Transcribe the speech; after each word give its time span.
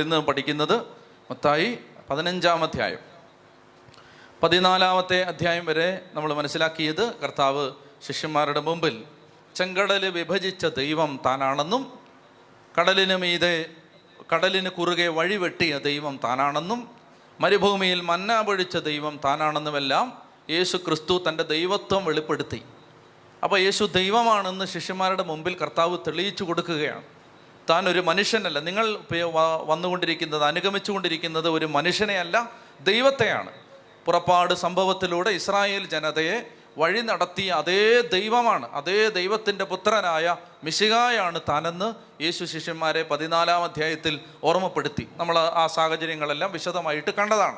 ഇന്ന് 0.00 0.20
പഠിക്കുന്നത് 0.20 0.80
മത്തായി 1.30 1.78
പതിനഞ്ചാം 2.10 2.62
അധ്യായം 2.62 2.98
പതിനാലാമത്തെ 4.42 5.22
അധ്യായം 5.22 5.64
വരെ 5.64 6.00
നമ്മൾ 6.14 6.34
മനസ്സിലാക്കിയത് 6.34 7.20
കർത്താവ് 7.20 7.70
ശിഷ്യന്മാരുടെ 8.06 8.60
മുമ്പിൽ 8.60 9.04
ചെങ്കടൽ 9.56 10.08
വിഭജിച്ച 10.08 10.66
ദൈവം 10.66 11.20
താനാണെന്നും 11.24 11.98
കടലിന് 12.80 13.16
മീതെ 13.16 13.66
കടലിന് 14.34 14.68
കുറുകെ 14.68 15.08
വഴിവെട്ടിയ 15.08 15.78
ദൈവം 15.78 16.20
താനാണെന്നും 16.24 16.90
മരുഭൂമിയിൽ 17.40 18.00
മന്ന 18.00 18.42
പൊഴിച്ച 18.42 18.76
ദൈവം 18.76 19.20
താനാണെന്നുമെല്ലാം 19.24 20.22
യേശു 20.50 20.76
ക്രിസ്തു 20.76 21.24
തന്റെ 21.28 21.42
ദൈവത്വം 21.42 22.04
വെളിപ്പെടുത്തി. 22.04 22.62
അപ്പോൾ 23.42 23.60
യേശു 23.60 23.84
ദൈവമാണെന്ന് 23.84 24.64
ശിഷ്യന്മാരുടെ 24.64 25.22
മുമ്പിൽ 25.22 25.56
കർത്താവ് 25.56 25.98
തെളിയിച്ചു 25.98 26.44
കൊടുക്കുകയാണ്. 26.44 27.02
താൻ 27.70 27.88
ഒരു 27.88 28.00
മനുഷ്യനല്ല. 28.00 28.58
നിങ്ങൾ 28.58 28.98
വന്നുകൊണ്ടിരിക്കുന്നത് 29.64 30.44
അനുഗമിച്ചുകൊണ്ടിരിക്കുന്നത് 30.44 31.48
ഒരു 31.48 31.66
മനുഷ്യനെയല്ല 31.66 32.50
ദൈവത്തെയാണ്. 32.80 33.50
പുറപ്പാട് 34.04 34.54
സംഭവത്തിലൂടെ 34.54 35.30
ഇസ്രായേൽ 35.30 35.86
ജനതയെ 35.86 36.46
വഴി 36.78 37.00
നടത്തിയ 37.00 37.50
അതേ 37.50 38.00
ദൈവമാണ് 38.00 38.72
അതേ 38.72 39.08
ദൈവത്തിന്റെ 39.08 39.64
പുത്രനായ 39.64 40.36
മിശികായാണ് 40.64 41.40
താനെന്ന് 41.48 42.22
യേശു 42.22 42.44
ശിഷ്യന്മാരെ 42.44 43.02
പതിനാലാം 43.02 43.64
അധ്യായത്തിൽ 43.64 44.20
ഓർമ്മപ്പെടുത്തി. 44.44 45.08
നമ്മൾ 45.16 45.38
ആ 45.38 45.66
സാഹചര്യങ്ങളെല്ലാം 45.66 46.52
വിശദമായിട്ട് 46.52 47.10
കണ്ടതാണ്. 47.10 47.56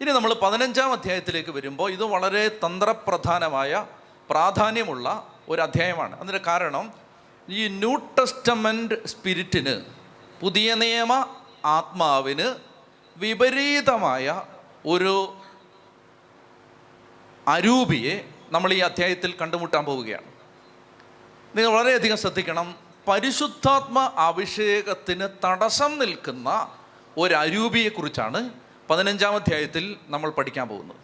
ഇനി 0.00 0.10
നമ്മൾ 0.10 0.34
പതിനഞ്ചാം 0.34 0.92
അധ്യായത്തിലേക്ക് 0.92 1.50
വരുമ്പോൾ 1.50 1.90
ഇത് 1.90 2.04
വളരെ 2.04 2.48
തന്ത്രപ്രധാനമായ 2.48 3.86
പ്രാധാന്യമുള്ള 4.30 5.26
ഒരു 5.48 5.62
അധ്യായമാണ്. 5.62 6.20
അതിന്റെ 6.20 6.40
കാരണം 6.46 7.05
ഈ 7.48 7.68
ന്യൂ 7.68 7.96
ടെസ്റ്റമെന്റ് 7.96 9.06
സ്പിരിറ്റിന് 9.06 9.84
പുതിയ 10.40 10.74
നിയമ 10.74 11.36
ആത്മാവിന് 11.64 12.54
വിപരീതമായ 13.16 14.42
ഒരു 14.86 15.36
അരൂപിയെ 17.48 18.28
നമ്മൾ 18.50 18.72
ഈ 18.72 18.78
അധ്യായത്തിൽ 18.78 19.34
കണ്ടുമുട്ടാൻ 19.40 19.84
പോവുകയാണ്. 19.84 20.24
നിങ്ങൾ 21.58 21.72
വളരെയധികം 21.72 22.16
ശ്രദ്ധിക്കണം. 22.16 22.76
പരിശുദ്ധാത്മ 23.08 23.98
അഭിഷേകത്തിന് 24.16 25.28
തടസ്സം 25.44 25.98
നിൽക്കുന്ന 25.98 26.76
ഒരു 27.18 27.34
അരൂപിയെക്കുറിച്ചാണ് 27.34 28.50
പതിനഞ്ചാം 28.90 29.34
അധ്യായത്തിൽ 29.34 29.96
നമ്മൾ 30.08 30.30
പഠിക്കാൻ 30.30 30.68
പോകുന്നത്. 30.68 30.96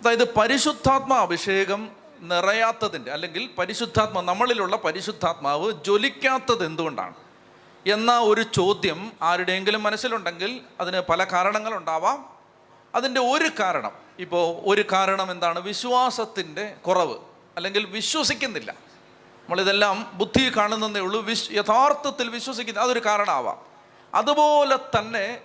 അതായത് 0.00 0.34
പരിശുദ്ധാത്മ 0.34 1.14
അഭിഷേകം 1.14 2.01
നിറയാത്തതിന്റെ 2.22 3.10
അല്ലെങ്കിൽ 3.10 3.50
പരിശുദ്ധാത്മ 3.58 4.20
നമ്മളിലുള്ള 4.20 4.76
പരിശുദ്ധാത്മാവ് 4.76 5.72
ജ്വലിക്കാത്തത് 5.72 6.66
എന്തുകൊണ്ടാണ്? 6.66 7.14
എന്ന 7.86 8.18
ഒരു 8.18 8.42
ചോദ്യം 8.42 9.12
ആരുടെയെങ്കിലും 9.22 9.82
മനസ്സിലുണ്ടെങ്കിൽ 9.82 10.60
അതിന് 10.80 11.00
പല 11.00 11.24
കാരണങ്ങളുണ്ടാവാം. 11.24 12.30
അതിന്റെ 12.94 13.20
ഒരു 13.20 13.50
കാരണം 13.60 13.92
ഇപ്പോൾ 14.18 14.56
ഒരു 14.66 14.84
കാരണം 14.92 15.30
എന്താണ്? 15.30 15.60
വിശ്വാസത്തിന്റെ 15.60 16.74
കുറവ് 16.86 17.14
അല്ലെങ്കിൽ 17.56 17.84
വിശ്വസിക്കുന്നില്ല. 17.84 18.70
നമ്മളിതെല്ലാം 19.44 20.10
ബുദ്ധി 20.14 20.52
കാണുന്നതേ 20.56 21.00
ഉള്ളൂ 21.00 21.20
വിശ് 21.20 21.52
യഥാർത്ഥത്തിൽ 21.52 22.28
വിശ്വസിക്കുന്ന 22.28 22.80
അതൊരു 22.80 23.02
കാരണമാവാം. 23.06 23.58
അതുപോലെ 24.14 24.76
തന്നെ 24.76 25.40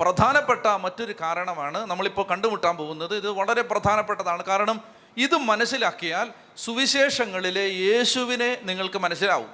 പ്രധാനപ്പെട്ട 0.00 0.66
മറ്റൊരു 0.66 1.14
കാരണമാണ് 1.20 1.86
നമ്മളിപ്പോൾ 1.86 2.26
കണ്ടുമുട്ടാൻ 2.26 2.76
പോകുന്നത്. 2.76 3.16
ഇത് 3.16 3.30
വളരെ 3.30 3.62
പ്രധാനപ്പെട്ടതാണ്. 3.62 4.44
കാരണം 4.44 4.80
ഇത് 5.16 5.36
മനസ്സിലാക്കിയാൽ 5.36 6.30
സുവിശേഷങ്ങളിലെ 6.56 7.68
യേശുവിനെ 7.68 8.58
നിങ്ങൾക്ക് 8.62 8.98
മനസ്സിലാവും. 8.98 9.50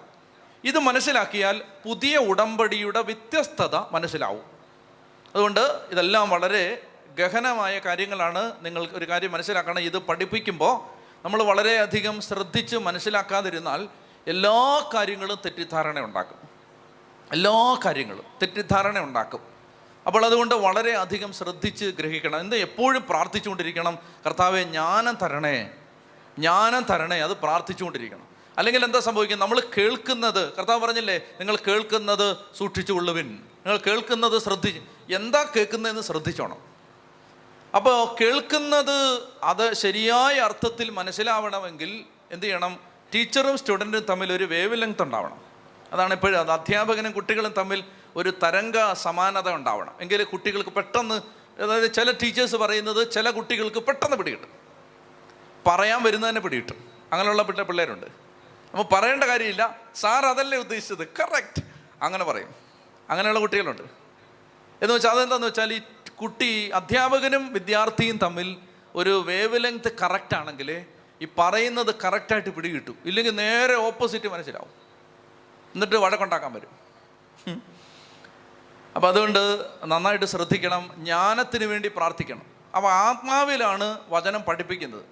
ഇത് 0.64 0.78
മനസ്സിലാക്കിയാൽ 0.78 1.62
പുതിയ 1.84 2.16
ഉടമ്പടിയുടെ 2.16 3.02
വ്യത്യസ്തത 3.02 3.76
മനസ്സിലാവും. 3.92 4.44
അതുകൊണ്ട് 5.34 5.80
ഇതെല്ലാം 5.90 6.30
വളരെ 6.30 6.82
ഗഹനമായ 7.18 7.78
കാര്യങ്ങളാണ് 7.78 8.52
നിങ്ങൾ 8.62 8.88
ഒരു 8.92 9.08
കാര്യം 9.08 9.32
മനസ്സിലാക്കണം. 9.32 9.78
ഇത് 9.78 9.98
പഠിപ്പിക്കുമ്പോൾ 9.98 10.98
നമ്മൾ 11.24 11.42
വളരെയധികം 11.42 12.20
ശ്രദ്ധിച്ച് 12.20 12.76
മനസ്സിലാക്കാതിരുന്നാൽ 12.76 13.88
എല്ലാ 14.26 14.90
കാര്യങ്ങളും 14.94 15.38
തെറ്റിദ്ധാരണ 15.44 16.00
ഉണ്ടാക്കും. 16.00 16.38
എല്ലാ 17.32 17.80
കാര്യങ്ങളും 17.84 18.24
തെറ്റിദ്ധാരണ 18.42 18.98
ഉണ്ടാക്കും. 18.98 19.57
അപ്പോൾ 20.08 20.26
അതുകൊണ്ട് 20.26 20.54
വളരെ 20.54 20.96
അധികം 20.96 21.32
ശ്രദ്ധിച്ച് 21.32 21.84
ഗ്രഹിക്കണം. 21.84 22.40
എന്ത് 22.40 22.56
എപ്പോഴും 22.56 23.04
പ്രാർത്ഥിച്ചുകൊണ്ടിരിക്കണം. 23.10 23.98
കർത്താവെ 24.26 24.62
ജ്ഞാനം 24.62 25.18
തരണേ. 25.22 25.70
ജ്ഞാനം 26.38 26.82
തരണേ. 26.90 27.20
അത് 27.20 27.30
പ്രാർത്ഥിച്ചുകൊണ്ടിരിക്കണം. 27.30 28.28
അല്ലെങ്കിൽ 28.58 28.84
എന്താ 28.84 29.00
സംഭവിക്കുന്നത്? 29.00 29.48
നമ്മൾ 29.48 29.62
കേൾക്കുന്നത് 29.78 30.52
കർത്താവ് 30.52 30.80
പറഞ്ഞില്ലേ 30.80 31.16
നിങ്ങൾ 31.16 31.56
കേൾക്കുന്നത് 31.56 32.32
സൂക്ഷിച്ചു 32.32 32.58
സൂക്ഷിച്ചുകൊള്ളുവിൻ. 32.58 33.26
നിങ്ങൾ 33.26 33.76
കേൾക്കുന്നത് 33.76 34.42
ശ്രദ്ധി 34.42 34.82
എന്താ 35.14 35.42
കേൾക്കുന്നതെന്ന് 35.56 36.02
ശ്രദ്ധിച്ചോണം. 36.02 36.56
അപ്പോൾ 37.76 38.16
കേൾക്കുന്നത് 38.20 39.22
അത് 39.42 39.74
ശരിയായ 39.74 40.34
അർത്ഥത്തിൽ 40.34 40.90
മനസ്സിലാവണമെങ്കിൽ 40.90 42.04
എന്ത് 42.30 42.46
ചെയ്യണം? 42.46 42.78
ടീച്ചറും 43.14 43.58
സ്റ്റുഡന്റും 43.58 44.00
തമ്മിൽ 44.00 44.32
ഒരു 44.32 44.44
വേവ് 44.44 44.82
ലെങ്ത് 44.82 45.02
ഉണ്ടാവണം. 45.02 45.40
അതാണ് 45.92 46.14
ഇപ്പോഴും 46.14 46.40
അത് 46.40 46.50
അധ്യാപകനും 46.50 47.12
കുട്ടികളും 47.12 47.52
തമ്മിൽ 47.58 47.84
ഒരു 48.16 48.32
തരംഗ 48.42 48.92
സമാനത 48.92 49.50
ഉണ്ടാവണം. 49.50 49.94
എങ്കിൽ 50.00 50.24
കുട്ടികൾക്ക് 50.24 50.70
പെട്ടെന്ന് 50.70 51.20
അതായത് 51.62 51.92
ചില 51.92 52.10
ടീച്ചേഴ്സ് 52.10 52.56
പറയുന്നത് 52.56 53.10
ചില 53.10 53.30
കുട്ടികൾക്ക് 53.30 53.78
പെട്ടെന്ന് 53.78 54.16
പിടികിട്ടും 54.16 54.48
പറയാൻ 55.66 56.02
വരുന്നതന്നെ 56.02 56.40
പിടികിട്ടും 56.40 56.88
അങ്ങനെയുള്ള 57.12 57.42
പിള്ള 57.42 57.62
പിള്ളേരുണ്ട്. 57.62 58.06
അപ്പോൾ 58.70 58.84
പറയേണ്ട 58.92 59.24
കാര്യമില്ല. 59.24 59.78
സാർ 59.94 60.26
അതല്ലേ 60.26 60.58
ഉദ്ദേശിച്ചത്? 60.58 61.06
കറക്റ്റ് 61.06 61.62
അങ്ങനെ 62.02 62.24
പറയും. 62.24 62.54
അങ്ങനെയുള്ള 63.10 63.40
കുട്ടികളുണ്ട്. 63.40 63.82
എന്ന് 64.82 64.94
വെച്ചാൽ 64.94 65.10
അതെന്താന്ന് 65.10 65.46
വെച്ചാൽ 65.46 65.72
ഈ 65.72 65.80
കുട്ടി 66.20 66.70
അധ്യാപകനും 66.74 67.52
വിദ്യാർത്ഥിയും 67.52 68.16
തമ്മിൽ 68.16 68.56
ഒരു 68.94 69.22
വേവ് 69.26 69.64
ലെങ്ത് 69.64 69.96
കറക്റ്റ് 70.02 70.36
ആണെങ്കിൽ 70.36 70.84
ഈ 71.22 71.28
പറയുന്നത് 71.38 71.94
കറക്റ്റായിട്ട് 72.04 72.48
പിടികിട്ടും 72.48 72.98
ഇല്ലെങ്കിൽ 73.04 73.34
നേരെ 73.34 73.74
ഓപ്പോസിറ്റ് 73.74 74.28
മനസ്സിലാവും. 74.28 74.70
എന്നിട്ട് 75.74 75.96
വഴക്കുണ്ടാക്കാൻ 75.96 76.52
വരും. 76.52 77.77
അപ്പം 78.98 79.08
അതുകൊണ്ട് 79.08 79.66
നന്നായിട്ട് 79.84 80.26
ശ്രദ്ധിക്കണം 80.26 80.90
ജ്ഞാനത്തിന് 80.96 81.64
വേണ്ടി 81.64 81.90
പ്രാർത്ഥിക്കണം. 81.96 82.42
അപ്പോൾ 82.76 82.88
ആത്മാവിലാണ് 82.88 83.98
വചനം 84.08 84.42
പഠിപ്പിക്കുന്നത്. 84.42 85.04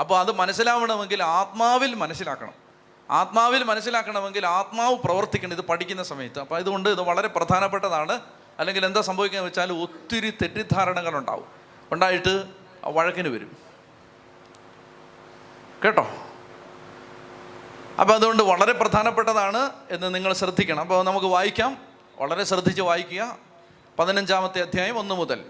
അപ്പോൾ 0.00 0.18
അത് 0.20 0.32
മനസ്സിലാവണമെങ്കിൽ 0.32 1.22
ആത്മാവിൽ 1.22 1.94
മനസ്സിലാക്കണം. 1.94 2.52
ആത്മാവിൽ 3.10 3.62
മനസ്സിലാക്കണമെങ്കിൽ 3.62 4.46
ആത്മാവ് 4.46 4.96
പ്രവർത്തിക്കണം 4.96 5.52
ഇത് 5.52 5.60
പഠിക്കുന്ന 5.60 6.02
സമയത്ത്. 6.02 6.38
അപ്പോൾ 6.38 6.56
അതുകൊണ്ട് 6.56 6.88
ഇത് 6.88 7.00
വളരെ 7.00 7.28
പ്രധാനപ്പെട്ടതാണ്. 7.28 8.20
അല്ലെങ്കിൽ 8.58 8.86
എന്താ 8.86 9.00
സംഭവിക്കുന്നത് 9.00 9.48
വെച്ചാൽ 9.48 9.72
ഒത്തിരി 9.72 10.30
തെറ്റിദ്ധാരണകൾ 10.30 11.16
ഉണ്ടാവും 11.16 11.44
ഉണ്ടായിട്ട് 11.92 12.44
വഴക്കിന് 12.84 13.28
വരും. 13.28 13.56
കേട്ടോ? 15.84 16.10
അപ്പോൾ 18.00 18.14
അതുകൊണ്ട് 18.14 18.42
വളരെ 18.42 18.72
പ്രധാനപ്പെട്ടതാണ് 18.72 19.70
എന്ന് 19.90 20.14
നിങ്ങൾ 20.14 20.32
ശ്രദ്ധിക്കണം. 20.32 20.80
അപ്പോൾ 20.80 21.04
നമുക്ക് 21.04 21.26
വായിക്കാം. 21.26 21.91
വളരെ 22.22 22.44
ശ്രദ്ധിച്ച് 22.44 22.82
വായിക്കുക. 22.82 23.38
പതിനഞ്ചാമത്തെ 23.98 24.60
അധ്യായം 24.62 24.98
ഒന്ന് 24.98 25.14
മുതൽ. 25.14 25.44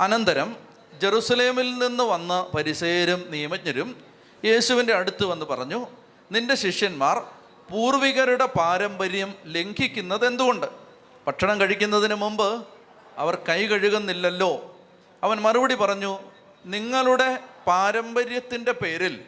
അനന്തരം 0.00 0.56
ജെറുസലേമിൽ 1.02 1.78
നിന്ന് 1.78 2.04
വന്ന 2.04 2.46
പരിസേരും 2.56 3.24
നിയമജ്ഞരും 3.28 3.96
യേശുവിന്റെ 4.44 4.94
അടുത്ത് 4.94 5.24
വന്ന് 5.24 5.46
പറഞ്ഞു 5.46 5.86
നിന്റെ 6.32 6.54
ശിഷ്യന്മാർ 6.54 7.18
പൂർവികരുടെ 7.70 8.46
പാരമ്പര്യം 8.46 9.34
ലംഘിക്കുന്നത് 9.44 10.26
എന്തുകൊണ്ട്? 10.26 10.66
ഭക്ഷണം 11.26 11.60
കഴിക്കുന്നതിന് 11.60 12.14
മുമ്പ് 12.14 12.64
അവർ 13.18 13.38
കൈ 13.48 13.66
കഴുകുന്നില്ലല്ലോ. 13.66 14.76
അവൻ 15.22 15.40
മറുപടി 15.40 15.74
പറഞ്ഞു 15.74 16.18
നിങ്ങളുടെ 16.66 17.38
പാരമ്പര്യത്തിന്റെ 17.66 18.72
പേരിൽ 18.72 19.20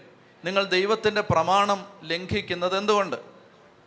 നിങ്ങൾ 0.45 0.65
ദൈവത്തിന്റെ 0.65 1.21
പ്രമാണം 1.21 1.87
ലംഘിക്കുന്നത് 2.05 2.79
എന്തുകൊണ്ട്? 2.79 3.17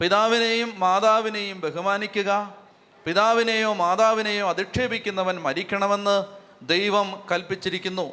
പിതാവിനെയും 0.02 0.80
മാതാവിനെയും 0.80 1.60
ബഹുമാനിക്കുക 1.60 2.59
പിതാവിനെയോ 3.06 3.74
മാതാവിനെയോ 3.74 4.50
അധിക്ഷേപിക്കുന്നവൻ 4.50 5.42
മരിക്കണമെന്ന് 5.42 6.26
ദൈവം 6.62 7.24
കൽപ്പിച്ചിരിക്കുന്നു. 7.32 8.12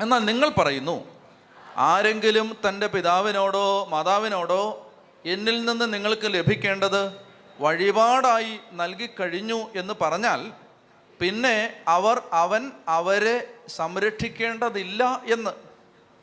എന്നാൽ 0.00 0.18
നിങ്ങൾ 0.18 0.48
പറയുന്നു 0.48 1.18
ആരെങ്കിലും 1.76 2.56
തന്റെ 2.68 2.86
പിതാവിനോടോ 2.86 3.86
മാതാവിനോടോ 3.90 4.92
എന്നിൽ 5.26 5.64
നിന്ന് 5.64 5.94
നിങ്ങൾക്ക് 5.94 6.34
ലഭിക്കേണ്ടത് 6.34 7.12
വഴിപാടായി 7.60 8.58
നൽകിക്കഴിഞ്ഞു 8.72 9.70
എന്ന് 9.76 9.94
പറഞ്ഞാൽ 10.00 10.52
പിന്നെ 11.20 11.76
അവർ 11.88 12.22
അവൻ 12.32 12.70
അവരെ 12.88 13.54
സംരക്ഷിക്കേണ്ടതില്ല 13.68 15.22
എന്ന്. 15.32 15.50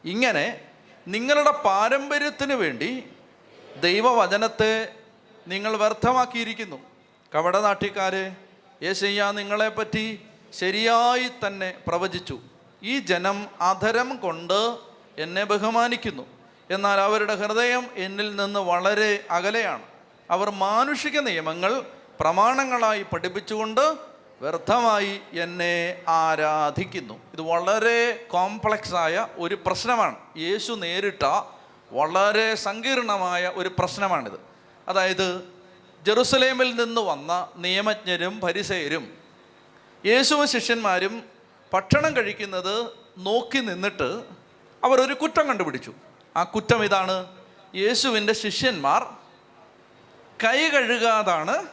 ഇങ്ങനെ 0.06 0.62
നിങ്ങളുടെ 1.08 1.52
പാരമ്പര്യത്തിന് 1.52 2.54
വേണ്ടി 2.54 3.04
ദൈവവചനത്തെ 3.80 4.94
നിങ്ങൾ 5.48 5.78
വ്യർത്ഥമാക്കിയിരിക്കുന്നു. 5.78 6.97
കവടനാട്ടിക്കാരെ 7.36 8.36
യേശയ്യ 8.84 9.32
നിങ്ങളെപ്പറ്റി 9.32 10.26
ശരിയായി 10.54 11.48
തന്നെ 11.48 11.74
പ്രവചിച്ചു. 11.88 12.40
ഈ 12.84 13.00
ജനം 13.00 13.48
അധരം 13.62 14.18
കൊണ്ട് 14.18 14.78
എന്നെ 15.18 15.44
ബഹുമാനിക്കുന്നു. 15.44 16.24
എന്നാൽ 16.70 17.00
അവരുടെ 17.00 17.36
ഹൃദയം 17.36 17.88
എന്നിൽ 17.96 18.36
നിന്ന് 18.36 18.60
വളരെ 18.60 19.24
അകലെയാണ്. 19.32 19.82
അവർ 20.32 20.50
മാനുഷിക 20.50 21.20
നിയമങ്ങൾ 21.20 21.84
പ്രമാണങ്ങളായി 22.20 23.04
പഠിപ്പിച്ചുകൊണ്ട് 23.04 23.96
വ്യർത്ഥമായി 24.42 25.22
എന്നെ 25.34 26.04
ആരാധിക്കുന്നു. 26.08 27.14
ഇത് 27.14 27.42
വളരെ 27.42 28.28
കോംപ്ലക്സ് 28.32 28.96
ആയ 28.96 29.28
ഒരു 29.38 29.56
പ്രശ്നമാണ്. 29.66 30.16
യേശു 30.38 30.74
നേരിട്ട 30.74 31.42
വളരെ 31.92 32.56
സങ്കീർണമായ 32.56 33.52
ഒരു 33.56 33.72
പ്രശ്നമാണിത്. 33.80 34.40
അതായത് 34.88 35.57
ജെറുസലേമിൽ 36.06 36.76
നിന്ന് 36.76 37.02
വന്ന 37.02 37.52
നിയമജ്ഞരും 37.56 38.40
പരിസയരും 38.40 39.18
യേശുവ 40.06 40.46
ശിഷ്യന്മാരും 40.46 41.24
ഭക്ഷണം 41.74 42.16
കഴിക്കുന്നത് 42.16 42.90
നോക്കി 43.18 43.58
നിന്നിട്ട് 43.58 44.24
അവർ 44.84 45.02
ഒരു 45.02 45.14
കുറ്റം 45.14 45.48
കണ്ടുപിടിച്ചു. 45.48 45.94
ആ 46.38 46.44
കുറ്റം 46.44 46.84
ഇതാണ് 46.84 47.28
യേശുവിന്റെ 47.76 48.34
ശിഷ്യന്മാർ 48.34 49.04
കൈ 50.44 50.70
കഴുകാതാണ് 50.70 51.68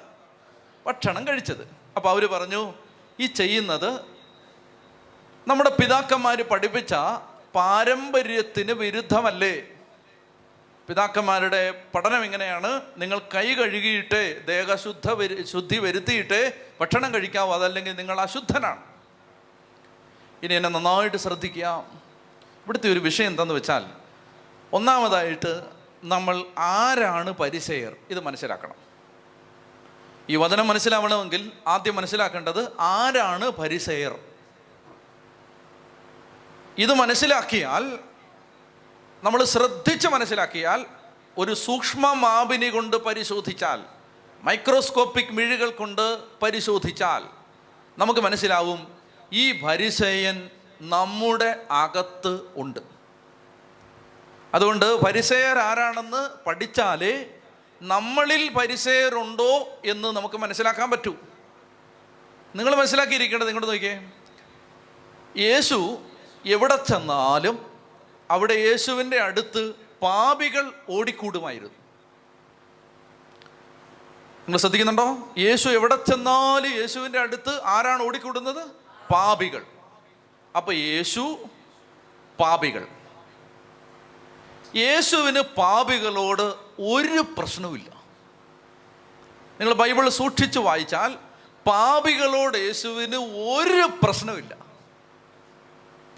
ഭക്ഷണം 0.87 1.29
കഴിച്ചത്. 1.29 1.69
അപ്പോൾ 1.97 2.09
അവർ 2.09 2.27
പറഞ്ഞു 2.27 2.75
ഈ 3.21 3.27
ചെയ്യുന്നത് 3.27 4.01
നമ്മുടെ 5.49 5.71
പിതാക്കന്മാർ 5.71 6.43
പഠിപ്പിച്ച 6.43 6.95
പാരമ്പര്യത്തിന് 7.55 8.73
വിരുദ്ധമല്ലേ? 8.73 9.74
പിതാക്കന്മാരുടെ 10.89 11.83
പഠനം 11.95 12.25
എങ്ങനെയാണ് 12.25 12.81
നിങ്ങൾ 12.97 13.19
കൈ 13.19 13.55
കഴുകിയിട്ട് 13.55 14.47
ദേഹശുദ്ധ 14.47 15.43
ശുദ്ധി 15.43 15.79
വരുത്തിയിട്ട് 15.79 16.53
ഭക്ഷണം 16.81 17.15
കഴിക്കാവോ 17.15 17.55
അതല്ലെങ്കിൽ 17.55 17.93
നിങ്ങൾ 17.93 18.21
അശുദ്ധനാണ്. 18.21 18.83
ഇനി 20.43 20.55
എന്നെ 20.55 20.69
നന്നായിട്ട് 20.69 21.17
ശ്രദ്ധിക്കുക. 21.17 21.85
ഇവിടുത്തെ 22.65 22.93
ഒരു 22.93 22.99
വിഷയം 22.99 23.27
എന്തെന്ന് 23.27 23.55
വെച്ചാൽ 23.55 23.85
ഒന്നാമതായിട്ട് 24.73 25.65
നമ്മൾ 26.05 26.45
ആരാണ് 26.59 27.31
പരിസയർ 27.31 27.97
ഇത് 28.11 28.21
മനസ്സിലാക്കണം. 28.21 28.75
ഈ 30.31 30.37
വചനം 30.37 30.69
മനസ്സിലാവണമെങ്കിൽ 30.69 31.53
ആദ്യം 31.67 31.97
മനസ്സിലാക്കേണ്ടത് 31.97 32.73
ആരാണ് 32.81 33.51
പരിസയർ 33.51 34.19
ഇത് 36.79 36.95
മനസ്സിലാക്കിയാൽ 36.95 37.99
നമ്മൾ 39.25 39.45
ശ്രദ്ധിച്ച് 39.45 40.09
മനസ്സിലാക്കിയാൽ 40.09 40.87
ഒരു 41.39 41.55
സൂക്ഷ്മ 41.55 42.13
മാപിനി 42.13 42.69
കൊണ്ട് 42.69 42.97
പരിശോധിച്ചാൽ 42.97 43.81
മൈക്രോസ്കോപ്പിക് 44.43 45.33
മിഴികൾ 45.33 45.71
കൊണ്ട് 45.71 46.19
പരിശോധിച്ചാൽ 46.43 47.23
നമുക്ക് 47.99 48.21
മനസ്സിലാവും 48.21 48.95
ഈ 49.33 49.61
പരിസയൻ 49.61 50.51
നമ്മുടെ 50.81 51.67
അകത്ത് 51.71 52.41
ഉണ്ട്. 52.57 52.81
അതുകൊണ്ട് 54.55 55.01
പരിസയർ 55.01 55.59
ആരാണെന്ന് 55.59 56.45
പഠിച്ചാലേ 56.47 57.25
നമ്മളിൽ 57.83 58.49
പരിസയരുണ്ടോ 58.49 59.81
എന്ന് 59.85 60.09
നമുക്ക് 60.09 60.35
മനസ്സിലാക്കാൻ 60.35 60.91
പറ്റൂ. 60.91 61.17
നിങ്ങൾ 62.57 62.75
മനസ്സിലാക്കിയിരിക്കേണ്ടത് 62.75 63.49
ഇങ്ങോട്ട് 63.49 63.71
നോക്കിയേ. 63.71 64.11
യേശു 65.37 65.99
എവിടെ 66.47 66.77
ചെന്നാലും 66.77 67.74
അവിടെ 68.31 68.55
യേശുവിന്റെ 68.55 69.21
അടുത്ത് 69.21 69.75
പാപികൾ 70.03 70.73
ഓടിക്കൂടുമായിരുന്നു. 70.91 71.75
നിങ്ങൾ 74.43 74.59
ശ്രദ്ധിക്കുന്നുണ്ടോ? 74.59 75.35
യേശു 75.39 75.69
എവിടെ 75.69 75.97
ചെന്നാലും 75.97 76.71
യേശുവിന്റെ 76.71 77.19
അടുത്ത് 77.19 77.63
ആരാണ് 77.63 78.03
ഓടിക്കൂടുന്നത്? 78.03 78.69
പാപികൾ. 79.13 79.65
അപ്പൊ 80.57 80.73
യേശു 80.73 81.39
പാപികൾ. 82.41 82.87
യേശുവിന് 84.77 85.41
പാപികളോട് 85.41 86.55
ഒരു 86.81 87.25
പ്രശ്നവുമില്ല. 87.39 87.95
നിങ്ങൾ 89.61 89.75
ബൈബിൾ 89.75 90.09
സൂക്ഷിച്ചു 90.09 90.61
വായിച്ചാൽ 90.61 91.17
പാപികളോട് 91.67 92.57
യേശുവിന് 92.57 93.17
ഒരു 93.57 93.89
പ്രശ്നമില്ല 94.05 94.57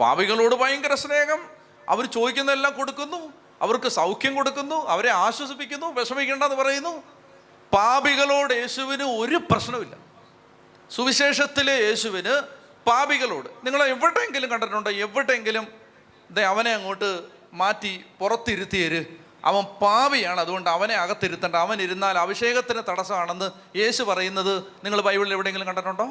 പാപികളോട് 0.01 0.55
ഭയങ്കര 0.55 0.95
സ്നേഹം 0.95 1.56
അവർ 1.89 2.05
ചോദിക്കുന്നതെല്ലാം 2.07 2.73
കൊടുക്കുന്നു 2.79 3.33
അവർക്ക് 3.63 3.89
സൗഖ്യം 3.89 4.35
കൊടുക്കുന്നു 4.35 4.87
അവരെ 4.87 5.11
ആശ്വസിപ്പിക്കുന്നു 5.11 5.87
വിഷമിക്കേണ്ടെന്ന് 5.87 6.57
പറയുന്നു. 6.57 7.03
പാപികളോട് 7.73 8.55
യേശുവിന് 8.55 9.03
ഒരു 9.03 9.37
പ്രശ്നമില്ല 9.37 9.97
സുവിശേഷത്തിലെ 10.91 11.73
യേശുവിന് 11.73 12.43
പാപികളോട് 12.87 13.49
നിങ്ങൾ 13.67 13.83
എവിടെയെങ്കിലും 13.85 14.51
കണ്ടിട്ടുണ്ടോ? 14.51 14.91
എവിടെയെങ്കിലും 14.91 15.67
അവനെ 16.47 16.73
അങ്ങോട്ട് 16.75 17.25
മാറ്റി 17.53 18.05
പുറത്തിരുത്തിയര്. 18.21 19.05
അവൻ 19.45 19.65
പാപിയാണ് 19.65 20.41
അതുകൊണ്ട് 20.41 20.71
അവനെ 20.71 20.95
അകത്തിരുത്തേണ്ട. 20.95 21.57
അവൻ 21.57 21.83
ഇരുന്നാൽ 21.83 22.19
അഭിഷേകത്തിന് 22.19 22.83
തടസ്സമാണെന്ന് 22.89 23.51
യേശു 23.79 24.03
പറയുന്നത് 24.03 24.55
നിങ്ങൾ 24.85 25.01
ബൈബിളിൽ 25.01 25.33
എവിടെയെങ്കിലും 25.33 25.67
കണ്ടിട്ടുണ്ടോ? 25.67 26.07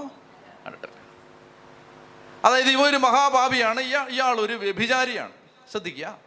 അതായത് 2.45 2.69
ഇവ 2.69 2.81
ഒരു 2.81 2.97
മഹാപാപിയാണ് 2.97 3.81
ഇയാൾ 3.81 4.09
ഇയാൾ 4.09 4.41
ഒരു 4.41 4.53
വ്യഭിചാരിയാണ്. 4.53 5.44
ശ്രദ്ധിക്കുക. 5.71 6.17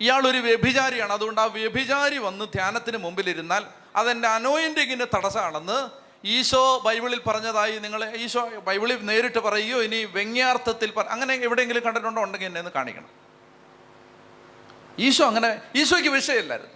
ഇയാൾ 0.00 0.26
ഒരു 0.26 0.38
വ്യഭിചാരിയാണ്. 0.38 1.12
അതുകൊണ്ട് 1.12 1.40
ആ 1.40 1.44
വ്യഭിചാരി 1.44 2.18
വന്ന് 2.18 2.44
ധ്യാനത്തിന് 2.44 2.96
മുമ്പിലിരുന്നാൽ 2.96 3.64
അതെന്റെ 3.96 4.28
അനോയിന്റിങ്ങിന് 4.28 5.04
തടസ്സമാണെന്ന് 5.16 6.04
ഈശോ 6.26 6.78
ബൈബിളിൽ 6.78 7.20
പറഞ്ഞതായി 7.26 7.78
നിങ്ങൾ 7.78 8.16
ഈശോ 8.16 8.48
ബൈബിളിൽ 8.48 9.06
നേരിട്ട് 9.06 9.38
പറയുകയോ 9.38 9.82
ഇനി 9.82 10.04
വ്യംഗ്യാർത്ഥത്തിൽ 10.04 10.92
അങ്ങനെ 11.08 11.34
എവിടെയെങ്കിലും 11.34 11.82
കണ്ടിട്ടുണ്ടോ 11.82 12.22
ഉണ്ടെങ്കിൽ 12.22 12.46
എന്നെ 12.46 12.58
ഒന്ന് 12.58 12.70
കാണിക്കണം. 12.70 13.08
ഈശോ 14.98 15.26
അങ്ങനെ 15.26 15.60
ഈശോയ്ക്ക് 15.76 16.10
വിഷയമില്ലായിരുന്നു. 16.10 16.74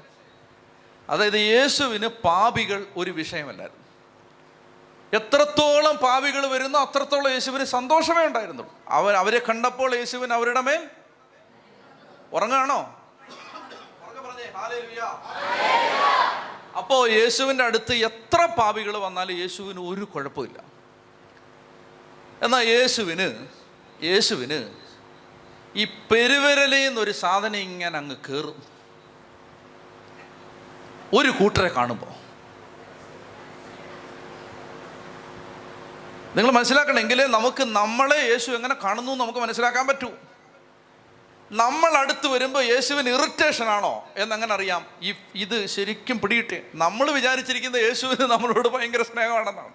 അതായത് 1.09 1.35
യേശുവിന് 1.35 2.07
പാപികൾ 2.07 2.87
ഒരു 2.97 3.11
വിഷയമല്ലായിരുന്നു. 3.11 3.89
എത്രത്തോളം 5.19 5.97
പാപികൾ 5.97 6.47
വരുന്നോ 6.47 6.81
അത്രത്തോളം 6.81 7.31
യേശുവിന് 7.31 7.65
സന്തോഷമേ 7.65 8.27
ഉണ്ടായിരുന്നുള്ളൂ. 8.27 8.75
അവർ 8.89 9.15
അവരെ 9.15 9.39
കണ്ടപ്പോൾ 9.39 9.95
യേശുവിന് 9.95 10.33
അവരുടെ 10.33 10.61
മേൽ 10.61 10.89
ഉറങ്ങാണോ 12.33 12.95
അപ്പോ 16.77 17.07
യേശുവിന്റെ 17.07 17.65
അടുത്ത് 17.65 17.95
എത്ര 17.95 18.45
പാപികൾ 18.45 18.97
വന്നാലും 18.97 19.37
യേശുവിന് 19.37 19.81
ഒരു 19.81 20.05
കുഴപ്പമില്ല. 20.05 20.59
എന്നാൽ 22.43 22.63
യേശുവിന് 22.69 23.47
യേശുവിന് 24.03 24.75
ഈ 25.77 25.85
പെരുവിരലിൽ 25.85 26.85
നിന്നൊരു 26.85 27.11
സാധനം 27.11 27.57
ഇങ്ങനെ 27.57 27.97
അങ്ങ് 27.99 28.17
കയറും 28.17 28.63
ഒരു 31.19 31.31
കൂട്ടരെ 31.31 31.69
കാണുമ്പോൾ. 31.69 32.13
നിങ്ങൾ 36.37 36.51
മനസ്സിലാക്കണമെങ്കിൽ 36.51 37.27
നമുക്ക് 37.27 37.65
നമ്മളെ 37.65 38.17
യേശു 38.17 38.51
എങ്ങനെ 38.51 38.75
കാണുന്നു 38.75 39.13
നമുക്ക് 39.13 39.39
മനസ്സിലാക്കാൻ 39.39 39.87
പറ്റൂ. 39.87 40.11
നമ്മൾ 41.53 41.97
അടുത്ത് 41.97 42.27
വരുമ്പോൾ 42.27 42.63
യേശുവിന് 42.63 43.09
ഇറിറ്റേഷൻ 43.09 43.67
ആണോ 43.67 44.09
എന്നങ്ങനെ 44.17 44.55
അറിയാം? 44.55 44.87
ഈ 45.03 45.15
ഇത് 45.35 45.67
ശരിക്കും 45.67 46.21
പിടിയിട്ട് 46.21 46.63
നമ്മൾ 46.75 47.11
വിചാരിച്ചിരിക്കുന്ന 47.11 47.77
യേശുവിന് 47.77 48.31
നമ്മളോട് 48.31 48.69
ഭയങ്കര 48.69 49.03
സ്നേഹമാണെന്നാണ്. 49.03 49.73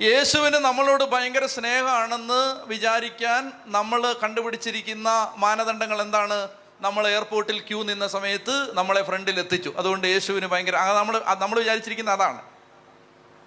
യേശുവിന് 0.00 0.54
നമ്മളോട് 0.54 1.04
ഭയങ്കര 1.04 1.46
സ്നേഹമാണെന്ന് 1.46 2.64
വിചാരിക്കാൻ 2.64 3.52
നമ്മൾ 3.66 4.16
കണ്ടുപിടിച്ചിരിക്കുന്ന 4.22 5.34
മാനദണ്ഡങ്ങൾ 5.36 6.02
എന്താണ്? 6.02 6.48
നമ്മൾ 6.80 7.08
എയർപോർട്ടിൽ 7.08 7.60
ക്യൂ 7.60 7.82
നിന്ന 7.82 8.08
സമയത്ത് 8.08 8.74
നമ്മളെ 8.74 9.02
ഫ്രണ്ടിൽ 9.02 9.38
എത്തിച്ചു. 9.38 9.74
അതുകൊണ്ട് 9.76 10.06
യേശുവിന് 10.06 10.46
ഭയങ്കര 10.46 10.76
നമ്മൾ 10.76 11.22
നമ്മൾ 11.38 11.58
വിചാരിച്ചിരിക്കുന്ന 11.58 12.10
അതാണ്. 12.10 12.42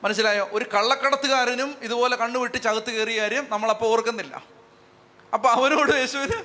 മനസ്സിലായോ? 0.04 0.50
ഒരു 0.52 0.66
കള്ളക്കടത്തുകാരനും 0.74 1.76
ഇതുപോലെ 1.82 2.16
കണ്ണുവിട്ട് 2.16 2.58
ചകത്ത് 2.58 2.92
കയറിയ 2.92 3.22
കാര്യം 3.22 3.48
നമ്മളപ്പോൾ 3.50 3.86
ഓർക്കുന്നില്ല. 3.86 4.53
അപ്പോൾ 5.34 5.50
അവനോട് 5.50 5.92
യേശുവിന് 5.92 6.44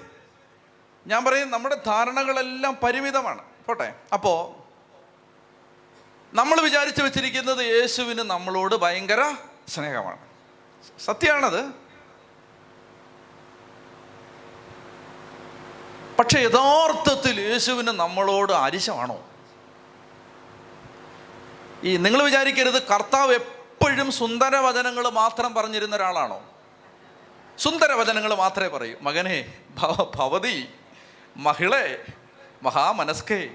ഞാൻ 1.06 1.24
പറയും 1.24 1.50
നമ്മുടെ 1.50 1.74
ധാരണകളെല്ലാം 1.86 2.76
പരിമിതമാണ്. 2.82 3.44
പോട്ടെ. 3.66 3.94
അപ്പോൾ 4.12 4.68
നമ്മൾ 6.36 6.60
വിചാരിച്ചു 6.60 7.02
വെച്ചിരിക്കുന്നത് 7.02 7.58
യേശുവിന് 7.58 8.18
നമ്മളോട് 8.18 8.74
ഭയങ്കര 8.74 9.34
സ്നേഹമാണ്. 9.68 10.18
സത്യമാണത്. 11.04 11.64
പക്ഷെ 16.18 16.38
യഥാർത്ഥത്തിൽ 16.38 17.40
യേശുവിന് 17.40 17.88
നമ്മളോട് 17.88 18.52
അരിശമാണോ? 18.52 19.24
ഈ 21.82 21.96
നിങ്ങൾ 21.96 22.22
വിചാരിക്കരുത് 22.22 22.86
കർത്താവ് 22.86 23.34
എപ്പോഴും 23.34 24.12
സുന്ദര 24.12 24.56
വചനങ്ങൾ 24.56 25.08
മാത്രം 25.08 25.54
പറഞ്ഞിരുന്ന 25.54 25.96
ഒരാളാണോ? 25.96 26.47
സുന്ദരവചനങ്ങൾ 27.58 28.34
മാത്രമേ 28.34 28.68
പറയൂ. 28.68 28.96
മകനെ 29.00 29.60
ഭവ- 29.74 30.06
ഭവതി 30.16 30.68
മഹിളെ 31.36 32.06
മഹാമനസ്കേ 32.62 33.50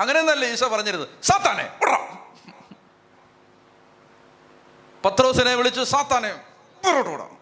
അങ്ങനെയൊന്നല്ല 0.00 0.44
ഈശോ 0.44 0.68
പറഞ്ഞിരുന്നത്. 0.68 1.08
സാത്താനെ 1.22 1.70
പത്രോസിനെ 5.04 5.54
വിളിച്ചു 5.54 5.84
സാത്താനെ 5.84 6.32
പുറത്തോട്ട് 6.32 7.10
വിടാം. 7.10 7.38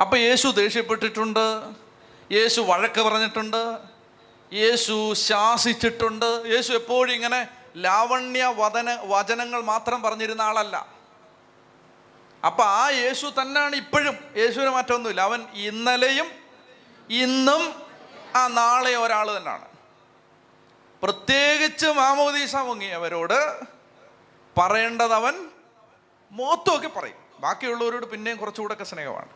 അപ്പൊ 0.00 0.16
യേശു 0.16 0.48
ദേഷ്യപ്പെട്ടിട്ടുണ്ട് 0.48 1.72
യേശു 2.32 2.60
വഴക്ക് 2.60 3.00
പറഞ്ഞിട്ടുണ്ട് 3.00 3.78
യേശു 4.52 5.14
ശാസിച്ചിട്ടുണ്ട് 5.14 6.42
യേശു 6.46 6.72
എപ്പോഴും 6.72 7.14
ഇങ്ങനെ 7.14 7.48
ലാവണ്യ 7.76 8.54
വദന 8.56 8.98
വചനങ്ങൾ 9.04 9.62
മാത്രം 9.62 10.02
പറഞ്ഞിരുന്ന 10.02 10.42
ആളല്ല. 10.42 10.95
അപ്പൊ 12.44 12.64
ആ 12.64 12.90
യേശു 12.90 13.32
തന്നെയാണ് 13.42 13.76
ഇപ്പോഴും. 13.76 14.18
യേശുവിന് 14.36 14.70
മാറ്റമൊന്നുമില്ല. 14.70 15.20
അവൻ 15.20 15.46
ഇന്നലെയും 15.54 16.26
ഇന്നും 17.10 17.82
ആ 18.36 18.48
നാളെ 18.48 18.94
ഒരാൾ 18.94 19.36
തന്നെയാണ്. 19.36 19.64
പ്രത്യേകിച്ച് 21.02 21.86
മാമോദീസ 21.86 22.56
മുങ്ങിയവരോട് 22.56 23.60
പറയേണ്ടത് 24.58 25.12
അവൻ 25.12 25.48
മുഖത്തുമൊക്കെ 26.30 26.88
പറയും. 26.88 27.16
ബാക്കിയുള്ളവരോട് 27.38 28.06
പിന്നെയും 28.06 28.36
കുറച്ചുകൂടെ 28.36 28.84
സ്നേഹമാണ്. 28.84 29.28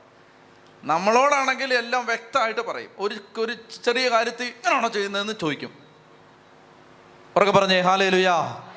നമ്മളോടാണെങ്കിൽ 0.84 1.74
എല്ലാം 1.74 2.06
വ്യക്തമായിട്ട് 2.06 2.60
പറയും. 2.60 2.90
ഒരു 2.98 3.14
ഒരു 3.38 3.56
ചെറിയ 3.84 4.10
കാര്യത്തിൽ 4.10 4.44
ഇങ്ങനെയാണോ 4.44 4.88
ചെയ്യുന്നതെന്ന് 4.88 5.32
ചോദിക്കും. 5.40 5.78
ഉറക്കെ 7.36 7.52
പറഞ്ഞേ 7.52 7.80
ഹാലേ 7.80 8.08
ലുയാ 8.08 8.69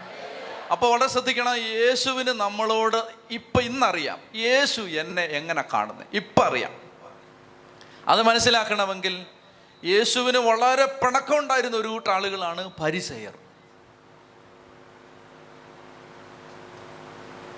അപ്പോൾ 0.72 0.92
വളരെ 0.92 1.08
ശ്രദ്ധിക്കണം 1.08 1.56
യേശുവിന് 1.56 2.28
നമ്മളോട് 2.28 3.14
ഇപ്പം 3.32 3.62
ഇന്നറിയാം. 3.62 4.20
യേശു 4.36 4.82
എന്നെ 4.82 5.24
എങ്ങനെ 5.24 5.64
കാണുന്നത് 5.74 6.08
ഇപ്പം 6.14 6.44
അറിയാം. 6.44 6.82
അത് 8.08 8.22
മനസ്സിലാക്കണമെങ്കിൽ 8.22 9.26
യേശുവിന് 9.86 10.38
വളരെ 10.38 10.86
പിണക്കമുണ്ടായിരുന്ന 10.86 11.78
ഒരു 11.78 11.88
കൂട്ടം 11.88 12.14
ആളുകളാണ് 12.14 12.72
പരിസയർ. 12.82 13.34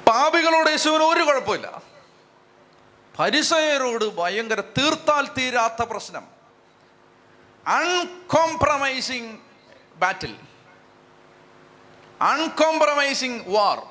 പാപികളോട് 0.08 0.70
യേശുവിന് 0.70 1.04
ഒരു 1.04 1.24
കുഴപ്പമില്ല. 1.24 1.82
പരിസയരോട് 3.20 4.06
ഭയങ്കര 4.06 4.60
തീർത്താൽ 4.60 5.28
തീരാത്ത 5.38 5.82
പ്രശ്നം. 5.84 6.28
Uncompromising 7.68 9.38
battle. 9.96 10.36
Uncompromising 12.22 13.40
war 13.48 13.82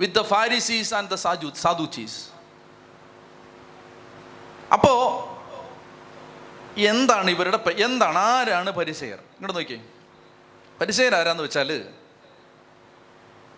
with 0.00 0.14
the 0.14 0.22
Pharisees 0.22 0.94
and 0.94 1.10
the 1.10 1.14
Saju 1.14 1.52
Sadducees 1.56 2.24
അപ്പോ 4.72 4.92
എന്താണ് 6.78 7.30
ഇവരുടെ 7.30 7.70
എന്താണ് 7.78 8.18
ആരാണ് 8.18 8.70
പരിസയർ? 8.70 9.18
ഇങ്ങോട്ട് 9.18 9.58
നോക്കിയേ. 9.58 9.82
പരിസയർ 10.80 11.14
ആരാന്ന് 11.14 11.42
വെച്ചാൽ 11.42 11.94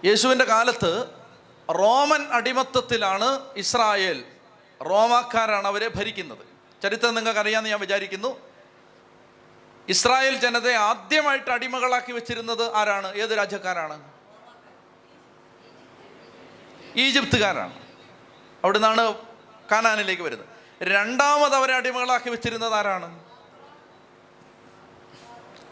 യേശുവിന്റെ 0.04 0.44
കാലത്ത് 0.44 1.06
റോമൻ 1.70 2.26
അടിമത്തത്തിലാണ് 2.26 3.40
ഇസ്രായേൽ 3.56 4.24
റോമാക്കാരാണ് 4.90 5.66
അവരെ 5.66 5.88
ഭരിക്കുന്നത്. 5.88 6.46
ചരിത്രം 6.82 7.14
നിങ്ങൾക്ക് 7.14 7.40
അറിയാമെന്ന് 7.40 7.70
ഞാൻ 7.70 7.80
വിചാരിക്കുന്നു. 7.80 8.47
ഇസ്രായേൽ 9.88 10.38
ജനതയെ 10.40 10.74
ആദ്യമായിട്ട് 10.74 11.50
അടിമകളാക്കി 11.50 12.12
വെച്ചിരുന്നത് 12.12 12.74
ആരാണ്? 12.74 13.14
ഏത് 13.14 13.38
രാജ്യക്കാരാണ്? 13.38 14.10
ഈജിപ്തുകാരാണ്. 16.96 17.78
അവിടെ 18.64 18.78
നിന്നാണ് 18.78 19.14
കാനാനിലേക്ക് 19.72 20.22
വരുന്നത്. 20.22 20.48
രണ്ടാമത് 20.82 21.54
അവരെ 21.54 21.74
അടിമകളാക്കി 21.74 22.30
വെച്ചിരുന്നത് 22.30 22.74
ആരാണ്? 22.74 23.24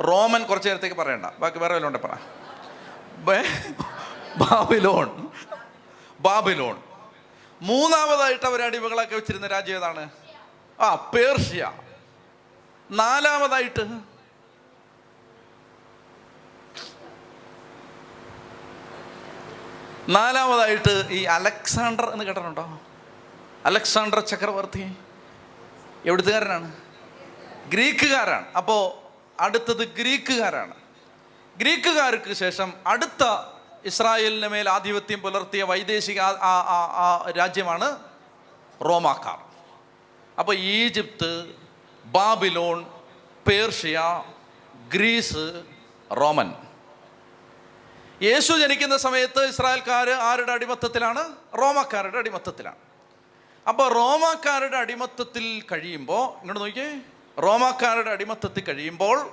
റോമൻ 0.01 0.45
കുറച്ച് 0.45 0.69
നേരത്തേക്ക് 0.69 0.97
പറയണ്ട. 0.97 1.27
ബാക്കി 1.27 1.59
വേറെ 1.59 1.75
വല്ലതും 1.75 2.01
പറ. 2.01 2.15
ബാബിലോൺ. 4.37 5.29
ബാബിലോൺ. 6.21 6.83
മൂന്നാമതായിട്ട് 7.63 8.47
അവരെ 8.47 8.65
അടിമകളാക്കി 8.65 9.15
വെച്ചിരുന്ന 9.15 9.47
രാജ്യം 9.47 9.77
ഏതാണ്? 9.77 10.11
ആ 10.81 10.95
പേർഷ്യ. 10.95 11.86
നാലാമതായിട്ട്? 12.91 14.01
നാലാമതായിട്ട് 20.09 21.09
ഈ 21.11 21.25
അലക്സാണ്ടർ 21.25 22.11
എന്ന് 22.11 22.25
കേട്ടിട്ടുണ്ടോ? 22.25 22.81
അലക്സാണ്ടർ 23.65 24.21
ചക്രവർത്തി. 24.21 24.97
എവിടുത്തുകാരനാണ്? 26.07 26.73
ഗ്രീക്കുകാരാണ്. 27.69 28.47
അപ്പോൾ 28.57 29.07
അടുത്തത് 29.43 29.89
ഗ്രീക്കുകാരാണ്. 29.89 30.75
ഗ്രീക്കുകാർക്ക് 31.57 32.33
ശേഷം 32.33 32.73
അടുത്ത 32.87 33.53
ഇസ്രായേലിന് 33.85 34.49
മേൽ 34.49 34.69
ആധിപത്യം 34.69 35.21
പുലർത്തിയ 35.21 35.63
വൈദേശിക 35.63 36.21
രാജ്യമാണ് 37.37 37.99
റോമാക്കാർ. 38.85 39.39
അപ്പോൾ 40.39 40.57
Egypt 40.57 41.66
Babylon 42.07 42.87
Persia 43.49 44.25
Greece 44.89 45.63
Roman. 46.17 46.55
യേശു 48.23 48.53
ജനിക്കുന്ന 48.53 48.97
സമയത്ത് 48.97 49.49
ഇസ്രായേൽക്കാർ 49.49 50.11
ആരുടെ 50.11 50.53
അടിമത്തത്തിലാണ്? 50.53 51.37
റോമക്കാരുടെ 51.59 52.19
അടിമത്തത്തിലാണ്. 52.19 52.77
അപ്പോൾ 53.69 53.95
റോമാക്കാരുടെ 53.95 54.77
അടിമത്തത്തിൽ 54.77 55.63
കഴിയുമ്പോൾ 55.73 56.39
ഇങ്ങോട്ട് 56.39 56.61
നോക്കിയേ 56.61 57.01
റോമാക്കാരുടെ 57.43 58.11
അടിമത്തത്തിൽ 58.11 58.63
കഴിയുമ്പോൾ 58.65 59.33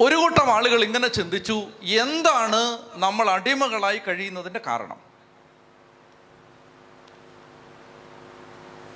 ഒരു 0.00 0.14
കൂട്ടം 0.14 0.54
ആളുകൾ 0.54 0.84
ഇങ്ങനെ 0.84 1.08
ചിന്തിച്ചു 1.08 1.66
എന്താണ് 1.82 2.78
നമ്മൾ 2.94 3.30
അടിമകളായി 3.30 3.98
കഴിയുന്നതിന്റെ 3.98 4.60
കാരണം? 4.66 5.03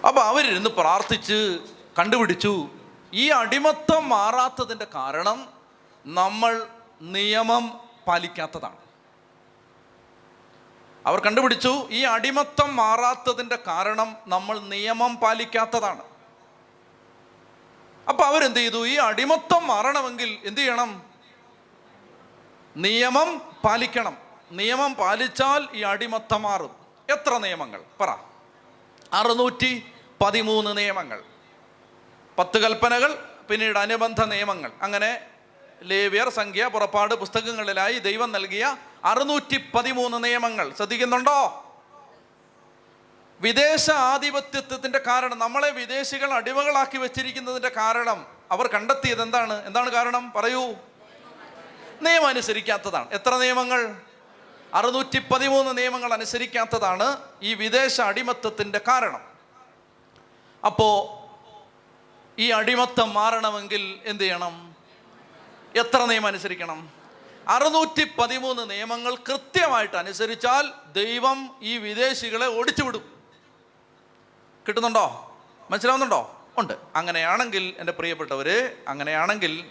അപ്പൊ 0.07 0.23
അവരിരുന്ന് 0.23 0.71
പ്രാർത്ഥിച്ച് 0.71 1.59
കണ്ടുപിടിച്ചു. 1.99 2.69
ഈ 3.13 3.29
അടിമത്തം 3.29 4.09
മാറാത്തതിന്റെ 4.09 4.87
കാരണം 4.95 5.49
നമ്മൾ 6.07 6.67
നിയമം 7.01 7.81
പാലിക്കാത്തതാണ്. 8.07 8.77
അവർ 11.07 11.21
കണ്ടുപിടിച്ചു 11.21 11.89
ഈ 11.91 12.03
അടിമത്തം 12.03 12.77
മാറാത്തതിന്റെ 12.77 13.57
കാരണം 13.57 14.17
നമ്മൾ 14.27 14.59
നിയമം 14.59 15.17
പാലിക്കാത്തതാണ്. 15.17 16.03
അപ്പൊ 18.09 18.25
അവരെന്ത് 18.25 18.59
ചെയ്തു? 18.59 18.87
ഈ 18.87 18.95
അടിമത്തം 18.97 19.67
മാറണമെങ്കിൽ 19.67 20.39
എന്ത് 20.45 20.61
ചെയ്യണം? 20.61 21.03
നിയമം 22.77 23.39
പാലിക്കണം. 23.65 24.17
നിയമം 24.53 24.95
പാലിച്ചാൽ 24.95 25.69
ഈ 25.75 25.83
അടിമത്തം 25.83 26.43
മാറും. 26.43 26.77
എത്ര 27.11 27.39
നിയമങ്ങൾ? 27.39 27.83
പറ. 28.01 28.09
അറുന്നൂറ്റി 29.13 29.93
പതിമൂന്ന് 30.21 30.77
നിയമങ്ങൾ. 30.77 31.23
പത്ത് 32.39 32.59
കൽപ്പനകൾ 32.59 33.29
പിന്നീട് 33.51 33.79
അനുബന്ധ 33.79 34.25
നിയമങ്ങൾ. 34.25 34.71
അങ്ങനെ 34.83 35.27
ലേവ്യർ 35.83 36.29
സംഖ്യ 36.29 36.71
പുറപ്പാട് 36.73 37.15
പുസ്തകങ്ങളിലായി 37.15 37.99
ദൈവം 37.99 38.33
നൽകിയ 38.33 38.77
അറുന്നൂറ്റി 39.05 39.71
പതിമൂന്ന് 39.75 40.25
നിയമങ്ങൾ. 40.25 40.75
ശ്രദ്ധിക്കുന്നുണ്ടോ? 40.75 41.65
വിദേശ 43.41 43.91
ആധിപത്യത്തിന്റെ 43.91 44.99
കാരണം 44.99 45.39
നമ്മളെ 45.39 45.71
വിദേശികൾ 45.71 46.33
അടിമകളാക്കി 46.33 46.99
വെച്ചിരിക്കുന്നതിന്റെ 46.99 47.69
കാരണം 47.69 48.27
അവർ 48.51 48.67
കണ്ടെത്തിയത് 48.67 49.23
എന്താണ്? 49.23 49.67
എന്താണ് 49.67 49.91
കാരണം? 49.91 50.33
പറയൂ. 50.37 50.75
നിയമം 52.03 52.27
അനുസരിക്കാത്തതാണ്. 52.27 53.11
എത്ര 53.13 53.37
നിയമങ്ങൾ? 53.37 53.95
അറുന്നൂറ്റി 54.75 55.19
പതിമൂന്ന് 55.19 55.79
നിയമങ്ങൾ 55.79 56.13
അനുസരിക്കാത്തതാണ് 56.13 57.17
ഈ 57.43 57.55
വിദേശ 57.55 58.01
അടിമത്തത്തിന്റെ 58.01 58.81
കാരണം. 58.89 59.21
അപ്പോൾ 60.67 61.19
ഈ 62.39 62.51
അടിമത്തം 62.51 63.15
മാറണമെങ്കിൽ 63.15 63.99
എന്ത് 64.05 64.23
ചെയ്യണം? 64.23 64.77
എത്ര 65.77 66.05
നിയമം 66.05 66.27
അനുസരിക്കണം? 66.27 66.91
അറുന്നൂറ്റി 67.49 68.13
പതിമൂന്ന് 68.19 68.71
നിയമങ്ങൾ 68.71 69.15
കൃത്യമായിട്ട് 69.15 69.97
അനുസരിച്ചാൽ 69.97 70.93
ദൈവം 70.93 71.57
ഈ 71.63 71.79
വിദേശികളെ 71.79 72.47
ഓടിച്ചുവിടും. 72.47 73.23
കിട്ടുന്നുണ്ടോ? 74.69 75.37
മനസ്സിലാവുന്നുണ്ടോ? 75.71 76.47
ഉണ്ട്. 76.59 76.73
അങ്ങനെയാണെങ്കിൽ 76.97 77.75
എന്റെ 77.79 77.93
പ്രിയപ്പെട്ടവർ 77.93 78.77
അങ്ങനെയാണെങ്കിൽ 78.89 79.65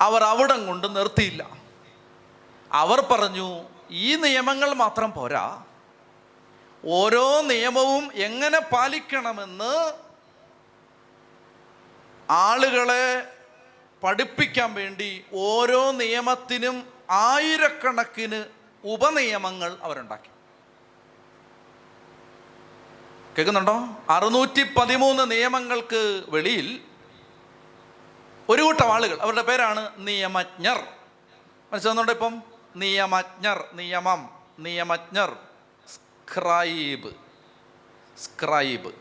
അവർ 0.00 0.24
അവിടം 0.24 0.66
കൊണ്ട് 0.66 0.96
നിർത്തിയില്ല. 0.96 1.59
അവർ 2.72 3.00
പറഞ്ഞു 3.00 3.68
ഈ 3.90 4.14
നിയമങ്ങൾ 4.14 4.74
മാത്രം 4.74 5.12
പോരാ. 5.12 5.64
ഓരോ 6.86 7.40
നിയമവും 7.40 8.12
എങ്ങനെ 8.14 8.58
പാലിക്കണമെന്ന് 8.58 9.92
ആളുകളെ 12.30 13.32
പഠിപ്പിക്കാൻ 14.02 14.74
വേണ്ടി 14.74 15.24
ഓരോ 15.34 15.90
നിയമത്തിനും 15.90 16.92
ആയിരക്കണക്കിന് 17.10 18.44
ഉപനിയമങ്ങൾ 18.84 19.78
അവരുണ്ടാക്കി. 19.82 20.30
കേൾക്കുന്നുണ്ടോ? 23.36 23.88
അറുന്നൂറ്റി 24.10 24.62
പതിമൂന്ന് 24.62 25.30
നിയമങ്ങൾക്ക് 25.30 26.22
വെളിയിൽ 26.28 26.80
ഒരു 28.48 28.62
കൂട്ടം 28.62 28.94
ആളുകൾ 28.94 29.20
അവരുടെ 29.20 29.42
പേരാണ് 29.42 29.90
നിയമജ്ഞർ. 29.98 30.84
മനസ്സിലാവുന്നുണ്ടോ 31.72 32.12
ഇപ്പം? 32.12 32.49
നിയമജ്ഞർ 32.76 33.64
നിയമം 33.72 34.42
നിയമജ്ഞർ. 34.58 35.36
Scribe 35.94 37.14
scribe. 38.18 38.92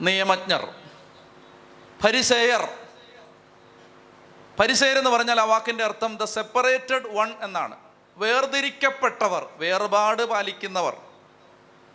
നിയമജ്ഞർ. 0.00 0.74
പരിസേയർ 2.04 2.68
പരിസേയർ 4.60 4.98
എന്ന് 4.98 5.10
പറഞ്ഞാൽ 5.10 5.40
ആ 5.40 5.44
വാക്കിന്റെ 5.44 5.84
അർത്ഥം 5.84 6.16
ദ 6.16 6.24
സെപ്പറേറ്റഡ് 6.24 7.16
വൺ 7.16 7.34
എന്നാണ്. 7.42 7.76
വേർതിരിക്കപ്പെട്ടവർ 8.16 9.48
വേർപാട് 9.56 10.22
പാലിക്കുന്നവർ 10.22 10.96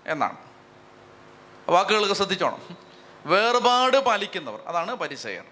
എന്നാണ്. 0.07 0.37
വാക്കുകൾക്ക് 1.69 2.13
ശ്രദ്ധിച്ചോണം. 2.13 2.77
വേർപാട് 3.25 3.97
പാലിക്കുന്നവർ 3.97 4.61
അതാണ് 4.67 4.95
പരിസേയർ 4.95 5.43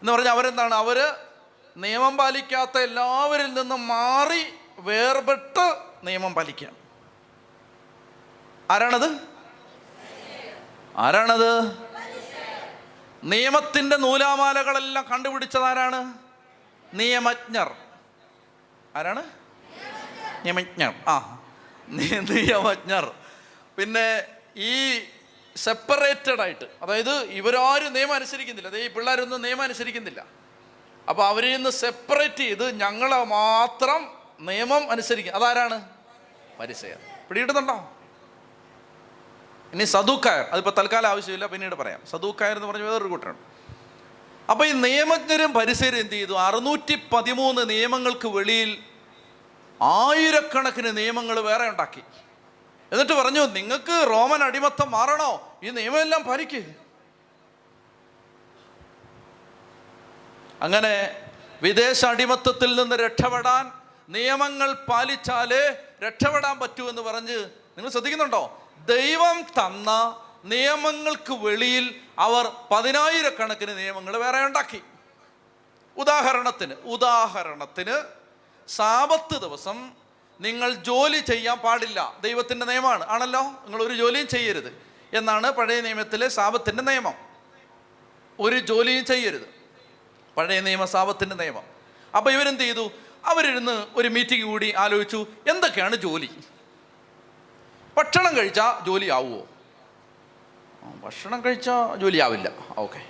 എന്ന് 0.00 0.12
പറഞ്ഞാൽ 0.12 0.32
അവരെന്താണ്? 0.32 0.74
അവർ 0.74 1.25
നിയമം 1.76 2.16
പാലിക്കാത്ത 2.16 2.78
എല്ലാവരിൽ 2.78 3.54
നിന്നും 3.54 3.88
മാറി 3.88 4.54
വേർപെട്ട് 4.78 5.76
നിയമം 6.04 6.34
പാലിക്കുക 6.34 6.68
ആരാണത്? 8.70 9.20
ആരാണത്? 10.96 11.78
നിയമത്തിന്റെ 13.24 13.96
നൂലാമാലകളെല്ലാം 13.96 15.04
കണ്ടുപിടിച്ചത് 15.12 15.62
ആരാണ്? 15.62 16.14
നിയമജ്ഞർ. 16.94 17.74
ആരാണ്? 18.96 19.22
നിയമജ്ഞർ. 20.44 20.94
ആ 21.08 21.44
നിയമജ്ഞർ. 21.88 23.14
പിന്നെ 23.76 24.24
ഈ 24.56 25.02
സെപ്പറേറ്റഡ് 25.56 26.40
ആയിട്ട് 26.40 26.64
അതായത് 26.82 27.10
ഇവരാരും 27.10 27.92
നിയമം 27.92 28.14
അനുസരിക്കുന്നില്ല. 28.14 28.68
അതായത് 28.68 28.84
ഈ 28.84 28.88
പിള്ളേരൊന്നും 28.88 29.42
നിയമം 29.42 29.62
അനുസരിക്കുന്നില്ല. 29.62 30.45
അപ്പോൾ 31.08 31.26
അവരിൽ 31.26 31.56
നിന്ന് 31.56 31.70
സെപ്പറേറ്റ് 31.70 32.36
ചെയ്ത് 32.36 32.80
ഞങ്ങളെ 32.80 33.24
മാത്രം 33.24 34.08
നിയമം 34.40 34.90
അനുസരിക്കും 34.90 35.34
അതാരാണ്? 35.34 35.88
പരിസയർ 36.60 36.98
പിടികിട്ടുന്നുണ്ടോ? 37.28 37.92
ഇനി 39.72 39.84
സദൂക്കായർ. 39.84 40.44
അതിപ്പോൾ 40.52 40.70
തൽക്കാലം 40.70 41.08
ആവശ്യമില്ല 41.08 41.46
പിന്നീട് 41.46 41.74
പറയാം. 41.74 42.00
സദൂക്കായർ 42.10 42.56
എന്ന് 42.56 42.68
പറഞ്ഞ 42.68 42.82
വേറൊരു 42.82 43.08
കൂട്ടരാണ് 43.08 43.38
അപ്പോൾ 44.50 44.66
ഈ 44.66 44.72
നിയമജ്ഞരും 44.72 45.52
പരിസരും 45.52 45.98
എന്ത് 45.98 46.12
ചെയ്തു? 46.12 46.32
അറുന്നൂറ്റി 46.32 47.08
പതിമൂന്ന് 47.12 47.70
നിയമങ്ങൾക്ക് 47.70 48.28
വെളിയിൽ 48.28 48.82
ആയിരക്കണക്കിന് 49.82 50.96
നിയമങ്ങൾ 50.96 51.40
വേറെ 51.40 51.68
ഉണ്ടാക്കി. 51.68 52.02
എന്നിട്ട് 52.92 53.12
പറഞ്ഞു 53.12 53.40
നിങ്ങൾക്ക് 53.40 54.10
റോമൻ 54.10 54.42
അടിമത്തം 54.44 54.90
മാറണോ? 54.90 55.58
ഈ 55.62 55.70
നിയമമെല്ലാം 55.70 56.22
പാലിക്ക് 56.22 56.85
അങ്ങനെ 60.62 61.22
വിദേശ 61.62 62.04
അടിമത്തത്തിൽ 62.04 62.82
നിന്ന് 62.82 62.96
രക്ഷപ്പെടാൻ 62.96 63.72
നിയമങ്ങൾ 64.08 64.72
പാലിച്ചാലേ 64.72 65.84
രക്ഷപ്പെടാൻ 66.06 66.58
പറ്റൂ 66.58 66.88
എന്ന് 66.88 67.02
പറഞ്ഞ് 67.02 67.38
നിങ്ങൾ 67.76 67.90
ശ്രദ്ധിക്കുന്നുണ്ടോ? 67.90 68.68
ദൈവം 68.84 69.42
തന്ന 69.42 70.22
നിയമങ്ങൾക്ക് 70.44 71.32
വെളിയിൽ 71.32 72.00
അവർ 72.18 72.52
പതിനായിരക്കണക്കിന് 72.70 73.78
നിയമങ്ങൾ 73.78 74.16
വേറെ 74.16 74.44
ഉണ്ടാക്കി. 74.44 74.82
ഉദാഹരണത്തിന് 75.96 76.74
ഉദാഹരണത്തിന് 76.74 78.02
സാപത്ത് 78.68 79.40
ദിവസം 79.40 79.92
നിങ്ങൾ 80.40 80.74
ജോലി 80.74 81.18
ചെയ്യാൻ 81.18 81.58
പാടില്ല. 81.58 82.14
ദൈവത്തിന്റെ 82.20 82.66
നിയമമാണ്. 82.66 83.06
ആണല്ലോ? 83.08 83.42
നിങ്ങൾ 83.42 83.82
ഒരു 83.82 83.94
ജോലിയും 83.94 84.28
ചെയ്യരുത്. 84.28 84.82
എന്നാണ് 85.12 85.50
പഴയ 85.50 85.80
നിയമത്തിലെ 85.80 86.28
സാപത്തിന്റെ 86.28 86.82
നിയമം. 86.82 87.14
ഒരു 88.40 88.58
ജോലിയും 88.58 89.04
ചെയ്യരുത്. 89.04 89.55
പഴയ 90.36 90.60
നിയമ 90.60 90.84
സാപത്തിന്റെ 90.84 91.36
നിയമം. 91.36 91.66
അപ്പോൾ 92.16 92.30
ഇവരെന്ത് 92.32 92.60
ചെയ്തു? 92.60 92.90
അവരിരുന്ന് 93.24 93.86
ഒരു 93.96 94.08
മീറ്റിംഗ് 94.08 94.44
കൂടി 94.44 94.72
ആലോചിച്ചു 94.72 95.26
എന്തൊക്കെയാണ് 95.50 95.96
ജോലി? 95.96 96.30
ഭക്ഷണം 97.96 98.36
കഴിച്ചാൽ 98.36 98.84
ജോലി 98.86 99.10
ആവുമോ 99.10 99.42
ഭക്ഷണം 101.04 101.44
കഴിച്ചാൽ 101.44 101.96
ജോലിയാവില്ല 101.96 102.48
ഓക്കെ. 102.78 103.00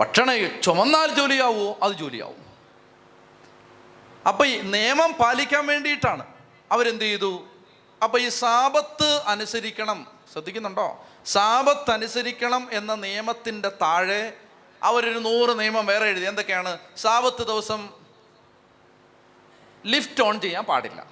ഭക്ഷണം 0.00 0.60
ചുമന്നാൽ 0.62 1.14
ജോലിയാവുമോ 1.14 1.78
അത് 1.82 1.92
ജോലിയാവും 1.92 2.42
അപ്പോൾ 4.28 4.46
ഈ 4.46 4.60
നിയമം 4.60 5.12
പാലിക്കാൻ 5.12 5.66
വേണ്ടിയിട്ടാണ് 5.66 6.24
അവരെന്ത് 6.72 7.04
ചെയ്തു? 7.04 7.32
അപ്പോൾ 8.02 8.20
ഈ 8.20 8.28
സാപത്ത് 8.28 9.08
അനുസരിക്കണം. 9.26 10.06
ശ്രദ്ധിക്കുന്നുണ്ടോ? 10.32 11.06
സാപത്ത് 11.26 11.90
അനുസരിക്കണം 11.90 12.68
എന്ന 12.72 12.94
നിയമത്തിന്റെ 12.94 13.68
താഴെ 13.68 14.22
അവരൊരു 14.84 15.18
നൂറ് 15.18 15.60
നിയമം 15.60 15.86
വേറെ 15.86 16.06
എഴുതി. 16.06 16.24
എന്തൊക്കെയാണ്? 16.24 16.78
സാവത്ത് 16.96 17.46
ദിവസം 17.46 17.90
ലിഫ്റ്റ് 19.86 20.22
ഓൺ 20.22 20.40
ചെയ്യാൻ 20.40 20.64
പാടില്ല. 20.64 21.06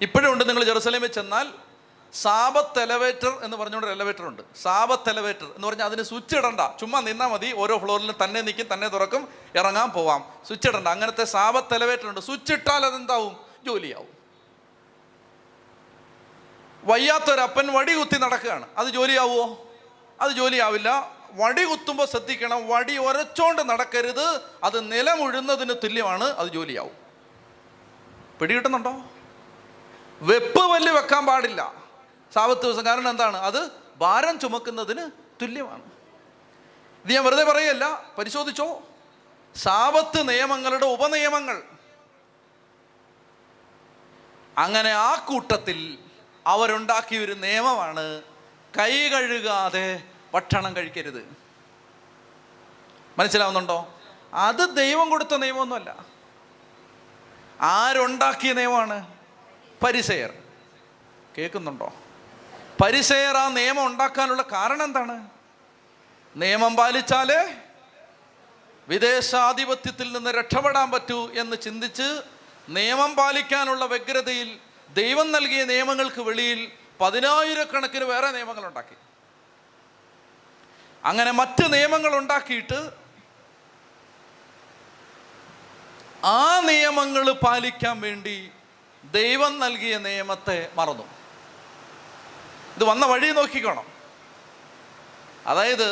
ഇപ്പോഴും 0.00 0.32
ഉണ്ട് 0.32 0.48
നിങ്ങൾ 0.48 0.64
ജെറുസലേമിൽ 0.64 1.06
ചെന്നാൽ 1.06 1.48
സാബത്ത് 2.14 2.80
എലവേറ്റർ 2.82 3.40
എന്ന് 3.42 3.56
പറഞ്ഞുകൊണ്ട് 3.56 3.90
എലവേറ്റർ 3.90 4.22
ഉണ്ട്. 4.22 4.42
സാബത്ത് 4.62 5.10
എലവേറ്റർ 5.10 5.52
എന്ന് 5.56 5.68
പറഞ്ഞാൽ 5.68 5.86
അതിന് 5.86 6.02
സ്വിച്ച് 6.02 6.36
ഇടണ്ട. 6.36 6.80
ചുമ്മാ 6.80 7.00
നിന്നാൽ 7.00 7.26
മതി. 7.26 7.52
ഓരോ 7.52 7.78
ഫ്ലോറിലും 7.78 8.14
തന്നെ 8.24 8.40
നിൽക്കും 8.40 8.66
തന്നെ 8.72 8.88
തുറക്കും 8.88 9.28
ഇറങ്ങാൻ 9.54 9.90
പോവാം. 9.90 10.32
സ്വിച്ച് 10.46 10.68
ഇടണ്ട. 10.68 10.88
അങ്ങനത്തെ 10.88 11.24
സാബത്ത് 11.24 11.74
എലവേറ്റർ 11.74 12.08
ഉണ്ട്. 12.08 12.20
സ്വിച്ച് 12.20 12.52
ഇട്ടാൽ 12.52 12.86
അതെന്താവും? 12.86 13.36
ജോലിയാവും. 13.66 14.18
വയ്യാത്തൊരപ്പൻ 16.84 17.72
വടി 17.72 17.92
കുത്തി 17.92 18.18
നടക്കുകയാണ്. 18.18 18.68
അത് 18.78 18.86
ജോലിയാവുമോ? 18.86 19.70
അത് 20.20 20.32
ജോലിയാവില്ല. 20.32 21.17
വടി 21.30 21.64
കുത്തുമ്പോൾ 21.64 22.06
ശ്രദ്ധിക്കണം. 22.06 22.68
വടി 22.68 22.98
ഒരച്ചോണ്ട് 22.98 23.68
നടക്കരുത്. 23.70 24.40
അത് 24.64 24.92
നിലമുഴുന്നതിന് 24.92 25.74
തുല്യമാണ്. 25.74 26.24
അത് 26.24 26.48
ജോലിയാവും. 26.48 26.92
പിടികിട്ടുന്നുണ്ടോ? 28.40 29.02
വെപ്പ് 30.22 30.60
വല്ല് 30.60 30.92
വെക്കാൻ 30.92 31.26
പാടില്ല. 31.26 31.74
സാവത്ത് 32.34 32.62
ദിവസം 32.62 32.86
കാരണം 32.86 33.10
എന്താണ്? 33.10 33.36
അത് 33.36 33.70
ഭാരം 33.96 34.38
ചുമക്കുന്നതിന് 34.38 35.10
തുല്യമാണ്. 35.42 35.82
ഇത് 37.04 37.12
ഞാൻ 37.12 37.24
വെറുതെ 37.24 37.44
പറയല്ല. 37.44 38.04
പരിശോധിച്ചോ. 38.18 38.82
സാവത്ത് 39.56 40.28
നിയമങ്ങളുടെ 40.28 40.86
ഉപനിയമങ്ങൾ. 40.86 41.62
അങ്ങനെ 44.58 44.90
ആ 44.90 45.14
കൂട്ടത്തിൽ 45.14 45.98
അവരുണ്ടാക്കിയ 46.46 47.18
ഒരു 47.18 47.32
നിയമമാണ് 47.32 48.22
കൈ 48.78 49.08
കഴുകാതെ 49.08 50.02
ഭക്ഷണം 50.34 50.76
കഴിക്കരുത്. 50.76 51.36
മനസ്സിലാവുന്നുണ്ടോ? 53.18 54.00
അത് 54.34 54.76
ദൈവം 54.76 55.10
കൊടുത്ത 55.10 55.36
നിയമമൊന്നുമല്ല. 55.36 56.06
ആരുണ്ടാക്കിയ 57.60 58.52
നിയമമാണ്? 58.52 59.14
പരിസയർ. 59.84 60.34
കേൾക്കുന്നുണ്ടോ? 61.38 61.92
പരിസയർ 62.84 63.36
ആ 63.36 63.48
നിയമം 63.48 63.86
ഉണ്ടാക്കാനുള്ള 63.86 64.42
കാരണം 64.42 64.84
എന്താണ്? 64.84 65.28
നിയമം 66.36 66.76
പാലിച്ചാലേ 66.76 67.54
വിദേശാധിപത്യത്തിൽ 68.88 70.12
നിന്ന് 70.12 70.30
രക്ഷപ്പെടാൻ 70.30 70.90
പറ്റൂ 70.90 71.30
എന്ന് 71.32 71.56
ചിന്തിച്ച് 71.56 72.22
നിയമം 72.68 73.14
പാലിക്കാനുള്ള 73.14 73.84
വ്യഗ്രതയിൽ 73.84 74.58
ദൈവം 74.90 75.32
നൽകിയ 75.32 75.64
നിയമങ്ങൾക്ക് 75.64 76.20
വെളിയിൽ 76.20 76.72
പതിനായിരക്കണക്കിന് 77.00 78.04
വേറെ 78.04 78.30
നിയമങ്ങൾ 78.30 78.66
ഉണ്ടാക്കി 78.66 78.96
അങ്ങനെ 81.08 81.32
മറ്റ് 81.32 81.64
നിയമങ്ങൾ 81.74 82.12
ഉണ്ടാക്കിയിട്ട് 82.16 82.78
ആ 86.24 86.60
നിയമങ്ങൾ 86.70 87.26
പാലിക്കാൻ 87.32 87.96
വേണ്ടി 88.00 88.38
ദൈവം 89.04 89.52
നൽകിയ 89.58 89.98
നിയമത്തെ 89.98 90.58
മറന്നു. 90.78 91.06
ഇത് 92.76 92.84
വന്ന 92.84 93.04
വഴി 93.06 93.28
നോക്കിക്കോണം. 93.38 93.86
അതായത് 95.46 95.88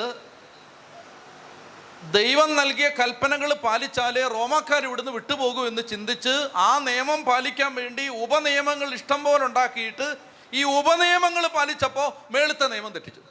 ദൈവം 2.17 2.51
നൽകിയ 2.57 2.89
കൽപ്പനകൾ 2.89 3.55
പാലിച്ചാലേ 3.55 4.23
റോമാക്കാർ 4.29 4.83
ഇവിടുന്ന് 4.85 5.13
വിട്ടുപോകൂ 5.13 5.63
എന്ന് 5.67 5.83
ചിന്തിച്ച് 5.93 6.35
ആ 6.55 6.79
നിയമം 6.89 7.21
പാലിക്കാൻ 7.25 7.75
വേണ്ടി 7.75 8.05
ഉപനിയമങ്ങൾ 8.09 8.95
ഇഷ്ടം 8.95 9.25
പോലെ 9.25 9.45
ഉണ്ടാക്കിയിട്ട് 9.45 10.09
ഈ 10.53 10.63
ഉപനിയമങ്ങൾ 10.81 11.47
പാലിച്ചപ്പോൾ 11.57 12.09
മേളുത്ത 12.33 12.65
നിയമം 12.73 12.93
തെറ്റിച്ചു. 12.93 13.23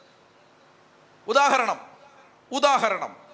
ഉദാഹരണം 1.27 1.79
ഉദാഹരണം. 2.51 3.25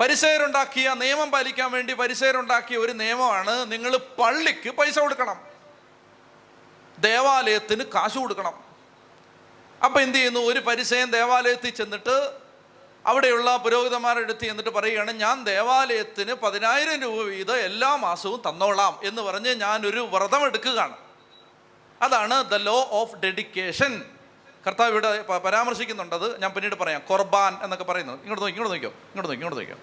പരിസയരുണ്ടാക്കിയ 0.00 0.94
നിയമം 0.94 1.30
പാലിക്കാൻ 1.30 1.70
വേണ്ടി 1.70 1.92
പരിസയരുണ്ടാക്കിയ 1.92 2.76
ഒരു 2.76 2.92
നിയമമാണ് 2.92 3.72
നിങ്ങൾ 3.72 3.96
പള്ളിക്ക് 3.96 4.70
പൈസ 4.70 4.98
കൊടുക്കണം. 4.98 5.40
ദേവാലയത്തിന് 6.98 7.84
കാശ് 7.84 8.18
കൊടുക്കണം. 8.18 8.64
അപ്പം 9.84 10.00
എന്ത് 10.02 10.18
ചെയ്യുന്നു? 10.18 10.40
ഒരു 10.40 10.58
പരിസയൻ 10.58 11.10
ദേവാലയത്തിൽ 11.10 11.70
ചെന്നിട്ട് 11.70 12.40
അവിടെയുള്ള 13.06 13.56
പുരോഹിതന്മാരുടെ 13.56 14.24
അടുത്ത് 14.24 14.40
ചെന്നിട്ട് 14.40 14.70
പറയുകയാണ് 14.70 15.12
ഞാൻ 15.12 15.44
ദേവാലയത്തിന് 15.44 16.32
പതിനായിരം 16.32 17.00
രൂപ 17.02 17.22
വീതം 17.22 17.56
എല്ലാ 17.56 17.96
മാസവും 17.96 18.42
തന്നോളാം 18.48 19.00
എന്ന് 19.02 19.22
പറഞ്ഞ് 19.22 19.54
ഞാനൊരു 19.54 20.00
വ്രതം 20.00 20.44
എടുക്കുകയാണ് 20.46 20.96
അതാണ് 22.02 22.44
ദ 22.50 22.54
ലോ 22.54 22.88
ഓഫ് 22.90 23.16
ഡെഡിക്കേഷൻ 23.16 24.04
കർത്താവ് 24.66 24.90
ഇവിടെ 24.90 25.10
പരാമർശിക്കുന്നുണ്ടത് 25.22 26.26
ഞാൻ 26.40 26.50
പിന്നീട് 26.52 26.74
പറയാം. 26.74 27.02
കൊർബാൻ 27.08 27.52
എന്നൊക്കെ 27.62 27.84
പറയുന്നത്. 27.84 28.18
ഇങ്ങോട്ട് 28.20 28.42
നോക്കി 28.42 28.54
ഇങ്ങോട്ട് 28.54 28.74
നോക്കിയോ? 28.74 28.90
ഇങ്ങോട്ട് 28.90 29.28
നോക്കി 29.28 29.42
ഇങ്ങോട്ട് 29.42 29.60
നോക്കിയോ? 29.60 29.78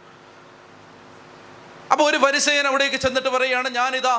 അപ്പോൾ 1.92 2.06
ഒരു 2.10 2.18
പരിസയൻ 2.18 2.68
അവിടേക്ക് 2.68 2.96
ചെന്നിട്ട് 2.96 3.30
പറയുകയാണ് 3.30 3.70
ഞാനിതാ 3.70 4.16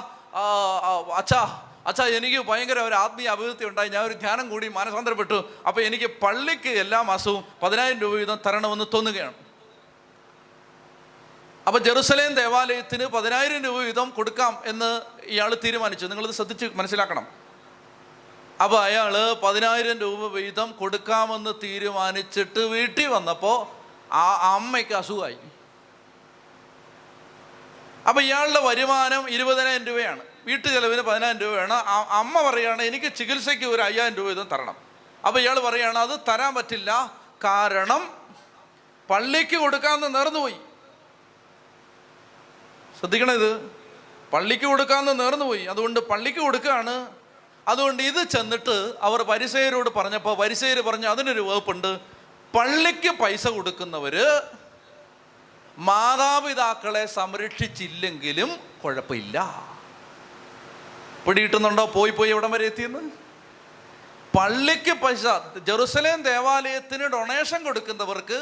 അച്ഛാ 1.20 1.40
അച്ഛാ 1.86 2.04
എനിക്ക് 2.06 2.38
ഭയങ്കര 2.48 2.78
ഒരു 2.78 2.94
ആത്മീയ 2.94 3.28
അഭിവൃദ്ധി 3.28 3.64
ഉണ്ടായി. 3.64 3.88
ഞാൻ 3.88 4.02
ഒരു 4.04 4.14
ധ്യാനം 4.14 4.46
കൂടി 4.50 4.68
മാനസാന്തരപ്പെട്ടു. 4.68 5.38
അപ്പോൾ 5.66 5.80
എനിക്ക് 5.80 6.04
പള്ളിക്ക് 6.04 6.68
എല്ലാ 6.68 7.02
മാസവും 7.02 7.44
പതിനായിരം 7.62 7.98
രൂപ 8.00 8.12
വീതം 8.12 8.38
തരണമെന്ന് 8.46 8.84
തോന്നുകയാണ്. 8.94 9.34
അപ്പോൾ 11.66 11.78
ജെറുസലേം 11.78 12.34
ദേവാലയത്തിന് 12.34 13.06
പതിനായിരം 13.06 13.64
രൂപ 13.64 13.76
വീതം 13.76 14.10
കൊടുക്കാം 14.10 14.62
എന്ന് 14.64 15.00
ഇയാൾ 15.24 15.54
തീരുമാനിച്ചു. 15.64 16.06
നിങ്ങളിത് 16.06 16.34
ശ്രദ്ധിച്ച് 16.34 16.66
മനസ്സിലാക്കണം. 16.74 17.26
അപ്പോൾ 18.62 18.82
അയാൾ 18.82 19.32
പതിനായിരം 19.32 19.98
രൂപ 19.98 20.26
വീതം 20.32 20.72
കൊടുക്കാമെന്ന് 20.72 21.50
തീരുമാനിച്ചിട്ട് 21.62 22.58
വീട്ടിൽ 22.58 23.06
വന്നപ്പോൾ 23.06 23.66
ആ 24.14 24.54
അമ്മയ്ക്ക് 24.54 24.92
അസുഖമായി 24.92 25.38
അപ്പോൾ 28.08 28.20
ഇയാളുടെ 28.20 28.60
വരുമാനം 28.60 29.30
ഇരുപതിനായിരം 29.30 29.86
രൂപയാണ്. 29.86 30.20
വീട്ടു 30.46 30.68
ചെലവിന് 30.68 31.02
പതിനായിരം 31.02 31.40
രൂപയാണ്. 31.40 31.72
അമ്മ 32.08 32.50
പറയുകയാണ് 32.50 32.82
എനിക്ക് 32.82 33.16
ചികിത്സയ്ക്ക് 33.16 33.64
ഒരു 33.64 33.82
അയ്യായിരം 33.82 34.16
രൂപ 34.16 34.26
വീതം 34.26 34.48
തരണം. 34.52 34.76
അപ്പോൾ 35.26 35.40
ഇയാൾ 35.40 35.60
പറയുകയാണ് 35.60 35.98
അത് 35.98 36.20
തരാൻ 36.28 36.54
പറ്റില്ല. 36.54 37.18
കാരണം 37.44 38.10
പള്ളിക്ക് 39.10 39.56
കൊടുക്കാമെന്ന് 39.56 40.14
നേർന്നുപോയി. 40.14 40.56
ശ്രദ്ധിക്കണം 42.98 43.32
ഇത്. 43.32 43.70
പള്ളിക്ക് 44.32 44.64
കൊടുക്കാമെന്ന് 44.64 45.24
നേർന്നുപോയി. 45.24 45.64
അതുകൊണ്ട് 45.64 46.00
പള്ളിക്ക് 46.00 46.38
കൊടുക്കുകയാണ്. 46.38 47.17
അതുകൊണ്ട് 47.70 48.02
ഇത് 48.10 48.20
ചെന്നിട്ട് 48.34 48.76
അവർ 49.06 49.20
പരിസയരോട് 49.30 49.90
പറഞ്ഞപ്പോൾ 49.96 50.34
പരിസയർ 50.42 50.78
പറഞ്ഞു 50.88 51.08
അതിനൊരു 51.14 51.42
വകുപ്പുണ്ട്. 51.48 51.90
പള്ളിക്ക് 52.56 53.10
പൈസ 53.22 53.44
കൊടുക്കുന്നവർ 53.56 54.14
മാതാപിതാക്കളെ 55.88 57.02
സംരക്ഷിച്ചില്ലെങ്കിലും 57.18 58.50
കുഴപ്പമില്ല. 58.82 59.38
പിടിയിട്ടുന്നുണ്ടോ 61.24 61.84
പോയി 61.96 62.12
പോയി 62.18 62.30
എവിടം 62.34 62.50
വരെ 62.54 62.66
എത്തിയെന്ന്? 62.70 63.02
പള്ളിക്ക് 64.36 64.94
പൈസ 65.02 65.26
ജെറുസലേം 65.68 66.18
ദേവാലയത്തിന് 66.30 67.06
ഡൊണേഷൻ 67.16 67.60
കൊടുക്കുന്നവർക്ക് 67.66 68.38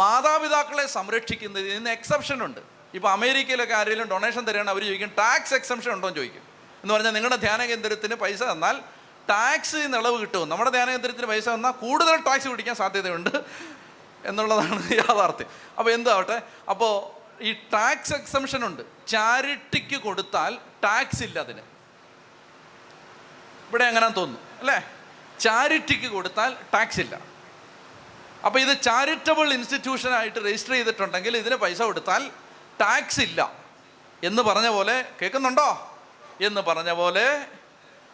മാതാപിതാക്കളെ 0.00 0.86
സംരക്ഷിക്കുന്നതിന് 0.96 1.90
എക്സെപ്ഷൻ 1.96 2.38
ഉണ്ട് 2.46 2.60
ഇപ്പോൾ 2.96 3.10
അമേരിക്കയിലൊക്കെ 3.16 3.74
ആരെങ്കിലും 3.80 4.08
ഡൊണേഷൻ 4.14 4.42
തരികയാണ് 4.48 4.70
അവർ 4.74 4.82
ചോദിക്കും 4.88 5.12
ടാക്സ് 5.22 5.54
എക്സെപ്ഷൻ 5.58 5.92
ഉണ്ടോ 5.96 6.08
എന്ന് 6.08 6.20
ചോദിക്കും. 6.20 6.45
എന്ന് 6.86 6.94
പറഞ്ഞാൽ 6.94 7.14
നിങ്ങളുടെ 7.14 7.36
ധ്യാന 7.36 7.66
കേന്ദ്രത്തിന് 7.66 8.14
പൈസ 8.14 8.42
തന്നാൽ 8.42 8.76
ടാക്സ് 9.28 9.76
ഇളവ് 9.76 10.20
കിട്ടും. 10.20 10.48
നമ്മുടെ 10.48 10.70
ധ്യാന 10.70 10.90
കേന്ദ്രത്തിന് 10.90 11.26
പൈസ 11.26 11.48
തന്നാൽ 11.48 11.70
കൂടുതൽ 11.70 12.16
ടാക്സ് 12.16 12.48
പിടിക്കാൻ 12.48 12.76
സാധ്യതയുണ്ട് 12.76 13.30
എന്നുള്ളതാണ് 14.24 14.90
യാഥാർത്ഥ്യം. 15.00 15.48
അപ്പോൾ 15.78 15.90
എന്താവട്ടെ? 15.90 16.42
അപ്പോൾ 16.68 16.92
ഈ 17.40 17.52
ടാക്സ് 17.52 18.14
എക്സംഷൻ 18.14 18.64
ഉണ്ട്. 18.64 18.82
ചാരിറ്റിക്ക് 19.08 19.96
കൊടുത്താൽ 19.96 20.58
ടാക്സ് 20.84 21.22
ഇല്ല 21.22 21.38
അതിന്. 21.40 21.60
ഇവിടെ 23.68 23.84
അങ്ങനെ 23.84 24.08
തോന്നുന്നു? 24.08 24.40
അല്ലേ? 24.60 24.78
ചാരിറ്റിക്ക് 25.40 26.08
കൊടുത്താൽ 26.08 26.56
ടാക്സ് 26.74 27.00
ഇല്ല. 27.00 27.18
അപ്പോൾ 28.44 28.60
ഇത് 28.60 28.82
ചാരിറ്റബിൾ 28.82 29.52
ഇൻസ്റ്റിറ്റ്യൂഷനായിട്ട് 29.52 30.38
രജിസ്റ്റർ 30.38 30.72
ചെയ്തിട്ടുണ്ടെങ്കിൽ 30.72 31.36
ഇതിന് 31.36 31.54
പൈസ 31.54 31.82
കൊടുത്താൽ 31.82 32.30
ടാക്സ് 32.80 33.20
ഇല്ല 33.20 33.52
എന്ന് 34.22 34.42
പറഞ്ഞ 34.42 34.68
പോലെ 34.68 35.04
കേൾക്കുന്നുണ്ടോ? 35.22 35.95
എന്ന് 36.40 36.60
പറഞ്ഞ 36.60 36.92
പോലെ 36.92 37.46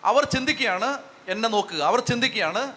അവർ 0.05 0.25
ചിന്തിക്കുകയാണ് 0.25 0.99
എന്നെ 1.29 1.49
നോക്കുക. 1.49 1.83
അവർ 1.83 2.01
ചിന്തിക്കുകയാണ് 2.01 2.73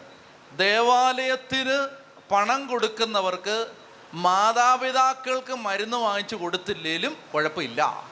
ദേവാലയത്തിന് 0.58 1.88
പണം 2.32 2.68
കൊടുക്കുന്നവർക്ക് 2.68 3.68
മാതാപിതാക്കൾക്ക് 4.14 5.54
മരുന്ന് 5.54 5.98
വാങ്ങിച്ചു 5.98 6.36
കൊടുത്തില്ലേലും 6.36 7.18
കുഴപ്പമില്ല. 7.34 8.10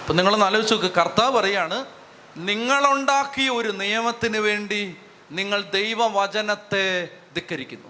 ഇപ്പം 0.00 0.16
നിങ്ങളൊന്ന് 0.16 0.46
ആലോചിച്ച് 0.46 0.74
നോക്ക്. 0.74 0.86
കർത്താവ് 0.86 1.40
പറയാണ് 1.40 1.86
നിങ്ങളുണ്ടാക്കിയ 2.36 3.48
ഒരു 3.48 3.68
നിയമത്തിന് 3.68 4.36
വേണ്ടി 4.36 4.96
നിങ്ങൾ 5.30 5.62
ദൈവവചനത്തെ 5.62 7.08
ധിക്കരിക്കുന്നു. 7.34 7.88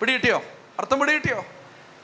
പിടികിട്ടിയോ? 0.00 0.42
അർത്ഥം 0.78 1.00
പിടികിട്ടിയോ? 1.00 1.44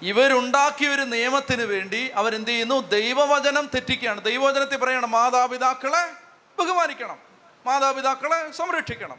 ഇവരുണ്ടാക്കിയ 0.02 0.88
ഒരു 0.88 1.02
നിയമത്തിന് 1.02 1.62
വേണ്ടി 1.62 2.08
അവരെന്ത് 2.08 2.50
ചെയ്യുന്നു 2.50 2.88
ദൈവവചനം 2.88 3.70
തെറ്റിക്കുകയാണ്. 3.74 4.24
ദൈവവചനത്തിൽ 4.24 4.76
പറയണം 4.76 5.10
മാതാപിതാക്കളെ 5.10 6.10
ബഹുമാനിക്കണം. 6.58 7.18
മാതാപിതാക്കളെ 7.66 8.52
സംരക്ഷിക്കണം. 8.52 9.16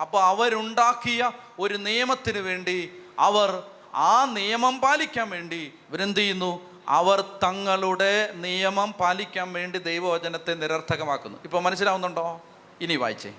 അപ്പോൾ 0.00 0.22
അവരുണ്ടാക്കിയ 0.22 1.30
ഒരു 1.58 1.74
നിയമത്തിന് 1.74 2.38
വേണ്ടി 2.38 2.92
അവർ 3.18 3.62
ആ 3.94 4.24
നിയമം 4.24 4.80
പാലിക്കാൻ 4.80 5.30
വേണ്ടി 5.30 5.74
ഇവരെന്ത് 5.90 6.20
ചെയ്യുന്നു 6.20 6.82
അവർ 6.88 7.20
തങ്ങളുടെ 7.20 8.32
നിയമം 8.34 8.92
പാലിക്കാൻ 8.92 9.52
വേണ്ടി 9.52 9.78
ദൈവവചനത്തെ 9.78 10.54
നിരർത്ഥകമാക്കുന്നു. 10.54 11.38
ഇപ്പോൾ 11.44 11.62
മനസ്സിലാവുന്നുണ്ടോ? 11.62 12.42
ഇനി 12.80 12.96
വായിച്ചേ. 12.96 13.34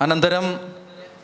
അനന്തരം 0.00 0.74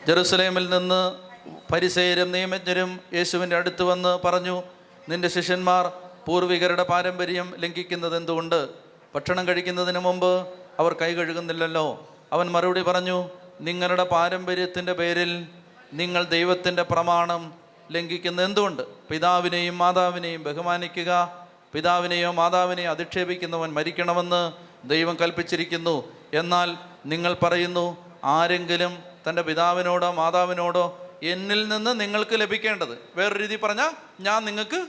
ജെറുസലേമിൽ 0.07 0.69
നിന്ന് 0.69 1.26
പരിസയരും 1.71 2.31
നിയമജ്ഞരും 2.31 2.99
യേശുവിന്റെ 3.13 3.55
അടുത്ത് 3.55 3.83
വന്ന് 3.83 4.19
പറഞ്ഞു 4.25 4.63
നിന്റെ 5.09 5.27
ശിഷ്യന്മാർ 5.27 5.91
പൂർവികരുടെ 6.25 6.83
പാരമ്പര്യം 6.83 7.53
ലംഘിക്കുന്നത് 7.57 8.17
എന്തുകൊണ്ട്? 8.17 8.69
ഭക്ഷണം 9.15 9.47
കഴിക്കുന്നതിന് 9.47 9.99
മുമ്പ് 9.99 10.47
അവർ 10.79 10.93
കൈ 10.93 11.13
കഴുകുന്നില്ലല്ലോ. 11.13 12.07
അവൻ 12.33 12.51
മറുപടി 12.51 12.81
പറഞ്ഞു 12.81 13.29
നിങ്ങളുടെ 13.61 14.03
പാരമ്പര്യത്തിന്റെ 14.03 14.93
പേരിൽ 14.93 15.47
നിങ്ങൾ 15.93 16.23
ദൈവത്തിന്റെ 16.23 16.83
പ്രമാണം 16.83 17.53
ലംഘിക്കുന്നത് 17.91 18.45
എന്തുകൊണ്ട്? 18.45 18.83
പിതാവിനെയും 19.09 19.77
മാതാവിനെയും 19.77 20.43
ബഹുമാനിക്കുക 20.43 21.45
പിതാവിനെയോ 21.73 22.31
മാതാവിനെയോ 22.31 22.91
അധിക്ഷേപിക്കുന്നവൻ 22.91 23.73
മരിക്കണമെന്ന് 23.73 24.51
ദൈവം 24.87 25.17
കൽപ്പിച്ചിരിക്കുന്നു. 25.21 26.03
എന്നാൽ 26.33 26.77
നിങ്ങൾ 27.05 27.33
പറയുന്നു 27.33 27.97
ആരെങ്കിലും 28.23 29.03
തന്റെ 29.29 29.41
പിതാവിനോടോ 29.41 30.11
മാതാവിനോടോ 30.11 31.06
എന്നിൽ 31.23 31.67
നിന്ന് 31.67 31.99
നിങ്ങൾക്ക് 31.99 32.41
ലഭിക്കേണ്ടത്. 32.41 32.97
വേറൊരു 33.15 33.39
രീതി 33.39 33.55
പറഞ്ഞാൽ 33.55 33.91
ഞാൻ 34.19 34.45
നിങ്ങൾക്ക് 34.45 34.87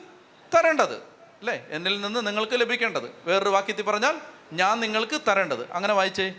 തരേണ്ടത്. 0.57 0.95
അല്ലേ? 1.39 1.67
എന്നിൽ 1.71 2.01
നിന്ന് 2.01 2.27
നിങ്ങൾക്ക് 2.27 2.61
ലഭിക്കേണ്ടത്. 2.61 3.11
വേറൊരു 3.25 3.49
വാക്യത്തിൽ 3.49 3.83
പറഞ്ഞാൽ 3.83 4.21
ഞാൻ 4.53 4.81
നിങ്ങൾക്ക് 4.81 5.21
തരേണ്ടത്. 5.29 5.73
അങ്ങനെ 5.73 5.95
വായിച്ചേ. 5.95 6.35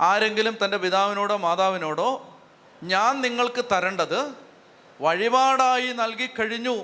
ആരെങ്കിലും 0.00 0.56
തന്റെ 0.64 0.76
പിതാവിനോടോ 0.76 1.36
മാതാവിനോടോ 1.36 2.38
ഞാൻ 2.82 3.20
നിങ്ങൾക്ക് 3.20 3.64
തരേണ്ടത് 3.64 4.32
വഴിപാടായി 5.00 5.92
നൽകിക്കഴിഞ്ഞു 5.92 6.76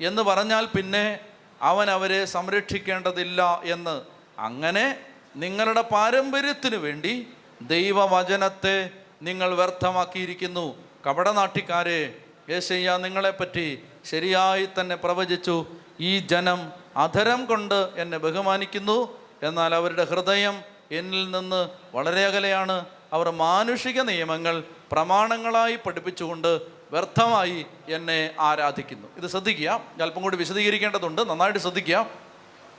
എന്ന് 0.00 0.22
പറഞ്ഞാൽ 0.22 0.66
പിന്നെ 0.66 1.20
അവൻ 1.62 1.90
അവരെ 1.90 2.24
സംരക്ഷിക്കേണ്ടതില്ല 2.24 3.60
എന്ന്. 3.64 4.02
അങ്ങനെ 4.38 5.00
നിങ്ങളുടെ 5.36 5.80
പാരമ്പര്യത്തിന് 5.80 6.76
വേണ്ടി 6.76 7.28
ദൈവവചനത്തെ 7.62 8.90
നിങ്ങൾ 9.22 9.54
വ്യർത്ഥമാക്കിയിരിക്കുന്നു. 9.54 10.85
കപടനാട്ടിക്കാരെ 11.06 12.18
യേശയ്യ 12.50 12.96
നിങ്ങളെപ്പറ്റി 12.96 13.82
ശരിയായി 14.04 14.68
തന്നെ 14.80 14.96
പ്രവചിച്ചു. 14.96 15.66
ഈ 16.00 16.18
ജനം 16.18 16.72
അധരം 16.96 17.44
കൊണ്ട് 17.44 17.88
എന്നെ 17.96 18.18
ബഹുമാനിക്കുന്നു. 18.18 19.18
എന്നാൽ 19.42 19.74
അവരുടെ 19.74 20.04
ഹൃദയം 20.04 20.62
എന്നിൽ 20.90 21.30
നിന്ന് 21.30 21.68
വളരെ 21.94 22.26
അകലെയാണ്. 22.26 22.84
അവർ 23.12 23.30
മാനുഷിക 23.30 24.00
നിയമങ്ങൾ 24.00 24.64
പ്രമാണങ്ങളായി 24.92 25.76
പഠിപ്പിച്ചുകൊണ്ട് 25.76 26.60
വ്യർത്ഥമായി 26.92 27.66
എന്നെ 27.88 28.34
ആരാധിക്കുന്നു. 28.40 29.08
ഇത് 29.16 29.30
ശ്രദ്ധിക്കുക. 29.30 29.80
അല്പം 30.02 30.22
കൂടി 30.22 30.36
വിശദീകരിക്കേണ്ടതുണ്ട്. 30.36 31.30
നന്നായിട്ട് 31.30 31.58
ശ്രദ്ധിക്കുക. 31.58 32.06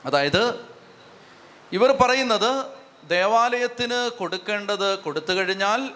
അതായത് 0.06 0.66
ഇവർ 1.72 1.92
പറയുന്നത് 1.92 2.66
ദേവാലയത്തിന് 3.08 4.10
കൊടുക്കേണ്ടത് 4.18 4.98
കൊടുത്തു 4.98 5.32
കഴിഞ്ഞാൽ 5.32 5.90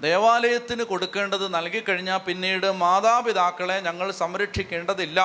ദേവാലയത്തിന് 0.00 0.82
കൊടുക്കേണ്ടത് 0.82 1.54
നൽകിക്കഴിഞ്ഞാൽ 1.54 2.18
പിന്നീട് 2.18 2.72
മാതാപിതാക്കളെ 2.72 3.80
ഞങ്ങൾ 3.80 4.10
സംരക്ഷിക്കേണ്ടതില്ല. 4.10 5.20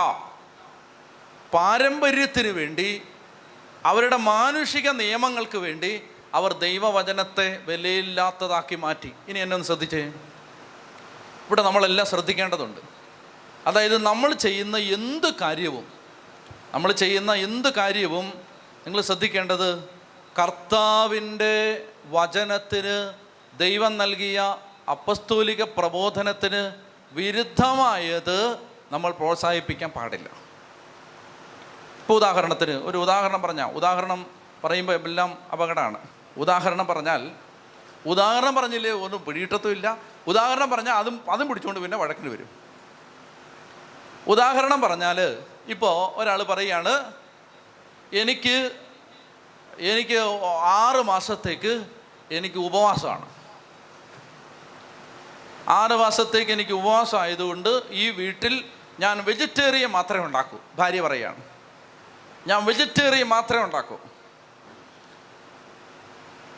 പാരമ്പര്യത്തിന് 1.54 2.48
വേണ്ടി 2.48 3.02
അവരുടെ 3.86 4.16
മാനുഷിക 4.16 4.90
നിയമങ്ങൾക്ക് 4.90 5.58
വേണ്ടി 5.58 6.02
അവർ 6.34 6.54
ദൈവവചനത്തെ 6.54 7.58
വിലയില്ലാത്തതാക്കി 7.58 8.76
മാറ്റി. 8.76 9.12
ഇനി 9.28 9.40
എന്നെ 9.40 9.54
ഒന്ന് 9.56 9.68
ശ്രദ്ധിച്ചേ. 9.68 10.04
ഇവിടെ 11.48 11.62
നമ്മളെല്ലാം 11.62 12.08
ശ്രദ്ധിക്കേണ്ടതുണ്ട്. 12.08 12.82
അതായത് 13.68 13.98
നമ്മൾ 13.98 14.34
ചെയ്യുന്ന 14.34 14.78
എന്ത് 14.78 15.34
കാര്യവും 15.34 15.88
നമ്മൾ 16.74 16.92
ചെയ്യുന്ന 16.92 17.34
എന്ത് 17.34 17.74
കാര്യവും 17.74 18.26
നിങ്ങൾ 18.86 19.02
ശ്രദ്ധിക്കേണ്ടത് 19.02 19.84
കർത്താവിന്റെ 20.40 21.86
വചനത്തിന് 22.06 23.25
ദൈവം 23.58 23.98
നൽകിയ 23.98 24.58
അപ്പസ്തൂലിക 24.89 25.63
പ്രബോധനത്തിന് 25.63 26.74
വിരുദ്ധമായത് 27.13 28.60
നമ്മൾ 28.91 29.12
പ്രോത്സാഹിപ്പിക്കാൻ 29.12 29.89
പാടില്ല. 29.89 30.30
ഇപ്പോൾ 32.02 32.13
ഉദാഹരണത്തിന് 32.13 32.72
ഒരു 32.72 32.98
ഉദാഹരണം 32.98 33.41
പറഞ്ഞാൽ 33.41 33.72
ഉദാഹരണം 33.72 34.26
പറയുമ്പോൾ 34.63 34.94
എല്ലാം 34.94 35.38
അപകടമാണ്. 35.54 36.00
ഉദാഹരണം 36.38 36.88
പറഞ്ഞാൽ 36.88 37.32
ഉദാഹരണം 38.06 38.56
പറഞ്ഞില്ലേ 38.56 38.91
ഒന്നും 38.91 39.26
പിടിയിട്ടത്തുമില്ല 39.26 39.98
ഉദാഹരണം 40.28 40.70
പറഞ്ഞാൽ 40.70 40.94
അതും 40.94 41.22
അതും 41.30 41.48
പിടിച്ചുകൊണ്ട് 41.50 41.80
പിന്നെ 41.82 41.98
വഴക്കിന് 41.98 42.30
വരും. 42.30 42.50
ഉദാഹരണം 44.28 44.82
പറഞ്ഞാൽ 44.82 45.44
ഇപ്പോൾ 45.68 46.20
ഒരാൾ 46.20 46.44
പറയുകയാണ് 46.44 46.94
എനിക്ക് 48.12 48.72
എനിക്ക് 49.78 50.20
ആറ് 50.63 51.02
മാസത്തേക്ക് 51.12 51.86
എനിക്ക് 52.32 52.58
ഉപവാസമാണ്. 52.58 53.35
ആറ് 55.69 55.91
മാസത്തേക്ക് 55.91 56.51
എനിക്ക് 56.51 56.71
ഉപവാസം 56.71 57.19
ആയതുകൊണ്ട് 57.19 57.82
ഈ 57.89 58.10
വീട്ടിൽ 58.10 58.65
ഞാൻ 58.99 59.25
വെജിറ്റേറിയൻ 59.25 59.89
മാത്രമേ 59.89 60.25
ഉണ്ടാക്കൂ. 60.25 60.58
ഭാര്യ 60.75 61.01
പറയാണ്. 61.01 61.41
ഞാൻ 62.47 62.65
വെജിറ്റേറിയൻ 62.65 63.28
മാത്രമേ 63.28 63.63
ഉണ്ടാക്കൂ. 63.63 63.99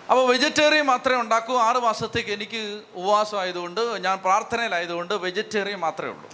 അപ്പോൾ 0.10 0.28
വെജിറ്റേറിയൻ 0.28 0.86
മാത്രമേ 0.86 1.22
ഉണ്ടാക്കൂ. 1.22 1.58
ആറ് 1.58 1.78
മാസത്തേക്ക് 1.78 2.30
എനിക്ക് 2.30 2.84
ഉപവാസം 2.94 3.40
ആയതുകൊണ്ട് 3.40 3.82
ഞാൻ 3.82 4.18
പ്രാർത്ഥനയിലായതുകൊണ്ട് 4.18 5.14
വെജിറ്റേറിയൻ 5.14 5.80
മാത്രമേ 5.80 6.12
ഉള്ളൂ. 6.12 6.30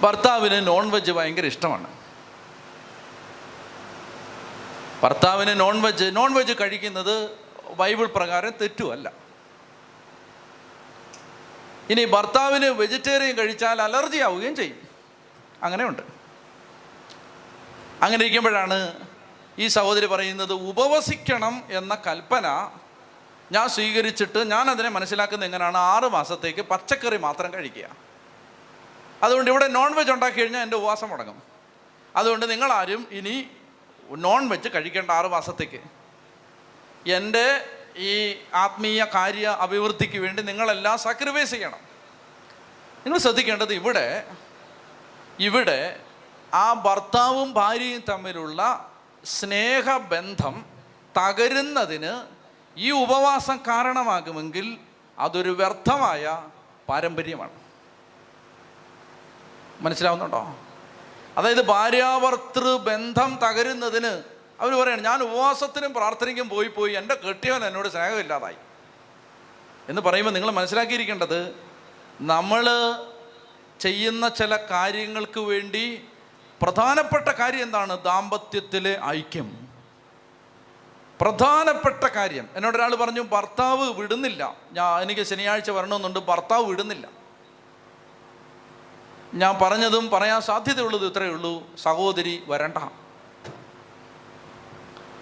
ഭർത്താവിന് 0.00 0.66
നോൺ 0.66 0.90
വെജ് 0.90 1.12
ഭയങ്കര 1.12 1.46
ഇഷ്ടമാണ്. 1.46 1.86
ഭർത്താവിന് 5.02 5.60
നോൺ 5.60 5.82
വെജ് 5.82 6.16
നോൺ 6.16 6.34
വെജ് 6.34 6.52
കഴിക്കുന്നത് 6.60 7.49
ബൈബിൾ 7.74 8.06
പ്രകാരം 8.06 8.50
തെറ്റുമല്ല 8.50 9.12
ഇനി 11.90 12.04
ഭർത്താവിന് 12.04 12.66
വെജിറ്റേറിയൻ 12.66 13.36
കഴിച്ചാൽ 13.36 13.82
അലർജി 13.82 14.18
ആവുകയും 14.18 14.56
ചെയ്യും. 14.56 14.88
അങ്ങനെയുണ്ട്. 15.62 16.02
അങ്ങനെ 18.02 18.24
ഇരിക്കുമ്പോഴാണ് 18.24 19.06
ഈ 19.58 19.66
സഹോദരി 19.68 20.06
പറയുന്നത് 20.06 20.52
ഉപവസിക്കണം 20.52 21.62
എന്ന 21.70 21.94
കൽപ്പന 22.06 22.70
ഞാൻ 23.52 23.68
സ്വീകരിച്ചിട്ട് 23.68 24.50
ഞാൻ 24.50 24.70
അതിനെ 24.70 24.88
മനസ്സിലാക്കുന്നത് 24.88 25.48
എങ്ങനെയാണ്? 25.48 25.76
ആറ് 25.76 26.04
മാസത്തേക്ക് 26.04 26.60
പച്ചക്കറി 26.60 27.16
മാത്രം 27.16 27.54
കഴിക്കുക. 27.54 27.96
അതുകൊണ്ട് 29.22 29.50
ഇവിടെ 29.50 29.68
നോൺ 29.68 29.94
വെജ് 29.94 30.10
ഉണ്ടാക്കി 30.10 30.38
കഴിഞ്ഞാൽ 30.38 30.62
എന്റെ 30.62 30.76
ഉപവാസം 30.76 31.08
മുടങ്ങും. 31.08 31.42
അതുകൊണ്ട് 32.16 32.50
നിങ്ങളാരും 32.50 33.06
ഇനി 33.10 33.46
നോൺ 34.10 34.48
വെജ് 34.48 34.68
കഴിക്കേണ്ട 34.74 35.10
ആറ് 35.10 35.26
മാസത്തേക്ക്. 35.26 35.99
എന്റെ 37.06 37.64
ഈ 37.96 38.34
ആത്മീയ 38.54 39.04
കാര്യ 39.14 39.46
അഭിവൃദ്ധിക്ക് 39.46 40.18
വേണ്ടി 40.18 40.42
നിങ്ങളെല്ലാം 40.42 40.98
സാക്രിഫൈസ് 40.98 41.50
ചെയ്യണം. 41.50 41.78
നിങ്ങൾ 43.06 43.18
ശ്രദ്ധിക്കേണ്ടത് 43.18 43.72
ഇവിടെ 43.72 44.30
ഇവിടെ 45.38 46.00
ആ 46.54 46.72
ഭർത്താവും 46.72 47.52
ഭാര്യയും 47.52 48.02
തമ്മിലുള്ള 48.08 48.90
സ്നേഹബന്ധം 49.24 50.64
തകരുന്നതിന് 51.18 52.26
ഈ 52.76 52.90
ഉപവാസം 52.90 53.56
കാരണമാകുമെങ്കിൽ 53.56 54.78
അതൊരു 55.18 55.50
വ്യർത്ഥമായ 55.50 56.42
പാരമ്പര്യമാണ്. 56.88 57.50
മനസ്സിലാവുന്നുണ്ടോ? 59.80 60.56
അതായത് 61.36 61.64
ഭാര്യാഭർത്തൃ 61.64 62.76
ബന്ധം 62.76 63.38
തകരുന്നതിന് 63.42 64.39
അവർ 64.60 64.80
പറയാണ് 64.80 65.04
ഞാൻ 65.04 65.22
ഉപവാസത്തിനും 65.22 65.94
പ്രാർത്ഥനയ്ക്കും 65.94 66.48
പോയി 66.48 66.68
പോയി 66.68 66.92
എന്റെ 66.92 67.14
കെട്ടിയവൻ 67.14 67.64
എന്നോട് 67.64 67.88
സ്നേഹമില്ലാതായി. 67.88 68.56
എന്ന് 69.88 70.02
പറയുമ്പോൾ 70.02 70.32
നിങ്ങൾ 70.32 70.50
മനസ്സിലാക്കിയിരിക്കേണ്ടത് 70.50 71.54
നമ്മൾ 72.20 72.64
ചെയ്യുന്ന 73.80 74.28
ചില 74.28 74.56
കാര്യങ്ങൾക്ക് 74.56 75.40
വേണ്ടി 75.40 76.04
പ്രധാനപ്പെട്ട 76.62 77.28
കാര്യം 77.28 77.62
എന്താണ്? 77.62 78.02
ദാമ്പത്യത്തിലെ 78.02 79.00
ഐക്യം. 79.04 79.68
പ്രധാനപ്പെട്ട 81.20 82.04
കാര്യം. 82.04 82.48
എന്നോട് 82.56 82.76
ഒരാൾ 82.76 82.94
പറഞ്ഞു 82.94 83.20
ഭർത്താവ് 83.20 83.90
വിടുന്നില്ല. 83.90 84.56
ഞാൻ 84.72 85.02
എനിക്ക് 85.02 85.22
ശനിയാഴ്ച 85.22 85.70
വരണമെന്നുണ്ട് 85.70 86.18
ഭർത്താവ് 86.18 86.64
വിടുന്നില്ല. 86.64 87.08
ഞാൻ 89.34 89.58
പറഞ്ഞതും 89.62 90.10
പറയാൻ 90.10 90.40
സാധ്യതയുള്ളത് 90.40 91.06
ഇത്രയേ 91.06 91.30
ഉള്ളൂ. 91.30 91.76
സഹോദരി 91.76 92.42
വരണ്ട. 92.46 92.78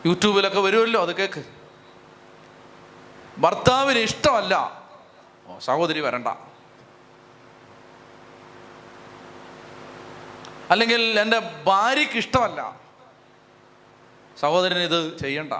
യൂട്യൂബിലൊക്കെ 0.07 0.61
വരുമല്ലോ 0.61 1.03
അത് 1.03 1.17
കേക്ക്. 1.17 1.45
ഭർത്താവിന് 3.39 3.99
ഇഷ്ടമല്ല. 3.99 4.83
സഹോദരി 5.61 6.01
വരണ്ട. 6.01 6.29
അല്ലെങ്കിൽ 10.71 11.21
എന്റെ 11.21 11.39
ഭാര്യയ്ക്ക് 11.65 12.15
ഇഷ്ടമല്ല. 12.15 12.81
സഹോദരൻ 14.41 14.79
ഇത് 14.79 15.19
ചെയ്യണ്ട. 15.19 15.53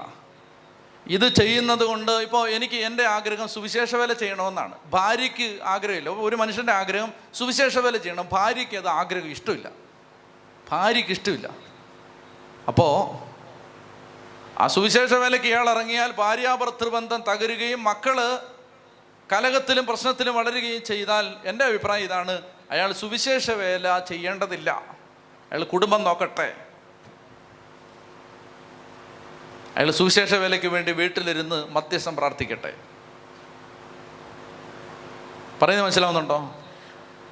ഇത് 1.07 1.33
ചെയ്യുന്നത് 1.33 1.83
കൊണ്ട് 1.83 2.11
ഇപ്പോൾ 2.11 2.49
എനിക്ക് 2.49 2.73
എന്റെ 2.73 3.03
ആഗ്രഹം 3.03 3.47
സുവിശേഷ 3.47 3.95
വേല 3.95 4.13
ചെയ്യണമെന്നാണ്. 4.13 4.75
ഭാര്യയ്ക്ക് 4.85 5.59
ആഗ്രഹമില്ല. 5.63 6.09
ഒരു 6.09 6.35
മനുഷ്യന്റെ 6.35 6.73
ആഗ്രഹം 6.73 7.13
സുവിശേഷ 7.33 7.77
വേല 7.77 7.97
ചെയ്യണം. 7.97 8.29
ഭാര്യയ്ക്ക് 8.31 8.75
അത് 8.75 8.87
ആഗ്രഹം 8.87 9.31
ഇഷ്ടമില്ല. 9.31 9.69
ഭാര്യയ്ക്ക് 10.69 11.11
ഇഷ്ടമില്ല. 11.11 11.49
അപ്പോൾ 12.67 13.28
ആ 14.59 14.67
സുവിശേഷ 14.67 15.13
വേലയ്ക്ക് 15.13 15.47
ഇയാൾ 15.47 15.69
ഇറങ്ങിയാൽ 15.69 16.11
ഭാര്യാഭർത്തൃബന്ധം 16.11 17.21
തകരുകയും 17.21 17.83
മക്കൾ 17.83 18.39
കലകത്തിലും 19.31 19.85
പ്രശ്നത്തിലും 19.85 20.35
വളരുകയും 20.35 20.83
ചെയ്താൽ 20.83 21.33
എന്റെ 21.45 21.65
അഭിപ്രായം 21.65 22.03
ഇതാണ്. 22.03 22.41
അയാൾ 22.71 22.91
സുവിശേഷ 22.91 23.51
വേല 23.51 23.99
ചെയ്യേണ്ടതില്ല. 23.99 24.71
അയാൾ 25.51 25.63
കുടുംബം 25.63 26.03
നോക്കട്ടെ. 26.03 26.55
അയാൾ 29.75 29.91
സുവിശേഷ 29.91 30.33
വേലയ്ക്ക് 30.33 30.67
വേണ്ടി 30.67 30.91
വീട്ടിലിരുന്ന് 30.91 31.67
മധ്യസ്ഥം 31.71 32.15
പ്രാർത്ഥിക്കട്ടെ. 32.15 32.73
പറയുന്നത് 35.61 35.85
മനസ്സിലാവുന്നുണ്ടോ? 35.85 36.55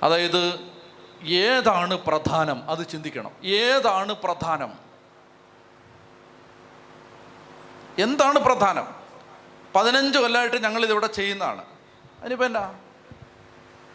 അതായത് 0.03 0.59
ഏതാണ് 1.25 1.97
പ്രധാനം? 1.97 2.69
അത് 2.69 2.87
ചിന്തിക്കണം. 2.87 3.31
ഏതാണ് 3.43 4.13
പ്രധാനം? 4.13 4.86
എന്താണ് 7.99 8.39
പ്രധാനം? 8.39 8.95
പതിനഞ്ച് 9.75 10.17
കൊല്ലമായിട്ട് 10.19 10.63
ഞങ്ങളിതിവിടെ 10.63 11.07
ചെയ്യുന്നതാണ്. 11.07 11.65
അതിനിപ്പോൾ 12.19 12.45
എന്നാ 12.45 12.73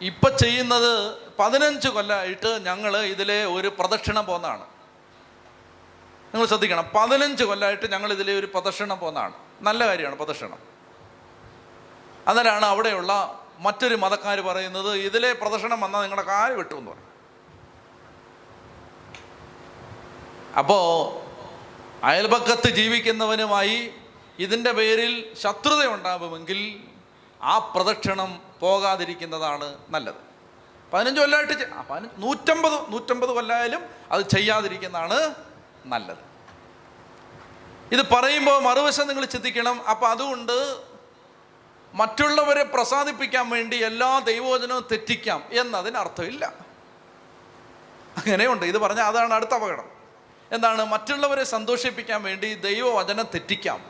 ഇപ്പം 0.01 0.37
ചെയ്യുന്നത് 0.37 1.17
പതിനഞ്ച് 1.39 1.87
കൊല്ലമായിട്ട് 1.87 2.59
ഞങ്ങൾ 2.65 2.97
ഇതിലെ 2.97 3.45
ഒരു 3.45 3.67
പ്രദക്ഷിണം 3.67 4.25
പോകുന്നതാണ് 4.25 4.65
നിങ്ങൾ 6.33 6.47
ശ്രദ്ധിക്കണം. 6.47 6.91
പതിനഞ്ച് 6.95 7.43
കൊല്ലമായിട്ട് 7.43 7.91
ഞങ്ങൾ 7.91 8.13
ഇതിലെ 8.13 8.39
ഒരു 8.39 8.45
പ്രദക്ഷിണം 8.45 8.99
പോകുന്നതാണ് 8.99 9.33
നല്ല 9.61 9.87
കാര്യമാണ് 9.87 10.15
പ്രദക്ഷിണം. 10.15 10.57
അന്നേരമാണ് 12.27 12.65
അവിടെയുള്ള 12.65 13.39
മറ്റൊരു 13.59 13.95
മതക്കാർ 13.95 14.41
പറയുന്നത് 14.41 14.95
ഇതിലെ 14.95 15.33
പ്രദർശനം 15.33 15.81
വന്നാൽ 15.81 16.01
നിങ്ങളുടെ 16.01 16.27
കാൽ 16.27 16.53
വെട്ടുമെന്ന് 16.53 16.91
പറയും 16.91 17.09
അപ്പോൾ 20.57 21.22
അയൽപക്കത്ത് 22.03 22.69
ജീവിക്കുന്നവനുമായി 22.69 23.93
ഇതിന്റെ 24.39 24.71
പേരിൽ 24.71 25.35
ശത്രുത 25.35 25.85
ഉണ്ടാകുമെങ്കിൽ 25.85 26.79
ആ 27.41 27.57
പ്രദക്ഷിണം 27.57 28.41
പോകാതിരിക്കുന്നതാണ് 28.59 29.77
നല്ലത്. 29.89 30.15
പതിനഞ്ച് 30.93 31.19
കൊല്ലമായിട്ട് 31.19 31.71
പതിനഞ്ച് 31.71 32.21
നൂറ്റമ്പത് 32.21 32.91
നൂറ്റമ്പത് 32.91 33.29
കൊല്ലമായാലും 33.29 33.81
അത് 34.11 34.29
ചെയ്യാതിരിക്കുന്നതാണ് 34.29 35.35
നല്ലത്. 35.85 36.17
ഇത് 37.91 38.09
പറയുമ്പോൾ 38.09 38.61
മറുവശം 38.61 39.07
നിങ്ങൾ 39.07 39.25
ചിന്തിക്കണം. 39.25 39.87
അപ്പം 39.87 40.09
അതുകൊണ്ട് 40.09 40.77
മറ്റുള്ളവരെ 41.93 42.63
പ്രസാദിപ്പിക്കാൻ 42.63 43.49
വേണ്ടി 43.49 43.77
എല്ലാ 43.77 44.19
ദൈവവചനവും 44.19 44.87
തെറ്റിക്കാം 44.91 45.43
എന്നതിന് 45.51 45.97
അർത്ഥമില്ല 45.97 46.45
അങ്ങനെയുണ്ട്. 48.17 48.65
ഇത് 48.65 48.77
പറഞ്ഞാൽ 48.77 49.05
അതാണ് 49.05 49.33
അടുത്ത 49.33 49.51
അപകടം. 49.51 49.92
എന്താണ് 50.53 50.85
മറ്റുള്ളവരെ 50.85 51.43
സന്തോഷിപ്പിക്കാൻ 51.43 52.23
വേണ്ടി 52.23 52.53
ദൈവവചനം 52.53 53.23
തെറ്റിക്കാം. 53.23 53.85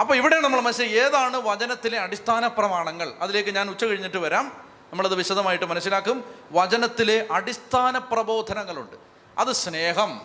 അപ്പോൾ 0.00 0.14
ഇവിടെ 0.14 0.40
നമ്മൾ 0.40 0.60
മനസ്സിൽ 0.60 0.84
ഏതാണ് 0.84 1.36
വചനത്തിലെ 1.36 1.98
അടിസ്ഥാന 1.98 2.46
പ്രമാണങ്ങൾ? 2.46 3.12
അതിലേക്ക് 3.20 3.50
ഞാൻ 3.50 3.70
ഉച്ച 3.70 3.84
കഴിഞ്ഞിട്ട് 3.84 4.16
വരാം. 4.16 4.68
നമ്മളത് 4.92 5.14
വിശദമായിട്ട് 5.14 5.64
മനസ്സിലാക്കും. 5.64 6.34
വചനത്തിലെ 6.52 7.26
അടിസ്ഥാന 7.30 7.98
പ്രബോധനങ്ങളുണ്ട്. 7.98 8.96
അത് 9.38 9.52
സ്നേഹം 9.52 10.22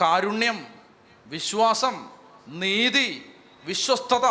കാരുണ്യം 0.00 0.66
വിശ്വാസം 1.26 2.10
നീതി 2.48 3.32
വിശ്വസ്തത. 3.64 4.26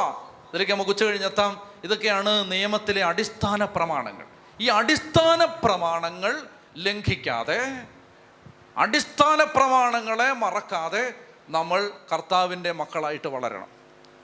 ഇതിലേക്ക് 0.50 0.72
നമുക്ക് 0.72 0.90
ഉച്ച 0.90 1.04
കഴിഞ്ഞെത്താം. 1.04 1.62
ഇതൊക്കെയാണ് 1.84 2.52
നിയമത്തിലെ 2.52 3.04
അടിസ്ഥാന 3.04 3.66
പ്രമാണങ്ങൾ. 3.66 4.26
ഈ 4.62 4.68
അടിസ്ഥാന 4.68 5.46
പ്രമാണങ്ങൾ 5.46 6.48
ലംഘിക്കാതെ 6.78 7.84
അടിസ്ഥാന 8.78 9.44
പ്രമാണങ്ങളെ 9.44 10.34
മറക്കാതെ 10.34 11.14
നമ്മൾ 11.50 11.92
കർത്താവിന്റെ 12.14 12.72
മക്കളായിട്ട് 12.72 13.28
വളരണം. 13.28 13.68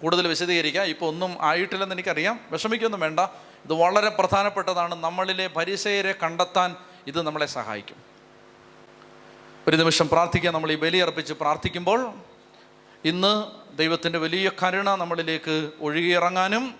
കൂടുതൽ 0.01 0.27
വിശദീകരിക്കാം. 0.27 0.85
ഇപ്പോൾ 0.85 1.05
ഒന്നും 1.05 1.37
ആയിട്ടില്ലെന്ന് 1.41 1.95
എനിക്കറിയാം. 1.95 2.39
വിഷമിക്കൊന്നും 2.51 2.99
വേണ്ട. 2.99 3.19
ഇത് 3.65 3.73
വളരെ 3.73 4.09
പ്രധാനപ്പെട്ടതാണ്. 4.09 4.95
നമ്മളിലെ 4.95 5.47
പരിസയരെ 5.47 6.15
കണ്ടെത്താൻ 6.23 6.75
ഇത് 7.07 7.21
നമ്മളെ 7.21 7.45
സഹായിക്കും. 7.45 7.95
ഒരു 9.67 9.75
നിമിഷം 9.75 10.09
പ്രാർത്ഥിക്കാൻ 10.09 10.53
നമ്മൾ 10.53 10.71
ഈ 10.71 10.75
ബലിയർപ്പിച്ച് 10.75 11.33
പ്രാർത്ഥിക്കുമ്പോൾ 11.33 12.13
ഇന്ന് 13.05 13.45
ദൈവത്തിന്റെ 13.77 14.19
വലിയ 14.19 14.51
കരുണ 14.63 14.95
നമ്മളിലേക്ക് 14.95 15.71
ഒഴുകിയിറങ്ങാനും 15.79 16.75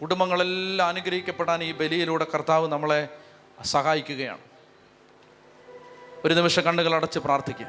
കുടുംബങ്ങളെല്ലാം 0.00 0.88
അനുഗ്രഹിക്കപ്പെടാൻ 0.88 1.62
ഈ 1.62 1.72
ബലിയിലൂടെ 1.72 2.26
കർത്താവ് 2.34 2.68
നമ്മളെ 2.68 3.08
സഹായിക്കുകയാണ്. 3.64 4.49
ഒരു 6.24 6.34
നിമിഷം 6.34 6.62
കണ്ണുകൾ 6.62 6.94
അടച്ച് 6.94 7.18
പ്രാർത്ഥിക്കുക. 7.18 7.66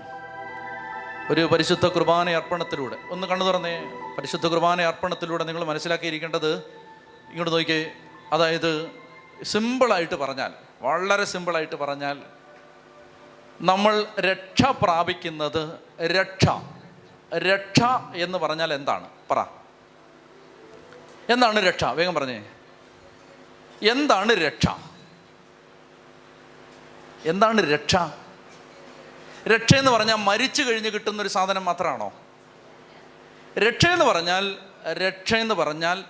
ഒരു 1.29 1.49
പരിശുദ്ധ 1.51 1.87
കുർബാന 1.87 2.29
അർപ്പണത്തിലൂടെ. 2.29 2.97
ഒന്ന് 3.09 3.27
കണ്ണു 3.27 3.45
തുറന്നേ. 3.45 3.83
പരിശുദ്ധ 4.17 4.47
കുർബാന 4.47 4.81
അർപ്പണത്തിലൂടെ 4.81 5.43
നിങ്ങൾ 5.43 5.63
മനസ്സിലാക്കിയിരിക്കേണ്ടത് 5.63 6.57
ഇങ്ങോട്ട് 7.29 7.53
നോക്കിയേ 7.53 7.91
അതായത് 8.33 8.91
സിമ്പിളായിട്ട് 9.43 10.15
പറഞ്ഞാൽ 10.15 10.51
വളരെ 10.81 11.25
സിമ്പിളായിട്ട് 11.25 11.75
പറഞ്ഞാൽ 11.75 12.21
നമ്മൾ 13.61 14.05
രക്ഷ 14.19 14.61
പ്രാപിക്കുന്നത് 14.81 15.73
രക്ഷ. 16.01 16.45
രക്ഷ 17.33 17.79
എന്ന് 18.15 18.37
പറഞ്ഞാൽ 18.37 18.73
എന്താണ്? 18.73 19.09
പറ. 19.31 19.41
എന്താണ് 21.29 21.59
രക്ഷ? 21.59 21.83
വേഗം 21.83 22.13
പറഞ്ഞേ. 22.13 22.43
എന്താണ് 23.91 24.33
രക്ഷ? 24.33 24.67
എന്താണ് 27.25 27.73
രക്ഷ? 27.73 27.95
രക്ഷ 29.47 29.75
എന്ന് 29.75 29.91
പറഞ്ഞാൽ 29.91 30.15
മരിച്ചു 30.15 30.63
കഴിഞ്ഞ് 30.63 30.89
കിട്ടുന്ന 30.89 31.21
ഒരു 31.21 31.29
സാധനം 31.29 31.65
മാത്രമാണോ? 31.65 32.13
രക്ഷ 33.57 33.87
എന്ന് 33.87 34.05
പറഞ്ഞാൽ 34.05 34.55
രക്ഷ 34.93 35.33
എന്ന് 35.33 35.55
പറഞ്ഞാൽ 35.55 36.03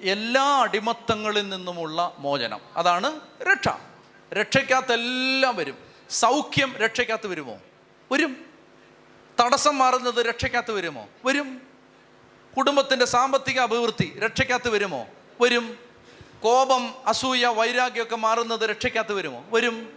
എല്ലാ 0.00 0.42
അടിമത്തങ്ങളിൽ 0.42 1.48
നിന്നുമുള്ള 1.48 2.14
മോചനം. 2.18 2.60
അതാണ് 2.76 3.20
രക്ഷ. 3.42 3.68
രക്ഷയ്ക്കകത്തെല്ലാം 4.34 5.56
വരും. 5.56 5.78
സൗഖ്യം 6.10 6.76
രക്ഷയ്ക്കകത്ത് 6.76 7.26
വരുമോ? 7.26 7.58
വരും. 8.12 8.36
തടസ്സം 9.40 9.78
മാറുന്നത് 9.78 10.26
രക്ഷയ്ക്കകത്ത് 10.26 10.72
വരുമോ? 10.72 11.08
വരും. 11.24 11.62
കുടുംബത്തിന്റെ 12.56 13.04
സാമ്പത്തിക 13.04 13.60
അഭിവൃദ്ധി 13.60 14.18
രക്ഷയ്ക്കകത്ത് 14.18 14.68
വരുമോ? 14.68 15.06
വരും. 15.40 15.78
കോപം 16.42 16.94
അസൂയ 17.06 17.46
വൈരാഗ്യമൊക്കെ 17.46 18.16
മാറുന്നത് 18.16 18.60
രക്ഷയ്ക്കകത്ത് 18.60 19.12
വരുമോ? 19.12 19.44
വരും. 19.52 19.92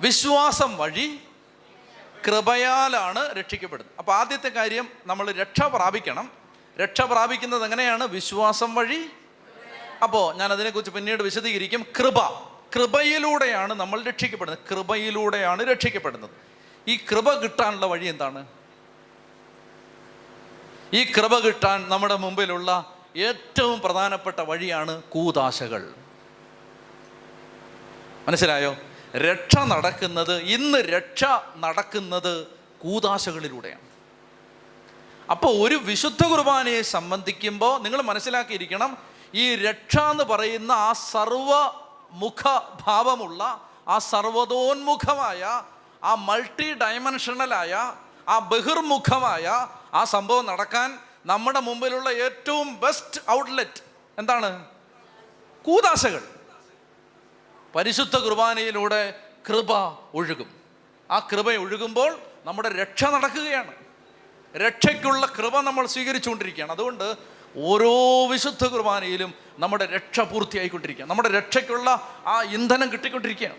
വിശ്വാസം 0.00 0.76
വഴി 0.76 1.20
കൃപയാലാണ് 2.26 3.32
രക്ഷിക്കപ്പെടുന്നത്. 3.32 3.96
അപ്പോൾ 3.98 4.12
ആദ്യത്തെ 4.12 4.48
കാര്യം 4.48 4.88
നമ്മൾ 5.06 5.32
രക്ഷ 5.32 5.62
പ്രാപിക്കണം. 5.62 6.30
രക്ഷ 6.80 7.00
പ്രാപിക്കുന്നത് 7.00 7.64
എങ്ങനെയാണ്? 7.64 8.04
വിശ്വാസം 8.04 8.74
വഴി. 8.74 9.10
അപ്പോൾ 10.02 10.36
ഞാൻ 10.36 10.52
അതിനെക്കുറിച്ച് 10.52 10.92
പിന്നീട് 10.92 11.22
വിശദീകരിക്കും. 11.22 11.86
കൃപ. 11.98 12.18
കൃപയിലൂടെയാണ് 12.76 13.74
നമ്മൾ 13.74 14.02
രക്ഷിക്കപ്പെടുന്നത്. 14.02 14.64
കൃപയിലൂടെയാണ് 14.70 15.62
രക്ഷിക്കപ്പെടുന്നത്. 15.62 16.30
ഈ 16.88 16.96
കൃപ 16.96 17.32
കിട്ടാനുള്ള 17.32 17.86
വഴി 17.86 18.06
എന്താണ്? 18.06 18.46
ഈ 20.92 21.04
കൃപ 21.04 21.38
കിട്ടാൻ 21.38 21.88
നമ്മുടെ 21.88 22.16
മുമ്പിലുള്ള 22.16 22.95
ഏറ്റവും 23.16 23.80
പ്രധാനപ്പെട്ട 23.80 24.40
വഴിയാണ് 24.40 25.02
കൂതാശകൾ. 25.02 25.94
മനസ്സിലായോ? 28.26 28.76
രക്ഷ 29.16 29.58
നടക്കുന്നത് 29.58 30.42
ഇന്ന് 30.42 30.78
രക്ഷ 30.78 31.24
നടക്കുന്നത് 31.56 32.46
കൂതാശകളിലൂടെയാണ്. 32.80 33.80
അപ്പോൾ 35.30 35.66
ഒരു 35.66 35.74
വിശുദ്ധ 35.74 36.26
കുർബാനയെ 36.26 36.82
സംബന്ധിക്കുമ്പോൾ 36.82 37.82
നിങ്ങൾ 37.82 38.02
മനസ്സിലാക്കിയിരിക്കണം 38.02 38.96
ഈ 39.34 39.54
രക്ഷ 39.54 39.98
എന്ന് 39.98 40.24
പറയുന്ന 40.24 40.72
ആ 40.72 40.92
സർവമുഖ 40.92 42.60
ഭാവമുള്ള 42.86 43.68
ആ 43.88 43.98
സർവതോന്മുഖമായ 43.98 45.42
ആ 46.04 46.14
മൾട്ടി 46.14 46.74
ഡയമെൻഷണലായ 46.74 47.94
ആ 48.28 48.38
ബഹിർമുഖമായ 48.38 49.46
ആ 49.94 50.04
സംഭവം 50.04 50.46
നടക്കാൻ 50.46 50.98
നമ്മുടെ 51.26 51.60
മുമ്പിലുള്ള 51.60 52.08
ഏറ്റവും 52.10 52.80
ബെസ്റ്റ് 52.80 53.20
ഔട്ട്ലെറ്റ് 53.30 53.82
എന്താണ്? 54.18 54.64
കൂതാശകൾ. 55.64 56.22
പരിശുദ്ധ 57.74 58.16
കുർബാനയിലൂടെ 58.16 59.18
കൃപ 59.48 59.72
ഒഴുകും. 60.14 60.54
ആ 61.10 61.18
കൃപ 61.18 61.52
ഒഴുകുമ്പോൾ 61.52 62.18
നമ്മുടെ 62.44 62.68
രക്ഷ 62.68 63.04
നടക്കുകയാണ്. 63.04 63.72
രക്ഷയ്ക്കുള്ള 64.56 65.26
കൃപ 65.26 65.60
നമ്മൾ 65.60 65.86
സ്വീകരിച്ചുകൊണ്ടിരിക്കുകയാണ്. 65.86 66.72
അതുകൊണ്ട് 66.72 67.14
ഓരോ 67.56 68.26
വിശുദ്ധ 68.26 68.66
കുർബാനയിലും 68.66 69.34
നമ്മുടെ 69.58 69.86
രക്ഷ 69.86 70.20
പൂർത്തിയായിക്കൊണ്ടിരിക്കുക 70.20 71.04
നമ്മുടെ 71.04 71.28
രക്ഷയ്ക്കുള്ള 71.28 71.90
ആ 72.26 72.42
ഇന്ധനം 72.42 72.92
കിട്ടിക്കൊണ്ടിരിക്കുകയാണ്. 72.92 73.58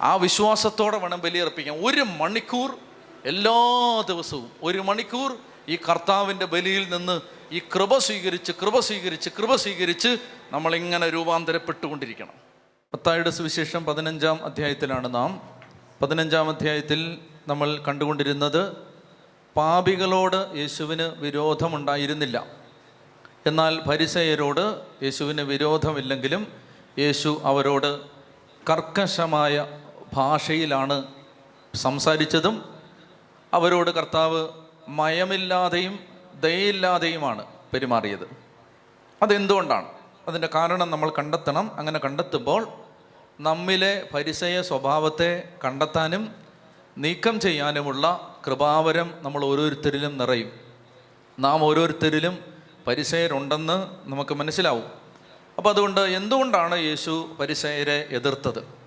ആ 0.00 0.14
വിശ്വാസത്തോടെ 0.14 0.98
വേണം 0.98 1.20
ബലിയർപ്പിക്കാൻ. 1.20 1.84
ഒരു 1.84 2.00
മണിക്കൂർ 2.00 2.78
എല്ലാ 3.24 4.00
ദിവസവും 4.08 4.52
ഒരു 4.62 4.78
മണിക്കൂർ 4.78 5.38
ഈ 5.68 5.76
കർത്താവിന്റെ 5.76 6.46
ബലിയിൽ 6.46 6.96
നിന്ന് 6.96 7.20
ഈ 7.52 7.58
കൃപ 7.58 7.98
സ്വീകരിച്ച് 7.98 8.52
കൃപ 8.62 8.80
സ്വീകരിച്ച് 8.80 9.30
കൃപ 9.38 9.56
സ്വീകരിച്ച് 9.56 10.16
നമ്മളിങ്ങനെ 10.52 11.08
രൂപാന്തരപ്പെട്ടുകൊണ്ടിരിക്കണം. 11.10 12.32
പത്തായുടെ 12.92 13.30
സുവിശേഷം 13.30 13.84
പതിനഞ്ചാം 13.84 14.44
അധ്യായത്തിലാണ് 14.44 15.14
നാം. 15.14 15.40
പതിനഞ്ചാം 16.02 16.48
അധ്യായത്തിൽ 16.48 17.18
നമ്മൾ 17.48 17.78
കണ്ടുകൊണ്ടിരുന്നത് 17.88 18.76
പാപികളോട് 19.56 20.56
യേശുവിന് 20.56 21.02
വിരോധമുണ്ടായിരുന്നില്ല. 21.02 22.46
എന്നാൽ 23.46 23.80
പരിസയരോട് 23.80 24.80
യേശുവിന് 25.04 25.42
വിരോധമില്ലെങ്കിലും 25.42 26.46
യേശു 26.98 27.40
അവരോട് 27.44 28.00
കർക്കശമായ 28.70 29.66
ഭാഷയിലാണ് 30.12 31.04
സംസാരിച്ചതും. 31.74 32.74
അവരോട് 33.54 33.90
കർത്താവ് 33.90 34.48
മയമില്ലാതെയും 34.92 35.98
ദയയില്ലാതെയുമാണ് 36.40 37.46
പെരുമാറിയത്. 37.72 38.36
അതെന്തുകൊണ്ടാണ്? 39.22 39.88
അതിന്റെ 40.28 40.48
കാരണം 40.54 40.90
നമ്മൾ 40.90 41.12
കണ്ടെത്തണം. 41.18 41.78
അങ്ങനെ 41.78 41.98
കണ്ടെത്തുമ്പോൾ 41.98 42.68
നമ്മിലെ 43.40 44.08
പരിസയ 44.14 44.62
സ്വഭാവത്തെ 44.62 45.48
കണ്ടെത്താനും 45.64 46.34
നീക്കം 46.98 47.40
ചെയ്യാനുമുള്ള 47.40 48.36
കൃപാവരം 48.46 49.14
നമ്മൾ 49.22 49.44
ഓരോരുത്തരിലും 49.44 50.18
നിറയും. 50.18 50.52
നാം 51.38 51.64
ഓരോരുത്തരിലും 51.64 52.38
പരിസയരുണ്ടെന്ന് 52.86 53.86
നമുക്ക് 54.04 54.34
മനസ്സിലാവും. 54.34 54.90
അപ്പോൾ 55.58 55.70
അതുകൊണ്ട് 55.70 56.00
എന്തുകൊണ്ടാണ് 56.00 56.78
യേശു 56.78 57.36
പരിസയരെ 57.40 58.06
എതിർത്തത്? 58.10 58.81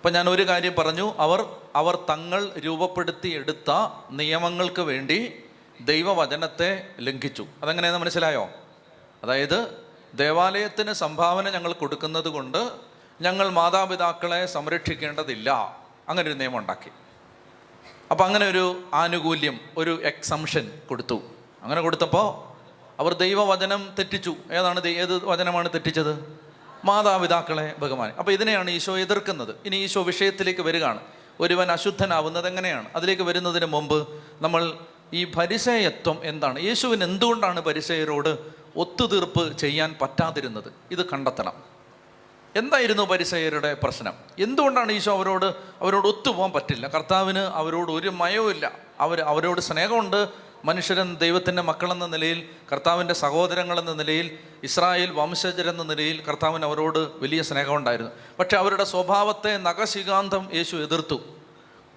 അപ്പം 0.00 0.12
ഞാൻ 0.12 0.28
ഒരു 0.28 0.48
കാര്യം 0.48 0.74
പറഞ്ഞു. 0.78 1.14
അവർ 1.18 1.56
അവർ 1.76 1.98
തങ്ങൾ 2.10 2.52
രൂപപ്പെടുത്തി 2.58 3.28
എടുത്ത 3.28 3.88
നിയമങ്ങൾക്ക് 4.10 4.82
വേണ്ടി 4.82 5.44
ദൈവവചനത്തെ 5.80 6.86
ലംഘിച്ചു. 7.00 7.46
അതെങ്ങനെയെന്ന് 7.62 8.00
മനസ്സിലായോ? 8.00 8.48
അതായത് 9.22 9.76
ദേവാലയത്തിന് 10.14 10.92
സംഭാവന 10.92 11.50
ഞങ്ങൾ 11.50 11.72
കൊടുക്കുന്നത് 11.72 12.28
കൊണ്ട് 12.28 12.70
ഞങ്ങൾ 13.20 13.48
മാതാപിതാക്കളെ 13.48 14.46
സംരക്ഷിക്കേണ്ടതില്ല. 14.46 15.78
അങ്ങനെ 16.08 16.28
ഒരു 16.28 16.36
നിയമം 16.36 16.58
ഉണ്ടാക്കി. 16.58 16.90
അപ്പം 18.10 18.26
അങ്ങനെ 18.26 18.48
ഒരു 18.48 18.82
ആനുകൂല്യം 18.94 19.60
ഒരു 19.76 20.02
എക്സംഷൻ 20.02 20.72
കൊടുത്തു. 20.88 21.22
അങ്ങനെ 21.62 21.80
കൊടുത്തപ്പോൾ 21.80 22.50
അവർ 23.00 23.14
ദൈവവചനം 23.14 23.92
തെറ്റിച്ചു. 23.98 24.34
ഏതാണ് 24.52 24.86
ഏത് 24.86 25.24
വചനമാണ് 25.24 25.68
തെറ്റിച്ചത്? 25.68 26.49
മാതാപിതാക്കളെ 26.84 27.74
ബഹുമാനം. 27.78 28.18
അപ്പോൾ 28.18 28.32
ഇതിനെയാണ് 28.32 28.70
ഈശോ 28.70 28.98
എതിർക്കുന്നത്. 28.98 29.54
ഇനി 29.64 29.76
ഈശോ 29.76 30.02
വിഷയത്തിലേക്ക് 30.02 30.60
വരികയാണ്. 30.60 31.00
ഒരുവൻ 31.40 31.72
അശുദ്ധനാവുന്നത് 31.72 32.46
എങ്ങനെയാണ്? 32.46 32.88
അതിലേക്ക് 32.96 33.22
വരുന്നതിന് 33.22 33.66
മുമ്പ് 33.66 34.08
നമ്മൾ 34.40 34.72
ഈ 35.12 35.24
പരിസയത്വം 35.24 36.18
എന്താണ്? 36.22 36.60
യേശുവിന് 36.60 37.04
എന്തുകൊണ്ടാണ് 37.04 37.60
പരിസയരോട് 37.60 38.38
ഒത്തുതീർപ്പ് 38.76 39.58
ചെയ്യാൻ 39.58 39.96
പറ്റാതിരുന്നത്? 40.00 40.72
ഇത് 40.90 41.10
കണ്ടെത്തണം. 41.10 41.52
എന്തായിരുന്നു 42.56 43.02
പരിസയരുടെ 43.02 43.74
പ്രശ്നം? 43.74 44.12
എന്തുകൊണ്ടാണ് 44.38 44.92
ഈശോ 44.92 45.16
അവരോട് 45.16 45.46
അവരോട് 45.80 46.06
ഒത്തുപോകാൻ 46.06 46.52
പറ്റില്ല? 46.52 46.88
കർത്താവിന് 46.88 47.38
അവരോട് 47.38 47.92
ഒരു 47.92 48.08
മയവുമില്ല. 48.08 48.72
അവർ 49.00 49.20
അവരോട് 49.20 49.60
സ്നേഹമുണ്ട്. 49.60 50.49
മനുഷ്യരൻ 50.64 51.16
ദൈവത്തിന്റെ 51.16 51.62
മക്കളെന്ന 51.62 52.06
നിലയിൽ 52.06 52.48
കർത്താവിന്റെ 52.72 53.14
സഹോദരങ്ങളെന്ന 53.14 53.92
നിലയിൽ 53.92 54.38
ഇസ്രായേൽ 54.62 55.10
വംശജരെന്ന 55.10 55.82
നിലയിൽ 55.82 56.20
കർത്താവിന് 56.20 56.64
അവരോട് 56.64 56.98
വലിയ 56.98 57.42
സ്നേഹമുണ്ടായിരുന്നു. 57.42 58.10
പക്ഷെ 58.38 58.56
അവരുടെ 58.56 58.84
സ്വഭാവത്തെ 58.84 59.56
നഖശികാന്തം 59.56 60.48
യേശു 60.54 60.76
എതിർത്തു. 60.76 61.20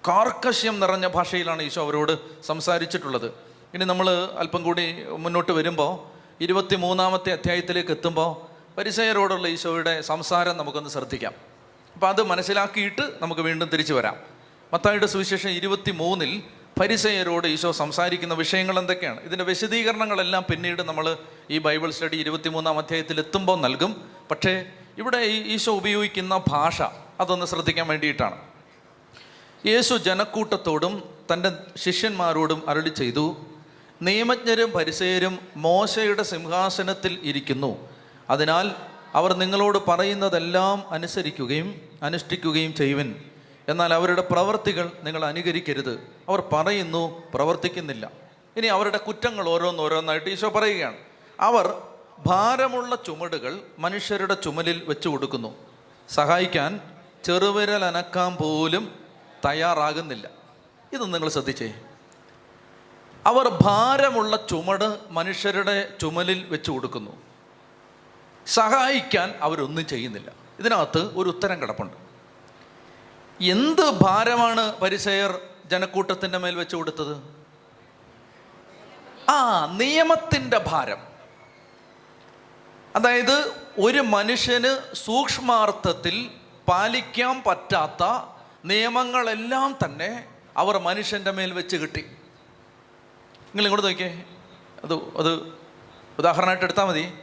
കാർക്കശ്യം 0.08 0.80
നിറഞ്ഞ 0.80 1.06
ഭാഷയിലാണ് 1.06 1.62
യേശു 1.62 1.80
അവരോട് 1.80 2.42
സംസാരിച്ചിട്ടുള്ളത്. 2.42 3.26
ഇനി 3.74 3.84
നമ്മൾ 3.84 4.10
അല്പം 4.38 4.62
കൂടി 4.62 5.04
മുന്നോട്ട് 5.04 5.52
വരുമ്പോൾ 5.52 6.14
ഇരുപത്തി 6.40 6.76
മൂന്നാമത്തെ 6.76 7.32
അധ്യായത്തിലേക്ക് 7.32 7.90
എത്തുമ്പോൾ 7.90 8.54
പരിസയരോടുള്ള 8.76 9.48
ഈശോയുടെ 9.48 10.00
സംസാരം 10.00 10.56
നമുക്കൊന്ന് 10.56 10.90
ശ്രദ്ധിക്കാം. 10.90 11.32
അപ്പോൾ 11.94 12.06
അത് 12.06 12.22
മനസ്സിലാക്കിയിട്ട് 12.22 13.02
നമുക്ക് 13.22 13.40
വീണ്ടും 13.40 13.68
തിരിച്ചു 13.68 13.94
വരാം. 13.94 14.16
മത്തായിയുടെ 14.72 15.06
സുവിശേഷം 15.06 15.50
ഇരുപത്തി 15.50 15.90
മൂന്നിൽ 15.90 16.42
പരിസയരോട് 16.80 17.46
ഈശോ 17.46 17.72
സംസാരിക്കുന്ന 17.72 18.34
വിഷയങ്ങൾ 18.34 18.78
എന്തൊക്കെയാണ്? 18.78 19.20
ഇതിന്റെ 19.20 19.44
വിശദീകരണങ്ങളെല്ലാം 19.44 20.44
പിന്നീട് 20.50 20.82
നമ്മൾ 20.82 21.16
ഈ 21.50 21.58
ബൈബിൾ 21.58 21.90
സ്റ്റഡി 21.90 22.16
ഇരുപത്തിമൂന്നാം 22.16 22.78
അധ്യായത്തിൽ 22.78 23.18
എത്തുമ്പോൾ 23.18 23.60
നൽകും. 23.60 24.10
പക്ഷേ 24.30 24.64
ഇവിടെ 24.98 25.16
ഈശോ 25.16 25.72
ഉപയോഗിക്കുന്ന 25.72 26.40
ഭാഷ 26.48 26.82
അതൊന്ന് 27.20 27.46
ശ്രദ്ധിക്കാൻ 27.46 27.88
വേണ്ടിയിട്ടാണ്. 27.88 28.42
യേശു 29.66 29.94
ജനക്കൂട്ടത്തോടും 29.94 31.02
തന്റെ 31.32 31.52
ശിഷ്യന്മാരോടും 31.76 32.70
അരളി 32.70 32.88
ചെയ്തു 32.88 33.36
നിയമജ്ഞരും 34.02 34.70
പരിസയരും 34.70 35.38
മോശയുടെ 35.56 36.22
സിംഹാസനത്തിൽ 36.22 37.18
ഇരിക്കുന്നു. 37.22 37.88
അതിനാൽ 38.30 38.72
അവർ 39.14 39.34
നിങ്ങളോട് 39.34 39.78
പറയുന്നതെല്ലാം 39.88 40.92
അനുസരിക്കുകയും 40.92 41.80
അനുഷ്ഠിക്കുകയും 42.02 42.74
ചെയ്യുവിൻ. 42.74 43.14
എന്നാൽ 43.68 43.94
അവരുടെ 43.94 44.22
പ്രവർത്തികൾ 44.22 44.90
നിങ്ങൾ 45.02 45.24
അനുകരിക്കരുത്. 45.24 46.10
അവർ 46.28 46.40
പറയുന്നു 46.52 47.22
പ്രവർത്തിക്കുന്നില്ല. 47.34 48.10
ഇനി 48.56 48.66
അവരുടെ 48.66 48.98
കുറ്റങ്ങൾ 48.98 49.48
ഓരോന്നോരോന്നായിട്ട് 49.48 50.30
ഈശോ 50.30 50.48
പറയുകയാണ്. 50.48 50.96
അവർ 51.40 51.82
ഭാരമുള്ള 52.26 52.96
ചുമടുകൾ 52.96 53.60
മനുഷ്യരുടെ 53.78 54.34
ചുമലിൽ 54.34 54.84
വെച്ചു 54.84 55.08
കൊടുക്കുന്നു. 55.08 55.54
സഹായിക്കാൻ 56.08 56.80
ചെറുവിരൽ 57.24 57.84
അനക്കാൻ 57.84 58.36
പോലും 58.36 58.94
തയ്യാറാകുന്നില്ല. 59.44 60.28
ഇത് 60.92 61.14
നിങ്ങൾ 61.14 61.28
ശ്രദ്ധിച്ചേ. 61.28 61.74
അവർ 63.26 63.48
ഭാരമുള്ള 63.48 64.46
ചുമട് 64.50 64.98
മനുഷ്യരുടെ 65.10 65.92
ചുമലിൽ 66.00 66.44
വെച്ചു 66.44 66.70
കൊടുക്കുന്നു. 66.70 67.10
സഹായിക്കാൻ 68.46 69.34
അവരൊന്നും 69.40 69.86
ചെയ്യുന്നില്ല. 69.86 70.32
ഇതിനകത്ത് 70.58 70.98
ഒരു 70.98 71.28
ഉത്തരം 71.28 71.62
കിടപ്പുണ്ട്. 71.62 72.03
എന്ത് 73.40 73.90
ഭാരമാണ് 73.90 74.78
പരിസയർ 74.78 75.40
ജനക്കൂട്ടത്തിന്റെ 75.66 76.38
മേൽ 76.38 76.54
വെച്ച് 76.54 76.76
കൊടുത്തത്? 76.76 77.16
ആ 79.30 79.66
നിയമത്തിന്റെ 79.76 80.58
ഭാരം. 80.58 80.98
അതായത് 82.96 83.52
ഒരു 83.78 83.98
മനുഷ്യന് 83.98 84.94
സൂക്ഷ്മാർത്ഥത്തിൽ 84.94 86.30
പാലിക്കാൻ 86.68 87.42
പറ്റാത്ത 87.46 88.28
നിയമങ്ങളെല്ലാം 88.64 89.78
തന്നെ 89.84 90.24
അവർ 90.56 90.78
മനുഷ്യന്റെ 90.78 91.30
മേൽ 91.30 91.52
വെച്ച് 91.52 91.76
കിട്ടി. 91.76 92.00
നിങ്ങൾ 93.46 93.62
ഇങ്ങോട്ട് 93.62 93.86
നോക്കിയേ. 93.86 94.24
അത് 94.84 94.94
അത് 94.94 95.52
ഉദാഹരണമായിട്ട് 96.18 96.64
എടുത്താൽ 96.64 96.84
മതി. 96.84 97.14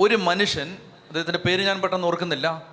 ഒരു 0.00 0.16
മനുഷ്യൻ 0.16 0.78
അദ്ദേഹത്തിന്റെ 1.08 1.38
പേര് 1.38 1.66
ഞാൻ 1.66 1.80
പെട്ടെന്ന് 1.80 2.06
ഓർക്കുന്നില്ല 2.06 2.68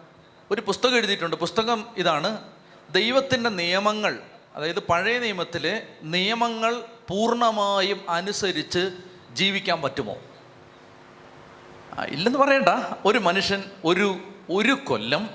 ഒരു 0.51 0.61
പുസ്തകം 0.61 0.95
എഴുതിയിട്ടുണ്ട്. 0.95 1.35
പുസ്തകം 1.35 1.87
ഇതാണ് 1.97 2.52
ദൈവത്തിന്റെ 2.93 3.49
നിയമങ്ങൾ 3.49 4.19
അതായത് 4.55 4.79
പഴയ 4.79 5.19
നിയമത്തിലെ 5.19 5.87
നിയമങ്ങൾ 6.03 6.83
പൂർണമായും 7.09 8.09
അനുസരിച്ച് 8.09 8.91
ജീവിക്കാൻ 9.33 9.81
പറ്റുമോ? 9.81 10.17
ഇല്ലെന്ന് 12.07 12.39
പറയണ്ട. 12.39 12.69
ഒരു 13.05 13.19
മനുഷ്യൻ 13.19 13.63
ഒരു 13.85 14.17
ഒരു 14.49 14.71
കൊല്ലം 14.71 15.29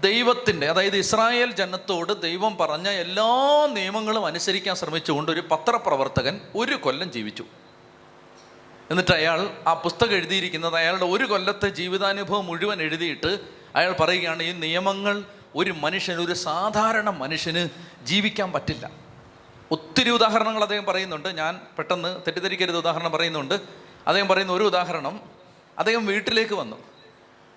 ദൈവത്തിന്റെ 0.00 0.70
അതായത് 0.70 0.96
ഇസ്രായേൽ 0.96 1.52
ജനത്തോട് 1.52 2.22
ദൈവം 2.22 2.56
പറഞ്ഞ 2.56 2.88
എല്ലാ 2.88 3.68
നിയമങ്ങളും 3.72 4.26
അനുസരിക്കാൻ 4.26 4.76
ശ്രമിച്ചുകൊണ്ട് 4.76 5.32
ഒരു 5.32 5.42
പത്രപ്രവർത്തകൻ 5.50 6.40
ഒരു 6.54 6.74
കൊല്ലം 6.74 7.12
ജീവിച്ചു. 7.12 7.44
എന്നിട്ട് 8.90 9.14
അയാൾ 9.14 9.50
ആ 9.66 9.74
പുസ്തകം 9.74 10.12
എഴുതിയിരിക്കുന്നത് 10.12 10.76
അയാളുടെ 10.76 11.04
ഒരു 11.04 11.24
കൊല്ലത്തെ 11.24 11.68
ജീവിതാനുഭവം 11.68 12.46
മുഴുവൻ 12.46 12.82
എഴുതിയിട്ട് 12.82 13.38
അയാൾ 13.76 13.92
പറയുകയാണ് 13.92 14.42
ഈ 14.42 14.52
നിയമങ്ങൾ 14.52 15.24
ഒരു 15.56 15.70
മനുഷ്യന് 15.70 16.20
ഒരു 16.20 16.32
സാധാരണ 16.32 17.10
മനുഷ്യന് 17.10 17.68
ജീവിക്കാൻ 18.04 18.52
പറ്റില്ല. 18.52 18.90
ഒത്തിരി 19.70 20.10
ഉദാഹരണങ്ങൾ 20.10 20.62
അദ്ദേഹം 20.62 20.84
പറയുന്നുണ്ട്. 20.84 21.28
ഞാൻ 21.28 21.60
പെട്ടെന്ന് 21.78 22.16
തെറ്റിദ്ധരിക്കരുത് 22.16 22.76
ഉദാഹരണം 22.76 23.12
പറയുന്നുണ്ട്. 23.12 23.54
അദ്ദേഹം 24.06 24.28
പറയുന്ന 24.28 24.52
ഒരു 24.52 24.64
ഉദാഹരണം 24.64 25.20
അദ്ദേഹം 25.78 26.06
വീട്ടിലേക്ക് 26.06 26.54
വന്നു. 26.54 26.76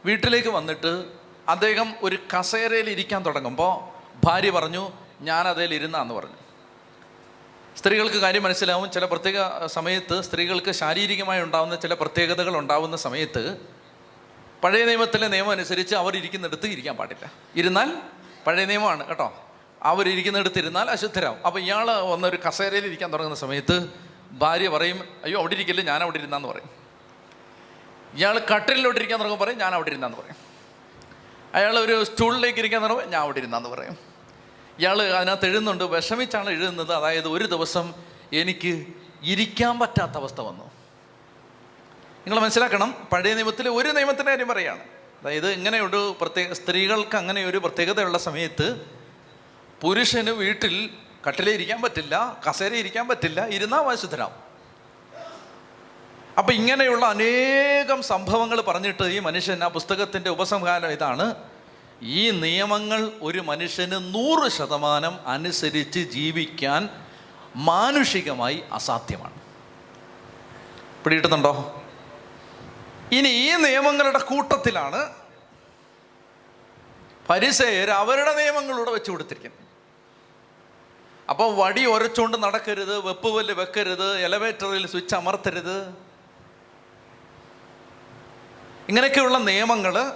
വീട്ടിലേക്ക് 0.05 0.47
വന്നിട്ട് 0.47 1.03
അദ്ദേഹം 1.47 1.93
ഒരു 2.01 2.17
കസേരയിൽ 2.39 2.89
ഇരിക്കാൻ 2.89 3.25
തുടങ്ങുമ്പോൾ 3.25 3.97
ഭാര്യ 4.23 4.49
പറഞ്ഞു 4.49 4.91
ഞാൻ 5.21 5.47
അതിൽ 5.47 5.73
ഇരുന്നാന്ന് 5.73 6.13
പറഞ്ഞു. 6.13 6.35
സ്ത്രീകൾക്ക് 7.77 8.15
കാര്യം 8.15 8.43
മനസ്സിലാവും. 8.43 8.91
ചില 8.91 9.05
പ്രത്യേക 9.05 9.65
സമയത്ത് 9.65 10.21
സ്ത്രീകൾക്ക് 10.21 10.71
ശാരീരികമായി 10.71 11.41
ഉണ്ടാകുന്ന 11.41 11.75
ചില 11.75 11.93
പ്രത്യേകതകൾ 11.93 12.57
ഉണ്ടാകുന്ന 12.57 12.97
സമയത്ത് 12.97 13.76
പഴയ 14.63 14.85
നിയമത്തിലെ 14.85 15.27
നിയമം 15.27 15.51
അനുസരിച്ച് 15.51 15.95
അവർ 15.95 16.17
ഇരിക്കുന്നിടത്ത് 16.17 16.67
ഇരിക്കാൻ 16.67 16.97
പാടില്ല. 16.97 17.31
ഇരുന്നാൽ 17.55 18.01
പഴയ 18.47 18.65
നിയമമാണ് 18.65 19.07
കേട്ടോ. 19.07 19.43
അവർ 19.83 20.09
ഇരിക്കുന്നിടത്ത് 20.09 20.59
ഇരുന്നാൽ 20.59 20.89
അശുദ്ധരാകും 20.89 21.45
അപ്പോൾ 21.45 21.59
ഇയാൾ 21.59 21.91
വന്നൊരു 21.91 22.37
കസേരയിൽ 22.47 22.85
ഇരിക്കാൻ 22.85 23.13
തുടങ്ങുന്ന 23.13 23.35
സമയത്ത് 23.35 23.93
ഭാര്യ 24.31 24.69
പറയും 24.69 25.03
അയ്യോ 25.23 25.39
അവിടെ 25.39 25.53
ഇരിക്കില്ല? 25.53 25.81
ഞാൻ 25.81 26.03
അവിടെ 26.03 26.17
ഇരുന്നാന്ന് 26.17 26.47
പറയും. 26.47 26.69
ഇയാൾ 28.13 28.39
കട്ടിലോട്ട് 28.39 28.99
ഇരിക്കാൻ 28.99 29.19
തുടങ്ങുമ്പോൾ 29.19 29.45
പറയും 29.45 29.59
ഞാൻ 29.59 29.73
അവിടെ 29.73 29.89
ഇരുന്നാന്ന് 29.89 30.17
പറയും. 30.17 30.35
അയാൾ 31.55 31.79
ഒരു 31.79 32.03
സ്റ്റൂളിലേക്ക് 32.03 32.59
ഇരിക്കാൻ 32.59 32.81
തുടങ്ങുമ്പോൾ 32.81 33.11
ഞാൻ 33.11 33.21
അവിടെ 33.21 33.37
ഇരുന്നാന്ന് 33.37 33.69
പറയും. 33.69 33.97
ഇയാൾ 34.79 35.01
അതിനകത്ത് 35.01 35.45
എഴുതുന്നുണ്ട് 35.45 35.83
വിഷമിച്ചാണ് 35.83 36.49
എഴുതുന്നത്. 36.49 36.93
അതായത് 36.93 37.27
ഒരു 37.27 37.45
ദിവസം 37.45 37.93
എനിക്ക് 38.33 38.85
ഇരിക്കാൻ 39.23 39.79
പറ്റാത്ത 39.79 40.11
അവസ്ഥ 40.11 40.41
വന്നു. 40.41 40.76
നിങ്ങൾ 42.27 42.41
മനസ്സിലാക്കണം 42.41 43.07
പഴയ 43.11 43.33
നിയമത്തിൽ 43.33 43.69
ഒരു 43.69 43.89
നിയമത്തിന്റെ 43.89 44.31
കാര്യം 44.31 44.47
പറയുകയാണ്. 44.47 44.79
അതായത് 45.21 45.51
ഇങ്ങനെ 45.51 45.81
ഒരു 45.81 46.15
പ്രത്യേക 46.21 46.53
സ്ത്രീകൾക്ക് 46.53 47.17
അങ്ങനെ 47.17 47.45
ഒരു 47.45 47.57
പ്രത്യേകതയുള്ള 47.57 48.17
സമയത്ത് 48.17 48.85
പുരുഷന് 49.81 50.29
വീട്ടിൽ 50.29 50.89
കട്ടിലേ 51.27 51.51
ഇരിക്കാൻ 51.51 51.81
പറ്റില്ല 51.81 52.41
കസേര 52.49 52.73
ഇരിക്കാൻ 52.73 53.07
പറ്റില്ല 53.07 53.47
ഇരുന്നാൽ 53.47 53.79
വാശുദ്ധനാവും 53.79 54.33
അപ്പം 56.37 56.53
ഇങ്ങനെയുള്ള 56.53 57.05
അനേകം 57.05 58.03
സംഭവങ്ങൾ 58.03 58.61
പറഞ്ഞിട്ട് 58.61 59.03
ഈ 59.03 59.19
മനുഷ്യൻ 59.19 59.63
ആ 59.63 59.67
പുസ്തകത്തിന്റെ 59.67 60.29
ഉപസംഹാരം 60.29 60.91
ഇതാണ്. 60.91 61.35
ഈ 62.01 62.31
നിയമങ്ങൾ 62.31 63.11
ഒരു 63.21 63.39
മനുഷ്യന് 63.39 63.91
നൂറ് 63.91 64.51
ശതമാനം 64.51 65.27
അനുസരിച്ച് 65.27 65.99
ജീവിക്കാൻ 65.99 66.89
മാനുഷികമായി 67.55 68.63
അസാധ്യമാണ്. 68.71 69.33
പിടികിട്ടുന്നുണ്ടോ? 71.03 71.83
ഇനി 73.11 73.27
ഈ 73.27 73.55
നിയമങ്ങളുടെ 73.55 74.19
കൂട്ടത്തിലാണ് 74.19 75.13
പരിസയർ 77.29 77.89
അവരുടെ 77.91 78.33
നിയമങ്ങളിലൂടെ 78.35 78.91
വെച്ചു 78.91 79.11
കൊടുത്തിരിക്കുന്നത്. 79.11 79.63
അപ്പോൾ 81.29 81.55
വടി 81.55 81.85
ഒരച്ചുകൊണ്ട് 81.85 82.43
നടക്കരുത് 82.43 83.05
വെപ്പുവല്ല് 83.05 83.53
വെക്കരുത് 83.53 84.17
എലവേറ്ററിൽ 84.17 84.87
സ്വിച്ച് 84.87 85.15
അമർത്തരുത്. 85.15 85.95
ഇങ്ങനെയൊക്കെയുള്ള 88.89 89.37
നിയമങ്ങൾ 89.37 90.13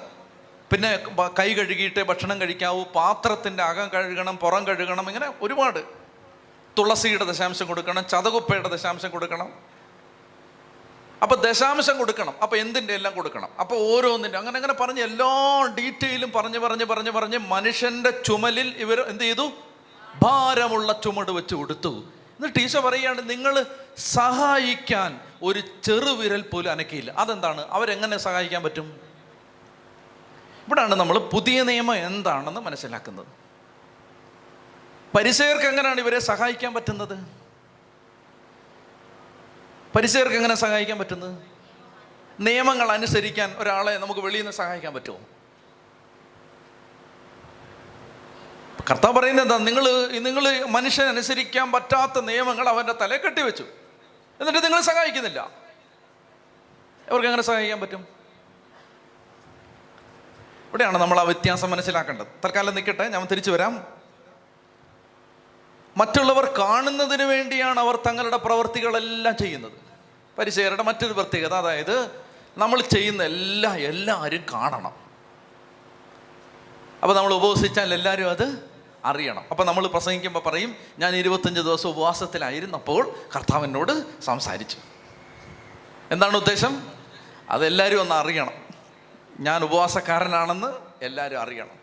പിന്നെ 0.71 1.03
കൈ 1.39 1.53
കഴുകിയിട്ട് 1.53 1.99
ഭക്ഷണം 1.99 2.41
കഴിക്കാവൂ 2.41 2.83
പാത്രത്തിന്റെ 2.83 3.63
അകം 3.63 3.89
കഴുകണം 3.93 4.37
പുറം 4.37 4.67
കഴുകണം 4.67 5.07
ഇങ്ങനെ 5.07 5.33
ഒരുപാട് 5.41 5.79
തുളസിയുടെ 6.79 7.25
ദശാംശം 7.25 7.67
കൊടുക്കണം 7.67 8.07
ചതകുപ്പയുടെ 8.07 8.69
ദശാംശം 8.69 9.09
കൊടുക്കണം. 9.09 9.70
അപ്പോൾ 11.23 11.35
ദശാംശം 11.35 11.97
കൊടുക്കണം. 11.97 12.35
അപ്പോൾ 12.43 12.55
എന്തിന്റെ 12.55 12.93
എല്ലാം 12.93 13.13
കൊടുക്കണം? 13.15 13.49
അപ്പോൾ 13.59 13.77
ഓരോന്നിന്റെ 13.91 14.37
അങ്ങനെ 14.37 14.57
അങ്ങനെ 14.57 14.73
പറഞ്ഞ് 14.73 15.01
എല്ലാ 15.01 15.33
ഡീറ്റെയിലും 15.79 16.31
പറഞ്ഞ് 16.35 16.59
പറഞ്ഞ് 16.59 16.85
പറഞ്ഞ് 16.85 17.11
പറഞ്ഞ് 17.11 17.37
മനുഷ്യന്റെ 17.37 18.11
ചുമലിൽ 18.27 18.69
ഇവർ 18.77 18.99
എന്ത് 19.11 19.23
ചെയ്തു? 19.23 19.45
ഭാരമുള്ള 20.23 20.91
ചുമട് 21.03 21.31
വെച്ച് 21.31 21.55
കൊടുത്തു 21.55 21.93
എന്നിട്ട് 22.35 22.59
ടീച്ചർ 22.59 22.79
പറയുകയാണ് 22.79 23.29
നിങ്ങൾ 23.29 23.65
സഹായിക്കാൻ 23.97 25.19
ഒരു 25.43 25.59
ചെറുവിരൽ 25.83 26.41
പോലും 26.41 26.71
അനക്കിയില്ല. 26.71 27.11
അതെന്താണ്? 27.11 27.61
അവരെങ്ങനെ 27.69 28.17
സഹായിക്കാൻ 28.17 28.63
പറ്റും? 28.63 28.87
ഇവിടാണ് 30.65 30.95
നമ്മൾ 30.95 31.17
പുതിയ 31.17 31.63
നിയമം 31.63 31.95
എന്താണെന്ന് 31.95 32.61
മനസ്സിലാക്കുന്നത്. 32.61 33.27
പരിസയർക്ക് 35.15 35.65
എങ്ങനെയാണ് 35.65 35.99
ഇവരെ 35.99 36.19
സഹായിക്കാൻ 36.19 36.73
പറ്റുന്നത്? 36.73 37.40
പരിസരർക്ക് 39.95 40.35
എങ്ങനെ 40.35 40.55
സഹായിക്കാൻ 40.55 40.99
പറ്റുന്നത്? 40.99 41.43
നിയമങ്ങൾ 42.39 42.91
അനുസരിക്കാൻ 42.91 43.55
ഒരാളെ 43.57 43.97
നമുക്ക് 43.97 44.21
വെളിയിൽ 44.21 44.41
നിന്ന് 44.41 44.51
സഹായിക്കാൻ 44.51 44.93
പറ്റുമോ? 44.93 45.19
കർത്താവ് 48.89 49.19
പറയുന്നത് 49.19 49.45
എന്താ? 49.45 49.57
നിങ്ങൾ 49.57 50.07
നിങ്ങൾ 50.07 50.65
മനുഷ്യൻ 50.65 51.07
അനുസരിക്കാൻ 51.07 51.71
പറ്റാത്ത 51.71 52.21
നിയമങ്ങൾ 52.21 52.69
അവന്റെ 52.69 52.93
തലേ 52.93 53.17
കെട്ടിവെച്ചു 53.17 53.63
എന്നിട്ട് 54.39 54.63
നിങ്ങൾ 54.63 54.81
സഹായിക്കുന്നില്ല. 54.81 55.39
അവർക്ക് 57.09 57.27
എങ്ങനെ 57.27 57.43
സഹായിക്കാൻ 57.43 57.81
പറ്റും? 57.81 58.07
ഇവിടെയാണ് 60.67 60.97
നമ്മൾ 60.97 61.19
ആ 61.19 61.21
വ്യത്യാസം 61.21 61.71
മനസ്സിലാക്കേണ്ടത്. 61.71 62.27
തൽക്കാലം 62.45 62.75
നിൽക്കട്ടെ 62.75 63.07
ഞാൻ 63.07 63.25
തിരിച്ചു 63.25 63.51
വരാം. 63.51 64.00
മറ്റുള്ളവർ 65.97 66.45
കാണുന്നതിന് 66.45 67.23
വേണ്ടിയാണ് 67.23 67.79
അവർ 67.79 67.95
തങ്ങളുടെ 67.95 68.37
പ്രവൃത്തികളെല്ലാം 68.37 69.37
ചെയ്യുന്നത്. 69.37 69.71
പരിചയരുടെ 70.39 70.83
മറ്റൊരു 70.83 71.13
പ്രത്യേകത 71.13 71.53
അതായത് 71.53 72.11
നമ്മൾ 72.57 72.81
ചെയ്യുന്ന 72.81 73.23
എല്ലാ 73.23 73.75
എല്ലാവരും 73.75 74.45
കാണണം. 74.53 74.93
അപ്പോൾ 77.03 77.15
നമ്മൾ 77.15 77.33
ഉപവസിച്ചാൽ 77.33 77.93
എല്ലാവരും 77.93 78.29
അത് 78.29 78.69
അറിയണം. 79.05 79.45
അപ്പോൾ 79.51 79.63
നമ്മൾ 79.63 79.87
പ്രസംഗിക്കുമ്പോൾ 79.87 80.39
പറയും 80.39 80.75
ഞാൻ 80.99 81.15
ഇരുപത്തഞ്ച് 81.15 81.61
ദിവസം 81.61 81.89
ഉപവാസത്തിലായിരുന്നപ്പോൾ 81.89 83.15
കർത്താവിനോട് 83.35 84.21
സംസാരിച്ചു. 84.21 84.77
എന്താണ് 86.11 86.37
ഉദ്ദേശം? 86.37 86.87
അതെല്ലാവരും 87.49 88.01
ഒന്ന് 88.01 88.15
അറിയണം. 88.15 88.53
ഞാൻ 89.39 89.63
ഉപവാസക്കാരനാണെന്ന് 89.63 90.67
എല്ലാവരും 91.01 91.41
അറിയണം. 91.41 91.81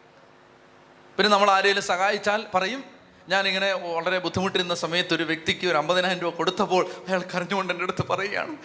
പിന്നെ 1.16 1.32
നമ്മൾ 1.32 1.50
ആരെങ്കിലും 1.50 1.82
സഹായിച്ചാൽ 1.82 2.46
പറയും 2.54 2.97
ഞാനിങ്ങനെ 3.28 3.72
വളരെ 3.72 4.18
ബുദ്ധിമുട്ടിരുന്ന 4.18 4.74
സമയത്ത് 4.74 5.14
ഒരു 5.14 5.22
വ്യക്തിക്ക് 5.22 5.66
ഒരു 5.66 5.76
അമ്പതിനായിരം 5.76 6.20
രൂപ 6.20 6.34
കൊടുത്തപ്പോൾ 6.34 6.86
അയാൾ 7.08 7.22
കരഞ്ഞുകൊണ്ട് 7.34 7.72
എന്റെ 7.72 7.82
അടുത്ത് 7.82 8.06
പറയുകയാണ്. 8.06 8.56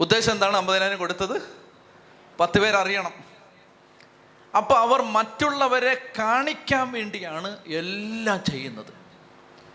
ഉദ്ദേശം 0.00 0.32
എന്താണ് 0.32 0.56
അമ്പതിനായിരം 0.56 0.98
കൊടുത്തത്? 0.98 1.42
പത്ത് 2.40 2.60
പേരറിയണം 2.60 3.12
അപ്പോൾ 4.56 4.78
അവർ 4.78 5.02
മറ്റുള്ളവരെ 5.02 6.12
കാണിക്കാൻ 6.18 6.92
വേണ്ടിയാണ് 6.92 7.56
എല്ലാം 7.66 8.44
ചെയ്യുന്നത്. 8.50 8.94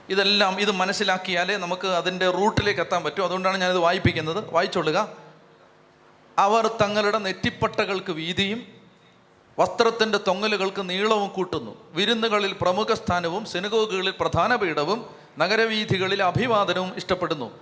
ഇതെല്ലാം 0.09 0.61
ഇത് 0.61 0.71
മനസ്സിലാക്കിയാലേ 0.71 1.55
നമുക്ക് 1.55 1.88
അതിന്റെ 1.88 2.30
റൂട്ടിലേക്ക് 2.30 2.82
എത്താൻ 2.82 3.03
പറ്റും. 3.03 3.25
അതുകൊണ്ടാണ് 3.25 3.57
ഞാനിത് 3.57 3.78
വായിപ്പിക്കുന്നത്. 3.78 4.51
വായിച്ചോളുക. 4.51 5.09
അവർ 6.38 6.67
തങ്ങളുടെ 6.67 7.17
നെറ്റിപ്പട്ടകൾക്ക് 7.17 8.11
വീതിയും 8.11 8.76
വസ്ത്രത്തിന്റെ 9.60 10.20
തൊങ്ങലുകൾക്ക് 10.28 10.89
നീളവും 10.89 11.30
കൂട്ടുന്നു. 11.30 11.76
വിരുന്നുകളിൽ 11.91 12.55
പ്രമുഖ 12.62 12.93
സ്ഥാനവും 12.93 13.45
സിനഗോഗുകളിൽ 13.45 14.14
പ്രധാന 14.20 14.55
പീഠവും 14.55 15.05
നഗരവീഥികളിൽ 15.38 16.24
അഭിവാദനവും 16.24 16.93
ഇഷ്ടപ്പെടുന്നു. 16.95 17.60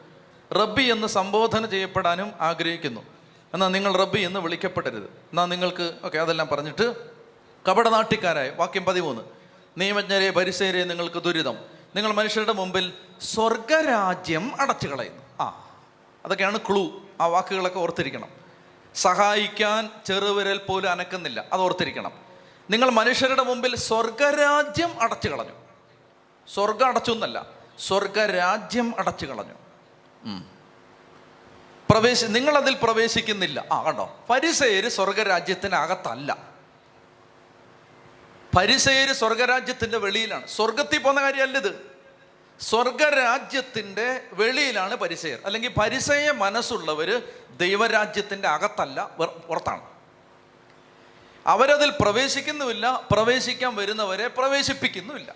റബ്ബി 0.54 0.84
എന്ന് 0.84 1.08
സംബോധന 1.08 1.66
ചെയ്യപ്പെടാനും 1.66 2.32
ആഗ്രഹിക്കുന്നു. 2.41 3.02
എന്നാൽ 3.54 3.68
നിങ്ങൾ 3.68 3.93
റബ്ബി 3.93 4.20
എന്ന് 4.20 4.39
വിളിക്കപ്പെടരുത്. 4.39 5.04
എന്നാൽ 5.04 5.46
നിങ്ങൾക്ക് 5.46 5.93
ഓക്കെ 6.06 6.18
അതെല്ലാം 6.18 6.48
പറഞ്ഞിട്ട് 6.52 6.96
കപടനാട്ടിക്കാരായ 7.70 8.50
വാക്യം 8.50 8.86
പതിമൂന്ന്. 8.86 9.22
നിയമജ്ഞരെ 9.78 10.30
പരിസരെ 10.30 10.84
നിങ്ങൾക്ക് 10.84 11.24
ദുരിതം. 11.24 11.58
നിങ്ങൾ 11.96 12.12
മനുഷ്യരുടെ 12.12 12.54
മുമ്പിൽ 12.54 12.93
സ്വർഗരാജ്യം 13.22 14.62
അടച്ചു 14.62 14.88
കളയുന്നു 14.88 15.43
ആ 15.43 15.70
അതൊക്കെയാണ് 16.26 16.58
ക്ലൂ 16.58 17.02
ആ 17.22 17.26
വാക്കുകളൊക്കെ 17.26 17.80
ഓർത്തിരിക്കണം. 17.80 18.45
സഹായിക്കാൻ 18.96 19.91
ചെറുവിരൽ 20.06 20.58
പോലും 20.58 20.91
അനക്കുന്നില്ല. 20.91 21.46
അത് 21.54 21.62
ഓർത്തിരിക്കണം. 21.62 22.12
നിങ്ങൾ 22.70 22.89
മനുഷ്യരുടെ 22.89 23.43
മുമ്പിൽ 23.43 23.76
സ്വർഗരാജ്യം 23.76 25.02
അടച്ചു 25.02 25.30
കളഞ്ഞു. 25.30 25.54
സ്വർഗം 26.54 26.88
അടച്ചു 26.88 27.12
എന്നല്ല 27.12 27.46
സ്വർഗരാജ്യം 27.80 28.93
അടച്ചു 28.98 29.26
കളഞ്ഞു. 29.26 29.54
പ്രവേശ 31.89 32.26
നിങ്ങളതിൽ 32.26 32.78
പ്രവേശിക്കുന്നില്ല. 32.84 33.66
ആ 33.72 33.84
കണ്ടോ? 33.84 34.20
പരിസേര് 34.30 34.89
സ്വർഗരാജ്യത്തിനകത്തല്ല. 34.89 36.38
പരിസേര് 38.58 39.14
സ്വർഗരാജ്യത്തിന്റെ 39.14 39.98
വെളിയിലാണ്. 39.98 40.48
സ്വർഗത്തിൽ 40.48 41.00
പോകുന്ന 41.00 41.22
കാര്യമല്ല 41.22 41.58
ഇത്. 41.58 41.95
സ്വർഗരാജ്യത്തിന്റെ 42.60 44.22
വെളിയിലാണ് 44.34 44.95
പരിസയർ. 44.95 45.39
അല്ലെങ്കിൽ 45.45 45.74
പരിസയ 45.78 46.32
മനസ്സുള്ളവർ 46.32 47.22
ദൈവരാജ്യത്തിന്റെ 47.58 48.47
അകത്തല്ല 48.47 49.10
പുറത്താണ്. 49.47 49.82
അവരതിൽ 51.47 51.93
പ്രവേശിക്കുന്നുമില്ല 52.01 53.08
പ്രവേശിക്കാൻ 53.12 53.76
വരുന്നവരെ 53.76 54.28
പ്രവേശിപ്പിക്കുന്നുമില്ല. 54.28 55.36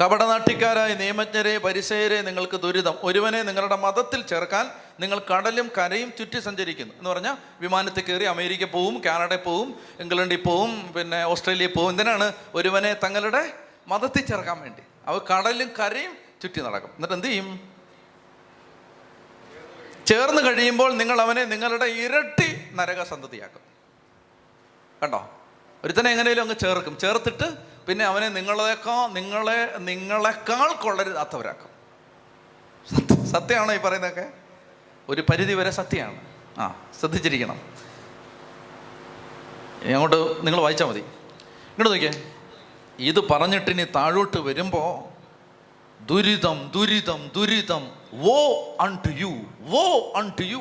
കപടനാട്ടിക്കാരായ 0.00 0.94
നിയമജ്ഞരെ 0.94 1.58
പരിസയരെ 1.58 2.20
നിങ്ങൾക്ക് 2.20 2.56
ദുരിതം. 2.60 2.94
ഒരുവനെ 3.02 3.42
നിങ്ങളുടെ 3.42 3.76
മതത്തിൽ 3.76 4.26
ചേർക്കാൻ 4.26 4.70
നിങ്ങൾ 5.00 5.18
കടലും 5.18 5.70
കരയും 5.78 6.12
ചുറ്റി 6.18 6.40
സഞ്ചരിക്കുന്നു. 6.40 6.94
എന്ന് 6.94 7.10
പറഞ്ഞാൽ 7.10 7.36
വിമാനത്തിൽ 7.60 8.02
കയറി 8.02 8.24
അമേരിക്ക 8.24 8.64
പോവും 8.64 9.02
കാനഡ 9.04 9.34
പോവും 9.34 9.80
ഇംഗ്ലണ്ടിൽ 10.00 10.42
പോവും 10.42 10.92
പിന്നെ 10.92 11.24
ഓസ്ട്രേലിയ 11.24 11.66
പോവും. 11.66 11.90
എന്തിനാണ്? 11.90 12.32
ഒരുവനെ 12.54 12.92
തങ്ങളുടെ 12.94 13.52
മതത്തിൽ 13.86 14.26
ചേർക്കാൻ 14.26 14.60
വേണ്ടി. 14.60 14.82
അവർ 15.06 15.18
കടലും 15.18 15.68
കരയും 15.68 16.16
ചുറ്റി 16.42 16.60
നടക്കും. 16.60 16.88
എന്നിട്ട് 16.88 17.14
എന്ത് 17.14 17.26
ചെയ്യും? 17.26 17.74
ചേർന്ന് 20.06 20.42
കഴിയുമ്പോൾ 20.42 20.92
നിങ്ങൾ 20.92 21.20
അവനെ 21.20 21.44
നിങ്ങളുടെ 21.44 21.84
ഇരട്ടി 21.84 22.68
നരക 22.72 23.02
സന്തതിയാക്കും 23.02 23.60
കണ്ടോ? 25.02 25.30
ഒരുത്തനെ 25.84 26.10
എങ്ങനെയും 26.10 26.40
അങ്ങ് 26.40 26.54
ചേർക്കും. 26.56 26.98
ചേർത്തിട്ട് 26.98 27.56
പിന്നെ 27.86 28.04
അവനെ 28.04 28.28
നിങ്ങളെക്കാൾ 28.28 29.08
നിങ്ങളെ 29.08 29.78
നിങ്ങളെക്കാൾ 29.78 30.72
കൊള്ളരുതാത്തവരാക്കും. 30.72 31.68
സത്യ 32.96 33.24
സത്യമാണോ 33.24 33.74
ഈ 33.74 33.78
പറയുന്നതൊക്കെ? 33.78 34.32
ഒരു 35.08 35.20
പരിധി 35.20 35.52
വരെ 35.52 35.70
സത്യമാണ്. 35.70 36.20
ആ 36.58 36.90
ശ്രദ്ധിച്ചിരിക്കണം. 37.00 37.60
അങ്ങോട്ട് 39.84 40.46
നിങ്ങൾ 40.46 40.60
വായിച്ചാൽ 40.60 40.86
മതി. 40.86 41.00
ഇങ്ങോട്ട് 41.00 41.90
നോക്കിയേ. 41.90 42.33
ഇത് 42.98 43.28
പറഞ്ഞിട്ടിനി 43.28 43.84
താഴോട്ട് 43.84 44.40
വരുമ്പോൾ 44.40 45.14
ദുരിതം 46.06 46.70
ദുരിതം 46.74 47.30
ദുരിതം. 47.34 47.92
Woe 48.14 48.54
unto 48.96 49.10
you 49.12 49.44
woe 49.60 50.12
unto 50.28 50.42
you 50.42 50.58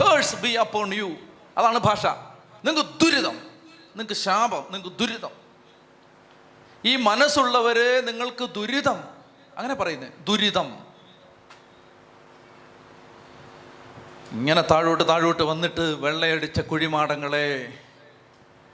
curse 0.00 0.36
be 0.36 0.48
upon 0.48 0.94
you 0.94 1.10
അതാണ് 1.58 1.78
ഭാഷ. 1.78 2.06
നിങ്ങൾക്ക് 2.06 3.04
ദുരിതം 3.04 3.36
നിങ്ങൾക്ക് 3.96 4.14
ശാപം 4.14 4.64
നിങ്ങൾക്ക് 4.70 4.96
ദുരിതം. 4.98 5.30
ഈ 6.84 6.96
മനസ്സുള്ളവരെ 6.96 8.00
നിങ്ങൾക്ക് 8.00 8.44
ദുരിതം. 8.44 9.04
അങ്ങനെ 9.58 9.74
പറയുന്നത് 9.74 10.12
ദുരിതം. 10.26 10.78
ഇങ്ങനെ 14.32 14.60
താഴോട്ട് 14.60 15.08
താഴോട്ട് 15.08 15.42
വന്നിട്ട് 15.42 15.80
വെള്ളയടിച്ച 15.80 16.60
കുഴിമാടങ്ങളെ 16.60 17.78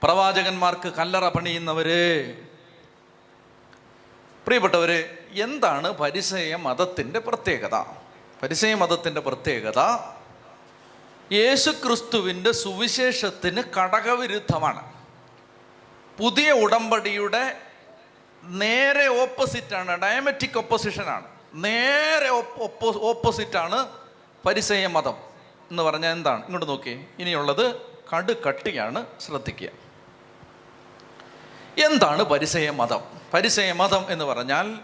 പ്രവാചകന്മാർക്ക് 0.03 0.89
കല്ലറ 0.89 1.29
പണിയുന്നവരെ 1.29 2.37
പ്രിയപ്പെട്ടവരെ 4.47 5.17
എന്താണ് 5.31 5.91
പരിസയ 5.91 6.55
മതത്തിന്റെ 6.55 7.19
പ്രത്യേകത? 7.19 7.75
പരിസയ 8.43 8.75
മതത്തിന്റെ 8.75 9.21
പ്രത്യേകത 9.21 9.79
യേശുക്രിസ്തുവിന്റെ 11.33 12.51
സുവിശേഷത്തിന് 12.51 13.63
കടകവിരുദ്ധമാണ്. 13.77 14.93
പുതിയ 16.19 16.51
ഉടമ്പടിയുടെ 16.51 17.57
നേരെ 18.43 19.23
ഓപ്പോസിറ്റാണ് 19.23 20.01
ഡയമെറ്റിക് 20.01 20.57
ഒപ്പോസിഷനാണ് 20.57 21.25
നേരെ 21.53 22.29
ഓപ്പോസിറ്റാണ് 23.09 23.89
പരിസയ 24.45 24.87
മതം 24.87 25.17
എന്ന് 25.71 25.83
പറഞ്ഞാൽ 25.83 26.11
എന്താണ്? 26.11 26.43
ഇങ്ങോട്ട് 26.43 26.69
നോക്കി 26.69 27.05
ഇനിയുള്ളത് 27.19 27.81
കടുകട്ടിയാണ്. 28.15 29.05
ശ്രദ്ധിക്കുക. 29.19 29.86
എന്താണ് 31.85 32.23
പരിസയ 32.23 32.69
മതം? 32.69 33.01
പരിസയ 33.33 33.71
മതം 33.71 34.05
എന്ന് 34.09 34.25
പറഞ്ഞാൽ 34.25 34.79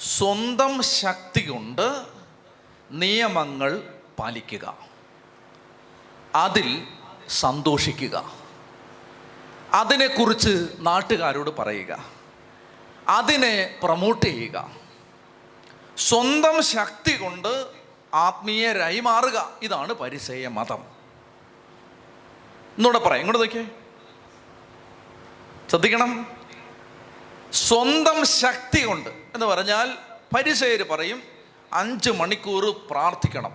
സ്വന്തം 0.00 0.82
ശക്തി 0.82 1.46
കൊണ്ട് 1.46 2.02
നിയമങ്ങൾ 2.90 3.94
പാലിക്കുക. 4.18 4.78
അതിൽ 6.34 6.86
സന്തോഷിക്കുക. 7.28 8.32
അതിനെക്കുറിച്ച് 9.72 10.68
നാട്ടുകാരോട് 10.78 11.50
പറയുക. 11.50 12.04
അതിനെ 13.08 13.80
പ്രമോട്ട് 13.82 14.26
ചെയ്യുക. 14.26 14.70
സ്വന്തം 15.98 16.62
ശക്തി 16.62 17.16
കൊണ്ട് 17.16 17.66
ആത്മീയരായി 18.14 19.00
മാറുക. 19.00 19.50
ഇതാണ് 19.62 19.92
പരിസയ 19.92 20.48
മതം. 20.48 20.84
എന്നൂടെ 22.78 22.98
പറയാം. 22.98 23.26
ഇങ്ങോട്ട് 23.26 23.38
നോക്കിയേ. 23.38 23.83
ശ്രദ്ധിക്കണം. 25.70 26.26
സ്വന്തം 27.52 28.24
ശക്തി 28.24 28.84
കൊണ്ട് 28.84 29.08
എന്ന് 29.08 29.46
പറഞ്ഞാൽ 29.46 29.90
പരിസേര് 30.36 30.88
പറയും 30.88 31.22
അഞ്ച് 31.72 32.10
മണിക്കൂർ 32.10 32.86
പ്രാർത്ഥിക്കണം. 32.90 33.52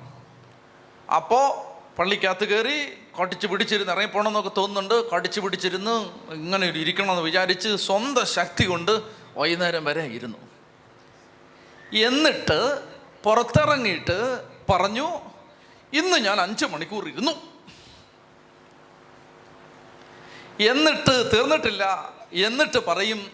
അപ്പോൾ 1.16 1.70
പള്ളിക്കകത്ത് 1.99 2.45
കയറി 2.45 2.78
കടിച്ചു 3.22 3.47
പിടിച്ചിരുന്ന് 3.47 3.93
ഇറങ്ങി 3.93 4.07
പോകണമെന്നൊക്കെ 4.07 4.51
തോന്നുന്നുണ്ട്. 4.57 5.10
കടിച്ചു 5.10 5.39
പിടിച്ചിരുന്ന് 5.39 5.95
ഇങ്ങനെ 6.34 6.68
ഇരിക്കണമെന്ന് 6.68 7.22
വിചാരിച്ച് 7.22 7.76
സ്വന്തം 7.76 8.26
ശക്തി 8.26 8.66
കൊണ്ട് 8.66 9.01
വൈകുന്നേരം 9.38 9.86
വരെ 9.86 10.05
ഇരുന്നു. 10.05 10.38
എന്നിട്ട് 11.93 12.82
പുറത്തിറങ്ങിയിട്ട് 13.24 14.18
പറഞ്ഞു 14.70 15.07
ഇന്ന് 15.93 16.18
ഞാൻ 16.18 16.41
അഞ്ച് 16.41 16.66
മണിക്കൂർ 16.66 17.07
ഇരുന്നു. 17.07 17.48
എന്നിട്ട് 20.60 21.32
തീർന്നിട്ടില്ല. 21.34 22.14
എന്നിട്ട് 22.34 22.86
പറയും 22.86 23.32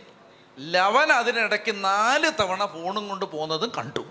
ലവൻ 0.59 1.11
അതിനിടയ്ക്ക് 1.11 1.83
നാല് 1.83 2.31
തവണ 2.39 2.65
ഫോണും 2.65 3.07
കൊണ്ട് 3.07 3.25
പോകുന്നതും 3.25 3.71
കണ്ടു. 3.77 4.05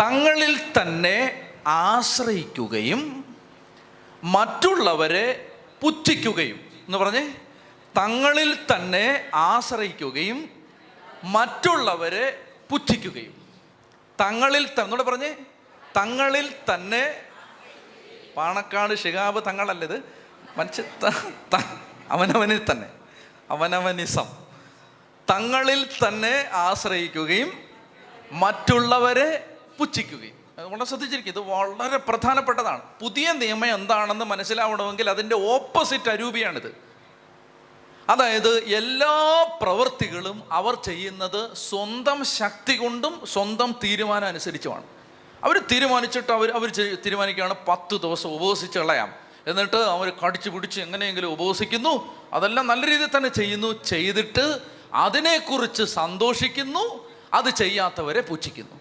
തങ്ങളിൽ 0.00 0.58
തന്നെ 0.82 1.50
ആശ്രയിക്കുകയും 1.66 3.24
മറ്റുള്ളവരെ 4.24 5.52
പുച്ഛിക്കുകയും 5.80 6.60
എന്ന് 6.86 6.98
പറഞ്ഞേ 6.98 7.34
തങ്ങളിൽ 7.98 8.58
തന്നെ 8.74 9.30
ആശ്രയിക്കുകയും 9.34 10.50
മറ്റുള്ളവരെ 11.24 12.46
പുച്ഛിക്കുകയും. 12.70 13.43
തങ്ങളിൽ 14.20 14.68
തന്നോട് 14.80 15.02
പറഞ്ഞേ 15.02 15.36
തങ്ങളിൽ 15.96 16.54
തന്നെ 16.74 17.20
പാണക്കാട് 18.36 18.94
ഷിഹാബ് 18.94 19.46
തങ്ങളല്ലത് 19.46 20.04
മനുഷ്യ 20.56 20.82
അവനവനിൽ 22.10 22.60
തന്നെ. 22.70 22.88
അവനവനിസം. 23.50 24.26
തങ്ങളിൽ 25.30 25.88
തന്നെ 26.08 26.48
ആശ്രയിക്കുകയും 26.52 27.58
മറ്റുള്ളവരെ 28.32 29.56
പുച്ഛിക്കുകയും. 29.78 30.44
അത് 30.58 30.66
വളരെ 30.66 30.84
ശ്രദ്ധിച്ചിരിക്കും 30.84 31.32
ഇത് 31.32 31.38
വളരെ 31.38 31.96
പ്രധാനപ്പെട്ടതാണ്. 31.96 32.82
പുതിയ 33.00 33.32
നിയമം 33.32 33.74
എന്താണെന്ന് 33.74 34.24
മനസ്സിലാവണമെങ്കിൽ 34.24 35.10
അതിന്റെ 35.10 35.36
ഓപ്പോസിറ്റ് 35.36 36.10
അരൂപിയാണിത്. 36.10 36.93
അതായത് 38.08 38.58
എല്ലാ 38.58 39.44
പ്രവൃത്തികളും 39.62 40.42
അവർ 40.52 40.74
ചെയ്യുന്നത് 40.74 41.54
സ്വന്തം 41.54 42.24
ശക്തി 42.24 42.76
കൊണ്ടും 42.76 43.26
സ്വന്തം 43.32 43.74
തീരുമാനം 43.84 44.28
അനുസരിച്ചുമാണ്. 44.28 44.82
അവർ 45.44 45.58
തീരുമാനിച്ചിട്ട് 45.72 46.32
അവർ 46.32 46.50
അവർ 46.50 46.70
തീരുമാനിക്കുകയാണ് 46.94 47.54
പത്ത് 47.68 48.00
ദിവസം 48.00 48.30
ഉപവസിച്ച് 48.30 48.78
കളയാം. 48.78 49.14
എന്നിട്ട് 49.46 49.76
അവർ 49.76 50.12
കടിച്ചു 50.26 50.50
പിടിച്ച് 50.50 50.80
എങ്ങനെയെങ്കിലും 50.80 51.28
ഉപവസിക്കുന്നു 51.28 52.16
അതെല്ലാം 52.32 52.66
നല്ല 52.66 52.86
രീതിയിൽ 52.86 53.08
തന്നെ 53.16 53.28
ചെയ്യുന്നു 53.28 53.84
ചെയ്തിട്ട് 53.84 54.58
അതിനെക്കുറിച്ച് 54.94 55.82
സന്തോഷിക്കുന്നു 55.82 57.12
അത് 57.34 57.50
ചെയ്യാത്തവരെ 57.50 58.20
പൂച്ഛിക്കുന്നു. 58.20 58.80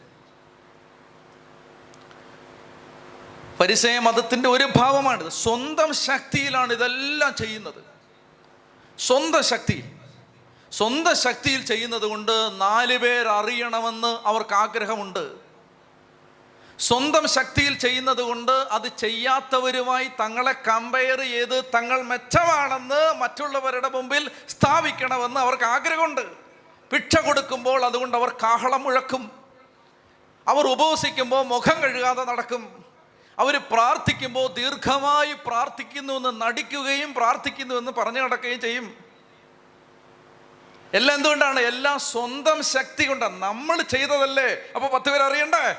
പരിസയ 3.60 4.00
മതത്തിന്റെ 4.00 4.50
ഒരു 4.50 4.68
ഭാവമാണിത്. 4.76 5.30
സ്വന്തം 5.30 5.94
ശക്തിയിലാണ് 5.94 6.74
ഇതെല്ലാം 6.74 7.36
ചെയ്യുന്നത്. 7.36 7.93
സ്വന്തം 9.08 9.44
ശക്തിയിൽ 9.44 9.86
സ്വന്തം 10.72 11.16
ശക്തിയിൽ 11.16 11.66
ചെയ്യുന്നത് 11.66 12.02
കൊണ്ട് 12.02 12.62
നാല് 12.62 12.98
പേർ 12.98 13.28
അറിയണമെന്ന് 13.28 14.28
അവർക്ക് 14.28 14.54
ആഗ്രഹമുണ്ട്. 14.54 15.24
സ്വന്തം 16.80 17.28
ശക്തിയിൽ 17.28 17.78
ചെയ്യുന്നത് 17.78 18.22
കൊണ്ട് 18.22 18.52
അത് 18.52 18.88
ചെയ്യാത്തവരുമായി 18.98 20.12
തങ്ങളെ 20.20 20.52
കമ്പയർ 20.52 21.20
ചെയ്ത് 21.20 21.64
തങ്ങൾ 21.76 22.02
മെച്ചമാണെന്ന് 22.02 23.14
മറ്റുള്ളവരുടെ 23.14 23.90
മുമ്പിൽ 23.90 24.32
സ്ഥാപിക്കണമെന്ന് 24.50 25.40
അവർക്ക് 25.40 25.64
ആഗ്രഹമുണ്ട്. 25.64 26.22
ഭിക്ഷ 26.94 27.20
കൊടുക്കുമ്പോൾ 27.20 27.86
അതുകൊണ്ട് 27.86 28.18
അവർ 28.18 28.30
കാഹളം 28.44 28.84
മുഴക്കും. 28.84 29.32
അവർ 30.48 30.68
ഉപവസിക്കുമ്പോൾ 30.68 31.46
മുഖം 31.46 31.82
കഴുകാതെ 31.82 32.24
നടക്കും. 32.24 32.83
അവർ 33.40 33.58
പ്രാർത്ഥിക്കുമ്പോൾ 33.58 34.54
ദീർഘമായി 34.54 35.36
പ്രാർത്ഥിക്കുന്നു 35.46 36.14
എന്ന് 36.14 36.42
നടിക്കുകയും 36.42 37.14
പ്രാർത്ഥിക്കുന്നു 37.14 37.76
എന്ന് 37.76 37.92
പറഞ്ഞു 37.92 38.22
നടക്കുകയും 38.22 38.62
ചെയ്യും. 38.62 39.04
എല്ലാം 40.94 41.16
എന്തുകൊണ്ടാണ്? 41.16 41.60
എല്ലാം 41.60 42.00
സ്വന്തം 42.00 42.64
ശക്തി 42.64 43.06
കൊണ്ടാണ്. 43.06 43.42
നമ്മൾ 43.42 43.82
ചെയ്തതല്ലേ? 43.82 44.72
അപ്പൊ 44.76 44.90
പത്ത് 44.90 45.12
പേർ 45.12 45.22
അറിയണ്ടേ? 45.22 45.76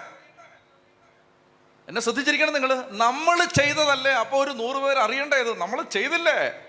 എന്നെ 1.88 2.00
ശ്രദ്ധിച്ചിരിക്കണം 2.00 2.52
നിങ്ങൾ 2.52 2.84
നമ്മൾ 2.90 3.44
ചെയ്തതല്ലേ? 3.44 4.12
അപ്പോൾ 4.12 4.44
ഒരു 4.44 4.50
നൂറ് 4.50 4.76
പേർ 4.76 4.98
അറിയണ്ടേ 4.98 5.36
ഇത്? 5.36 5.58
നമ്മൾ 5.58 5.82
ചെയ്തില്ലേ? 5.82 6.60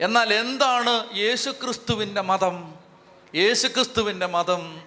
എന്നാൽ 0.00 0.34
എന്താണ് 0.34 1.16
യേശുക്രിസ്തുവിന്റെ 1.16 2.20
മതം? 2.20 2.74
യേശുക്രിസ്തുവിന്റെ 3.34 4.26
മതം 4.26 4.82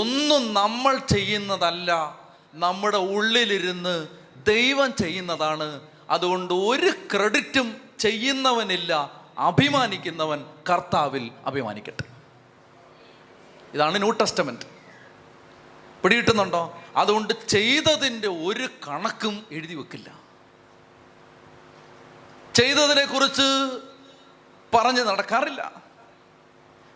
ഒന്നും 0.00 0.54
നമ്മൾ 0.54 0.98
ചെയ്യുന്നതല്ല. 0.98 2.23
നമ്മുടെ 2.54 2.96
ഉള്ളിലിരുന്ന് 2.96 4.08
ദൈവം 4.46 4.94
ചെയ്യുന്നതാണ്. 4.94 5.80
അതുകൊണ്ട് 6.10 6.54
ഒരു 6.54 6.90
ക്രെഡിറ്റും 7.12 7.80
ചെയ്യുന്നവനില്ല. 7.98 9.22
അഭിമാനിക്കുന്നവൻ 9.38 10.44
കർത്താവിൽ 10.70 11.30
അഭിമാനിക്കട്ടെ. 11.46 12.04
ഇതാണ് 13.74 13.98
ന്യൂ 13.98 14.10
ടെസ്റ്റമെന്റ് 14.10 14.66
പിടികിട്ടുന്നുണ്ടോ? 16.02 16.82
അതുകൊണ്ട് 16.96 17.48
ചെയ്തതിന്റെ 17.48 18.28
ഒരു 18.28 18.68
കണക്കും 18.88 19.46
എഴുതി 19.52 19.74
വെക്കില്ല. 19.74 20.20
ചെയ്തതിനെക്കുറിച്ച് 22.54 23.78
പറഞ്ഞ് 24.74 25.00
നടക്കാറില്ല. 25.00 25.82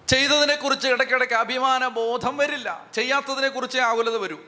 ചെയ്തതിനെക്കുറിച്ച് 0.08 0.88
ഇടയ്ക്കിടയ്ക്ക് 0.88 1.34
അഭിമാന 1.34 1.88
ബോധം 1.88 2.36
വരില്ല. 2.36 2.86
ചെയ്യാത്തതിനെക്കുറിച്ച് 2.94 3.78
ആകുലത 3.78 4.16
വരൂ. 4.16 4.38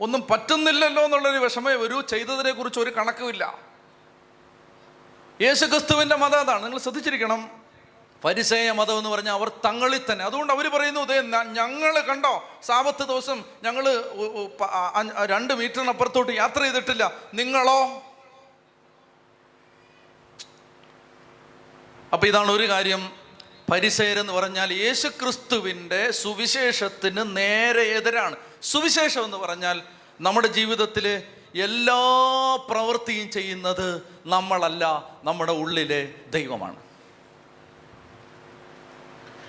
ഒന്നും 0.00 0.26
പറ്റുന്നില്ലല്ലോ 0.30 1.02
എന്നുള്ളൊരു 1.02 1.36
വിഷമേ 1.36 1.74
വരൂ 1.74 2.00
ചെയ്തതിനെ 2.00 2.52
കുറിച്ച് 2.52 2.80
ഒരു 2.80 2.90
കണക്കുമില്ല. 2.90 3.58
യേശു 5.40 5.64
ക്രിസ്തുവിന്റെ 5.64 6.16
മതം 6.16 6.40
അതാണ്. 6.40 6.64
നിങ്ങൾ 6.64 6.78
ശ്രദ്ധിച്ചിരിക്കണം. 6.78 7.62
പരിസയ 8.24 8.70
മതം 8.70 8.98
എന്ന് 8.98 9.10
പറഞ്ഞാൽ 9.10 9.32
അവർ 9.32 9.48
തങ്ങളിൽ 9.48 10.00
തന്നെ. 10.12 10.24
അതുകൊണ്ട് 10.24 10.52
അവർ 10.52 10.68
പറയുന്നു 10.68 11.00
ഇതേ 11.00 11.20
ഞങ്ങൾ 11.20 12.00
കണ്ടോ 12.00 12.48
സാപത്ത് 12.62 13.08
ദിവസം 13.08 13.44
ഞങ്ങൾ 13.62 13.84
രണ്ട് 15.26 15.54
മീറ്ററിനപ്പുറത്തോട്ട് 15.54 16.32
യാത്ര 16.32 16.62
ചെയ്തിട്ടില്ല. 16.62 17.12
നിങ്ങളോ? 17.34 18.02
അപ്പൊ 22.12 22.26
ഇതാണ് 22.26 22.50
ഒരു 22.50 22.68
കാര്യം. 22.68 23.12
പരിസയരെന്ന് 23.72 24.32
പറഞ്ഞാൽ 24.32 24.72
യേശുക്രിസ്തുവിന്റെ 24.72 26.10
സുവിശേഷത്തിന് 26.10 27.36
നേരെ 27.36 27.82
എതിരാണ്. 27.82 28.36
സുവിശേഷം 28.62 29.24
എന്ന് 29.24 29.36
പറഞ്ഞാൽ 29.36 29.82
നമ്മുടെ 30.20 30.46
ജീവിതത്തിലെ 30.46 31.22
എല്ലാ 31.54 32.00
പ്രവൃത്തിയും 32.70 33.30
ചെയ്യുന്നത് 33.30 34.02
നമ്മളല്ല 34.26 35.14
നമ്മുടെ 35.24 35.52
ഉള്ളിലെ 35.52 36.14
ദൈവമാണ്. 36.30 36.76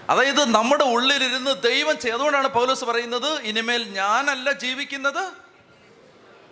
അതായത് 0.09 0.45
നമ്മുടെ 0.45 0.83
ഉള്ളിലിരുന്ന് 0.83 1.61
ദൈവം 1.61 1.99
ചെയ്യും 1.99 2.15
അതുകൊണ്ടാണ് 2.15 2.47
പൗലോസ് 2.47 2.85
പറയുന്നത് 2.85 3.41
ഇനിമേൽ 3.41 3.83
ഞാനല്ല 3.83 4.51
ജീവിക്കുന്നത് 4.51 5.33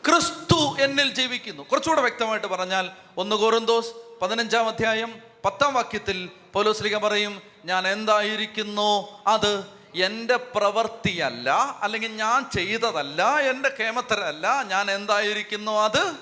ക്രിസ്തു 0.06 0.78
എന്നിൽ 0.80 1.14
ജീവിക്കുന്നു. 1.14 1.64
കുറച്ചുകൂടെ 1.64 2.02
വ്യക്തമായിട്ട് 2.02 2.48
പറഞ്ഞാൽ 2.48 2.90
ഒന്ന് 3.18 3.36
കോറിന്തോസ് 3.36 3.92
പതിനഞ്ചാം 4.22 4.68
അധ്യായം 4.68 5.20
പത്താം 5.46 5.74
വാക്യത്തിൽ 5.74 6.30
പൗലോസ്ലിക 6.54 6.98
പറയും 6.98 7.42
ഞാൻ 7.66 7.88
എന്തായിരിക്കുന്നു? 7.88 9.20
അത് 9.28 9.81
എന്റെ 9.96 10.36
പ്രവൃത്തിയല്ല 10.36 11.80
അല്ലെങ്കിൽ 11.82 12.12
ഞാൻ 12.12 12.46
ചെയ്തതല്ല 12.56 13.38
എന്റെ 13.38 13.70
കേമത്തരല്ല 13.80 14.64
ഞാൻ 14.64 14.92
എന്തായിരിക്കുന്നു 14.92 15.72
അത്? 15.72 16.16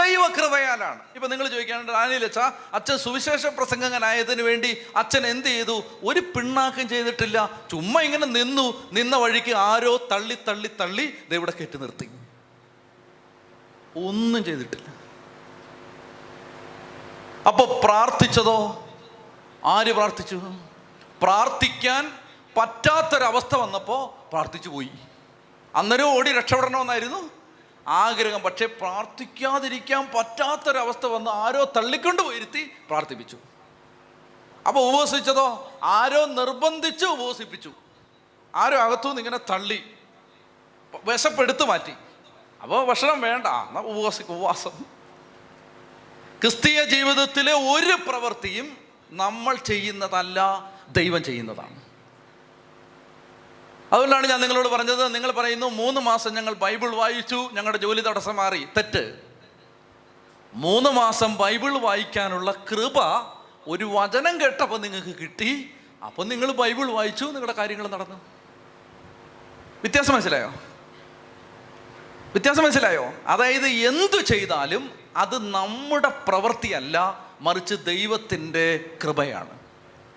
ദൈവകൃപയാലാണ്. 0.00 1.00
ഇപ്പൊ 1.14 1.28
നിങ്ങൾ 1.28 1.48
ചോദിക്കാനുണ്ട് 1.48 1.92
ആനിലച്ച 1.92 2.38
അച്ഛൻ 2.72 2.98
സുവിശേഷ 2.98 3.46
പ്രസംഗകനായതിനു 3.46 4.42
വേണ്ടി 4.42 4.78
അച്ഛൻ 4.96 5.26
എന്ത് 5.26 5.46
ചെയ്തു? 5.46 5.82
ഒരു 6.02 6.20
പിണ്ണാക്കം 6.20 6.88
ചെയ്തിട്ടില്ല. 6.88 7.60
ചുമ്മാ 7.70 8.00
ഇങ്ങനെ 8.00 8.26
നിന്നു 8.26 8.90
നിന്ന 8.92 9.16
വഴിക്ക് 9.16 9.56
ആരോ 9.56 10.08
തള്ളി 10.12 10.38
തള്ളി 10.48 10.70
തള്ളി 10.80 11.18
ദൈവടെ 11.30 11.52
കെട്ടി 11.60 11.78
നിർത്തി. 11.78 12.10
ഒന്നും 13.96 14.44
ചെയ്തിട്ടില്ല. 14.44 14.96
അപ്പോൾ 17.48 17.80
പ്രാർത്ഥിച്ചതോ? 17.84 18.88
ആര് 19.64 19.92
പ്രാർത്ഥിച്ചു? 19.92 20.40
പ്രാർത്ഥിക്കാൻ 21.22 22.12
പറ്റാത്തൊരവസ്ഥ 22.56 23.56
വന്നപ്പോൾ 23.56 24.30
പ്രാർത്ഥിച്ചു 24.30 24.68
പോയി. 24.68 24.90
അന്നേരം 25.74 26.18
ഓടി 26.18 26.32
രക്ഷപ്പെടണമെന്നായിരുന്നു 26.32 27.30
ആഗ്രഹം. 27.86 28.40
പക്ഷേ 28.40 28.66
പ്രാർത്ഥിക്കാതിരിക്കാൻ 28.66 30.06
പറ്റാത്തൊരവസ്ഥ 30.06 31.06
വന്ന് 31.06 31.30
ആരോ 31.30 31.72
തള്ളിക്കൊണ്ട് 31.76 32.22
പോയിരുത്തി 32.22 32.72
പ്രാർത്ഥിപ്പിച്ചു. 32.88 33.36
അപ്പോൾ 34.68 34.94
ഉപവസിച്ചതോ 34.94 35.72
ആരോ 35.82 36.24
നിർബന്ധിച്ച് 36.24 37.04
ഉപവസിപ്പിച്ചു 37.04 37.70
ആരോ 38.54 38.78
അകത്തുനിന്ന് 38.78 39.20
ഇങ്ങനെ 39.20 39.38
തള്ളി 39.50 39.90
വിശപ്പെടുത്ത് 41.04 41.64
മാറ്റി. 41.64 41.92
അപ്പോൾ 42.62 42.86
ഭക്ഷണം 42.86 43.20
വേണ്ട 43.20 43.46
എന്നാൽ 43.46 43.82
ഉപവാസി 43.82 44.22
ഉപവാസം. 44.22 44.70
ക്രിസ്തീയ 46.40 46.84
ജീവിതത്തിലെ 46.84 47.52
ഒരു 47.52 47.94
പ്രവൃത്തിയും 48.08 48.76
നമ്മൾ 49.10 49.54
ചെയ്യുന്നതല്ല 49.54 50.70
ദൈവം 50.88 51.24
ചെയ്യുന്നതാണ്. 51.24 51.85
അതുകൊണ്ടാണ് 53.92 54.26
ഞാൻ 54.26 54.40
നിങ്ങളോട് 54.40 54.68
പറഞ്ഞത്. 54.68 55.14
നിങ്ങൾ 55.14 55.30
പറയുന്നു 55.30 55.66
മൂന്ന് 55.66 56.00
മാസം 56.00 56.34
ഞങ്ങൾ 56.34 56.54
ബൈബിൾ 56.54 56.94
വായിച്ചു 56.94 57.50
ഞങ്ങളുടെ 57.52 57.78
ജോലി 57.78 58.00
തടസ്സം 58.00 58.36
മാറി. 58.36 58.68
തെറ്റ്. 58.76 59.14
മൂന്ന് 60.54 60.90
മാസം 60.90 61.36
ബൈബിൾ 61.36 61.78
വായിക്കാനുള്ള 61.78 62.50
കൃപ 62.50 62.98
ഒരു 63.66 63.84
വചനം 63.84 64.40
കേട്ടപ്പോൾ 64.40 64.78
നിങ്ങൾക്ക് 64.78 65.18
കിട്ടി. 65.20 65.70
അപ്പം 66.06 66.28
നിങ്ങൾ 66.28 66.52
ബൈബിൾ 66.52 66.86
വായിച്ചു 66.86 67.24
നിങ്ങളുടെ 67.24 67.52
കാര്യങ്ങൾ 67.52 67.88
നടന്നു. 67.88 68.14
വ്യത്യാസം 69.76 70.14
മനസ്സിലായോ? 70.14 70.48
വ്യത്യാസം 72.32 72.62
മനസ്സിലായോ? 72.62 73.12
അതായത് 73.26 73.66
എന്തു 73.66 74.20
ചെയ്താലും 74.20 74.98
അത് 75.16 75.50
നമ്മുടെ 75.50 76.08
പ്രവൃത്തിയല്ല 76.08 77.26
മറിച്ച് 77.40 77.74
ദൈവത്തിന്റെ 77.74 78.84
കൃപയാണ്. 79.04 79.65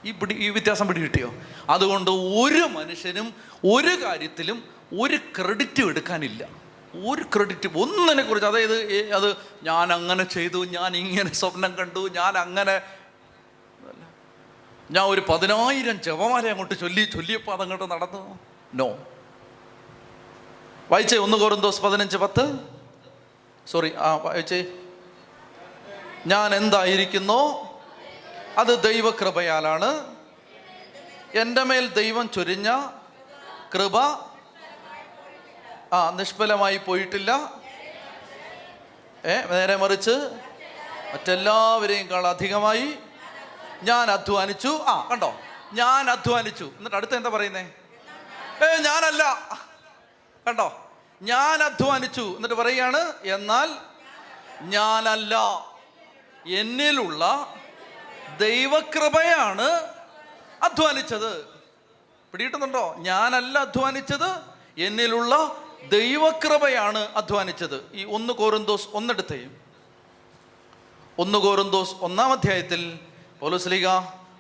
ഈ 0.06 0.12
പിടി 0.12 0.36
ഈ 0.36 0.50
വ്യത്യാസം 0.50 0.88
പിടി 0.88 1.00
കിട്ടിയോ 1.00 1.34
അതുകൊണ്ട് 1.70 2.12
ഒരു 2.12 2.64
മനുഷ്യനും 2.64 3.34
ഒരു 3.66 4.04
കാര്യത്തിലും 4.04 4.64
ഒരു 5.00 5.18
ക്രെഡിറ്റ് 5.18 5.82
എടുക്കാനില്ല. 5.84 6.50
ഒരു 7.08 7.24
ക്രെഡിറ്റ് 7.36 7.78
ഒന്നിനെ 7.78 8.24
കുറിച്ച് 8.24 8.48
അതായത് 8.48 9.12
അത് 9.14 9.38
ഞാൻ 9.64 9.94
അങ്ങനെ 9.94 10.24
ചെയ്തു 10.24 10.66
ഞാൻ 10.66 10.98
ഇങ്ങനെ 10.98 11.34
സ്വപ്നം 11.34 11.76
കണ്ടു 11.76 12.10
ഞാൻ 12.14 12.38
അങ്ങനെ 12.38 12.82
ഞാൻ 14.92 15.06
ഒരു 15.06 15.22
പതിനായിരം 15.30 16.02
ജപമാല 16.02 16.48
അങ്ങോട്ട് 16.48 16.80
ചൊല്ലി 16.80 17.04
ചൊല്ലിയപ്പോൾ 17.04 17.52
അതങ്ങോട്ട് 17.52 17.92
നടന്നു? 17.92 18.40
നോ 18.74 18.98
വായിച്ചേ 20.92 21.18
ഒന്ന് 21.18 21.38
കോറിന്തോസ് 21.38 21.82
പതിനഞ്ച് 21.82 22.18
പത്ത്. 22.18 22.60
സോറി 23.68 23.94
ആ 23.98 24.16
വായിച്ചേ. 24.16 24.66
ഞാൻ 26.28 26.56
എന്തായിരിക്കുന്നോ? 26.56 27.66
അത് 28.58 28.84
ദൈവകൃപയാലാണ്. 28.84 30.16
എന്റെ 31.34 31.64
മേൽ 31.64 31.88
ദൈവം 31.88 32.30
ചൊരിഞ്ഞ 32.30 32.88
കൃപ 33.76 33.98
ആ 35.94 36.10
നിഷ്ഫലമായി 36.10 36.78
പോയിട്ടില്ല. 36.78 37.52
ഏ 39.26 39.42
നേരെ 39.42 39.76
മറിച്ച് 39.76 40.12
മറ്റെല്ലാവരെയും 41.14 42.28
അധികമായി 42.28 42.96
ഞാൻ 43.84 44.12
അധ്വാനിച്ചു. 44.12 44.68
ആ 44.68 45.08
കണ്ടോ? 45.12 45.36
ഞാൻ 45.74 46.10
അധ്വാനിച്ചു. 46.10 46.72
എന്നിട്ട് 46.78 46.96
അടുത്ത് 46.96 47.16
എന്താ 47.16 47.30
പറയുന്നേ? 47.30 47.72
ഏ 48.64 48.78
ഞാനല്ല. 48.82 49.50
കണ്ടോ? 50.48 50.92
ഞാൻ 51.22 51.64
അധ്വാനിച്ചു. 51.64 52.34
എന്നിട്ട് 52.36 52.56
പറയുകയാണ് 52.56 53.14
എന്നാൽ 53.24 53.70
ഞാനല്ല. 54.62 55.36
എന്നിലുള്ള 56.48 57.54
ദൈവകൃപയാണ് 58.40 59.84
അധ്വാനിച്ചത്. 60.64 61.46
പിടിയിട്ടുന്നുണ്ടോ 62.32 62.96
ഞാനല്ല 62.98 63.58
അധ്വാനിച്ചത് 63.58 64.40
എന്നിലുള്ള 64.78 65.58
ദൈവകൃപയാണ് 65.90 66.98
അധ്വാനിച്ചത്. 66.98 67.86
ഈ 67.94 68.04
ഒന്ന് 68.04 68.34
കോറിന്തോസ് 68.34 68.88
ഒന്നെടുത്തേ 68.94 69.48
ഒന്ന് 71.20 71.40
കോറിന്തോസ് 71.40 71.96
ഒന്നാം 72.02 72.32
അധ്യായത്തിൽ 72.32 73.00
പൗലോസ്ലിക 73.40 73.88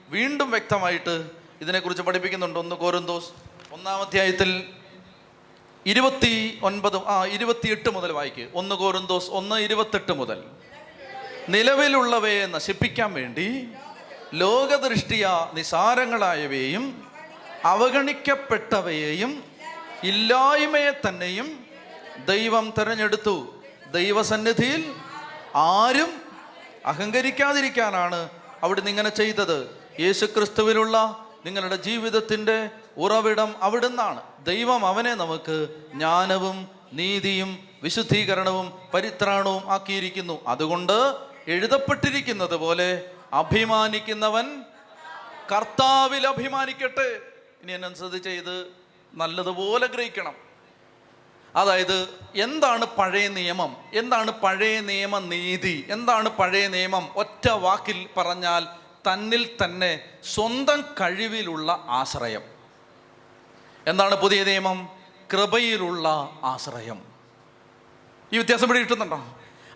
വീണ്ടും 0.09 0.51
വ്യക്തമായിട്ട് 0.51 1.29
ഇതിനെക്കുറിച്ച് 1.61 2.03
പഠിപ്പിക്കുന്നുണ്ട്. 2.03 2.59
ഒന്ന് 2.59 2.75
കോറിന്തോസ് 2.75 3.29
ഒന്നാം 3.71 4.01
അധ്യായത്തിൽ 4.01 4.69
ഇരുപത്തി 5.85 6.59
ഒൻപത് 6.63 6.97
ആ 6.97 7.25
ഇരുപത്തിയെട്ട് 7.25 7.89
മുതൽ 7.89 8.11
വായിക്കുക 8.11 8.47
ഒന്ന് 8.55 8.75
കോറിന്തോസ് 8.75 9.29
ഒന്ന് 9.29 9.55
ഇരുപത്തെട്ട് 9.55 10.11
മുതൽ. 10.11 10.43
നിലവിലുള്ളവയെ 11.49 12.45
നശിപ്പിക്കാൻ 12.45 13.13
വേണ്ടി 13.13 13.67
ലോകദൃഷ്ടിയ 14.33 15.49
നിസാരങ്ങളായവയെയും 15.53 17.11
അവഗണിക്കപ്പെട്ടവയെയും 17.63 19.43
ഇല്ലായ്മയെ 20.03 20.91
തന്നെയും 21.07 21.65
ദൈവം 22.25 22.73
തിരഞ്ഞെടുത്തു. 22.79 23.63
ദൈവസന്നിധിയിൽ 23.91 24.93
ആരും 25.55 26.21
അഹങ്കരിക്കാതിരിക്കാനാണ് 26.85 28.29
അവിടുന്ന് 28.63 28.89
ഇങ്ങനെ 28.89 29.09
ചെയ്തത്. 29.09 29.75
യേശുക്രിസ്തുവിലുള്ള 29.99 31.25
നിങ്ങളുടെ 31.45 31.75
ജീവിതത്തിന്റെ 31.75 32.69
ഉറവിടം 32.97 33.55
അവിടുന്നാണ്. 33.61 34.21
ദൈവം 34.43 34.85
അവനെ 34.85 35.15
നമുക്ക് 35.15 35.67
ജ്ഞാനവും 35.93 36.67
നീതിയും 36.93 37.67
വിശുദ്ധീകരണവും 37.83 38.73
പരിത്രാണവും 38.93 39.71
ആക്കിയിരിക്കുന്നു. 39.71 40.39
അതുകൊണ്ട് 40.47 41.15
എഴുതപ്പെട്ടിരിക്കുന്നത് 41.47 42.55
പോലെ 42.55 43.01
അഭിമാനിക്കുന്നവൻ 43.33 44.63
കർത്താവിൽ 45.51 46.27
അഭിമാനിക്കട്ടെ. 46.27 47.21
ഇനി 47.61 47.71
എന്നെ 47.71 47.95
ശ്രദ്ധിച്ച് 47.95 48.29
ഇത് 48.29 48.67
നല്ലതുപോലെ 49.13 49.87
ഗ്രഹിക്കണം. 49.87 50.35
അതായത് 51.55 52.19
എന്താണ് 52.35 52.85
പഴയ 52.85 53.27
നിയമം? 53.27 53.77
എന്താണ് 53.93 54.31
പഴയ 54.31 54.79
നിയമ 54.79 55.19
നീതി? 55.19 55.87
എന്താണ് 55.89 56.29
പഴയ 56.29 56.67
നിയമം? 56.67 57.13
ഒറ്റ 57.15 57.49
വാക്കിൽ 57.49 58.09
പറഞ്ഞാൽ 58.17 58.65
തന്നിൽ 59.13 59.57
തന്നെ 59.63 60.05
സ്വന്തം 60.23 60.81
കഴിവിലുള്ള 60.81 61.85
ആശ്രയം. 61.87 62.41
എന്താണ് 63.87 64.15
പുതിയ 64.15 64.43
നിയമം? 64.43 64.89
കൃപയിലുള്ള 65.33 66.29
ആശ്രയം. 66.43 67.01
ഈ 68.33 68.37
വ്യത്യാസം 68.37 68.65
ഇവിടെ 68.65 68.79
കിട്ടുന്നുണ്ടോ? 68.79 69.25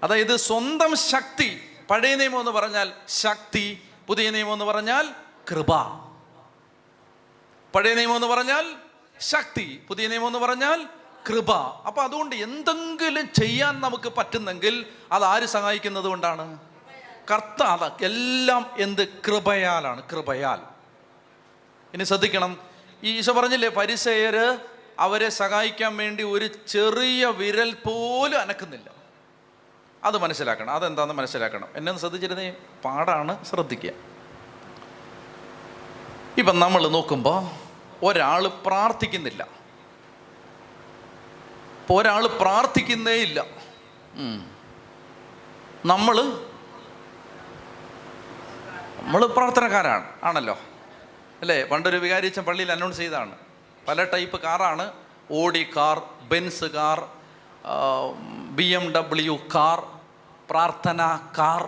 അതായത് 0.04 0.36
സ്വന്തം 0.36 0.96
ശക്തി 0.96 1.73
പഴയ 1.90 2.16
നിയമം 2.16 2.40
എന്ന് 2.40 2.52
പറഞ്ഞാൽ 2.52 2.94
ശക്തി 3.08 3.82
പുതിയ 4.08 4.30
നിയമം 4.30 4.54
എന്ന് 4.54 4.66
പറഞ്ഞാൽ 4.66 5.10
കൃപ. 5.52 5.76
പഴയ 7.76 7.94
നിയമം 7.94 8.16
എന്ന് 8.16 8.28
പറഞ്ഞാൽ 8.28 8.76
ശക്തി 9.20 9.86
പുതിയ 9.88 10.08
നിയമം 10.08 10.28
എന്ന് 10.28 10.40
പറഞ്ഞാൽ 10.40 10.86
കൃപ. 11.30 11.52
അപ്പൊ 11.88 12.04
അതുകൊണ്ട് 12.04 12.36
എന്തെങ്കിലും 12.36 13.34
ചെയ്യാൻ 13.34 13.82
നമുക്ക് 13.82 14.12
പറ്റുന്നെങ്കിൽ 14.18 14.86
അത് 15.12 15.24
ആര് 15.24 15.46
സഹായിക്കുന്നത് 15.46 16.06
കൊണ്ടാണ്? 16.06 16.60
കർത്താവ്. 17.32 17.90
എല്ലാം 18.04 18.72
എന്ത്? 18.78 19.08
കൃപയാലാണ്. 19.08 20.10
കൃപയാൽ. 20.10 20.60
ഇനി 21.94 22.04
ശ്രദ്ധിക്കണം. 22.04 22.58
ഈശോ 23.04 23.34
പറഞ്ഞില്ലേ 23.34 23.70
പരിസയര് 23.70 24.58
അവരെ 25.00 25.30
സഹായിക്കാൻ 25.30 25.98
വേണ്ടി 25.98 26.24
ഒരു 26.24 26.50
ചെറിയ 26.68 27.26
വിരൽ 27.26 27.74
പോലും 27.74 28.42
അനക്കുന്നില്ല. 28.42 28.93
അത് 30.04 30.18
മനസ്സിലാക്കണം. 30.18 30.74
അതെന്താണെന്ന് 30.74 31.16
മനസ്സിലാക്കണം. 31.16 31.68
എന്നെ 31.76 31.90
ഒന്ന് 31.90 32.00
ശ്രദ്ധിച്ചിരുന്നേ. 32.00 32.54
പാടാണ് 32.86 33.46
ശ്രദ്ധിക്കുക. 33.46 33.92
ഇപ്പം 36.38 36.60
നമ്മൾ 36.60 36.88
നോക്കുമ്പോൾ 36.88 37.50
ഒരാൾ 38.06 38.48
പ്രാർത്ഥിക്കുന്നില്ല. 38.48 39.44
ഇപ്പോൾ 41.82 42.02
ഒരാൾ 42.02 42.28
പ്രാർത്ഥിക്കുന്നേ 42.28 43.12
ഇല്ല. 43.12 43.46
നമ്മൾ 45.86 46.46
നമ്മൾ 49.02 49.26
പ്രാർത്ഥനക്കാരാണ്. 49.26 50.10
ആണല്ലോ. 50.24 50.58
അല്ലേ? 51.42 51.64
പണ്ടൊരു 51.64 51.98
വികാരിച്ചൻ 51.98 52.44
പള്ളിയിൽ 52.44 52.72
അനൗൺസ് 52.72 52.98
ചെയ്തതാണ്. 52.98 53.36
പല 53.88 54.04
ടൈപ്പ് 54.04 54.42
കാറാണ് 54.42 54.92
Audi 55.32 55.70
car 55.78 56.02
Benz 56.22 56.66
car 56.66 57.08
B 58.52 58.64
M 58.64 58.92
W 58.92 59.40
car 59.56 59.93
പ്രാർത്ഥന 60.50 61.20
കാർ 61.38 61.64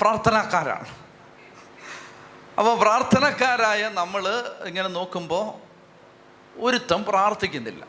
പ്രാർത്ഥനക്കാരാണ് 0.00 0.86
അപ്പോൾ 2.58 2.78
പ്രാർത്ഥനക്കാരായ 2.78 3.88
നമ്മൾ 3.88 4.28
ഇങ്ങനെ 4.66 4.88
നോക്കുമ്പോൾ 4.88 5.72
ഒരുത്തം 6.60 7.04
പ്രാർത്ഥിക്കുന്നില്ല. 7.04 7.86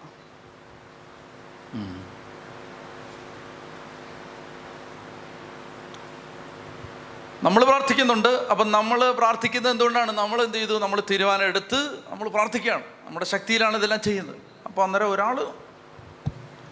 നമ്മൾ 7.44 7.64
പ്രാർത്ഥിക്കുന്നുണ്ട്. 7.66 8.28
അപ്പം 8.28 8.72
നമ്മൾ 8.72 9.12
പ്രാർത്ഥിക്കുന്നത് 9.12 9.72
എന്തുകൊണ്ടാണ്? 9.72 10.12
നമ്മൾ 10.12 10.44
എന്ത് 10.44 10.58
ചെയ്തു? 10.58 10.80
നമ്മൾ 10.80 11.04
തീരുമാനം 11.12 11.44
എടുത്ത് 11.44 12.00
നമ്മൾ 12.08 12.30
പ്രാർത്ഥിക്കുകയാണ്. 12.30 12.84
നമ്മുടെ 13.06 13.26
ശക്തിയിലാണ് 13.26 13.78
ഇതെല്ലാം 13.78 14.02
ചെയ്യുന്നത്. 14.02 14.38
അപ്പോൾ 14.66 14.84
അന്നേരം 14.84 15.12
ഒരാൾ 15.12 15.54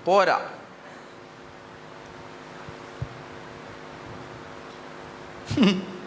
പോരാ. 0.06 0.50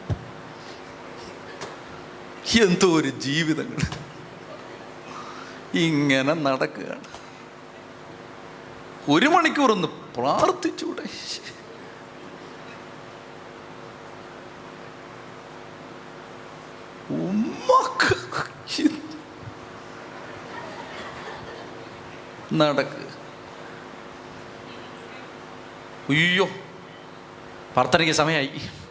എന്തോ 2.62 2.87
ഒരു 2.87 3.09
ജീവിതങ്ങൾ. 3.09 3.80
ഇങ്ങനെ 5.74 6.32
നടക്കുകയാണ്. 6.32 7.05
ഒരു 9.09 9.26
മണിക്കൂർ 9.26 9.72
ഒന്ന് 9.72 9.89
പ്രാർത്ഥിച്ചൂടെ. 9.89 11.03
നടക്ക്. 22.53 23.05
അയ്യോ 26.09 26.45
പ്രാർത്ഥനയ്ക്ക് 27.72 28.14
സമയമായി. 28.14 28.84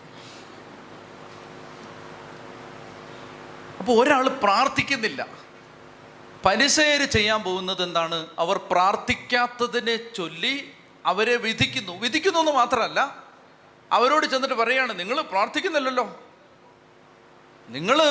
അപ്പോൾ 3.83 4.07
ഒരാൾ 4.07 4.27
പ്രാർത്ഥിക്കുന്നില്ല. 4.27 5.27
പലിശയർ 6.45 7.03
ചെയ്യാൻ 7.03 7.43
പോകുന്നത് 7.43 7.83
എന്താണ്? 7.83 8.27
അവർ 8.39 8.57
പ്രാർത്ഥിക്കാത്തതിനെ 8.71 10.13
ചൊല്ലി 10.13 10.71
അവരെ 11.05 11.35
വിധിക്കുന്നു. 11.35 11.99
വിധിക്കുന്നു 11.99 12.39
എന്ന് 12.39 12.51
മാത്രമല്ല 12.51 13.23
അവരോട് 13.91 14.25
ചെന്നിട്ട് 14.25 14.55
പറയാണ് 14.55 14.99
നിങ്ങൾ 14.99 15.21
പ്രാർത്ഥിക്കുന്നില്ലല്ലോ. 15.21 16.23
നിങ്ങൾ 17.69 18.01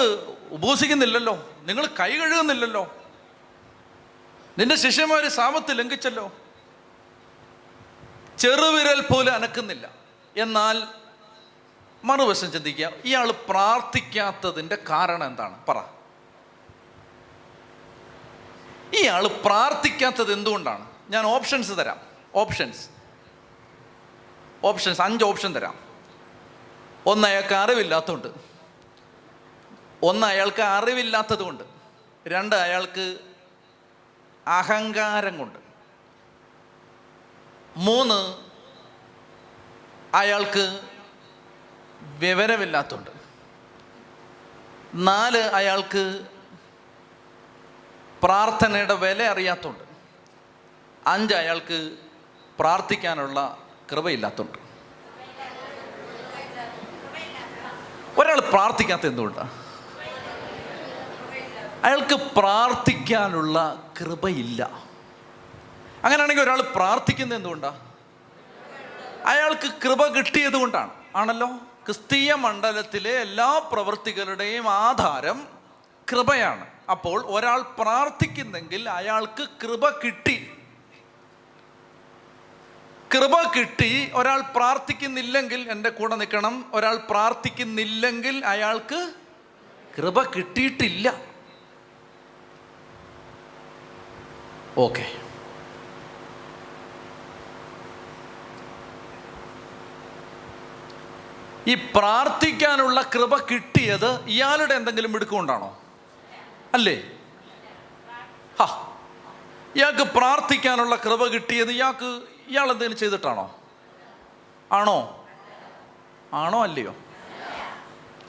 ഉപസിക്കുന്നില്ലല്ലോ. 0.50 1.50
നിങ്ങൾ 1.62 1.86
കൈ 1.86 2.16
കഴുകുന്നില്ലല്ലോ. 2.16 2.96
നിന്റെ 4.58 4.76
ശിഷ്യന്മാർ 4.76 5.28
സാമത്ത് 5.28 5.78
ലംഘിച്ചല്ലോ. 5.78 6.32
ചെറുവിരൽ 8.38 9.00
പോലും 9.00 9.34
അനക്കുന്നില്ല. 9.34 9.90
എന്നാൽ 10.36 10.82
മറുവശം 12.04 12.52
ചിന്തിക്കുക. 12.52 12.90
ഇയാൾ 13.04 13.30
പ്രാർത്ഥിക്കാത്തതിന്റെ 13.30 14.78
കാരണം 14.90 15.26
എന്താണ്? 15.26 15.66
പറ. 15.66 15.78
ഇയാൾ 18.94 19.26
പ്രാർത്ഥിക്കാത്തത് 19.26 20.32
എന്തുകൊണ്ടാണ്? 20.32 20.90
ഞാൻ 21.10 21.26
ഓപ്ഷൻസ് 21.26 21.72
തരാം. 21.72 22.00
ഓപ്ഷൻസ് 22.34 22.88
ഓപ്ഷൻസ് 24.64 25.02
അഞ്ച് 25.02 25.24
ഓപ്ഷൻ 25.24 25.56
തരാം. 25.56 25.78
ഒന്ന് 27.06 27.28
അയാൾക്ക് 27.28 27.54
അറിവില്ലാത്തതുകൊണ്ട്. 27.54 28.28
ഒന്ന് 30.02 30.26
അയാൾക്ക് 30.26 30.62
അറിവില്ലാത്തത് 30.62 31.42
കൊണ്ട് 31.42 31.64
രണ്ട് 32.26 32.56
അയാൾക്ക് 32.56 33.18
അഹങ്കാരം 34.46 35.38
കൊണ്ട്. 35.38 35.58
മൂന്ന് 37.76 38.38
അയാൾക്ക് 40.16 40.91
വിവരമില്ലാത്തതുണ്ട് 42.22 43.10
നാല് 45.08 45.42
അയാൾക്ക് 45.58 46.02
പ്രാർത്ഥനയുടെ 48.22 48.96
വില 49.04 49.22
അറിയാത്തതുണ്ട് 49.34 49.84
അഞ്ച് 51.06 51.34
അയാൾക്ക് 51.34 51.78
പ്രാർത്ഥിക്കാനുള്ള 52.58 53.38
കൃപയില്ലാത്തതുണ്ട് 53.92 54.58
ഒരാൾ 58.20 58.38
പ്രാർത്ഥിക്കാത്ത 58.52 59.04
എന്തുകൊണ്ടാണ് 59.06 59.52
അയാൾക്ക് 61.86 62.16
പ്രാർത്ഥിക്കാനുള്ള 62.38 63.58
കൃപയില്ല. 64.00 64.62
അങ്ങനെയാണെങ്കിൽ 66.04 66.42
ഒരാൾ 66.42 66.60
പ്രാർത്ഥിക്കുന്നത് 66.76 67.36
എന്തുകൊണ്ടാണ് 67.38 67.80
അയാൾക്ക് 69.32 69.68
കൃപ 69.84 70.06
കിട്ടിയത് 70.16 70.56
കൊണ്ടാണ്. 70.56 70.92
ആണല്ലോ? 71.16 71.48
ക്രിസ്തീയ 71.86 72.34
മണ്ഡലത്തിലെ 72.34 73.12
എല്ലാ 73.20 73.68
പ്രവൃത്തികളുടെയും 73.72 74.68
ആധാരം 74.68 75.48
കൃപയാണ്. 76.12 76.66
അപ്പോൾ 76.90 77.24
ഒരാൾ 77.26 77.62
പ്രാർത്ഥിക്കുന്നെങ്കിൽ 77.62 78.88
അയാൾക്ക് 78.88 79.48
കൃപ 79.62 79.88
കിട്ടി. 80.04 80.50
കൃപ 83.14 83.34
കിട്ടി 83.54 84.10
ഒരാൾ 84.14 84.40
പ്രാർത്ഥിക്കുന്നില്ലെങ്കിൽ 84.40 85.70
എന്റെ 85.70 85.88
കൂടെ 85.88 86.14
നിൽക്കണം 86.16 86.54
ഒരാൾ 86.74 86.96
പ്രാർത്ഥിക്കുന്നില്ലെങ്കിൽ 87.10 88.44
അയാൾക്ക് 88.44 89.12
കൃപ 89.98 90.22
കിട്ടിയിട്ടില്ല. 90.22 91.14
ഓക്കെ. 94.78 95.21
ഈ 101.68 101.74
പ്രാർത്ഥിക്കാനുള്ള 101.74 103.02
കൃപ 103.02 103.36
കിട്ടിയത് 103.36 104.24
ഇയാളുടെ 104.26 104.74
എന്തെങ്കിലും 104.74 105.12
മിടുക്കൊണ്ടാണോ 105.12 105.80
അല്ലേ? 106.74 107.20
ഹാ. 108.60 108.66
ഇയാൾക്ക് 109.76 110.02
പ്രാർത്ഥിക്കാനുള്ള 110.02 110.96
കൃപ 110.96 111.26
കിട്ടിയത് 111.26 111.70
ഇയാൾക്ക് 111.70 112.22
ഇയാൾ 112.48 112.70
എന്തെങ്കിലും 112.70 112.98
ചെയ്തിട്ടാണോ? 112.98 113.56
ആണോ? 114.72 115.24
ആണോ 116.34 116.62
അല്ലയോ? 116.62 116.94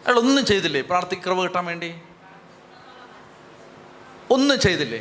അയാൾ 0.06 0.20
ഒന്നും 0.20 0.46
ചെയ്തില്ലേ 0.46 0.82
പ്രാർത്ഥി 0.82 1.16
കൃപ 1.16 1.44
കിട്ടാൻ 1.44 1.66
വേണ്ടി? 1.66 2.02
ഒന്നും 4.32 4.60
ചെയ്തില്ലേ? 4.60 5.00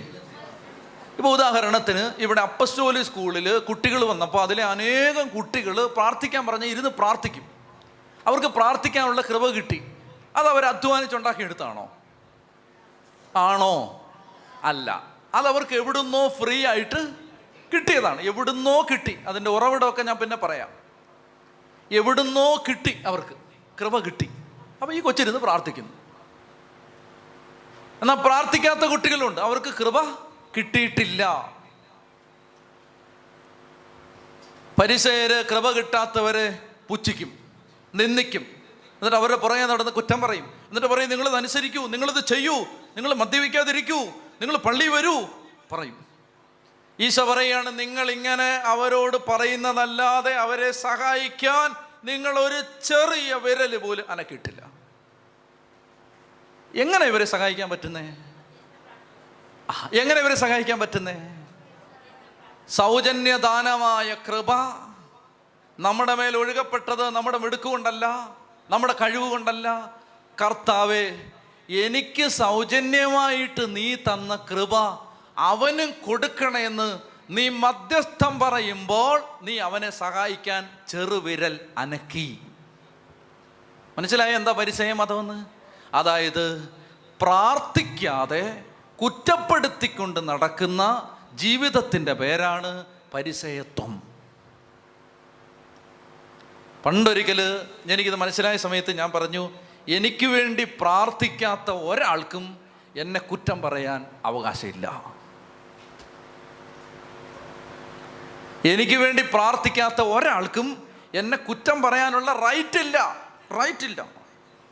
ഇപ്പൊ 1.16 1.30
ഉദാഹരണത്തിന് 1.30 2.22
ഇവിടെ 2.22 2.40
അപ്പസ്റ്റോലി 2.40 3.02
സ്കൂളിൽ 3.02 3.58
കുട്ടികൾ 3.58 4.04
വന്നപ്പോൾ 4.04 4.42
അതിലെ 4.42 4.64
അനേകം 4.64 5.28
കുട്ടികൾ 5.28 5.86
പ്രാർത്ഥിക്കാൻ 5.86 6.46
പറഞ്ഞ് 6.46 6.66
ഇരുന്ന് 6.66 6.90
പ്രാർത്ഥിക്കും. 6.90 7.51
അവർക്ക് 8.26 8.46
പ്രാർത്ഥിക്കാനുള്ള 8.46 9.20
കൃപ 9.20 9.46
കിട്ടി. 9.46 9.92
അത് 10.36 10.48
അവർ 10.48 10.64
അധ്വാനിച്ചുണ്ടാക്കിയെടുത്താണോ? 10.64 11.96
ആണോ? 13.36 13.98
അല്ല. 14.62 15.06
അത് 15.34 15.46
അവർക്ക് 15.46 15.74
എവിടുന്നോ 15.74 16.28
ഫ്രീ 16.28 16.66
ആയിട്ട് 16.66 17.14
കിട്ടിയതാണ്. 17.74 18.20
എവിടുന്നോ 18.20 18.82
കിട്ടി. 18.82 19.24
അതിന്റെ 19.28 19.50
ഉറവിടമൊക്കെ 19.50 20.02
ഞാൻ 20.02 20.16
പിന്നെ 20.16 20.36
പറയാം. 20.36 20.68
എവിടുന്നോ 21.92 22.56
കിട്ടി 22.68 23.02
അവർക്ക്. 23.06 23.36
കൃപ 23.80 23.98
കിട്ടി. 23.98 24.30
അപ്പോൾ 24.82 24.94
ഈ 24.94 25.00
കൊച്ചിരുന്ന് 25.00 25.40
പ്രാർത്ഥിക്കുന്നു. 25.40 25.92
എന്നാൽ 28.00 28.14
പ്രാർത്ഥിക്കാത്ത 28.14 28.80
കുട്ടികളുണ്ട്. 28.80 29.40
അവർക്ക് 29.40 29.74
കൃപ 29.74 30.00
കിട്ടിയിട്ടില്ല. 30.56 31.52
പരിസയര് 34.80 35.44
കൃപ 35.44 35.70
കിട്ടാത്തവരെ 35.70 36.58
പുച്ഛിക്കും. 36.88 37.41
നിന്ദിക്കും. 37.94 38.42
എന്നിട്ട് 38.96 39.16
അവരുടെ 39.16 39.36
പുറകെ 39.36 39.66
നടന്ന് 39.66 39.92
കുറ്റം 39.92 40.20
പറയും. 40.20 40.46
എന്നിട്ട് 40.68 40.86
പറയും 40.86 41.10
നിങ്ങളിത് 41.10 41.36
അനുസരിക്കൂ 41.36 41.86
നിങ്ങളിത് 41.86 42.26
ചെയ്യൂ 42.26 42.56
നിങ്ങൾ 42.96 43.14
മദ്യപിക്കാതിരിക്കൂ 43.14 44.00
നിങ്ങൾ 44.40 44.56
പള്ളി 44.56 44.88
വരൂ 44.88 45.16
പറയും. 45.72 46.06
ഈശോ 47.00 47.24
പറയാണ് 47.24 47.78
നിങ്ങൾ 47.78 48.10
ഇങ്ങനെ 48.10 48.50
അവരോട് 48.64 49.16
പറയുന്നതല്ലാതെ 49.28 50.34
അവരെ 50.34 50.70
സഹായിക്കാൻ 50.70 51.74
നിങ്ങൾ 52.04 52.38
ഒരു 52.38 52.62
ചെറിയ 52.84 53.34
വിരൽ 53.34 53.76
പോലും 53.76 54.10
അനക്കിട്ടില്ല 54.10 54.62
എങ്ങനെ 56.74 57.04
ഇവരെ 57.04 57.24
സഹായിക്കാൻ 57.24 57.70
പറ്റുന്നേ? 57.70 58.16
എങ്ങനെ 59.92 60.20
ഇവരെ 60.20 60.34
സഹായിക്കാൻ 60.34 60.80
പറ്റുന്നേ? 60.80 61.16
സൗജന്യദാനമായ 62.68 64.14
കൃപ 64.14 64.50
നമ്മുടെ 65.82 66.14
മേൽ 66.14 66.36
ഒഴുകപ്പെട്ടത് 66.36 67.10
നമ്മുടെ 67.10 67.38
മിടുക്കുകൊണ്ടല്ല 67.38 68.06
നമ്മുടെ 68.70 68.92
കഴിവ് 68.92 69.30
കൊണ്ടല്ല 69.30 69.68
കർത്താവേ 70.42 71.04
എനിക്ക് 71.82 72.28
സൗജന്യമായിട്ട് 72.28 73.76
നീ 73.76 73.94
തന്ന 73.94 74.36
കൃപ 74.50 74.74
അവനും 75.36 75.90
കൊടുക്കണമെന്ന് 76.06 77.00
നീ 77.30 77.48
മധ്യസ്ഥം 77.48 78.38
പറയുമ്പോൾ 78.38 79.22
നീ 79.42 79.58
അവനെ 79.58 79.90
സഹായിക്കാൻ 79.90 80.68
ചെറുവിരൽ 80.88 81.60
അനക്കി. 81.78 82.38
മനസ്സിലായ 83.96 84.32
എന്താ 84.32 84.52
പരിചയം 84.52 85.02
അതെന്ന്? 85.02 85.38
അതായത് 85.94 86.46
പ്രാർത്ഥിക്കാതെ 87.20 88.64
കുറ്റപ്പെടുത്തിക്കൊണ്ട് 88.98 90.20
നടക്കുന്ന 90.28 90.82
ജീവിതത്തിന്റെ 91.34 92.12
പേരാണ് 92.12 92.84
പരിസയത്വം 93.14 94.11
പണ്ടൊരിക്കൽ 96.86 97.68
എനിക്കിത് 97.86 98.16
മനസ്സിലായ 98.16 98.56
സമയത്ത് 98.56 98.98
ഞാൻ 98.98 99.12
പറഞ്ഞു 99.12 99.50
എനിക്ക് 99.88 100.26
വേണ്ടി 100.26 100.64
പ്രാർത്ഥിക്കാത്ത 100.64 101.70
ഒരാൾക്കും 101.70 102.58
എന്നെ 102.96 103.20
കുറ്റം 103.20 103.62
പറയാൻ 103.62 104.06
അവകാശമില്ല. 104.24 105.12
എനിക്ക് 108.64 108.96
വേണ്ടി 108.96 109.22
പ്രാർത്ഥിക്കാത്ത 109.22 110.00
ഒരാൾക്കും 110.00 110.88
എന്നെ 111.14 111.36
കുറ്റം 111.36 111.82
പറയാനുള്ള 111.82 112.32
റൈറ്റ് 112.32 112.78
ഇല്ല 112.78 113.26
റൈറ്റ് 113.60 113.84
ഇല്ല 113.84 114.08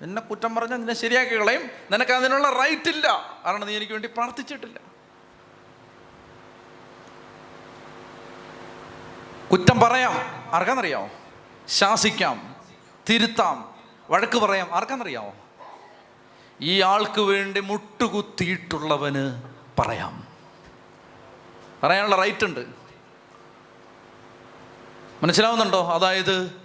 എന്നെ 0.02 0.22
കുറ്റം 0.22 0.54
പറഞ്ഞാൽ 0.54 0.76
നിന്നെ 0.76 0.94
ശരിയാക്കി 0.94 1.34
കളയും. 1.36 1.70
നിനക്ക് 1.90 2.12
അതിനുള്ള 2.12 2.50
റൈറ്റ് 2.50 2.88
ഇല്ല 2.88 3.06
കാരണം 3.46 3.66
നീ 3.66 3.76
എനിക്ക് 3.76 3.92
വേണ്ടി 3.92 4.08
പ്രാർത്ഥിച്ചിട്ടില്ല. 4.08 4.80
കുറ്റം 9.52 9.80
പറയാം. 9.80 10.12
ആർക്കാന്നറിയാമോ 10.54 11.19
ശാസിക്കാം 11.70 12.56
തിരുത്താം. 13.10 13.74
വഴക്ക് 14.10 14.38
പറയാം. 14.38 14.68
ആർക്കാന്നറിയാമോ 14.72 15.32
ഈ 16.60 16.80
ആൾക്ക് 16.80 17.20
വേണ്ടി 17.20 17.60
മുട്ടുകുത്തിയിട്ടുള്ളവന് 17.60 19.42
പറയാം. 19.78 20.26
പറയാനുള്ള 21.82 22.16
റൈറ്റ് 22.16 22.44
ഉണ്ട്. 22.44 22.66
മനസ്സിലാവുന്നുണ്ടോ? 25.22 25.88
അതായത് 25.92 26.59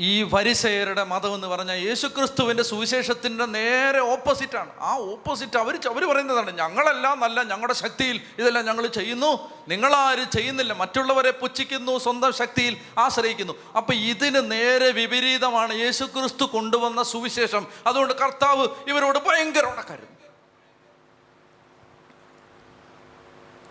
ഈ 0.00 0.22
വരിസേരുടെ 0.22 1.04
മതം 1.04 1.34
എന്ന് 1.34 1.46
പറഞ്ഞാൽ 1.46 1.76
യേശുക്രിസ്തുവിന്റെ 1.76 2.62
സുവിശേഷത്തിന്റെ 2.62 3.44
നേരെ 3.44 4.00
ഓപ്പോസിറ്റാണ്. 4.00 4.80
ആ 4.80 4.96
ഓപ്പോസിറ്റ് 4.96 5.58
അവർ 5.58 5.88
അവർ 5.88 6.04
പറയുന്നതാണ് 6.04 6.58
ഞങ്ങളെല്ലാം 6.58 7.20
നല്ല 7.20 7.42
ഞങ്ങളുടെ 7.42 7.74
ശക്തിയിൽ 7.74 8.20
ഇതെല്ലാം 8.38 8.66
ഞങ്ങൾ 8.66 8.86
ചെയ്യുന്നു. 8.86 9.50
നിങ്ങളാരും 9.68 10.30
ചെയ്യുന്നില്ല. 10.30 10.72
മറ്റുള്ളവരെ 10.72 11.30
പുച്ഛിക്കുന്നു 11.30 11.98
സ്വന്തം 11.98 12.32
ശക്തിയിൽ 12.32 12.76
ആശ്രയിക്കുന്നു. 12.98 13.52
അപ്പം 13.76 13.94
ഇതിന് 13.94 14.50
നേരെ 14.50 14.90
വിപരീതമാണ് 14.90 15.74
യേശുക്രിസ്തു 15.74 16.44
കൊണ്ടുവന്ന 16.44 17.02
സുവിശേഷം. 17.02 17.66
അതുകൊണ്ട് 17.86 18.14
കർത്താവ് 18.14 18.68
ഇവരോട് 18.88 19.18
ഭയങ്കര 19.18 19.64
ഉണക്കരുത്. 19.64 20.18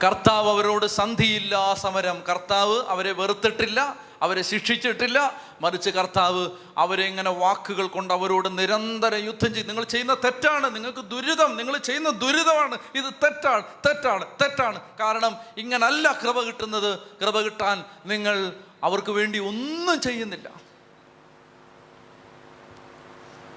കർത്താവ് 0.05 0.49
അവരോട് 0.49 0.85
സന്ധിയില്ല 0.85 1.73
സമരം. 1.73 2.23
കർത്താവ് 2.29 2.83
അവരെ 2.87 3.11
വെറുത്തിട്ടില്ല. 3.11 4.06
അവരെ 4.21 4.41
ശിക്ഷിച്ചിട്ടില്ല. 4.41 5.41
മറിച്ച് 5.61 5.89
കർത്താവ് 5.89 6.49
അവരെ 6.77 7.03
ഇങ്ങനെ 7.03 7.31
വാക്കുകൾ 7.31 7.87
കൊണ്ട് 7.87 8.13
അവരോട് 8.13 8.57
നിരന്തരം 8.57 9.25
യുദ്ധം 9.25 9.53
ചെയ്ത് 9.53 9.69
നിങ്ങൾ 9.69 9.83
ചെയ്യുന്ന 9.83 10.13
തെറ്റാണ്. 10.13 10.75
നിങ്ങൾക്ക് 10.75 10.99
ദുരിതം 10.99 11.57
നിങ്ങൾ 11.57 11.77
ചെയ്യുന്ന 11.77 12.09
ദുരിതമാണ്. 12.09 12.77
ഇത് 12.95 13.13
തെറ്റാണ് 13.23 13.63
തെറ്റാണ് 13.63 14.25
തെറ്റാണ്. 14.41 14.81
കാരണം 14.99 15.35
ഇങ്ങനല്ല 15.57 16.11
കൃപ 16.11 16.41
കിട്ടുന്നത്. 16.41 16.99
കൃപ 16.99 17.39
കിട്ടാൻ 17.39 17.85
നിങ്ങൾ 18.05 18.53
അവർക്ക് 18.83 19.11
വേണ്ടി 19.11 19.39
ഒന്നും 19.39 20.01
ചെയ്യുന്നില്ല. 20.01 20.67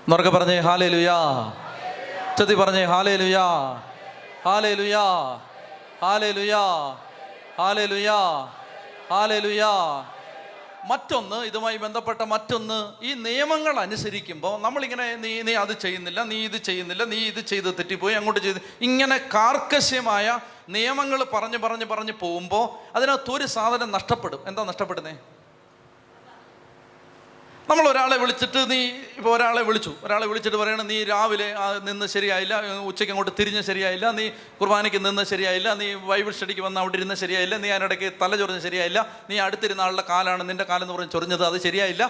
എന്നൊക്കെ 0.00 0.30
പറഞ്ഞേ 0.30 0.60
ഹാലേ 0.60 0.88
ലുയാ 0.88 1.52
ചതി 2.38 2.54
പറഞ്ഞേ 2.54 2.84
ഹാലേ 2.84 3.16
ലുയാ 3.16 3.46
ഹാലേ 4.44 4.74
ലുയാ 4.74 5.04
ഹാലേ 6.02 6.30
ലുയാ 6.30 6.62
ഹാലേ 7.58 7.86
ലുയാ 7.86 8.18
ഹാലേ 9.10 9.38
ലുയാ 9.38 9.72
മറ്റൊന്ന് 10.86 11.44
ഇതുമായി 11.44 11.76
ബന്ധപ്പെട്ട 11.76 12.22
മറ്റൊന്ന് 12.22 12.92
ഈ 13.02 13.14
നിയമങ്ങൾ 13.14 13.80
അനുസരിക്കുമ്പോൾ 13.80 14.60
നമ്മളിങ്ങനെ 14.60 15.16
നീ 15.16 15.42
നീ 15.42 15.54
അത് 15.54 15.80
ചെയ്യുന്നില്ല 15.80 16.24
നീ 16.24 16.44
ഇത് 16.44 16.56
ചെയ്യുന്നില്ല 16.56 17.04
നീ 17.04 17.16
ഇത് 17.16 17.40
ചെയ്ത് 17.46 17.78
തെറ്റിപ്പോയി 17.78 18.14
അങ്ങോട്ട് 18.14 18.40
ചെയ്ത് 18.40 18.60
ഇങ്ങനെ 18.80 19.18
കാർക്കശ്യമായ 19.34 20.40
നിയമങ്ങൾ 20.68 21.24
പറഞ്ഞ് 21.24 21.58
പറഞ്ഞ് 21.58 21.84
പറഞ്ഞ് 21.84 22.12
പോകുമ്പോൾ 22.12 22.96
അതിനകത്ത് 22.96 23.30
ഒരു 23.30 23.44
സാധനം 23.44 23.92
നഷ്ടപ്പെടും. 23.92 24.40
എന്താ 24.46 24.64
നഷ്ടപ്പെടുന്നേ? 24.64 25.16
നമ്മൾ 27.70 27.84
ഒരാളെ 27.90 28.16
വിളിച്ചിട്ട് 28.20 28.60
നീ 28.70 28.78
ഇപ്പോൾ 29.18 29.32
ഒരാളെ 29.36 29.62
വിളിച്ചു. 29.66 29.90
ഒരാളെ 30.04 30.26
വിളിച്ചിട്ട് 30.30 30.58
പറയണം 30.60 30.86
നീ 30.92 30.96
രാവിലെ 31.10 31.46
നിന്ന് 31.88 32.06
ശരിയായില്ല 32.14 32.54
ഉച്ചയ്ക്ക് 32.90 33.12
അങ്ങോട്ട് 33.14 33.32
തിരിഞ്ഞ് 33.40 33.62
ശരിയായില്ല 33.68 34.06
നീ 34.18 34.24
കുർബാനയ്ക്ക് 34.60 35.00
നിന്ന് 35.06 35.24
ശരിയായില്ല 35.32 35.68
നീ 35.80 35.88
ബൈബിൾ 36.10 36.32
സ്റ്റഡിക്ക് 36.36 36.62
വന്ന് 36.66 36.80
അവിടെ 36.82 36.96
ഇരുന്ന് 37.00 37.16
ശരിയായില്ല 37.22 37.56
നീ 37.64 37.68
അതിനിടയ്ക്ക് 37.74 38.08
തല 38.22 38.36
ചൊറിഞ്ഞ് 38.40 38.62
ശരിയായില്ല 38.66 39.00
നീ 39.30 39.36
അടുത്തിരുന്ന 39.46 39.84
ആളുടെ 39.86 40.04
കാലാണ് 40.10 40.42
നിന്റെ 40.50 40.66
കാലെന്ന് 40.70 40.94
പറഞ്ഞ് 40.94 41.12
ചൊറിഞ്ഞത് 41.16 41.44
അത് 41.50 41.58
ശരിയായില്ല. 41.66 42.02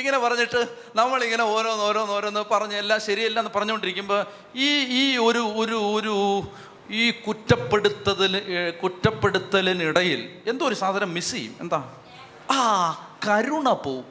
ഇങ്ങനെ 0.00 0.18
പറഞ്ഞിട്ട് 0.24 0.60
നമ്മളിങ്ങനെ 1.00 1.44
ഓരോന്ന് 1.54 1.84
ഓരോന്ന് 1.88 2.14
ഓരോന്ന് 2.18 2.44
പറഞ്ഞ് 2.52 2.76
എല്ലാം 2.82 3.00
ശരിയല്ല 3.08 3.38
എന്ന് 3.38 3.52
പറഞ്ഞുകൊണ്ടിരിക്കുമ്പോൾ 3.56 4.20
ഈ 4.66 4.70
ഈ 5.00 5.04
ഒരു 5.28 5.42
ഒരു 5.62 5.78
ഒരു 5.96 6.14
ഈ 7.02 7.04
കുറ്റപ്പെടുത്തതിന് 7.26 8.40
കുറ്റപ്പെടുത്തലിനിടയിൽ 8.82 10.22
എന്തോ 10.52 10.64
ഒരു 10.70 10.74
സാധനം 10.74 11.14
മിസ് 11.16 11.32
ചെയ്യും. 11.36 11.54
എന്താ? 11.60 11.80
ആ 12.56 12.58
കരുണ 13.26 13.68
പോവും. 13.84 14.06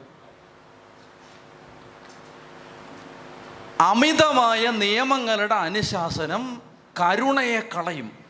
അമിതമായ 3.82 4.70
നിയമങ്ങളുടെ 4.70 5.54
അനുശാസനം 5.54 6.62
കരുണയെ 7.00 7.60
കളയും. 7.60 8.24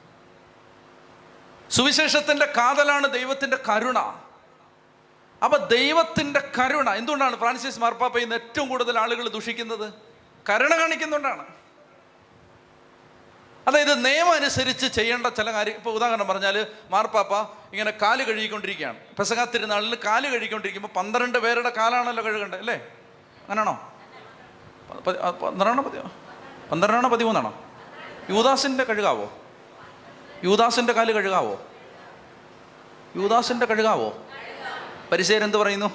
സുവിശേഷത്തിന്റെ 1.70 2.46
കാതലാണ് 2.46 3.12
ദൈവത്തിന്റെ 3.12 3.56
കരുണ. 3.56 3.98
അപ്പൊ 5.44 5.56
ദൈവത്തിന്റെ 5.56 6.52
കരുണ 6.58 6.90
എന്തുകൊണ്ടാണ് 6.90 7.36
ഫ്രാൻസിസ് 7.36 7.80
മാർപ്പാപ്പ 7.80 8.18
ഇന്ന് 8.18 8.34
ഏറ്റവും 8.34 8.68
കൂടുതൽ 8.68 8.98
ആളുകൾ 8.98 9.28
ദുഷിക്കുന്നത്? 9.28 9.94
കരുണ 10.50 10.78
കാണിക്കുന്നുകൊണ്ടാണ് 10.78 11.46
അതായത് 13.68 14.04
നിയമം 14.04 14.32
അനുസരിച്ച് 14.32 14.86
ചെയ്യേണ്ട 14.86 15.26
ചില 15.26 15.52
കാര്യം 15.52 15.74
ഇപ്പോൾ 15.74 15.90
ഉദാഹരണം 15.90 16.28
പറഞ്ഞാൽ 16.28 16.66
മാർപ്പാപ്പ 16.90 17.34
ഇങ്ങനെ 17.72 17.90
കാൽ 17.90 18.22
കഴുകിക്കൊണ്ടിരിക്കുകയാണ്. 18.22 18.98
പെസകാ 19.18 19.44
തിരുനാളിൽ 19.44 19.98
കാൽ 20.04 20.28
കഴുകിക്കൊണ്ടിരിക്കുമ്പോൾ 20.28 20.98
പന്ത്രണ്ട് 20.98 21.38
പേരുടെ 21.38 21.70
കാലാണല്ലോ 21.70 22.24
കഴുകേണ്ടത് 22.24 22.58
അല്ലേ? 22.58 22.74
അങ്ങനെയാണോ 22.74 23.91
പന്ത്രണ്ടാണോ 25.00 25.82
പതിമൂ 25.82 26.08
പന്ത്രണ്ടാണോ 26.70 27.08
പതിമൂന്നാണോ? 27.08 27.64
യൂദാസിന്റെ 28.30 28.84
കഴുകാവോ? 28.84 29.32
യൂദാസിന്റെ 30.44 30.92
കാൽ 30.92 31.12
കഴുകാവോ? 31.12 31.62
യൂദാസിന്റെ 33.16 33.66
കഴുകാവോ? 33.66 34.26
പരിശേരെന്ത് 35.12 35.56
പറയുന്നു? 35.56 35.90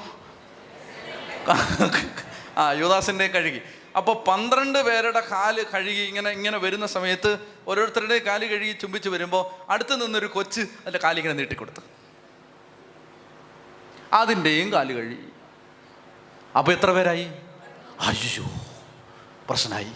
ആ 2.58 2.72
യുവദാസിന്റെ 2.72 3.28
കഴുകി. 3.28 3.62
അപ്പോൾ 3.98 4.24
പന്ത്രണ്ട് 4.24 4.80
പേരുടെ 4.84 5.20
കാൽ 5.20 5.66
കഴുകി 5.74 6.02
ഇങ്ങനെ 6.02 6.30
ഇങ്ങനെ 6.30 6.58
വരുന്ന 6.58 6.86
സമയത്ത് 6.86 7.39
ഓരോരുത്തരുടെ 7.68 8.20
കാൽ 8.20 8.45
കഴുകി 8.45 8.72
ചുംബിച്ച് 8.72 9.10
വരുമ്പോൾ 9.10 9.72
അടുത്ത് 9.72 10.06
നിന്നൊരു 10.06 10.26
കൊച്ച് 10.26 10.62
അതിന്റെ 10.62 11.00
കാലിങ്ങനെ 11.04 11.34
നീട്ടിക്കൊടുത്തു. 11.34 11.82
അതിന്റെയും 14.14 14.72
കാൽ 14.72 14.93
കഴുകി. 14.93 15.28
അപ്പോൾ 16.58 16.72
എത്ര 16.72 16.91
പേരായി? 16.91 17.32
അയ്യോ. 18.00 18.45
പ്രശ്നമായി. 19.50 19.91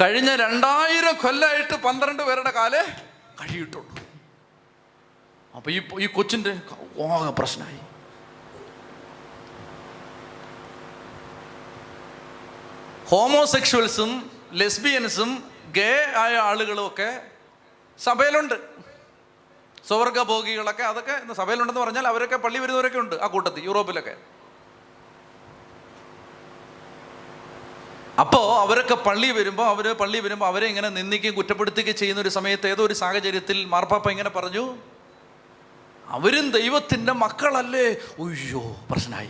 കഴിഞ്ഞ 0.00 0.36
രണ്ടായിരം 0.36 1.14
കൊല്ലമായിട്ട് 1.14 1.74
പന്ത്രണ്ട് 1.74 2.22
പേരുടെ 2.22 2.50
കാൽ 2.50 2.74
കഴിയിട്ടുള്ളു 3.40 3.94
അപ്പൊ 5.56 5.70
ഈ 5.70 5.82
ഈ 6.00 6.06
കൊച്ചിന്റെ 6.06 6.60
ഓക 6.96 7.30
പ്രശ്നമായി. 7.38 7.78
ഹോമോസെക്ഷൽസും 13.08 14.30
ലെസ്ബിയൻസും 14.52 15.50
ഗേ 15.72 16.12
ആയ 16.16 16.34
ആളുകളും 16.36 16.86
ഒക്കെ 16.86 17.22
സഭയിലുണ്ട്. 17.98 18.54
സ്വർഗഭോഗികളൊക്കെ 19.88 20.82
അതൊക്കെ 20.82 21.32
സഭയിലുണ്ടെന്ന് 21.32 21.80
പറഞ്ഞാൽ 21.80 22.06
അവരൊക്കെ 22.06 22.36
പള്ളി 22.36 22.58
വരുന്നവരൊക്കെ 22.58 22.98
ഉണ്ട് 22.98 23.16
ആ 23.16 23.26
കൂട്ടത്തിൽ 23.26 23.64
യൂറോപ്പിലൊക്കെ. 23.64 24.43
അപ്പോൾ 28.18 28.60
അവരൊക്കെ 28.60 28.94
പള്ളി 28.94 29.30
വരുമ്പോൾ 29.30 29.66
അവർ 29.66 29.92
പള്ളി 29.92 30.18
വരുമ്പോൾ 30.18 30.46
അവരെ 30.46 30.66
ഇങ്ങനെ 30.66 30.88
നിന്ദിക്കുകയും 30.88 31.34
കുറ്റപ്പെടുത്തുകയും 31.34 31.96
ചെയ്യുന്ന 31.96 32.20
ഒരു 32.20 32.28
സമയത്ത് 32.28 32.66
ഏതോ 32.66 32.86
ഒരു 32.86 32.94
സാഹചര്യത്തിൽ 32.94 33.64
മാർപ്പാപ്പ 33.64 34.10
ഇങ്ങനെ 34.10 34.30
പറഞ്ഞു 34.30 34.78
അവരും 36.08 36.50
ദൈവത്തിന്റെ 36.50 37.12
മക്കളല്ലേ. 37.12 37.96
ഉയ്യോ 38.18 38.86
പ്രശ്നമായി 38.90 39.28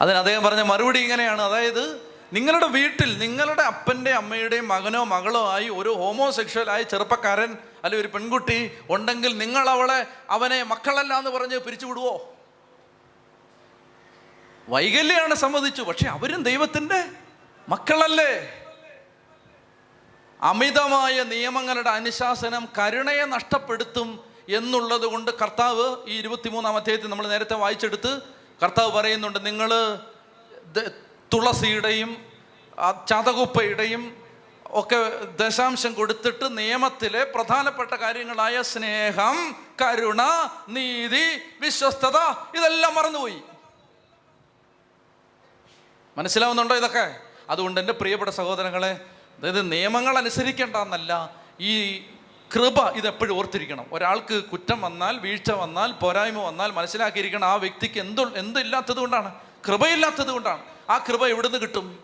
അതിന് 0.00 0.16
അദ്ദേഹം 0.16 0.44
പറഞ്ഞ 0.44 0.62
മറുപടി 0.62 0.98
ഇങ്ങനെയാണ്. 0.98 1.42
അതായത് 1.42 2.00
നിങ്ങളുടെ 2.32 2.66
വീട്ടിൽ 2.66 3.18
നിങ്ങളുടെ 3.18 3.62
അപ്പന്റെ 3.62 4.10
അമ്മയുടെയും 4.10 4.68
മകനോ 4.68 5.04
മകളോ 5.04 5.52
ആയി 5.52 5.68
ഒരു 5.68 5.88
ഹോമോസെക്ഷലായ 5.88 6.82
ചെറുപ്പക്കാരൻ 6.82 7.56
അല്ലെ 7.84 7.98
ഒരു 7.98 8.06
പെൺകുട്ടി 8.06 8.70
ഉണ്ടെങ്കിൽ 8.90 9.38
നിങ്ങൾ 9.38 9.68
അവളെ 9.68 10.06
അവനെ 10.30 10.62
മക്കളല്ല 10.62 11.18
എന്ന് 11.18 11.30
പറഞ്ഞ് 11.30 11.58
പിരിച്ചുവിടുവോ? 11.58 12.36
വൈകല്യാണ് 14.68 15.34
സമ്മതിച്ചു 15.34 15.82
പക്ഷെ 15.82 16.08
അവരും 16.08 16.42
ദൈവത്തിന്റെ 16.42 17.04
മക്കളല്ലേ? 17.68 18.32
അമിതമായ 20.42 21.22
നിയമങ്ങളുടെ 21.22 21.90
അനുശാസനം 21.90 22.68
കരുണയെ 22.78 23.24
നഷ്ടപ്പെടുത്തും 23.24 24.24
എന്നുള്ളത് 24.48 25.06
കൊണ്ട് 25.06 25.30
കർത്താവ് 25.30 26.08
ഈ 26.08 26.18
ഇരുപത്തിമൂന്നാം 26.18 26.76
അധ്യായത്തിൽ 26.76 27.06
നമ്മൾ 27.06 27.28
നേരത്തെ 27.28 27.54
വായിച്ചെടുത്ത് 27.54 28.22
കർത്താവ് 28.62 28.92
പറയുന്നുണ്ട് 28.92 29.46
നിങ്ങൾ 29.46 29.70
തുളസിയുടെയും 31.34 32.16
ചതകുപ്പയുടെയും 33.08 34.16
ഒക്കെ 34.66 34.96
ദശാംശം 35.40 35.94
കൊടുത്തിട്ട് 35.94 36.58
നിയമത്തിലെ 36.58 37.24
പ്രധാനപ്പെട്ട 37.24 37.94
കാര്യങ്ങളായ 37.94 38.62
സ്നേഹം 38.62 39.56
കരുണ 39.82 40.22
നീതി 40.68 41.40
വിശ്വസ്തത 41.60 42.16
ഇതെല്ലാം 42.56 42.94
മറന്നുപോയി. 42.94 43.42
മനസ്സിലാവുന്നുണ്ടോ 46.18 46.76
ഇതൊക്കെ? 46.76 47.16
അതുകൊണ്ട് 47.50 47.80
എന്റെ 47.80 47.92
പ്രിയപ്പെട്ട 47.92 48.30
സഹോദരങ്ങളെ 48.30 49.00
അതായത് 49.38 49.72
നിയമങ്ങൾ 49.72 50.18
അനുസരിക്കേണ്ട 50.18 50.76
എന്നല്ല 50.76 51.36
ഈ 51.60 51.98
കൃപ 52.54 52.90
ഇതെപ്പോഴും 52.90 53.38
ഓർത്തിരിക്കണം. 53.38 53.86
ഒരാൾക്ക് 53.92 54.44
കുറ്റം 54.44 54.80
വന്നാൽ 54.80 55.18
വീഴ്ച 55.18 55.50
വന്നാൽ 55.50 55.92
പോരായ്മ 55.92 56.38
വന്നാൽ 56.38 56.70
മനസ്സിലാക്കിയിരിക്കണം 56.70 57.48
ആ 57.48 57.54
വ്യക്തിക്ക് 57.54 58.00
എന്തു 58.00 58.22
എന്തില്ലാത്തത് 58.36 58.96
കൊണ്ടാണ്? 58.96 59.34
കൃപയില്ലാത്തത് 59.68 60.30
കൊണ്ടാണ്. 60.30 60.62
ആ 60.90 60.98
കൃപ 60.98 61.26
എവിടുന്ന് 61.26 61.58
കിട്ടും? 61.58 61.98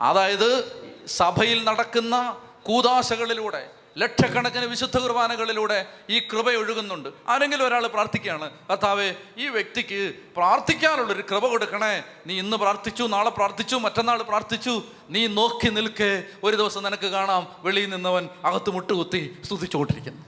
അതായത് 0.00 0.78
സഭയിൽ 1.06 1.64
നടക്കുന്ന 1.64 2.40
കൂതാശകളിലൂടെ 2.62 3.70
ലക്ഷക്കണക്കിന് 3.98 4.64
വിശുദ്ധ 4.64 4.98
കുർബാനകളിലൂടെ 4.98 5.86
ഈ 6.10 6.18
കൃപ 6.18 6.50
ഒഴുകുന്നുണ്ട്. 6.50 7.08
ആരെങ്കിലും 7.28 7.66
ഒരാൾ 7.66 7.86
പ്രാർത്ഥിക്കുകയാണ് 7.86 8.50
കർത്താവേ 8.70 9.14
ഈ 9.38 9.48
വ്യക്തിക്ക് 9.48 10.14
പ്രാർത്ഥിക്കാനുള്ളൊരു 10.36 11.24
കൃപ 11.30 11.46
കൊടുക്കണേ. 11.46 12.02
നീ 12.26 12.38
ഇന്ന് 12.38 12.56
പ്രാർത്ഥിച്ചു 12.56 13.02
നാളെ 13.02 13.30
പ്രാർത്ഥിച്ചു 13.30 13.76
മറ്റന്നാൾ 13.76 14.22
പ്രാർത്ഥിച്ചു. 14.22 14.82
നീ 15.10 15.26
നോക്കി 15.26 15.70
നിൽക്കേ. 15.70 16.22
ഒരു 16.44 16.56
ദിവസം 16.56 16.82
നിനക്ക് 16.82 17.06
കാണാം. 17.06 17.56
വെളിയിൽ 17.58 17.90
നിന്നവൻ 17.90 18.28
അകത്ത് 18.44 18.70
മുട്ടുകുത്തി 18.70 19.36
സ്തുതിച്ചുകൊണ്ടിരിക്കുന്നു. 19.44 20.22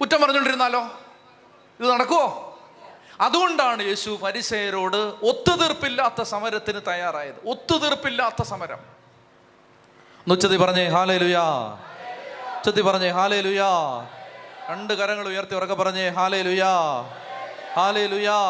കുറ്റം 0.00 0.20
പറഞ്ഞുകൊണ്ടിരുന്നാലോ? 0.20 0.80
ഇത് 1.80 1.90
നടക്കുമോ 1.90 2.58
അതുകൊണ്ടാണ് 3.20 3.82
യേശു 3.82 4.18
പരിസയരോട് 4.22 4.96
ഒത്തുതീർപ്പില്ലാത്ത 4.96 6.22
സമരത്തിന് 6.22 6.80
തയ്യാറായത്. 6.88 7.48
ഒത്തുതീർപ്പില്ലാത്ത 7.48 8.42
സമരം. 8.42 8.78
നുച്ചതി 10.28 10.56
പറഞ്ഞേ 10.56 10.84
ഹാലേ 10.86 11.87
ലുയാ 12.68 12.74
ഉച്ചത്തി 12.74 12.88
പറഞ്ഞേ 12.88 13.10
ഹാലേ 13.16 13.40
ലുയാ 13.40 13.68
രണ്ട് 14.70 14.92
കരങ്ങൾ 15.00 15.26
ഉയർത്തി 15.28 15.54
ഉറക്കെ 15.58 15.74
പറഞ്ഞേ 15.74 16.08
ഹാലേ 16.16 16.40
ലുയാ 16.46 16.72
ഹാലേ 17.76 18.06
ലുയാ 18.12 18.40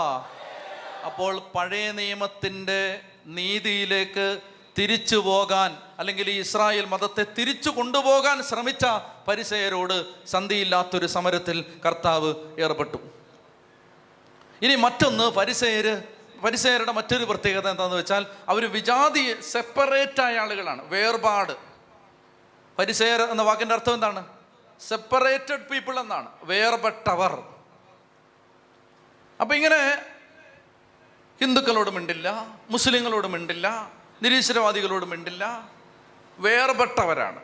അപ്പോൾ 1.08 1.34
പഴയ 1.54 1.92
നിയമത്തിന്റെ 1.92 2.80
നീതിയിലേക്ക് 3.26 4.26
തിരിച്ചു 4.78 5.16
പോകാൻ 5.16 5.70
അല്ലെങ്കിൽ 5.98 6.26
ഈ 6.30 6.36
ഇസ്രായേൽ 6.40 6.86
മതത്തെ 6.86 7.24
തിരിച്ചു 7.38 7.70
കൊണ്ടുപോകാൻ 7.70 8.42
ശ്രമിച്ച 8.42 8.84
പരിസയരോട് 9.28 9.96
സന്ധിയില്ലാത്തൊരു 10.26 11.06
സമരത്തിൽ 11.06 11.64
കർത്താവ് 11.86 12.30
ഏർപ്പെട്ടു. 12.58 12.98
ഇനി 14.62 14.74
മറ്റൊന്ന് 14.86 15.30
പരിസയര് 15.38 15.94
പരിസയരുടെ 16.44 16.92
മറ്റൊരു 16.98 17.24
പ്രത്യേകത 17.24 17.66
എന്താണെന്ന് 17.70 17.96
വെച്ചാൽ 17.96 18.26
അവർ 18.48 18.64
വിജാതി 18.70 19.24
സെപ്പറേറ്റ് 19.52 20.22
ആയ 20.26 20.38
ആളുകളാണ് 20.38 20.82
വേർപാട്. 20.88 21.54
പരിസയർ 22.78 23.22
എന്ന 23.22 23.42
വാക്കിന്റെ 23.42 23.74
അർത്ഥം 23.74 23.94
എന്താണ്? 23.94 24.26
സെപ്പറേറ്റഡ് 24.80 25.68
പീപ്പിൾ 25.68 26.00
എന്നാണ്. 26.00 26.28
വേർപെട്ടവർ. 26.42 27.42
അപ്പം 29.40 29.56
ഇങ്ങനെ 29.56 30.02
ഹിന്ദുക്കളോട് 31.40 31.90
മിണ്ടില്ല 31.90 32.56
മുസ്ലിങ്ങളോട് 32.70 33.26
മിണ്ടില്ല 33.26 33.92
നിരീശ്വരവാദികളോട് 34.22 35.04
മിണ്ടില്ല 35.04 35.68
വേർപെട്ടവരാണ്. 36.38 37.42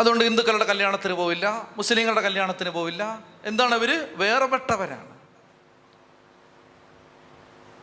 അതുകൊണ്ട് 0.00 0.24
ഹിന്ദുക്കളുടെ 0.24 0.64
കല്യാണത്തിന് 0.64 1.12
പോവില്ല 1.12 1.68
മുസ്ലിങ്ങളുടെ 1.76 2.20
കല്യാണത്തിന് 2.20 2.70
പോവില്ല. 2.70 3.24
എന്താണ് 3.44 3.74
അവർ 3.74 4.12
വേർപെട്ടവരാണ്. 4.16 5.18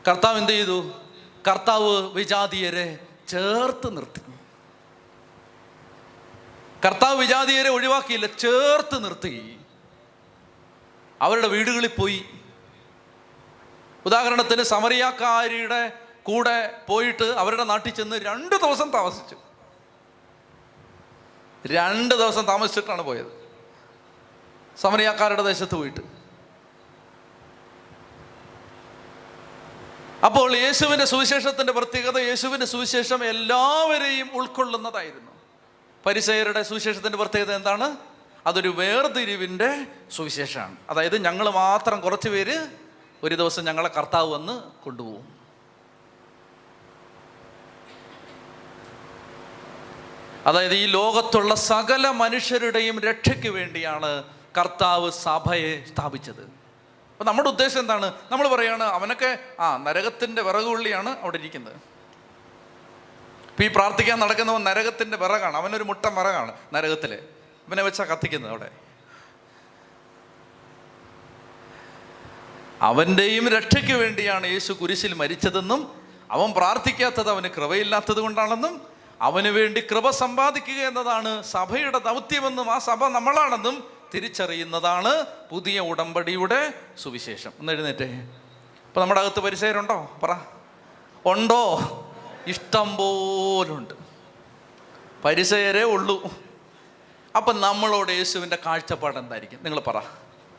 കർത്താവ് 0.08 0.38
എന്ത് 0.38 0.52
ചെയ്തു? 0.52 0.92
കർത്താവ് 1.48 2.12
വിജാതീയരെ 2.12 3.08
ചേർത്ത് 3.28 3.98
നിർത്തി. 3.98 4.31
കർത്താവ് 6.86 7.18
വിജാതീയരെ 7.18 7.70
ഒഴിവാക്കിയില്ല 7.70 8.26
ചേർത്ത് 8.26 9.04
നിർത്തി. 9.04 9.60
അവരുടെ 11.22 11.48
വീടുകളിൽ 11.48 11.88
പോയി. 11.88 12.26
ഉദാഹരണത്തിന് 14.06 14.64
സമറിയാക്കാരിയുടെ 14.64 15.94
കൂടെ 16.24 16.78
പോയിട്ട് 16.88 17.24
അവരുടെ 17.24 17.64
നാട്ടിൽ 17.64 17.90
ചെന്ന് 17.90 18.16
രണ്ട് 18.16 18.56
ദിവസം 18.56 18.92
താമസിച്ചു. 18.92 19.38
രണ്ട് 21.68 22.16
ദിവസം 22.16 22.46
താമസിച്ചിട്ടാണ് 22.46 23.02
പോയത്. 23.02 23.50
സമറിയാക്കാരുടെ 24.78 25.42
ദേശത്ത് 25.42 25.76
പോയിട്ട്. 25.76 26.00
അപ്പോൾ 30.26 30.56
യേശുവിന്റെ 30.56 31.06
സുവിശേഷത്തിന്റെ 31.06 31.74
പ്രത്യേകത 31.74 32.18
യേശുവിന്റെ 32.18 32.66
സുവിശേഷം 32.66 33.26
എല്ലാവരെയും 33.26 34.30
ഉൾക്കൊള്ളുന്നതായിരുന്നു. 34.34 35.41
പരിസയരുടെ 36.06 36.64
സുവിശേഷത്തിന്റെ 36.64 37.18
പ്രത്യേകത 37.18 37.56
എന്താണ്? 37.56 37.98
അതൊരു 38.48 38.70
വേർതിരിവിന്റെ 38.70 39.86
സുവിശേഷമാണ്. 40.12 40.76
അതായത് 40.90 41.18
ഞങ്ങൾ 41.18 41.50
മാത്രം 41.50 42.02
കുറച്ച് 42.02 42.30
പേര് 42.30 42.68
ഒരു 43.24 43.36
ദിവസം 43.36 43.66
ഞങ്ങളെ 43.66 43.90
കർത്താവ് 43.90 44.34
വന്ന് 44.34 44.84
കൊണ്ടുപോകും. 44.84 45.42
അതായത് 50.46 50.74
ഈ 50.74 50.86
ലോകത്തുള്ള 50.86 51.56
സകല 51.56 52.10
മനുഷ്യരുടെയും 52.10 53.00
രക്ഷയ്ക്ക് 53.00 53.48
വേണ്ടിയാണ് 53.48 54.24
കർത്താവ് 54.58 55.12
സഭയെ 55.12 55.86
സ്ഥാപിച്ചത്. 55.86 56.42
അപ്പം 56.42 57.26
നമ്മുടെ 57.26 57.50
ഉദ്ദേശം 57.50 57.80
എന്താണ്? 57.80 58.14
നമ്മൾ 58.32 58.48
പറയുകയാണ് 58.48 58.84
അവനൊക്കെ 58.84 59.40
ആ 59.60 59.78
നരകത്തിന്റെ 59.78 60.42
വിറകുള്ളിയാണ് 60.42 61.10
അവിടെ 61.10 61.38
ഇരിക്കുന്നത്. 61.38 61.91
ഇപ്പം 63.52 63.66
ഈ 63.66 63.68
പ്രാർത്ഥിക്കാൻ 63.68 64.20
നടക്കുന്നവൻ 64.20 64.64
നരകത്തിന്റെ 64.64 65.18
വിറകാണ്. 65.18 65.58
അവനൊരു 65.58 65.84
മുട്ട 65.84 66.06
വിറകാണ് 66.06 66.52
നരകത്തിൽ 66.74 67.14
ഇവനെ 67.68 67.84
വെച്ചാൽ 67.84 68.06
കത്തിക്കുന്നത് 68.06 68.52
അവിടെ. 68.52 68.70
അവന്റെയും 72.82 73.50
രക്ഷയ്ക്ക് 73.50 73.94
വേണ്ടിയാണ് 73.94 74.48
യേശു 74.48 74.74
കുരിശിൽ 74.74 75.14
മരിച്ചതെന്നും 75.14 76.02
അവൻ 76.32 76.54
പ്രാർത്ഥിക്കാത്തത് 76.54 77.30
അവന് 77.30 77.48
കൃപയില്ലാത്തത് 77.48 78.20
കൊണ്ടാണെന്നും 78.20 78.82
അവന് 79.22 79.48
വേണ്ടി 79.48 79.82
കൃപ 79.82 80.10
സമ്പാദിക്കുക 80.10 80.74
എന്നതാണ് 80.74 81.44
സഭയുടെ 81.44 81.98
ദൗത്യമെന്നും 81.98 82.72
ആ 82.72 82.80
സഭ 82.80 83.08
നമ്മളാണെന്നും 83.08 83.92
തിരിച്ചറിയുന്നതാണ് 84.14 85.26
പുതിയ 85.52 85.80
ഉടമ്പടിയുടെ 85.80 86.74
സുവിശേഷം. 87.04 87.52
ഒന്ന് 87.60 87.74
എഴുന്നേറ്റേ. 87.74 88.06
ഇപ്പം 88.86 89.02
നമ്മുടെ 89.02 89.22
അകത്ത് 89.22 89.40
പരിസരമുണ്ടോ 89.40 90.20
പറ. 90.24 90.36
ഉണ്ടോ? 91.26 91.80
ഇഷ്ടം 92.48 92.96
പോലുണ്ട്. 92.96 93.94
പരിസയരേ 95.26 95.84
ഉള്ളൂ. 95.84 96.24
അപ്പം 97.38 97.62
നമ്മളോട് 97.62 98.12
യേശുവിന്റെ 98.12 98.58
കാഴ്ചപ്പാട് 98.66 99.18
എന്തായിരിക്കും? 99.18 99.60
നിങ്ങൾ 99.64 99.80
പറ. 99.80 100.02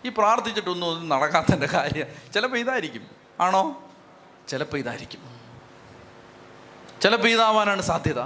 ഈ 0.05 0.09
പ്രാർത്ഥിച്ചിട്ടൊന്നും 0.09 0.87
ഒന്നും 0.87 1.09
നടക്കാത്തതിന്റെ 1.09 1.66
കാര്യം. 1.66 2.33
ചിലപ്പോൾ 2.35 2.57
ഇതായിരിക്കും. 2.57 3.07
ആണോ? 3.41 3.91
ചിലപ്പോൾ 4.49 4.76
ഇതായിരിക്കും. 4.76 5.41
ചിലപ്പോൾ 7.03 7.28
ഇതാവാനാണ് 7.28 7.83
സാധ്യത. 7.83 8.20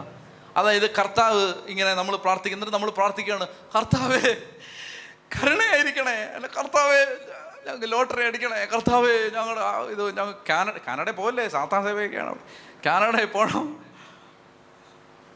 അതായത് 0.56 0.94
കർത്താവ് 0.94 1.54
ഇങ്ങനെ 1.66 1.94
നമ്മൾ 1.94 2.16
പ്രാർത്ഥിക്കുന്നുണ്ട് 2.16 2.74
നമ്മൾ 2.74 2.90
പ്രാർത്ഥിക്കുകയാണ്. 2.90 3.46
കർത്താവേ 3.46 4.36
കരുണയായിരിക്കണേ. 5.36 6.12
അല്ല 6.12 6.46
കർത്താവേ 6.46 7.06
ഞങ്ങൾക്ക് 7.66 7.92
ലോട്ടറി 7.92 8.26
അടിക്കണേ. 8.26 8.64
കർത്താവേ 8.64 9.28
ഞങ്ങളുടെ 9.28 9.60
ഇത് 9.90 10.16
ഞങ്ങൾ 10.16 10.34
കാനഡ 10.48 10.72
കാനഡ 10.86 11.10
പോകല്ലേ 11.10 11.48
സാത്താൻ 11.48 11.84
സേവയൊക്കെയാണ്. 11.84 12.38
കാനഡയിൽ 12.86 13.26
പോകണം 13.26 13.84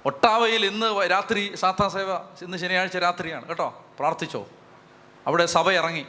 ഒട്ടാവയിൽ 0.04 0.66
ഇന്ന് 0.66 1.10
രാത്രി 1.10 1.54
സാത്താ 1.54 1.88
സേവ 1.88 2.16
ഇന്ന് 2.16 2.56
ശനിയാഴ്ച 2.56 2.96
രാത്രിയാണ്. 2.96 3.46
കേട്ടോ? 3.46 3.84
പ്രാർത്ഥിച്ചോ. 3.98 4.46
അവിടെ 5.26 5.46
സഭ 5.46 5.70
ഇറങ്ങി. 5.70 6.06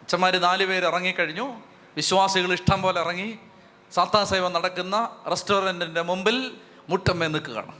അച്ഛന്മാർ 0.00 0.36
നാല് 0.36 0.66
പേര് 0.66 0.86
ഇറങ്ങിക്കഴിഞ്ഞു. 0.86 1.60
വിശ്വാസികൾ 1.96 2.52
ഇഷ്ടം 2.52 2.82
പോലെ 2.82 3.00
ഇറങ്ങി. 3.00 3.38
സാത്താ 3.94 4.24
സേവ 4.24 4.48
നടക്കുന്ന 4.48 5.16
റെസ്റ്റോറന്റിന്റെ 5.30 6.02
മുമ്പിൽ 6.02 6.60
മുട്ടമ്മേ 6.88 7.26
നിൽക്കുകയാണ്. 7.26 7.72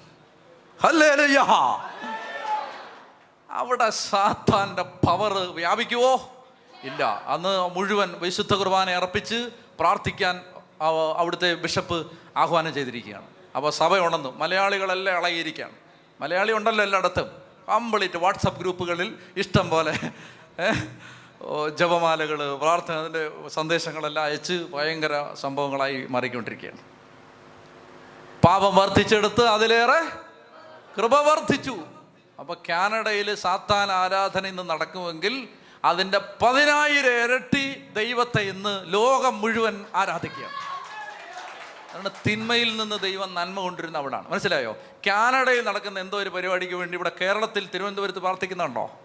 ഹല്ലേലൂയ 0.83 1.45
അവിടെ 3.51 3.91
സാത്താന്റെ 3.91 4.83
പവർ 4.83 5.33
വ്യാപിക്കുവോ? 5.33 6.42
ഇല്ല. 6.85 7.23
അന്ന് 7.27 7.77
മുഴുവൻ 7.77 8.13
വിശുദ്ധ 8.13 8.55
കുർബാന 8.55 8.91
അർപ്പിച്ച് 8.91 9.49
പ്രാർത്ഥിക്കാൻ 9.81 10.41
അവ- 10.81 11.17
അവിടുത്തെ 11.17 11.55
ബിഷപ്പ് 11.55 12.13
ആഹ്വാനം 12.37 12.75
ചെയ്തിരിക്കുകയാണ്. 12.75 13.27
അപ്പോൾ 13.57 13.71
സഭ 13.71 13.97
ഉണർന്നു. 13.97 14.39
മലയാളികളെല്ലാം 14.39 15.19
ഇളകിയിരിക്കുകയാണ്. 15.19 15.73
മലയാളി 16.21 16.53
ഉണ്ടല്ലോ 16.53 16.85
എല്ലായിടത്തും. 16.85 17.31
കംപ്ലീറ്റ് 17.69 18.17
വാട്സപ്പ് 18.17 18.61
ഗ്രൂപ്പുകളിൽ 18.61 19.19
ഇഷ്ടം 19.37 19.71
പോലെ 19.71 19.99
ജപമാലകൾ 21.77 22.57
പ്രാർത്ഥന 22.57 22.95
അതിന്റെ 22.95 23.49
സന്ദേശങ്ങളെല്ലാം 23.49 24.27
അയച്ച് 24.27 24.53
ഭയങ്കര 24.53 25.35
സംഭവങ്ങളായി 25.35 26.07
മാറിക്കൊണ്ടിരിക്കുകയാണ്. 26.11 26.79
പാപം 28.47 28.77
വർദ്ധിച്ചെടുത്ത് 28.77 29.45
അതിലേറെ 29.45 30.03
കൃപ 30.97 31.15
വർദ്ധിച്ചു. 31.15 31.77
അപ്പോൾ 32.41 32.57
കാനഡയിൽ 32.69 33.35
സാത്താൻ 33.35 33.93
ആരാധന 33.93 34.47
ഇന്ന് 34.47 34.71
നടക്കുമെങ്കിൽ 34.71 35.49
അതിന്റെ 35.85 36.19
പതിനായിരം 36.19 37.25
ഇരട്ടി 37.25 37.89
ദൈവത്തെ 37.97 38.41
ഇന്ന് 38.41 38.93
ലോകം 38.93 39.41
മുഴുവൻ 39.41 39.85
ആരാധിക്കുകയാണ് 39.95 40.73
കാരണം 41.95 42.11
തിന്മയിൽ 42.27 42.77
നിന്ന് 42.77 42.99
ദൈവം 42.99 43.35
നന്മ 43.35 43.61
കൊണ്ടിരുന്ന 43.61 43.99
അവിടാണ്. 43.99 44.31
മനസ്സിലായോ? 44.31 44.77
കാനഡയിൽ 45.07 45.65
നടക്കുന്ന 45.65 46.01
എന്തോ 46.01 46.19
ഒരു 46.19 46.29
പരിപാടിക്ക് 46.29 46.75
വേണ്ടി 46.75 46.97
ഇവിടെ 46.97 47.13
കേരളത്തിൽ 47.21 47.69
തിരുവനന്തപുരത്ത് 47.75 48.19
പ്രാർത്ഥിക്കുന്നുണ്ടോ? 48.19 49.01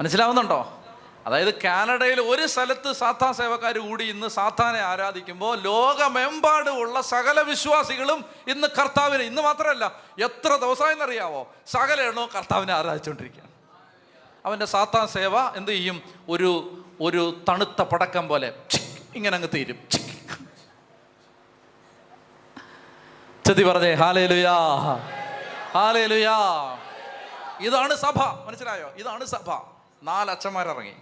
മനസ്സിലാവുന്നുണ്ടോ? 0.00 0.80
അതായത് 1.26 1.62
കാനഡയിൽ 1.62 2.20
ഒരു 2.20 2.46
സ്ഥലത്ത് 2.46 2.92
സാത്താൻ 2.92 3.34
സേവക്കാർ 3.34 3.78
കൂടി 3.78 4.04
ഇന്ന് 4.04 4.26
സാത്താനെ 4.26 4.80
ആരാധിക്കുമ്പോൾ 4.80 5.58
ലോകമെമ്പാടുമുള്ള 5.60 7.00
സകല 7.00 7.40
വിശ്വാസികളും 7.40 8.24
ഇന്ന് 8.48 8.68
കർത്താവിനെ 8.80 9.24
ഇന്ന് 9.24 9.42
മാത്രമല്ല 9.42 10.02
എത്ര 10.22 10.56
ദിവസമായെന്നറിയാവോ? 10.56 11.54
സകല 11.66 12.00
എണ്ണവും 12.00 12.28
കർത്താവിനെ 12.36 12.72
ആരാധിച്ചുകൊണ്ടിരിക്കുകയാണ്. 12.72 13.53
അവന്റെ 14.46 14.66
സാത്താൻ 14.66 15.08
സേവ 15.08 15.56
എന്ത് 15.56 15.70
ചെയ്യും? 15.70 16.02
ഒരു 16.28 16.80
ഒരു 17.00 17.42
തണുത്ത 17.48 17.82
പടക്കം 17.82 18.28
പോലെ 18.28 18.52
ഇങ്ങനെ 19.14 19.34
അങ്ങ് 19.34 19.48
തീരും. 19.54 19.78
ചെത്തി 23.46 23.62
പറഞ്ഞേ 23.62 23.92
ഹാലേ 23.92 24.26
ലുയാ 24.26 24.56
ഹാലേ 25.74 26.06
ലുയാ 26.06 26.38
ഇതാണ് 27.60 27.96
സഭ. 27.96 28.18
മനസ്സിലായോ? 28.46 28.92
ഇതാണ് 28.96 29.24
സഭ. 29.24 29.50
നാലച്ഛന്മാരിറങ്ങി 30.02 30.94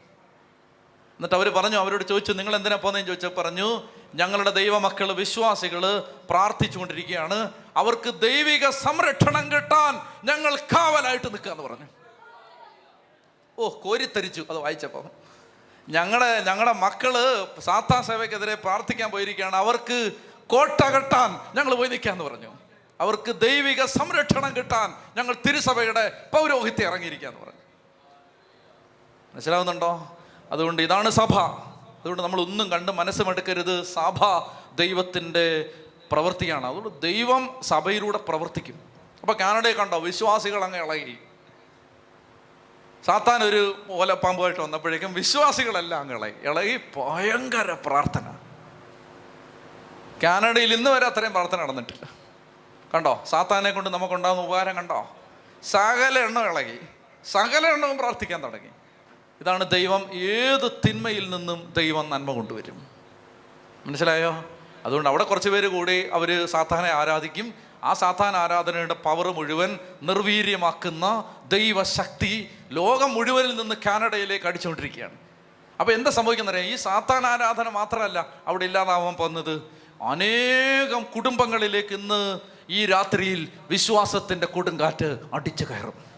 എന്നിട്ട് 1.19 1.35
അവർ 1.35 1.49
പറഞ്ഞു 1.49 1.77
അവരോട് 1.77 2.05
ചോദിച്ചു 2.05 2.33
നിങ്ങൾ 2.33 2.57
എന്തിനാ 2.57 2.77
പോകുന്നതെന്ന് 2.77 3.09
ചോദിച്ചാൽ 3.09 3.43
പറഞ്ഞു 3.43 3.83
ഞങ്ങളുടെ 4.15 4.51
ദൈവമക്കൾ 4.51 5.13
വിശ്വാസികൾ 5.13 5.99
പ്രാർത്ഥിച്ചുകൊണ്ടിരിക്കുകയാണ്. 6.31 7.51
അവർക്ക് 7.77 8.21
ദൈവിക 8.21 8.69
സംരക്ഷണം 8.69 9.53
കിട്ടാൻ 9.53 10.01
ഞങ്ങൾ 10.25 10.57
കാവലായിട്ട് 10.57 11.27
നിൽക്കാന്ന് 11.27 11.63
പറഞ്ഞു. 11.63 12.02
ഓ 13.63 13.69
കോരിത്തരിച്ചു. 13.69 14.47
അത് 14.51 14.59
വായിച്ചപ്പോൾ 14.59 15.05
ഞങ്ങളുടെ 15.89 16.45
ഞങ്ങളുടെ 16.45 16.73
മക്കൾ 16.73 17.45
സാത്താ 17.61 18.03
സേവയ്ക്കെതിരെ 18.03 18.55
പ്രാർത്ഥിക്കാൻ 18.55 19.11
പോയിരിക്കുകയാണ്. 19.11 19.57
അവർക്ക് 19.57 20.13
കോട്ട 20.47 20.85
കെട്ടാൻ 20.85 21.41
ഞങ്ങൾ 21.55 21.75
പോയി 21.75 21.89
നിൽക്കാന്ന് 21.89 22.25
പറഞ്ഞു. 22.25 22.49
അവർക്ക് 23.01 23.41
ദൈവിക 23.41 23.85
സംരക്ഷണം 23.85 24.57
കിട്ടാൻ 24.57 24.95
ഞങ്ങൾ 25.17 25.37
തിരുസഭയുടെ 25.49 26.09
പൗരോഹിത്യം 26.35 26.89
ഇറങ്ങിയിരിക്കാന്ന് 26.89 27.41
പറഞ്ഞു. 27.41 27.61
മനസ്സിലാവുന്നുണ്ടോ? 29.35 30.17
അതുകൊണ്ട് 30.53 30.83
ഇതാണ് 30.83 31.11
സഭ. 31.11 31.39
അതുകൊണ്ട് 31.39 32.23
നമ്മൾ 32.23 32.41
ഒന്നും 32.41 32.71
കണ്ട് 32.71 32.93
മനസ്സുമെടുക്കരുത് 32.93 33.83
സഭ 33.83 34.19
ദൈവത്തിന്റെ 34.75 35.75
പ്രവൃത്തിയാണ്. 36.13 36.67
അതുകൊണ്ട് 36.67 37.03
ദൈവം 37.03 37.57
സഭയിലൂടെ 37.63 38.19
പ്രവർത്തിക്കും. 38.19 38.81
അപ്പോൾ 39.21 39.33
കാനഡയെ 39.33 39.73
കണ്ടോ? 39.73 39.99
വിശ്വാസികൾ 39.99 40.65
അങ്ങ് 40.65 40.79
ഇളകി. 40.79 41.19
സാത്താൻ 43.07 43.45
ഒരു 43.45 43.77
ഓലപ്പാമ്പുമായിട്ട് 43.91 44.61
വന്നപ്പോഴേക്കും 44.61 45.13
വിശ്വാസികളെല്ലാം 45.13 46.13
ഇളകി 46.13 46.49
ഇളകി 46.49 46.77
ഭയങ്കര 46.77 47.77
പ്രാർത്ഥന. 47.87 48.37
കാനഡയിൽ 50.23 50.75
ഇന്ന് 50.75 50.91
വരെ 50.91 51.07
അത്രയും 51.07 51.33
പ്രാർത്ഥന 51.33 51.63
നടന്നിട്ടില്ല. 51.63 52.09
കണ്ടോ? 52.95 53.25
സാത്താനെ 53.27 53.71
കൊണ്ട് 53.71 53.91
നമുക്കുണ്ടാകുന്ന 53.91 54.43
ഉപകാരം 54.43 54.77
കണ്ടോ? 54.77 55.17
സകല 55.63 56.19
എണ്ണം 56.19 56.45
ഇളകി 56.45 56.79
സകല 57.25 57.67
എണ്ണവും 57.67 57.99
പ്രാർത്ഥിക്കാൻ 57.99 58.43
തുടങ്ങി. 58.43 58.71
ഇതാണ് 59.41 59.71
ദൈവം 59.71 60.15
ഏത് 60.15 60.71
തിന്മയിൽ 60.89 61.31
നിന്നും 61.31 61.73
ദൈവം 61.77 62.11
നന്മ 62.11 62.33
കൊണ്ടുവരും. 62.33 62.87
മനസ്സിലായോ? 63.87 64.45
അതുകൊണ്ട് 64.85 65.09
അവിടെ 65.09 65.25
കുറച്ച് 65.25 65.49
പേര് 65.49 65.69
കൂടി 65.69 66.09
അവർ 66.13 66.47
സാത്താനെ 66.47 66.91
ആരാധിക്കും 66.93 67.55
ആ 67.85 67.93
സാത്താൻ 67.93 68.37
ആരാധനയുടെ 68.37 68.95
പവർ 68.95 69.29
മുഴുവൻ 69.29 69.79
നിർവീര്യമാക്കുന്ന 70.03 71.25
ദൈവശക്തി 71.49 72.51
ലോകം 72.71 73.15
മുഴുവനിൽ 73.15 73.57
നിന്ന് 73.57 73.75
കാനഡയിലേക്ക് 73.87 74.47
അടിച്ചുകൊണ്ടിരിക്കുകയാണ്. 74.47 75.17
അപ്പോൾ 75.81 75.93
എന്താ 75.93 76.11
സംഭവിക്കുന്നറിയാം? 76.11 76.67
ഈ 76.67 76.77
സാത്താൻ 76.77 77.27
ആരാധന 77.27 77.69
മാത്രമല്ല 77.69 78.27
അവിടെ 78.47 78.65
ഇല്ലാതാവാൻ 78.65 79.15
പോകുന്നത്. 79.15 79.63
അനേകം 80.03 81.03
കുടുംബങ്ങളിലേക്ക് 81.03 81.95
ഇന്ന് 81.95 82.41
ഈ 82.71 82.87
രാത്രിയിൽ 82.87 83.49
വിശ്വാസത്തിന്റെ 83.71 84.47
കൊടുങ്കാറ്റ് 84.47 85.19
അടിച്ചു 85.33 85.65
കയറും. 85.65 86.12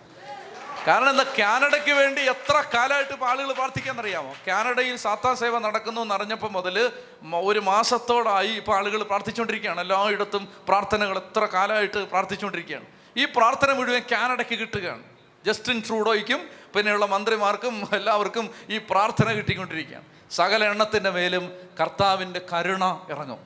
കാരണം 0.87 1.11
എന്താ? 1.11 1.25
കാനഡയ്ക്ക് 1.39 1.93
വേണ്ടി 1.93 2.23
എത്ര 2.23 2.65
കാലമായിട്ട് 2.75 3.13
ഇപ്പോൾ 3.13 3.29
ആളുകൾ 3.29 3.53
പ്രാർത്ഥിക്കാന്നറിയാമോ? 3.53 4.35
കാനഡയിൽ 4.47 4.97
സാത്താൻ 4.97 5.37
സേവ 5.37 5.59
നടക്കുന്നു 5.59 6.01
എന്നറിഞ്ഞപ്പോൾ 6.01 6.51
മുതൽ 6.51 6.91
ഒരു 7.35 7.59
മാസത്തോടായി 7.59 8.49
ഇപ്പോൾ 8.49 8.77
ആളുകൾ 8.77 9.03
പ്രാർത്ഥിച്ചുകൊണ്ടിരിക്കുകയാണ്. 9.03 9.81
എല്ലായിടത്തും 9.81 10.49
പ്രാർത്ഥനകൾ 10.69 11.17
എത്ര 11.17 11.45
കാലമായിട്ട് 11.45 11.99
പ്രാർത്ഥിച്ചുകൊണ്ടിരിക്കുകയാണ്. 11.99 12.85
ഈ 13.17 13.25
പ്രാർത്ഥന 13.25 13.73
മുഴുവൻ 13.73 14.03
കാനഡയ്ക്ക് 14.13 14.59
കിട്ടുകയാണ്. 14.59 15.03
ജസ്റ്റിൻ 15.47 15.83
ട്രൂഡോയ്ക്കും 15.89 16.49
പിന്നെയുള്ള 16.75 17.07
മന്ത്രിമാർക്കും 17.07 17.89
എല്ലാവർക്കും 17.93 18.51
ഈ 18.71 18.79
പ്രാർത്ഥന 18.79 19.33
കിട്ടിക്കൊണ്ടിരിക്കുകയാണ്. 19.33 20.05
സകല 20.31 20.65
എണ്ണത്തിന്റെ 20.65 21.11
മേലും 21.11 21.53
കർത്താവിന്റെ 21.81 22.41
കരുണ 22.53 23.01
ഇറങ്ങും. 23.11 23.39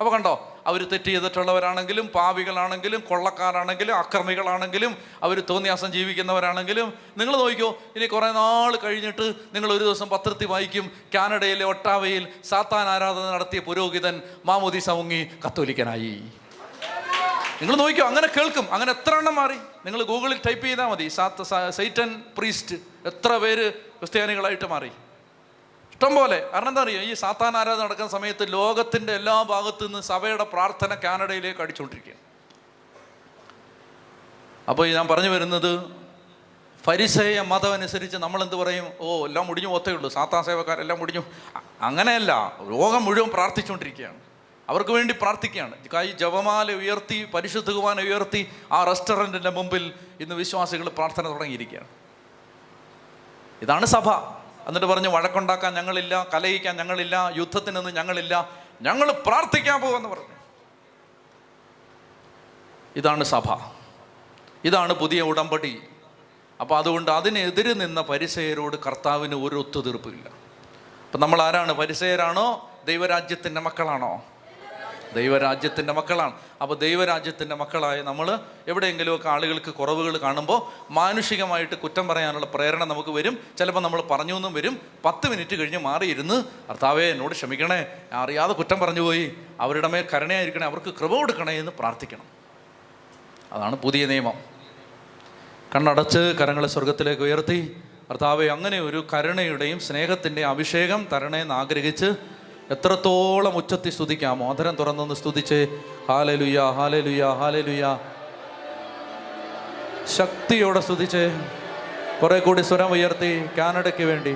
അപ്പോൾ 0.00 0.10
കണ്ടോ? 0.10 0.49
അവർ 0.66 0.80
തെറ്റ് 0.92 1.04
ചെയ്തിട്ടുള്ളവരാണെങ്കിലും 1.04 2.06
പാവികളാണെങ്കിലും 2.06 3.00
കൊള്ളക്കാരാണെങ്കിലും 3.00 3.94
അക്രമികളാണെങ്കിലും 3.96 4.96
അവർ 5.22 5.40
തോന്നിയാസം 5.50 5.90
ജീവിക്കുന്നവരാണെങ്കിലും 5.92 6.88
നിങ്ങൾ 7.18 7.36
നോക്കിക്കോ 7.36 7.70
ഇനി 7.96 8.06
കുറേ 8.06 8.32
നാൾ 8.32 8.76
കഴിഞ്ഞിട്ട് 8.76 9.26
നിങ്ങൾ 9.54 9.72
ഒരു 9.72 9.84
ദിവസം 9.84 10.08
പത്രത്തിൽ 10.08 10.46
വായിക്കും 10.46 10.90
കാനഡയിലെ 11.14 11.64
ഒട്ടാവയിൽ 11.64 12.28
സാത്താൻ 12.44 12.88
ആരാധന 12.88 13.24
നടത്തിയ 13.36 13.60
പുരോഹിതൻ 13.60 14.22
മാമോദി 14.44 14.78
സമുങ്ങി 14.78 15.22
കത്തോലിക്കനായി. 15.46 16.14
നിങ്ങൾ 17.60 17.76
നോക്കിയോ 17.76 18.06
അങ്ങനെ 18.06 18.28
കേൾക്കും 18.36 18.66
അങ്ങനെ 18.74 18.90
എത്ര 18.92 19.14
എണ്ണം 19.14 19.34
മാറി? 19.34 19.58
നിങ്ങൾ 19.86 20.02
ഗൂഗിളിൽ 20.02 20.38
ടൈപ്പ് 20.46 20.66
ചെയ്താൽ 20.66 20.86
മതി 20.86 21.08
സാത്ത 21.08 21.42
സൈറ്റൻ 21.78 22.10
പ്രീസ്റ്റ് 22.38 22.76
എത്ര 23.10 23.36
പേര് 23.36 23.72
ക്രിസ്ത്യാനികളായിട്ട് 23.98 24.66
മാറി? 24.66 24.90
ഇഷ്ടം 26.00 26.14
പോലെ 26.14 26.50
കാരണം 26.52 26.68
എന്താ 26.68 26.82
അറിയോ? 26.82 27.00
ഈ 27.00 27.14
സാത്താൻ 27.14 27.56
ആരാധന 27.56 27.84
നടക്കുന്ന 27.84 28.10
സമയത്ത് 28.10 28.52
ലോകത്തിന്റെ 28.52 29.12
എല്ലാ 29.12 29.42
ഭാഗത്തു 29.42 29.84
നിന്ന് 29.84 30.00
സഭയുടെ 30.00 30.44
പ്രാർത്ഥന 30.44 30.94
കാനഡയിലേക്ക് 30.94 31.60
അടിച്ചുകൊണ്ടിരിക്കുകയാണ്. 31.60 32.20
അപ്പോൾ 34.70 34.88
ഞാൻ 34.88 35.08
പറഞ്ഞു 35.08 35.28
വരുന്നത് 35.28 35.90
ഫരിസേയ 36.84 37.40
മതം 37.40 37.72
അനുസരിച്ച് 37.72 38.16
നമ്മൾ 38.16 38.42
എന്ത് 38.42 38.54
പറയും? 38.54 38.88
ഓ 39.00 39.26
എല്ലാം 39.26 39.46
മുടിഞ്ഞു 39.46 39.68
പോത്തേ 39.68 39.92
ഉള്ളൂ. 39.92 40.10
സാത്താൻ 40.10 40.44
സേവക്കാരെല്ലാം 40.44 40.98
മുടിഞ്ഞു. 40.98 41.22
അങ്ങനെയല്ല. 41.80 42.56
ലോകം 42.60 43.04
മുഴുവൻ 43.04 43.28
പ്രാർത്ഥിച്ചുകൊണ്ടിരിക്കുകയാണ്. 43.28 44.16
അവർക്ക് 44.68 44.90
വേണ്ടി 44.90 45.14
പ്രാർത്ഥിക്കുകയാണ്. 45.14 45.88
കൈ 45.94 46.12
ജപമാല 46.12 46.72
ഉയർത്തി 46.72 47.24
പരിശുദ്ധ 47.34 47.70
കുമാന 47.70 48.00
ഉയർത്തി 48.00 48.52
ആ 48.72 48.84
റെസ്റ്റോറന്റിന്റെ 48.84 49.50
മുമ്പിൽ 49.50 49.94
ഇന്ന് 50.20 50.34
വിശ്വാസികൾ 50.34 50.88
പ്രാർത്ഥന 50.88 51.28
തുടങ്ങിയിരിക്കുകയാണ്. 51.28 51.88
ഇതാണ് 53.62 53.86
സഭ. 53.86 54.39
എന്നിട്ട് 54.70 54.86
പറഞ്ഞു 54.86 55.08
വഴക്കുണ്ടാക്കാൻ 55.08 55.74
ഞങ്ങളില്ല 55.74 56.26
കലഹിക്കാൻ 56.34 56.76
ഞങ്ങളില്ല 56.76 57.32
യുദ്ധത്തിനൊന്നും 57.36 57.94
ഞങ്ങളില്ല 57.94 58.50
ഞങ്ങൾ 58.82 59.12
പ്രാർത്ഥിക്കാൻ 59.12 59.80
പോകുമെന്ന് 59.80 60.08
പറഞ്ഞു. 60.08 60.36
ഇതാണ് 62.96 63.24
സഭ. 63.24 63.56
ഇതാണ് 64.64 64.92
പുതിയ 64.92 65.20
ഉടമ്പടി. 65.20 65.82
അപ്പോൾ 66.60 66.78
അതുകൊണ്ട് 66.78 67.10
അതിനെതിരെ 67.10 67.72
നിന്ന 67.74 68.00
പരിസയരോട് 68.00 68.76
കർത്താവിന് 68.76 69.34
ഒരു 69.34 69.56
ഒത്തുതീർപ്പില്ല 69.56 70.28
അപ്പം 71.06 71.20
നമ്മൾ 71.20 71.42
ആരാണ്? 71.42 71.72
പരിസയരാണോ? 71.72 72.70
ദൈവരാജ്യത്തിന്റെ 72.84 73.60
മക്കളാണോ? 73.60 74.24
ദൈവരാജ്യത്തിന്റെ 75.14 75.92
മക്കളാണ്. 75.92 76.32
അപ്പോൾ 76.62 76.74
ദൈവരാജ്യത്തിന്റെ 76.74 77.54
മക്കളായ 77.56 78.02
നമ്മൾ 78.02 78.38
എവിടെയെങ്കിലുമൊക്കെ 78.68 79.28
ആളുകൾക്ക് 79.28 79.70
കുറവുകൾ 79.70 80.16
കാണുമ്പോൾ 80.16 80.92
മാനുഷികമായിട്ട് 80.92 81.74
കുറ്റം 81.74 82.08
പറയാനുള്ള 82.08 82.46
പ്രേരണ 82.46 82.84
നമുക്ക് 82.84 83.08
വരും. 83.08 83.38
ചിലപ്പോൾ 83.58 83.80
നമ്മൾ 83.80 84.02
പറഞ്ഞു 84.02 84.36
എന്നും 84.36 84.52
വരും. 84.52 84.80
പത്ത് 85.04 85.28
മിനിറ്റ് 85.28 85.56
കഴിഞ്ഞ് 85.56 85.78
മാറിയിരുന്ന് 85.78 86.44
കർത്താവേ 86.70 87.10
എന്നോട് 87.10 87.32
ക്ഷമിക്കണേ. 87.32 87.86
അറിയാതെ 88.12 88.52
കുറ്റം 88.52 88.80
പറഞ്ഞു 88.80 89.00
പോയി. 89.00 89.34
അവരുടെ 89.60 89.88
മേൽ 89.88 90.04
കരുണയായിരിക്കണേ. 90.14 90.66
അവർക്ക് 90.66 90.94
കൃപ 90.94 91.14
കൊടുക്കണേ 91.14 91.58
എന്ന് 91.58 91.72
പ്രാർത്ഥിക്കണം. 91.78 92.24
അതാണ് 93.52 93.76
പുതിയ 93.76 94.06
നിയമം. 94.06 94.34
കണ്ണടച്ച് 95.74 96.18
കരങ്ങളെ 96.18 96.68
സ്വർഗത്തിലേക്ക് 96.68 97.22
ഉയർത്തി. 97.22 97.82
കർത്താവെ 98.10 98.46
അങ്ങനെ 98.46 98.80
ഒരു 98.80 99.06
കരുണയുടെയും 99.14 99.80
സ്നേഹത്തിന്റെയും 99.80 100.48
അഭിഷേകം 100.48 101.06
തരണേന്ന് 101.12 101.54
ആഗ്രഹിച്ച് 101.54 102.39
എത്രത്തോളം 102.70 103.56
ഉച്ചത്തി 103.56 103.90
സ്തുതിക്കാമോ 103.90 104.50
അധരം 104.50 104.74
തുറന്നൊന്ന് 104.74 105.14
സ്തുതിച്ച് 105.14 105.58
ഹാലലുയ 106.08 106.58
ഹാലലുയ 106.70 107.24
ഹാലലുയ. 107.38 107.84
ശക്തിയോടെ 110.16 110.80
സ്തുതിച്ച് 110.80 111.22
കുറെ 112.22 112.38
കൂടി 112.38 112.62
സ്വരം 112.62 112.86
ഉയർത്തി 112.86 113.44
കാനഡയ്ക്ക് 113.58 114.04
വേണ്ടി 114.04 114.34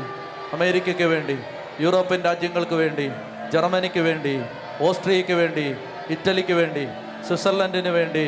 അമേരിക്കയ്ക്ക് 0.52 1.02
വേണ്ടി 1.04 1.36
യൂറോപ്യൻ 1.80 2.22
രാജ്യങ്ങൾക്ക് 2.22 2.74
വേണ്ടി 2.74 3.06
ജർമ്മനിക്ക് 3.52 4.00
വേണ്ടി 4.00 4.34
ഓസ്ട്രിയയ്ക്ക് 4.80 5.32
വേണ്ടി 5.32 5.66
ഇറ്റലിക്ക് 6.10 6.52
വേണ്ടി 6.52 6.84
സ്വിറ്റ്സർലൻഡിന് 7.26 7.88
വേണ്ടി 7.88 8.26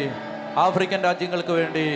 ആഫ്രിക്കൻ 0.56 1.02
രാജ്യങ്ങൾക്ക് 1.02 1.52
വേണ്ടി 1.52 1.86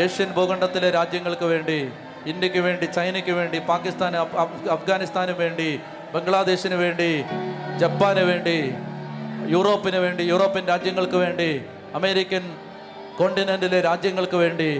ഏഷ്യൻ 0.00 0.32
ഭൂഖണ്ഡത്തിലെ 0.32 0.90
രാജ്യങ്ങൾക്ക് 0.90 1.44
വേണ്ടി 1.44 1.78
ഇന്ത്യയ്ക്ക് 2.26 2.58
വേണ്ടി 2.58 2.86
ചൈനയ്ക്ക് 2.86 3.30
വേണ്ടി 3.30 3.58
പാകിസ്ഥാന് 3.58 4.16
അഫ്- 4.16 4.36
അഫ്- 4.36 4.70
അഫ്ഗാനിസ്ഥാന് 4.70 5.30
വേണ്ടി 5.32 5.68
ബംഗ്ലാദേശിന് 6.12 6.74
വേണ്ടി 6.74 7.24
ജപ്പാന് 7.78 8.20
വേണ്ടി 8.20 8.74
യൂറോപ്പിന് 9.52 9.96
വേണ്ടി 9.96 10.22
യൂറോപ്യൻ 10.22 10.66
രാജ്യങ്ങൾക്ക് 10.66 11.16
വേണ്ടി 11.16 11.64
അമേരിക്കൻ 11.94 12.56
കോണ്ടിനെന്റിലെ 13.18 13.80
രാജ്യങ്ങൾക്ക് 13.80 14.36
വേണ്ടി 14.36 14.70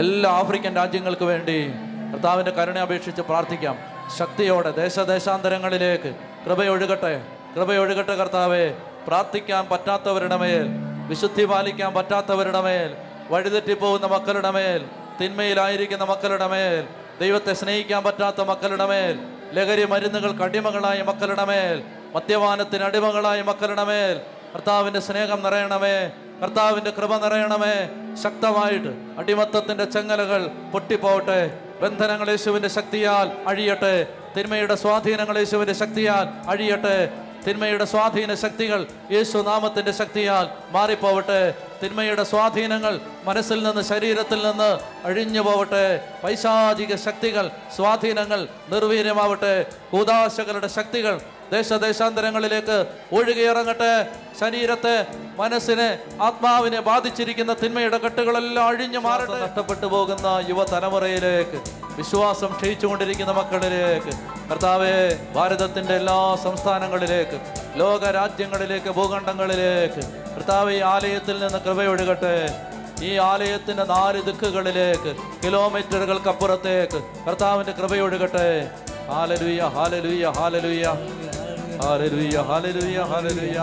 എല്ലാ 0.00 0.30
ആഫ്രിക്കൻ 0.30 0.76
രാജ്യങ്ങൾക്ക് 0.76 1.24
വേണ്ടി 1.24 1.70
കർത്താവിന്റെ 2.12 2.50
കരുണ 2.50 2.78
അപേക്ഷിച്ച് 2.78 3.22
പ്രാർത്ഥിക്കാം. 3.22 3.76
ശക്തിയോടെ 4.18 4.70
ദേശദേശാന്തരങ്ങളിലേക്ക് 4.70 6.14
കൃപയൊഴുകട്ടെ. 6.46 7.22
കൃപയൊഴുകട്ടെ 7.56 8.14
കർത്താവെ. 8.14 8.74
പ്രാർത്ഥിക്കാൻ 9.06 9.68
പറ്റാത്തവരുടെ 9.68 10.36
മേൽ 10.36 10.66
വിശുദ്ധി 11.08 11.44
പാലിക്കാൻ 11.44 11.94
പറ്റാത്തവരുടെ 11.94 12.60
മേൽ 12.60 12.96
വഴിതെറ്റിപ്പോകുന്ന 13.28 14.06
മക്കളുടെ 14.06 14.50
മേൽ 14.50 14.84
തിന്മയിലായിരിക്കുന്ന 15.20 16.04
മക്കളുടെ 16.04 16.46
മേൽ 16.46 16.84
ദൈവത്തെ 17.20 17.52
സ്നേഹിക്കാൻ 17.52 18.04
പറ്റാത്ത 18.04 18.40
മക്കളുടെ 18.40 18.86
മേൽ 18.86 19.18
ലഹരി 19.52 19.84
മരുന്നുകൾക്ക് 19.84 20.42
അടിമകളായ 20.42 21.02
മക്കളുടെ 21.02 21.44
മേൽ 21.44 21.82
മദ്യപാനത്തിന് 22.14 22.82
അടിമകളായ 22.82 23.42
മക്കളുടെ 23.42 23.84
മേൽ 23.84 24.20
കർത്താവിന്റെ 24.54 25.00
സ്നേഹം 25.00 25.42
നിറയണമേ 25.42 26.10
കർത്താവിന്റെ 26.42 26.90
കൃപ 26.90 27.16
നിറയണമേ. 27.16 27.88
ശക്തമായിട്ട് 28.22 28.88
അടിമത്തത്തിന്റെ 29.18 29.84
ചെങ്ങലകൾ 29.84 30.46
പൊട്ടിപ്പോവട്ടെ. 30.72 31.58
ബന്ധനങ്ങൾ 31.82 32.30
യേശുവിന്റെ 32.30 32.68
ശക്തിയാൽ 32.68 33.48
അഴിയട്ടെ. 33.48 34.06
തിന്മയുടെ 34.38 34.74
സ്വാധീനങ്ങൾ 34.74 35.38
യേശുവിന്റെ 35.38 35.72
ശക്തിയാൽ 35.72 36.50
അഴിയട്ടെ. 36.50 37.10
തിന്മയുടെ 37.46 37.84
സ്വാധീന 37.84 38.34
ശക്തികൾ 38.34 38.86
യേശു 39.12 39.38
നാമത്തിന്റെ 39.38 39.92
ശക്തിയാൽ 39.92 40.48
മാറിപ്പോവട്ടെ. 40.70 41.54
തിന്മയുടെ 41.84 42.24
സ്വാധീനങ്ങൾ 42.24 43.00
മനസ്സിൽ 43.24 43.62
നിന്ന് 43.62 43.82
ശരീരത്തിൽ 43.82 44.46
നിന്ന് 44.46 44.78
അഴിഞ്ഞു 45.06 45.40
പോവട്ടെ. 45.40 46.08
പൈശാചിക 46.24 46.96
ശക്തികൾ 46.96 47.50
സ്വാധീനങ്ങൾ 47.76 48.48
നിർവീര്യമാവട്ടെ. 48.68 49.66
കൂതാശകളുടെ 49.90 50.68
ശക്തികൾ 50.68 51.20
ദേശദേശാന്തരങ്ങളിലേക്ക് 51.52 52.86
ഒഴുകിയിറങ്ങട്ടെ. 53.12 54.06
ശരീരത്തെ 54.40 55.06
മനസ്സിനെ 55.36 55.98
ആത്മാവിനെ 56.22 56.80
ബാധിച്ചിരിക്കുന്ന 56.80 57.52
തിന്മയുടെ 57.52 57.98
കെട്ടുകളെല്ലാം 57.98 58.66
അഴിഞ്ഞു 58.66 58.98
മാറട്ടെ. 58.98 59.42
നഷ്ടപ്പെട്ടു 59.42 59.86
പോകുന്ന 59.86 60.44
യുവതലമുറയിലേക്ക് 60.48 61.60
വിശ്വാസം 61.96 62.54
ക്ഷയിച്ചുകൊണ്ടിരിക്കുന്ന 62.56 63.32
മക്കളിലേക്ക് 63.32 64.12
കർത്താവേ 64.50 65.18
ഭാരതത്തിന്റെ 65.34 65.94
എല്ലാ 65.94 66.36
സംസ്ഥാനങ്ങളിലേക്ക് 66.36 67.40
ലോക 67.76 68.10
രാജ്യങ്ങളിലേക്ക് 68.10 68.90
ഭൂഖണ്ഡങ്ങളിലേക്ക് 68.90 70.02
കർത്താവ് 70.36 70.72
ഈ 70.72 70.80
ആലയത്തിൽ 70.80 71.38
നിന്ന് 71.38 71.58
കൃപയൊഴുകട്ടെ. 71.58 72.36
ഈ 73.02 73.16
ആലയത്തിന്റെ 73.16 73.84
നാല് 73.84 74.22
ദിക്കുകളിലേക്ക് 74.22 75.16
കിലോമീറ്ററുകൾക്കപ്പുറത്തേക്ക് 75.44 77.02
കർത്താവിന്റെ 77.28 77.72
കൃപയൊഴുകട്ടെ. 77.72 78.70
ഹാലലുയ്യ 79.10 79.62
ഹാലലുയ 79.62 80.28
ഹാലലുയ 80.28 80.86
ഹാലലുയ 81.82 82.36
ഹാലലുയ 82.40 83.02
ഹാലലുയ 83.02 83.62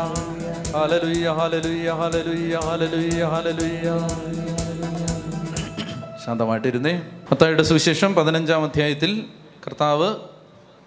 ഹാലലുയ 0.73 1.31
ഹാലലുയ 1.31 1.91
ഹാലലുയ 1.91 2.59
ഹാലലുയ 2.59 3.23
ഹാലലുയ 3.23 4.07
ശാന്തമായിട്ടിരുന്നേ. 6.26 7.01
മത്തായിയുടെ 7.31 7.63
സുവിശേഷം 7.63 8.15
പതിനഞ്ചാം 8.15 8.63
അധ്യായത്തിൽ 8.63 9.26
കർത്താവ് 9.67 10.15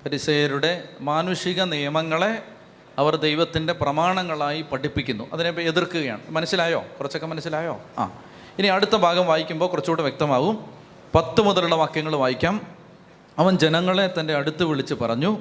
പരിസയരുടെ 0.04 0.84
മാനുഷിക 1.00 1.62
നിയമങ്ങളെ 1.62 2.42
അവർ 2.98 3.16
ദൈവത്തിന്റെ 3.16 3.72
പ്രമാണങ്ങളായി 3.72 4.62
പഠിപ്പിക്കുന്നു. 4.62 5.24
അതിനെ 5.32 5.48
എതിർക്കുകയാണ്. 5.48 6.20
മനസ്സിലായോ? 6.30 6.84
കുറച്ചൊക്കെ 6.98 7.26
മനസ്സിലായോ? 7.26 7.80
ആ. 7.98 8.10
ഇനി 8.58 8.66
അടുത്ത 8.66 8.96
ഭാഗം 8.96 9.26
വായിക്കുമ്പോൾ 9.26 9.66
കുറച്ചുകൂടെ 9.66 10.02
വ്യക്തമാവും. 10.02 10.64
പത്ത് 11.14 11.40
മുതലുള്ള 11.40 11.74
വാക്യങ്ങൾ 11.74 12.16
വായിക്കാം. 12.16 12.77
അവൻ 13.38 13.58
ജനങ്ങളെ 13.58 14.14
തന്റെ 14.20 14.34
അടുത്ത് 14.34 14.64
വിളിച്ച് 14.64 14.94
പറഞ്ഞു 14.94 15.38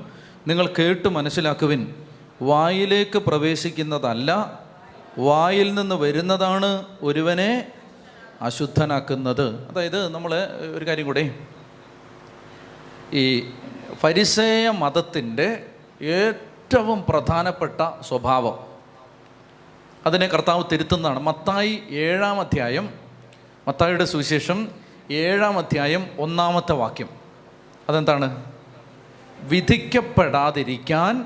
നിങ്ങൾ 0.48 0.74
കേട്ട് 0.80 1.08
മനസ്സിലാക്കുവിൻ 1.08 1.96
വായിലേക്ക് 2.42 3.20
പ്രവേശിക്കുന്നതല്ല 3.20 4.60
വായിൽ 5.18 5.74
നിന്ന് 5.74 5.96
വരുന്നതാണ് 5.96 6.86
ഒരുവനെ 7.02 7.72
അശുദ്ധനാക്കുന്നത്. 8.42 9.70
അതായത് 9.70 10.10
നമ്മൾ 10.10 10.32
ഒരു 10.76 10.86
കാര്യം 10.86 11.06
കൂടെ 11.06 11.36
ഈ 13.14 13.50
പരിസേയ 14.04 14.70
മതത്തിന്റെ 14.70 15.66
ഏറ്റവും 16.02 17.04
പ്രധാനപ്പെട്ട 17.10 17.82
സ്വഭാവം 18.02 18.60
അതിനെ 20.06 20.28
കർത്താവ് 20.28 20.64
തിരുത്തുന്നതാണ്. 20.72 21.20
മത്തായി 21.20 21.84
ഏഴാം 21.90 22.40
അധ്യായം 22.40 22.90
മത്തായിയുടെ 23.68 24.06
സുവിശേഷം 24.06 24.68
ഏഴാം 25.12 25.58
അധ്യായം 25.58 26.08
ഒന്നാമത്തെ 26.20 26.72
വാക്യം. 26.72 27.27
അതെന്താണ്? 27.90 28.46
വിധിക്കപ്പെടാതിരിക്കാൻ 29.42 31.26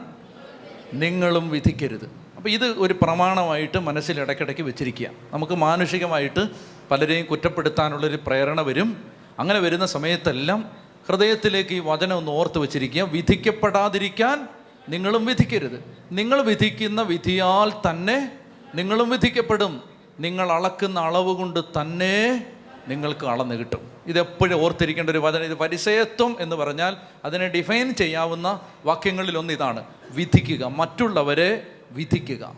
നിങ്ങളും 0.94 1.50
വിധിക്കരുത്. 1.50 2.12
അപ്പോൾ 2.38 2.50
ഇത് 2.50 2.66
ഒരു 2.66 2.96
പ്രമാണമായിട്ട് 3.02 3.78
മനസ്സിൽ 3.78 4.20
ഇടയ്ക്കിടയ്ക്ക് 4.20 4.62
വെച്ചിരിക്കുക. 4.62 5.08
നമുക്ക് 5.32 5.54
മാനുഷികമായിട്ട് 5.54 6.48
പലരെയും 6.92 7.26
കുറ്റപ്പെടുത്താനുള്ളൊരു 7.26 8.20
പ്രേരണ 8.28 8.62
വരും. 8.62 9.04
അങ്ങനെ 9.40 9.60
വരുന്ന 9.60 9.86
സമയത്തെല്ലാം 9.86 10.72
ഹൃദയത്തിലേക്ക് 11.08 11.74
ഈ 11.74 11.80
വചനം 11.80 12.18
ഒന്ന് 12.18 12.32
ഓർത്ത് 12.32 12.58
വെച്ചിരിക്കുക. 12.58 13.02
വിധിക്കപ്പെടാതിരിക്കാൻ 13.02 14.48
നിങ്ങളും 14.90 15.26
വിധിക്കരുത്. 15.26 15.98
നിങ്ങൾ 16.12 16.42
വിധിക്കുന്ന 16.42 17.02
വിധിയാൽ 17.02 17.90
തന്നെ 17.90 18.32
നിങ്ങളും 18.76 19.10
വിധിക്കപ്പെടും. 19.10 19.82
നിങ്ങൾ 20.20 20.52
അളക്കുന്ന 20.52 21.00
അളവ് 21.00 21.36
കൊണ്ട് 21.36 21.60
തന്നെ 21.82 22.46
നിങ്ങൾക്ക് 22.88 23.26
അളന്ന് 23.26 23.56
കിട്ടും. 23.56 23.91
ഇതെപ്പോഴും 24.08 24.64
ഓർത്തിരിക്കേണ്ട 24.64 25.10
ഒരു 25.10 25.18
വചനം. 25.18 25.44
ഇത് 25.44 25.53
പരിസയത്വം 25.53 26.38
എന്ന് 26.40 26.56
പറഞ്ഞാൽ 26.56 26.98
അതിനെ 27.26 27.48
ഡിഫൈൻ 27.48 27.94
ചെയ്യാവുന്ന 27.94 28.60
വാക്യങ്ങളിലൊന്ന് 28.86 29.53
ഇതാണ്. 29.53 29.84
വിധിക്കുക. 30.12 30.66
മറ്റുള്ളവരെ 30.66 31.68
വിധിക്കുക. 31.91 32.56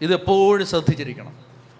ഇതെപ്പോഴും 0.00 0.66
ശ്രദ്ധിച്ചിരിക്കണം. 0.66 1.36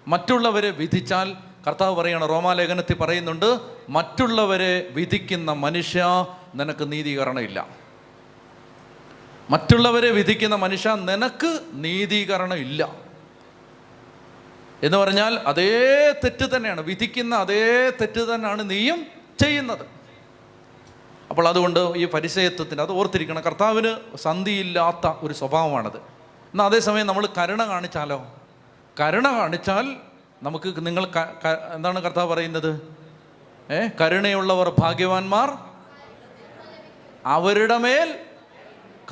മറ്റുള്ളവരെ 0.07 0.69
വിധിച്ചാൽ 0.69 1.33
കർത്താവ് 1.67 1.95
പറയണം 1.95 2.27
റോമാലേഖനത്തിൽ 2.27 2.95
പറയുന്നുണ്ട് 2.95 3.59
മറ്റുള്ളവരെ 3.89 4.89
വിധിക്കുന്ന 4.91 5.53
മനുഷ്യ 5.53 6.25
നിനക്ക് 6.55 6.91
നീതീകരണമില്ല. 6.91 7.67
മറ്റുള്ളവരെ 9.49 10.11
വിധിക്കുന്ന 10.11 10.55
മനുഷ്യ 10.55 10.95
നിനക്ക് 10.95 11.59
നീതീകരണം 11.73 12.57
ഇല്ല 12.57 13.08
എന്ന് 14.83 14.97
പറഞ്ഞാൽ 14.97 15.39
അതേ 15.39 16.11
തെറ്റ് 16.11 16.55
തന്നെയാണ്. 16.55 16.81
വിധിക്കുന്ന 16.81 17.35
അതേ 17.35 17.89
തെറ്റ് 17.89 18.35
തന്നെയാണ് 18.35 18.69
നീയും 18.69 19.05
ചെയ്യുന്നത്. 19.39 19.85
അപ്പോൾ 21.29 21.47
അതുകൊണ്ട് 21.47 21.79
ഈ 21.79 22.05
പരിചയത്വത്തിന് 22.05 22.81
അത് 22.81 22.91
ഓർത്തിരിക്കണം. 22.91 23.41
കർത്താവിന് 23.41 24.17
സന്ധിയില്ലാത്ത 24.17 25.11
ഒരു 25.21 25.33
സ്വഭാവമാണത്. 25.33 25.97
എന്നാൽ 25.97 26.65
അതേസമയം 26.65 27.07
നമ്മൾ 27.07 27.27
കരുണ 27.37 27.67
കാണിച്ചാലോ? 27.67 28.35
കരുണ 28.99 29.31
കാണിച്ചാൽ 29.31 29.95
നമുക്ക് 30.43 30.85
നിങ്ങൾ 30.85 31.07
എന്താണ് 31.75 32.01
കർത്താവ് 32.01 32.33
പറയുന്നത്? 32.33 32.97
ഏ 33.71 33.87
കരുണയുള്ളവർ 34.01 34.75
ഭാഗ്യവാന്മാർ 34.79 35.57
അവരുടെ 37.25 37.77
മേൽ 37.77 38.19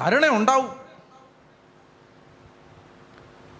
കരുണ 0.02 0.28
ഉണ്ടാവും. 0.28 0.76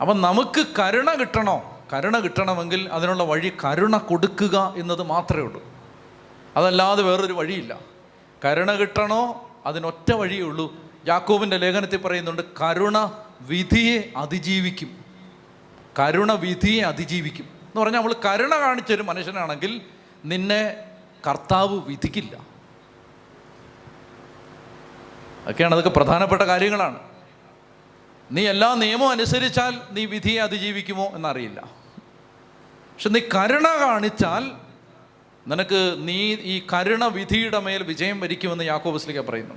അപ്പം 0.02 0.22
നമുക്ക് 0.22 0.66
കരുണ 0.80 1.14
കിട്ടണോ? 1.14 1.77
കരുണ 1.94 2.20
കിട്ടണമെങ്കിൽ 2.20 2.90
അതിനുള്ള 2.92 3.24
വഴി 3.24 3.54
കരുണ 3.66 3.98
കൊടുക്കുക 3.98 4.74
എന്നത് 4.78 5.04
മാത്രമേ 5.04 5.42
ഉള്ളൂ. 5.42 5.64
അതല്ലാതെ 6.58 7.04
വേറൊരു 7.04 7.34
വഴിയില്ല. 7.34 7.80
കരുണ 8.46 8.72
കിട്ടണോ? 8.72 9.50
അതിനൊറ്റ 9.66 10.14
വഴിയേ 10.14 10.42
ഉള്ളൂ. 10.42 10.76
യാക്കോബിന്റെ 11.08 11.58
ലേഖനത്തിൽ 11.58 11.98
പറയുന്നുണ്ട് 11.98 12.42
കരുണ 12.62 13.12
വിധിയെ 13.42 14.14
അതിജീവിക്കും. 14.18 14.98
കരുണ 16.00 16.32
വിധിയെ 16.32 16.82
അതിജീവിക്കും. 16.82 17.44
എന്ന് 17.44 17.82
പറഞ്ഞാൽ 17.82 18.00
നമ്മൾ 18.00 18.16
കരുണ 18.26 18.60
കാണിച്ചൊരു 18.60 19.02
മനുഷ്യനാണെങ്കിൽ 19.02 19.82
നിന്നെ 20.26 20.76
കർത്താവ് 21.28 21.82
വിധിക്കില്ല. 21.82 22.38
ഒക്കെയാണ് 25.50 25.76
അതൊക്കെ 25.76 25.90
പ്രധാനപ്പെട്ട 25.90 26.42
കാര്യങ്ങളാണ്. 26.42 27.07
നീ 28.32 28.48
എല്ലാ 28.48 28.76
നിയമവും 28.76 29.10
അനുസരിച്ചാൽ 29.10 29.74
നീ 29.92 30.06
വിധിയെ 30.06 30.42
അതിജീവിക്കുമോ 30.42 31.12
എന്നറിയില്ല. 31.16 31.62
പക്ഷെ 32.94 33.10
നീ 33.10 33.20
കരുണ 33.20 33.68
കാണിച്ചാൽ 33.82 34.52
നിനക്ക് 35.48 35.96
നീ 35.98 36.36
ഈ 36.36 36.62
കരുണ 36.74 37.06
വിധിയുടെ 37.06 37.60
മേൽ 37.60 37.84
വിജയം 37.84 38.20
വരിക്കുമെന്ന് 38.20 38.64
യാക്കോബസ്ലിക്ക 38.64 39.22
പറയുന്നു. 39.22 39.56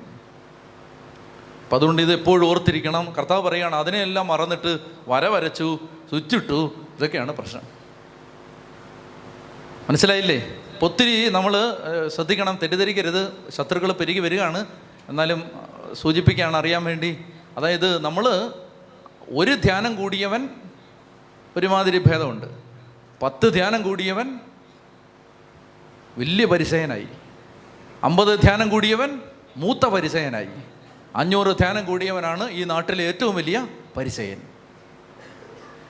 അപ്പം 1.64 1.76
അതുകൊണ്ട് 1.76 2.02
ഇത് 2.02 2.12
എപ്പോഴും 2.12 2.46
ഓർത്തിരിക്കണം. 2.46 3.12
കർത്താവ് 3.18 3.42
പറയുകയാണ് 3.42 3.76
അതിനെയെല്ലാം 3.76 4.26
മറന്നിട്ട് 4.26 4.78
വര 5.08 5.26
വരച്ചു 5.26 5.78
സ്വിച്ചിട്ടു. 6.10 6.86
ഇതൊക്കെയാണ് 6.96 7.32
പ്രശ്നം. 7.32 7.62
മനസ്സിലായില്ലേ? 9.88 10.62
ഒത്തിരി 10.82 11.28
നമ്മൾ 11.28 11.52
ശ്രദ്ധിക്കണം 12.08 12.58
തെറ്റിദ്ധരിക്കരുത് 12.62 13.50
ശത്രുക്കൾ 13.50 13.92
പെരുകി 13.92 14.18
വരികയാണ്. 14.18 14.66
എന്നാലും 15.08 15.50
സൂചിപ്പിക്കുകയാണ് 15.92 16.56
അറിയാൻ 16.56 16.84
വേണ്ടി 16.84 17.24
അതായത് 17.56 17.98
നമ്മൾ 17.98 18.52
ഒരു 19.28 19.54
ധ്യാനം 19.54 19.96
കൂടിയവൻ 19.96 20.48
ഒരുമാതിരി 21.56 21.98
ഭേദമുണ്ട്. 21.98 22.46
പത്ത് 23.22 23.52
ധ്യാനം 23.52 23.82
കൂടിയവൻ 23.82 24.40
വലിയ 26.18 26.44
പരിസയനായി 26.44 27.08
അമ്പത് 28.04 28.40
ധ്യാനം 28.40 28.68
കൂടിയവൻ 28.68 29.20
മൂത്ത 29.56 29.86
പരിസയനായി 29.86 30.48
അഞ്ഞൂറ് 31.16 31.46
ധ്യാനം 31.46 31.84
കൂടിയവനാണ് 31.84 32.50
ഈ 32.50 32.64
നാട്ടിലെ 32.64 33.04
ഏറ്റവും 33.04 33.36
വലിയ 33.36 33.66
പരിസയൻ 33.96 34.42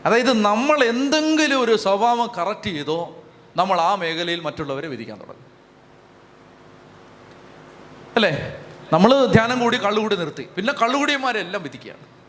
അതായത് 0.05 0.33
നമ്മൾ 0.33 0.85
എന്തെങ്കിലും 0.85 1.61
ഒരു 1.61 1.77
സ്വഭാവം 1.77 2.31
കറക്റ്റ് 2.39 2.71
ചെയ്തോ 2.71 3.23
നമ്മൾ 3.57 3.81
ആ 3.81 3.95
മേഖലയിൽ 3.95 4.41
മറ്റുള്ളവരെ 4.41 4.89
വിധിക്കാൻ 4.89 5.19
തുടങ്ങും. 5.19 5.47
അല്ലേ? 8.17 8.60
നമ്മൾ 8.93 9.27
ധ്യാനം 9.27 9.61
കൂടി 9.61 9.77
കള്ളുകൂടി 9.77 10.17
നിർത്തി. 10.17 10.49
പിന്നെ 10.57 10.73
കള്ളുകൂടിയന്മാരെല്ലാം 10.73 11.63
വിധിക്കുകയാണ്. 11.63 12.21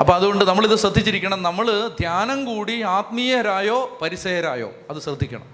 അപ്പം 0.00 0.14
അതുകൊണ്ട് 0.14 0.44
നമ്മളിത് 0.44 0.76
ശ്രദ്ധിച്ചിരിക്കണം. 0.76 1.42
നമ്മൾ 1.42 1.88
ധ്യാനം 2.00 2.44
കൂടി 2.44 2.82
ആത്മീയരായോ 2.82 3.98
പരിസയരായോ 4.02 4.72
അത് 4.90 5.00
ശ്രദ്ധിക്കണം. 5.00 5.44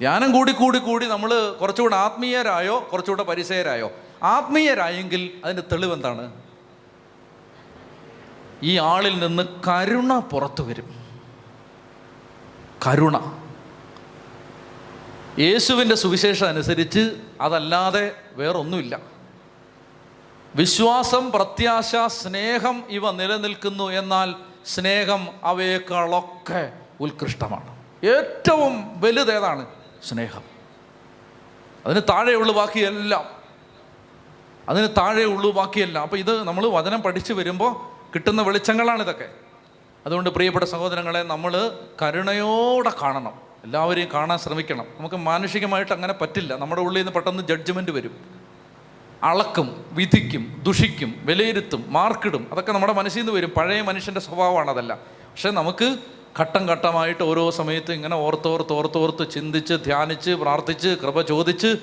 ധ്യാനം 0.00 0.32
കൂടി 0.32 0.52
കൂടി 0.52 0.78
കൂടി 0.78 1.06
നമ്മൾ 1.06 1.52
കുറച്ചുകൂടെ 1.52 1.96
ആത്മീയരായോ 1.96 2.88
കുറച്ചുകൂടെ 2.92 3.22
പരിസയരായോ. 3.22 3.90
ആത്മീയരായെങ്കിൽ 4.22 5.30
അതിന്റെ 5.44 5.62
തെളിവെന്താണ് 5.72 6.32
ഈ 8.62 8.78
ആളിൽ 8.78 9.26
നിന്ന് 9.26 9.42
കരുണ 9.42 10.18
പുറത്തു 10.18 10.62
വരും. 10.62 10.94
കരുണ. 12.86 13.38
യേശുവിന്റെ 15.38 15.94
സുവിശേഷം 15.94 16.48
അനുസരിച്ച് 16.48 17.16
അതല്ലാതെ 17.40 18.14
വേറൊന്നുമില്ല. 18.32 18.98
വിശ്വാസം 20.54 21.32
പ്രത്യാശ 21.32 21.96
സ്നേഹം 22.06 22.82
ഇവ 22.88 23.10
നിലനിൽക്കുന്നു 23.10 23.84
എന്നാൽ 23.84 24.34
സ്നേഹം 24.66 25.28
അവയേക്കാളൊക്കെ 25.44 26.72
ഉത്കൃഷ്ടമാണ്. 27.00 27.78
ഏറ്റവും 28.06 29.00
വലുതേതാണ് 29.00 29.66
സ്നേഹം. 30.08 30.42
അതിന് 31.86 32.02
താഴെയുള്ള 32.08 32.52
ബാക്കിയെല്ലാം. 32.52 33.24
അതിന് 34.68 34.88
താഴെയുള്ളൂ 34.98 35.52
ബാക്കിയെല്ലാം. 35.52 36.02
അപ്പോൾ 36.02 36.16
ഇത് 36.16 36.42
നമ്മൾ 36.42 36.66
വചനം 36.68 37.02
പഠിച്ചു 37.02 37.32
വരുമ്പോൾ 37.32 37.72
കിട്ടുന്ന 38.14 38.42
വെളിച്ചങ്ങളാണ് 38.42 39.02
ഇതൊക്കെ. 39.02 39.28
അതുകൊണ്ട് 40.06 40.30
പ്രിയപ്പെട്ട 40.30 40.64
സഹോദരങ്ങളെ 40.64 41.22
നമ്മൾ 41.22 41.78
കരുണയോടെ 42.02 42.92
കാണണം. 43.02 43.47
എല്ലാവരെയും 43.64 44.08
കാണാൻ 44.14 44.38
ശ്രമിക്കണം. 44.38 44.84
നമുക്ക് 44.98 45.14
മാനുഷികമായിട്ട് 45.14 45.92
അങ്ങനെ 45.92 46.12
പറ്റില്ല. 46.12 46.56
നമ്മുടെ 46.56 46.80
ഉള്ളിൽ 46.80 47.00
നിന്ന് 47.00 47.12
പെട്ടെന്ന് 47.12 47.42
ജഡ്ജ്മെന്റ് 47.42 47.90
വരും. 47.90 48.16
അളക്കും 49.22 49.84
വിധിക്കും 49.92 50.62
ദുഷിക്കും 50.62 51.14
വിലയിരുത്തും 51.18 51.84
മാർക്കിടും. 51.88 52.48
അതൊക്കെ 52.52 52.72
നമ്മുടെ 52.72 52.92
മനസ്സിൽ 52.92 53.20
നിന്ന് 53.20 53.32
വരും. 53.32 53.50
പഴയ 53.50 53.80
മനുഷ്യന്റെ 53.80 54.20
സ്വഭാവമാണ് 54.20 54.70
അതല്ല. 54.70 54.94
പക്ഷേ 54.94 55.50
നമുക്ക് 55.50 55.96
ഘട്ടം 56.40 56.66
ഘട്ടമായിട്ട് 56.66 57.22
ഓരോ 57.22 57.50
സമയത്തും 57.50 57.92
ഇങ്ങനെ 57.92 58.16
ഓർത്തോർത്ത് 58.16 58.72
ഓർത്തോർത്ത് 58.72 59.30
ചിന്തിച്ച് 59.30 59.74
ധ്യാനിച്ച് 59.74 60.30
പ്രാർത്ഥിച്ച് 60.30 60.88
കൃപ 60.88 61.22
ചോദിച്ച് 61.22 61.76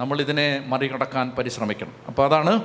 നമ്മളിതിനെ 0.00 0.64
മറികടക്കാൻ 0.66 1.30
പരിശ്രമിക്കണം. 1.30 1.92
അപ്പോൾ 2.08 2.24
അതാണ് 2.26 2.62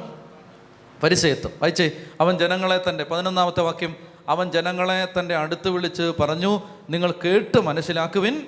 പരിചയത്വം. 1.03 1.52
വായിച്ചേ 1.61 1.91
അവൻ 2.22 2.38
ജനങ്ങളെ 2.38 2.90
തന്റെ 2.90 3.03
പതിനൊന്നാമത്തെ 3.03 3.61
വാക്യം 3.61 4.12
അവൻ 4.30 4.52
ജനങ്ങളെ 4.52 5.08
തന്റെ 5.20 5.36
അടുത്ത് 5.36 5.70
വിളിച്ച് 5.70 6.14
പറഞ്ഞു 6.20 6.62
നിങ്ങൾ 6.90 7.14
കേട്ട് 7.26 7.62
മനസ്സിലാക്കുവിൻ. 7.62 8.48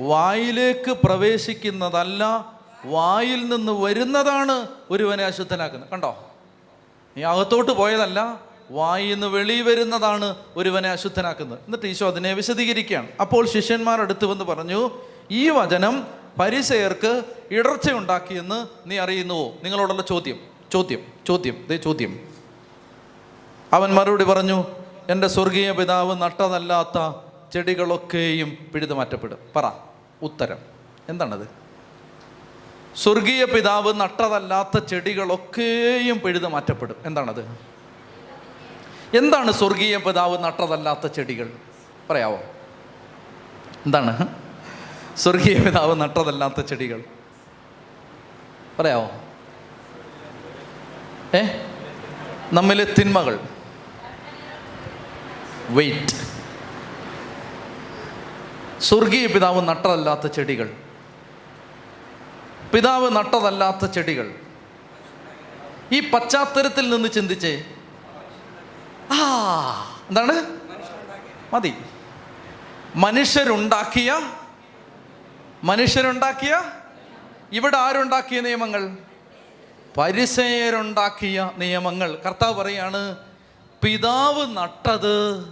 വായിലേക്ക് 0.00 0.90
പ്രവേശിക്കുന്നതല്ല 0.90 2.52
വായിൽ 2.84 3.48
നിന്ന് 3.48 3.72
വരുന്നതാണ് 3.72 4.68
ഒരുവനെ 4.90 5.24
അശുദ്ധനാക്കുന്നത്. 5.24 5.90
കണ്ടോ? 5.90 6.30
നീ 7.16 7.22
അകത്തോട്ട് 7.22 7.72
പോയതല്ല 7.72 8.40
വായിൽ 8.70 9.12
നിന്ന് 9.12 9.26
വെളി 9.26 9.60
വരുന്നതാണ് 9.60 10.34
ഒരുവനെ 10.56 10.90
അശുദ്ധനാക്കുന്നത്. 10.90 11.58
എന്നിട്ട് 11.58 11.86
ഈശോ 11.86 12.06
അതിനെ 12.06 12.32
വിശദീകരിക്കുകയാണ്. 12.32 13.08
അപ്പോൾ 13.20 13.46
ശിഷ്യന്മാർ 13.46 14.00
അടുത്ത് 14.00 14.24
വന്ന് 14.24 14.44
പറഞ്ഞു 14.44 14.90
ഈ 15.30 15.50
വചനം 15.50 16.06
പരിസയർക്ക് 16.40 17.22
ഇടർച്ചയുണ്ടാക്കിയെന്ന് 17.50 18.66
നീ 18.86 18.98
അറിയുന്നുവോ? 18.98 19.52
നിങ്ങളോടുള്ള 19.62 20.02
ചോദ്യം 20.02 20.40
ചോദ്യം 20.72 21.00
ചോദ്യം 21.26 21.64
ദേ 21.68 21.76
ചോദ്യം. 21.76 22.20
അവൻ 23.72 23.94
മറുപടി 23.94 24.24
പറഞ്ഞു 24.24 24.83
എന്റെ 25.10 25.28
സ്വർഗീയ 25.28 25.72
പിതാവ് 25.72 26.22
നട്ടതല്ലാത്ത 26.22 27.16
ചെടികളൊക്കെയും 27.52 28.58
പിഴുതു 28.74 28.94
മാറ്റപ്പെടും 28.94 29.38
പറ 29.56 29.70
ഉത്തരം. 30.22 30.58
എന്താണത്? 31.08 31.48
സ്വർഗീയ 32.96 33.44
പിതാവ് 33.44 33.92
നട്ടതല്ലാത്ത 34.00 34.78
ചെടികളൊക്കെയും 34.78 36.20
പിഴുതു 36.20 36.46
മാറ്റപ്പെടും 36.46 36.96
എന്താണത്? 37.06 37.58
എന്താണ് 39.16 39.52
സ്വർഗീയ 39.52 39.96
പിതാവ് 39.96 40.44
നട്ടതല്ലാത്ത 40.44 41.06
ചെടികൾ? 41.06 41.50
പറയാവോ? 42.10 42.38
എന്താണ്? 43.86 44.28
സ്വർഗീയ 45.16 45.58
പിതാവ് 45.58 46.00
നട്ടതല്ലാത്ത 46.00 46.60
ചെടികൾ. 46.60 47.04
പറയാവോ? 48.78 49.10
ഏ? 51.34 51.42
നമ്മിലെ 52.52 52.94
തിന്മകൾ. 52.98 53.38
വെയിറ്റ് 55.68 56.34
സ്വർഗീയ 58.80 59.26
പിതാവ് 59.26 59.68
നട്ടതല്ലാത്ത 59.68 60.26
ചെടികൾ. 60.26 60.76
പിതാവ് 62.74 63.16
നട്ടതല്ലാത്ത 63.16 63.90
ചെടികൾ. 63.90 64.34
ഈ 65.92 66.10
പശ്ചാത്തലത്തിൽ 66.10 66.90
നിന്ന് 66.90 67.08
ചിന്തിച്ചേ 67.08 67.64
ആ 69.12 70.04
എന്താണ്? 70.08 70.58
മതി. 71.54 71.74
മനുഷ്യരുണ്ടാക്കിയ 72.96 74.32
മനുഷ്യരുണ്ടാക്കിയ 75.64 76.62
ഇവിടെ 77.52 77.76
ആരുണ്ടാക്കിയ 77.76 78.40
നിയമങ്ങൾ? 78.40 78.96
പരിസയരുണ്ടാക്കിയ 79.98 81.50
നിയമങ്ങൾ. 81.56 82.18
കർത്താവ് 82.26 82.54
പറയാണ് 82.54 83.16
പിതാവ് 83.84 84.56
നട്ടത് 84.56 85.44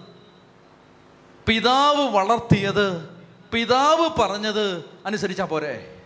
പിതാവ് 1.47 2.09
വളർത്തിയത് 2.11 3.09
പിതാവ് 3.53 4.09
പറഞ്ഞത് 4.21 4.91
അനുസരിച്ചാ 5.07 5.45
പോരെ. 5.45 6.03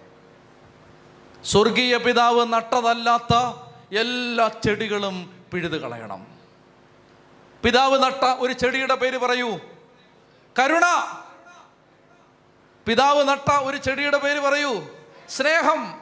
സ്വർഗീയ 1.44 1.96
പിതാവ് 1.96 2.52
നട്ടതല്ലാത്ത 2.52 3.34
എല്ലാ 3.98 4.48
ചെടികളും 4.48 5.44
പിഴുതു 5.52 5.76
കളയണം. 5.76 6.26
പിതാവ് 7.64 8.02
നട്ട 8.02 8.24
ഒരു 8.38 8.52
ചെടിയുടെ 8.52 8.94
പേര് 8.94 9.18
പറയൂ. 9.18 9.58
കരുണ. 10.58 10.84
പിതാവ് 12.86 13.28
നട്ട 13.28 13.52
ഒരു 13.52 13.76
ചെടിയുടെ 13.76 14.18
പേര് 14.18 14.40
പറയൂ. 14.40 14.82
സ്നേഹം. 15.28 16.00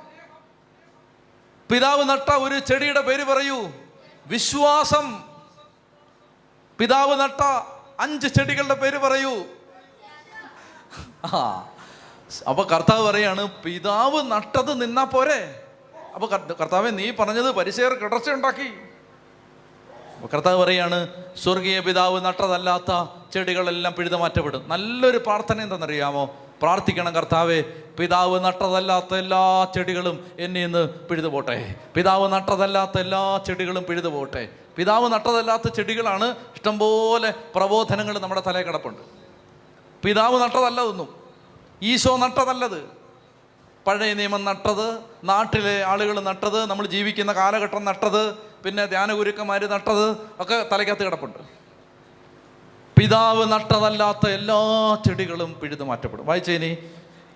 പിതാവ് 1.70 2.04
നട്ട 2.04 2.30
ഒരു 2.30 2.58
ചെടിയുടെ 2.58 3.00
പേര് 3.00 3.24
പറയൂ. 3.24 3.70
വിശ്വാസം. 4.26 5.33
പിതാവ് 6.78 7.20
നട്ട 7.20 7.42
അഞ്ച് 8.00 8.28
ചെടികളുടെ 8.28 8.74
പേര് 8.74 8.98
പറയൂ. 8.98 9.44
ആ 11.24 11.68
അപ്പൊ 12.48 12.64
കർത്താവ് 12.64 13.06
പറയാണ് 13.06 13.48
പിതാവ് 13.48 14.22
നട്ടത് 14.22 14.82
നിന്നാ 14.82 15.04
പോരെ? 15.04 15.64
അപ്പൊ 16.14 16.26
കർത്ത- 16.26 16.56
കർത്താവെ 16.60 16.90
നീ 16.90 17.10
പറഞ്ഞത് 17.10 17.52
പരിസര 17.52 17.88
കിടർച്ച 17.88 18.30
ഉണ്ടാക്കി. 18.30 18.72
കർത്താവ് 20.34 20.64
പറയാണ് 20.64 21.08
സ്വർഗീയ 21.36 21.80
പിതാവ് 21.80 22.24
നട്ടതല്ലാത്ത 22.24 23.06
ചെടികളെല്ലാം 23.32 23.94
പിഴുത 23.94 24.14
മാറ്റപ്പെടും 24.14 24.68
നല്ലൊരു 24.68 25.18
പ്രാർത്ഥന 25.18 25.62
എന്താണെന്നറിയാമോ 25.62 26.34
പ്രാർത്ഥിക്കണം 26.62 27.14
കർത്താവെ 27.14 27.60
പിതാവ് 28.00 28.44
നട്ടതല്ലാത്ത 28.44 29.14
എല്ലാ 29.14 29.64
ചെടികളും 29.74 30.30
എന്നെ 30.38 30.64
ഇന്ന് 30.64 30.88
പിഴുതു 30.88 31.26
പോട്ടെ 31.26 31.76
പിതാവ് 31.96 32.32
നട്ടതല്ലാത്ത 32.32 32.98
എല്ലാ 32.98 33.38
ചെടികളും 33.46 33.84
പിഴുതു 33.84 34.08
പോട്ടെ 34.08 34.63
പിതാവ് 34.76 35.12
നട്ടതല്ലാത്ത 35.12 35.68
ചെടികളാണ് 35.68 36.24
ഇഷ്ടംപോലെ 36.24 37.34
പ്രബോധനങ്ങൾ 37.54 38.18
നമ്മുടെ 38.18 38.42
തലയിൽ 38.46 38.66
കിടപ്പുണ്ട്. 38.66 39.02
പിതാവ് 40.04 40.42
നട്ടതല്ല 40.42 40.80
ഒന്നും 40.80 41.08
ഈശോ 41.82 42.16
നട്ടതല്ലത്. 42.16 43.04
പഴയ 43.86 44.14
നിയമം 44.14 44.44
നട്ടത് 44.44 44.98
നാട്ടിലെ 45.24 45.82
ആളുകൾ 45.82 46.20
നട്ടത് 46.20 46.66
നമ്മൾ 46.66 46.86
ജീവിക്കുന്ന 46.86 47.32
കാലഘട്ടം 47.32 47.84
നട്ടത് 47.84 48.34
പിന്നെ 48.34 48.86
ധ്യാനഗുരുക്കന്മാർ 48.86 49.64
നട്ടത് 49.66 50.16
ഒക്കെ 50.40 50.68
തലയ്ക്കകത്ത് 50.72 51.04
കിടപ്പുണ്ട്. 51.04 51.38
പിതാവ് 52.98 53.52
നട്ടതല്ലാത്ത 53.52 54.26
എല്ലാ 54.26 54.58
ചെടികളും 55.06 55.56
പിഴുതു 55.62 55.84
മാറ്റപ്പെടും. 55.84 56.26
വായിച്ചേനി 56.26 56.78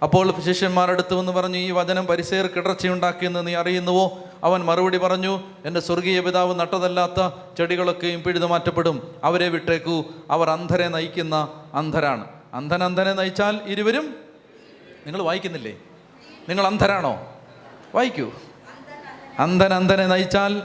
അപ്പോൾ 0.03 0.41
ശിഷ്യന്മാരടുത്ത് 0.41 1.15
വന്ന് 1.15 1.33
പറഞ്ഞു 1.33 1.59
ഈ 1.59 1.71
വചനം 1.71 2.07
പരിസേർ 2.07 2.47
കിടർച്ചയുണ്ടാക്കിയെന്ന് 2.47 3.47
നീ 3.47 3.55
അറിയുന്നുവോ? 3.55 4.19
അവൻ 4.45 4.65
മറുപടി 4.65 4.99
പറഞ്ഞു 4.99 5.41
എന്റെ 5.65 5.81
സ്വർഗീയ 5.81 6.21
പിതാവ് 6.21 6.61
നട്ടതല്ലാത്ത 6.61 7.31
ചെടികളൊക്കെയും 7.59 8.23
പിഴുതു 8.23 8.47
മാറ്റപ്പെടും. 8.47 9.15
അവരെ 9.25 9.49
വിട്ടേക്കൂ. 9.49 10.05
അവർ 10.31 10.51
അന്ധരെ 10.51 10.89
നയിക്കുന്ന 10.89 11.49
അന്ധരാണ്. 11.75 12.25
അന്ധൻ 12.55 12.85
അന്ധനെ 12.85 13.13
നയിച്ചാൽ 13.13 13.61
ഇരുവരും? 13.67 14.17
നിങ്ങൾ 15.07 15.23
വായിക്കുന്നില്ലേ? 15.23 15.77
നിങ്ങൾ 16.49 16.67
അന്ധരാണോ? 16.67 17.37
വായിക്കൂ. 17.95 18.31
അന്ധൻ 19.39 19.75
അന്ധനെ 19.75 20.07
നയിച്ചാൽ 20.07 20.63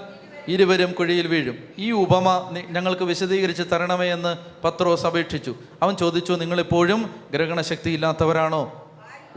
ഇരുവരും 0.47 0.91
കുഴിയിൽ 0.91 1.27
വീഴും. 1.27 1.57
ഈ 1.77 1.91
ഉപമ 1.91 2.55
ഞങ്ങൾക്ക് 2.69 3.03
വിശദീകരിച്ച് 3.03 3.63
തരണമേ 3.71 4.07
എന്ന് 4.07 4.35
പത്രോസ് 4.63 5.05
അപേക്ഷിച്ചു. 5.05 5.55
അവൻ 5.83 5.95
ചോദിച്ചു 5.95 6.33
നിങ്ങളിപ്പോഴും 6.33 7.15
ഗ്രഹണശക്തി 7.31 7.89
ഇല്ലാത്തവരാണോ 7.89 8.79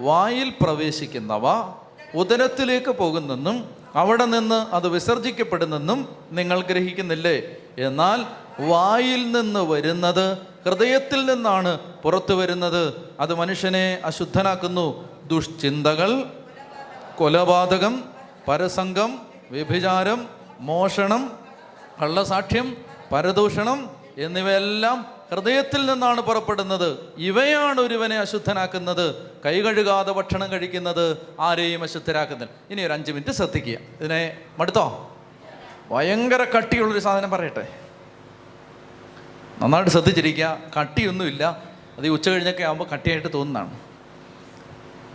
വായിൽ 0.00 0.52
പ്രവേശിക്കുന്നവ 0.60 1.42
ഉദരത്തിലേക്ക് 2.14 2.90
പോകുന്നെന്നും 2.90 3.70
അവിടെ 3.94 4.24
നിന്ന് 4.24 4.54
അത് 4.54 4.88
വിസർജിക്കപ്പെടുന്നെന്നും 4.88 6.16
നിങ്ങൾ 6.30 6.62
ഗ്രഹിക്കുന്നില്ലേ? 6.62 7.56
എന്നാൽ 7.78 8.26
വായിൽ 8.60 9.32
നിന്ന് 9.32 9.60
വരുന്നത് 9.60 10.38
ഹൃദയത്തിൽ 10.38 11.34
നിന്നാണ് 11.34 11.78
പുറത്തു 11.78 12.34
വരുന്നത്. 12.34 13.10
അത് 13.20 13.34
മനുഷ്യനെ 13.34 14.02
അശുദ്ധനാക്കുന്നു. 14.04 15.08
ദുഷ്ചിന്തകൾ 15.26 16.24
കൊലപാതകം 17.18 18.04
പരസംഗം 18.48 19.18
വ്യഭിചാരം 19.50 20.28
മോഷണം 20.60 21.32
കള്ളസാക്ഷ്യം 22.02 22.76
പരദൂഷണം 23.12 23.90
എന്നിവയെല്ലാം 24.18 25.15
ഹൃദയത്തിൽ 25.30 25.86
നിന്നാണ് 25.86 26.20
പുറപ്പെടുന്നത്. 26.20 26.98
ഇവയാണ് 27.18 27.80
ഒരുവനെ 27.80 28.18
അശുദ്ധനാക്കുന്നത്. 28.18 29.30
കൈ 29.46 29.62
കഴുകാതെ 29.62 30.12
ഭക്ഷണം 30.12 30.52
കഴിക്കുന്നത് 30.52 31.16
ആരെയും 31.40 31.82
അശുദ്ധരാക്കുന്നത് 31.82 32.48
ഇനി 32.70 32.82
ഒരു 32.82 32.92
അഞ്ച് 32.92 33.12
മിനിറ്റ് 33.12 33.32
ശ്രദ്ധിക്കുക. 33.32 33.78
ഇതിനെ 34.00 34.38
മടുത്തോ? 34.58 35.16
ഭയങ്കര 35.90 36.44
കട്ടിയുള്ളൊരു 36.44 36.98
സാധനം 36.98 37.30
പറയട്ടെ. 37.30 37.68
നന്നായിട്ട് 39.62 39.90
ശ്രദ്ധിച്ചിരിക്കുക. 39.90 40.58
കട്ടിയൊന്നുമില്ല. 40.80 41.62
അത് 41.98 42.06
ഈ 42.06 42.08
ഉച്ച 42.08 42.28
കഴിഞ്ഞൊക്കെ 42.28 42.62
ആകുമ്പോൾ 42.62 42.84
കട്ടിയായിട്ട് 42.84 43.28
തോന്നുന്നതാണ്. 43.34 43.78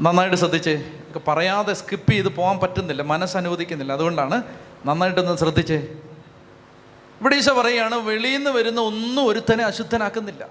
നന്നായിട്ട് 0.01 0.37
ശ്രദ്ധിച്ച്. 0.37 0.91
പറയാതെ 1.27 1.73
സ്കിപ്പ് 1.73 2.11
ചെയ്ത് 2.11 2.29
പോകാൻ 2.29 2.59
പറ്റുന്നില്ല. 2.59 3.01
മനസ്സ് 3.01 3.37
അനുവദിക്കുന്നില്ല 3.37 3.93
അതുകൊണ്ടാണ് 3.93 4.43
നന്നായിട്ടൊന്ന് 4.85 5.37
ശ്രദ്ധിച്ചേ. 5.37 5.87
ഇവിടെ 7.21 7.35
ഈശോ 7.35 7.61
പറയുകയാണ് 7.61 7.95
വെളിയിൽ 7.95 8.37
നിന്ന് 8.37 8.49
വരുന്ന 8.49 8.81
ഒന്നും 8.81 9.27
ഒരുത്തനെ 9.27 9.63
അശുദ്ധനാക്കുന്നില്ല. 9.63 10.47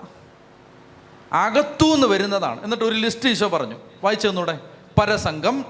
അകത്തു 1.32 1.84
നിന്ന് 1.84 2.06
വരുന്നതാണ്. 2.06 2.64
എന്നിട്ട് 2.64 2.84
ഒരു 2.84 2.94
ലിസ്റ്റ് 2.94 3.28
ഈശോ 3.28 3.48
പറഞ്ഞു. 3.48 3.76
വായിച്ചു 4.04 4.28
തന്നൂടെ 4.28 4.58
പരസംഗം 5.00 5.64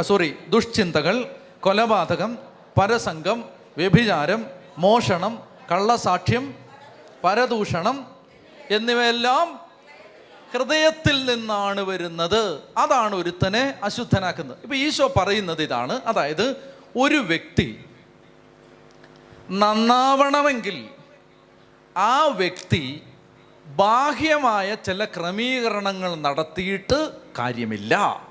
സോറി 0.00 0.34
ദുഷ്ചിന്തകൾ 0.48 1.34
കൊലപാതകം 1.60 2.38
പരസംഗം 2.80 3.44
വ്യഭിചാരം 3.76 4.46
മോഷണം 4.78 5.38
കള്ളസാക്ഷ്യം 5.72 6.54
പരദൂഷണം 7.24 8.06
എന്നിവയെല്ലാം 8.70 9.60
ഹൃദയത്തിൽ 10.52 11.34
നിന്നാണ് 11.34 11.80
വരുന്നത്. 11.80 12.60
അതാണ് 12.76 13.14
ഒരുത്തനെ 13.14 13.74
അശുദ്ധനാക്കുന്നത്. 13.82 14.58
ഇപ്പം 14.62 14.76
ഈശോ 14.76 15.12
പറയുന്നത് 15.16 15.62
ഇതാണ്. 15.62 16.00
അതായത് 16.06 16.74
ഒരു 16.96 17.14
വ്യക്തി 17.14 17.84
നന്നാവണമെങ്കിൽ 19.52 20.88
ആ 21.96 22.26
വ്യക്തി 22.26 23.02
ബാഹ്യമായ 23.66 24.74
ചില 24.74 25.04
ക്രമീകരണങ്ങൾ 25.04 26.14
നടത്തിയിട്ട് 26.14 27.12
കാര്യമില്ല. 27.38 28.26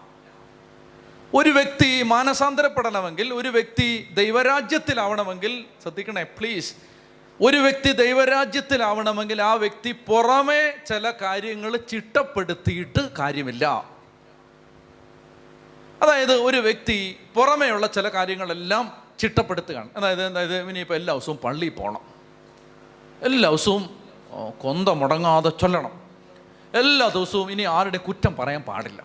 ഒരു 1.34 1.50
വ്യക്തി 1.50 2.04
മാനസാന്തരപ്പെടണമെങ്കിൽ 2.04 3.34
ഒരു 3.34 3.50
വ്യക്തി 3.50 4.10
ദൈവരാജ്യത്തിലാവണമെങ്കിൽ 4.14 5.66
ശ്രദ്ധിക്കണേ 5.82 6.24
പ്ലീസ് 6.24 6.74
ഒരു 7.42 7.58
വ്യക്തി 7.58 7.92
ദൈവരാജ്യത്തിലാവണമെങ്കിൽ 7.92 9.42
ആ 9.42 9.54
വ്യക്തി 9.54 9.92
പുറമേ 9.92 10.74
ചില 10.88 11.12
കാര്യങ്ങൾ 11.12 11.78
ചിട്ടപ്പെടുത്തിയിട്ട് 11.78 13.12
കാര്യമില്ല. 13.20 13.90
അതായത് 16.02 16.34
ഒരു 16.34 16.58
വ്യക്തി 16.58 17.20
പുറമേയുള്ള 17.34 17.88
ചില 17.88 18.10
കാര്യങ്ങളെല്ലാം 18.10 19.01
ചിട്ടപ്പെടുത്തുകയാണ്. 19.22 19.90
അതായത് 19.98 20.24
അതായത് 20.26 20.56
ഇനിയിപ്പോൾ 20.70 20.98
എല്ലാ 21.02 21.14
ദിവസവും 21.14 21.38
പള്ളിയിൽ 21.46 21.74
പോകണം 21.80 22.04
എല്ലാ 23.30 23.50
ദിവസവും 23.50 23.84
കൊന്ത 24.62 24.90
മുടങ്ങാതെ 25.02 25.52
ചൊല്ലണം. 25.62 25.94
എല്ലാ 26.82 27.08
ദിവസവും 27.16 27.48
ഇനി 27.52 27.64
ആരുടെയും 27.78 28.04
കുറ്റം 28.08 28.34
പറയാൻ 28.40 28.62
പാടില്ല. 28.70 29.02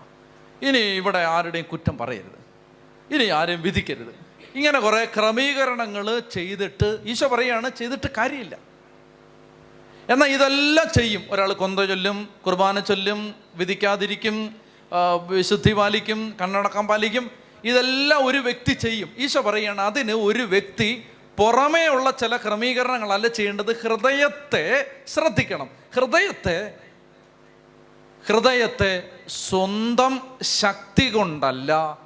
ഇനി 0.62 0.82
ഇവിടെ 1.00 1.20
ആരുടെയും 1.36 1.66
കുറ്റം 1.72 1.94
പറയരുത്. 1.98 2.38
ഇനി 3.14 3.24
ആരെയും 3.38 3.62
വിധിക്കരുത്. 3.62 4.14
ഇങ്ങനെ 4.54 4.78
കുറേ 4.80 5.00
ക്രമീകരണങ്ങൾ 5.16 6.06
ചെയ്തിട്ട് 6.36 6.88
ഈശോ 7.04 7.26
പറയുകയാണ് 7.28 7.68
ചെയ്തിട്ട് 7.78 8.08
കാര്യമില്ല. 8.18 8.54
എന്നാൽ 10.12 10.28
ഇതെല്ലാം 10.36 10.88
ചെയ്യും. 10.98 11.22
ഒരാൾ 11.30 11.50
കൊന്ത 11.62 11.80
ചൊല്ലും 11.90 12.18
കുർബാന 12.46 12.80
ചൊല്ലും 12.90 13.20
വിധിക്കാതിരിക്കും 13.54 14.36
വിശുദ്ധി 15.28 15.72
പാലിക്കും 15.72 16.20
കണ്ണടക്കം 16.40 16.86
പാലിക്കും. 16.86 17.24
ഇതെല്ലാം 17.64 18.26
ഒരു 18.26 18.38
വ്യക്തി 18.38 18.72
ചെയ്യും. 18.72 19.10
ഈശോ 19.18 19.40
പറയുകയാണ് 19.40 19.80
അതിന് 19.80 20.12
ഒരു 20.12 20.42
വ്യക്തി 20.42 21.04
പുറമേ 21.38 21.86
ഉള്ള 21.86 22.10
ചില 22.10 22.36
ക്രമീകരണങ്ങളല്ല 22.36 23.28
ചെയ്യേണ്ടത്. 23.28 23.80
ഹൃദയത്തെ 23.80 24.86
ശ്രദ്ധിക്കണം. 25.06 25.70
ഹൃദയത്തെ 25.94 26.74
ഹൃദയത്തെ 28.26 29.08
സ്വന്തം 29.28 30.22
ശക്തി 30.42 31.10
കൊണ്ടല്ല 31.10 31.98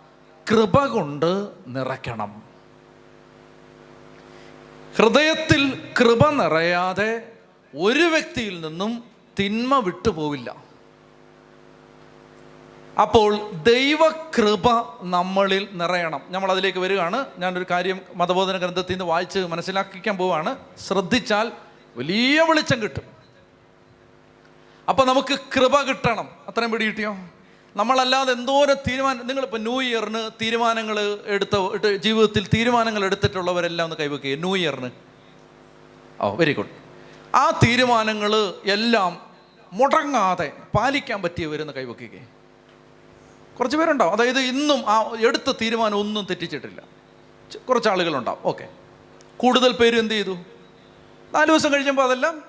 കൃപ 0.51 0.87
കൊണ്ട് 0.87 1.49
നിറയ്ക്കണം. 1.67 2.43
ഹൃദയത്തിൽ 4.97 5.93
കൃപ 6.01 6.31
നിറയാതെ 6.31 7.33
ഒരു 7.79 8.03
വ്യക്തിയിൽ 8.03 8.61
നിന്നും 8.61 9.05
തിന്മ 9.39 9.79
വിട്ടുപോവില്ല. 9.79 10.70
അപ്പോൾ 12.99 13.51
ദൈവകൃപ 13.53 14.69
നമ്മളിൽ 15.03 15.69
നിറയണം. 15.73 16.21
നമ്മൾ 16.29 16.51
അതിലേക്ക് 16.51 16.79
വരികയാണ്. 16.79 17.27
ഞാനൊരു 17.39 17.67
കാര്യം 17.71 18.01
മതബോധന 18.15 18.57
ഗ്രന്ഥത്തിൽ 18.57 18.93
നിന്ന് 18.93 19.05
വായിച്ച് 19.05 19.39
മനസ്സിലാക്കിക്കാൻ 19.39 20.17
പോവാണ്. 20.17 20.57
ശ്രദ്ധിച്ചാൽ 20.87 21.53
വലിയ 21.97 22.41
വെളിച്ചം 22.41 22.83
കിട്ടും. 22.83 23.03
അപ്പോൾ 24.89 25.07
നമുക്ക് 25.07 25.39
കൃപ 25.57 25.83
കിട്ടണം. 25.83 26.29
അത്രയും 26.49 26.71
പിടി 26.71 26.85
കിട്ടിയോ? 26.85 27.17
നമ്മളല്ലാതെ 27.77 28.33
എന്തോരം 28.33 28.75
തീരുമാനം 28.75 29.27
നിങ്ങളിപ്പോൾ 29.27 29.59
ന്യൂ 29.59 29.83
ഇയറിന് 29.83 30.31
തീരുമാനങ്ങൾ 30.43 31.19
എടുത്ത 31.27 31.87
ജീവിതത്തിൽ 31.97 32.47
തീരുമാനങ്ങൾ 32.55 33.05
എടുത്തിട്ടുള്ളവരെല്ലാം 33.05 33.87
ഒന്ന് 33.87 33.97
കൈവയ്ക്കുക 33.97 34.39
ന്യൂ 34.39 34.57
ഇയറിന്. 34.57 34.91
ഓ 36.21 36.35
വെരി 36.35 36.53
ഗുഡ് 36.53 36.69
ആ 37.35 37.61
തീരുമാനങ്ങൾ 37.65 38.53
എല്ലാം 38.65 39.21
മുടങ്ങാതെ 39.73 40.53
പാലിക്കാൻ 40.77 41.23
പറ്റിയവരെന്ന് 41.23 41.73
കൈവയ്ക്കുക 41.73 42.40
കുറച്ച് 43.61 43.77
പേരുണ്ടാവും 43.77 44.13
അതായത് 44.13 44.39
ഇന്നും 44.39 44.85
ആ 44.87 45.17
എടുത്ത 45.21 45.53
തീരുമാനം 45.61 45.95
ഒന്നും 45.95 46.27
തെറ്റിച്ചിട്ടില്ല. 46.31 46.83
കുറച്ച് 47.69 47.89
ആളുകളുണ്ടാവും. 47.89 48.39
ഓക്കെ. 48.45 48.69
കൂടുതൽ 49.37 49.73
പേര് 49.73 49.99
എന്ത് 49.99 50.15
ചെയ്തു? 50.15 50.39
നാല് 51.35 51.47
ദിവസം 51.47 51.73
കഴിയുമ്പോൾ 51.73 52.03
അതെല്ലാം 52.03 52.43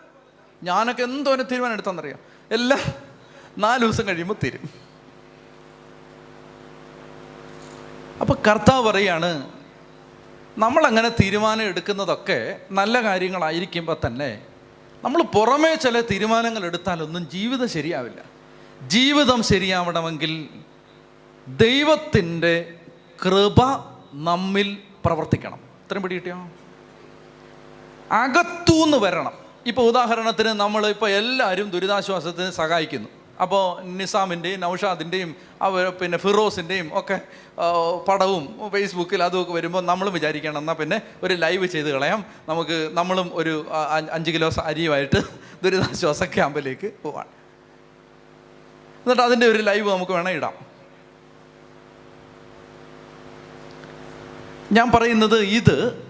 ഞാനൊക്കെ 0.63 1.03
ഒരു 1.29 1.43
തീരുമാനം 1.43 1.73
എടുത്താന്നറിയാം 1.73 2.17
എല്ലാം 2.51 2.79
നാല് 3.57 3.81
ദിവസം 3.81 4.07
കഴിയുമ്പോൾ 4.07 4.35
തീരും. 4.43 4.69
അപ്പോൾ 8.21 8.38
കർത്താവ് 8.47 8.83
പറയാണ് 8.85 9.51
നമ്മളങ്ങനെ 10.57 11.09
തീരുമാനം 11.09 11.61
എടുക്കുന്നതൊക്കെ 11.61 12.61
നല്ല 12.71 13.03
കാര്യങ്ങളായിരിക്കുമ്പോൾ 13.03 13.97
തന്നെ 14.07 14.41
നമ്മൾ 15.03 15.23
പുറമേ 15.23 15.75
ചില 15.75 16.01
തീരുമാനങ്ങൾ 16.01 16.65
എടുത്താലൊന്നും 16.65 17.29
ജീവിതം 17.29 17.69
ശരിയാവില്ല. 17.69 18.21
ജീവിതം 18.88 19.43
ശരിയാവണമെങ്കിൽ 19.43 20.49
ദൈവത്തിന്റെ 21.47 22.73
കൃപ 23.26 23.61
നമ്മിൽ 24.13 24.77
പ്രവർത്തിക്കണം. 25.05 25.57
ഇത്രയും 25.57 26.01
പിടി 26.03 26.15
കിട്ടിയോ? 26.15 26.35
അകത്തൂന്ന് 28.11 28.97
വരണം. 28.97 29.34
ഇപ്പോൾ 29.65 29.81
ഉദാഹരണത്തിന് 29.81 30.49
നമ്മൾ 30.49 30.88
ഇപ്പോൾ 30.88 31.09
എല്ലാവരും 31.09 31.69
ദുരിതാശ്വാസത്തിന് 31.69 32.51
സഹായിക്കുന്നു. 32.51 33.09
അപ്പോൾ 33.41 33.81
നിസാമിന്റെയും 33.81 34.59
നൗഷാദിന്റെയും 34.59 35.35
അവർ 35.61 35.89
പിന്നെ 35.89 36.18
ഫിറോസിന്റെയും 36.18 36.89
ഒക്കെ 36.93 37.22
പടവും 38.07 38.69
ഫേസ്ബുക്കിൽ 38.69 39.23
അതുമൊക്കെ 39.23 39.53
വരുമ്പോൾ 39.53 39.85
നമ്മളും 39.85 40.13
വിചാരിക്കണം 40.13 40.57
എന്നാൽ 40.57 40.73
പിന്നെ 40.73 41.01
ഒരു 41.23 41.34
ലൈവ് 41.34 41.65
ചെയ്ത് 41.65 41.88
കളയാം. 41.88 42.26
നമുക്ക് 42.49 42.89
നമ്മളും 42.93 43.31
ഒരു 43.34 43.65
അഞ്ച് 44.11 44.31
കിലോ 44.31 44.49
അരിയുമായിട്ട് 44.63 45.22
ദുരിതാശ്വാസ 45.63 46.23
ക്യാമ്പിലേക്ക് 46.23 46.91
പോവാൻ 47.03 47.26
എന്നിട്ട് 49.03 49.22
അതിന്റെ 49.22 49.47
ഒരു 49.47 49.57
ലൈവ് 49.57 49.89
നമുക്ക് 49.91 50.11
വേണം 50.11 50.30
ഇടാം. 50.30 50.70
ഞാൻ 54.72 54.91
പറയുന്നത് 54.91 55.39
ഇത് 55.39 56.07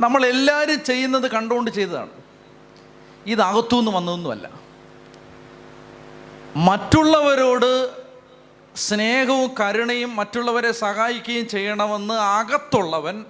നമ്മളെല്ലാവരും 0.00 0.84
ചെയ്യുന്നത് 0.84 1.30
കണ്ടുകൊണ്ട് 1.30 1.70
ചെയ്തതാണ്. 1.70 2.10
ഇത് 3.26 3.40
അകത്തുനിന്ന് 3.40 3.90
വന്നതൊന്നുമല്ല. 3.90 4.50
മറ്റുള്ളവരോട് 6.56 7.90
സ്നേഹവും 8.76 9.50
കരുണയും 9.60 10.16
മറ്റുള്ളവരെ 10.16 10.72
സഹായിക്കുകയും 10.72 11.48
ചെയ്യണമെന്ന് 11.48 12.14
അകത്തുള്ളവൻ 12.14 13.24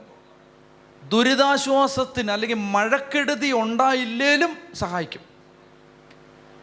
ദുരിതാശ്വാസത്തിന് 1.09 2.31
അല്ലെങ്കിൽ 2.31 2.57
മഴക്കെടുതി 2.57 3.53
ഉണ്ടായില്ലേലും 3.53 4.59
സഹായിക്കും. 4.75 5.21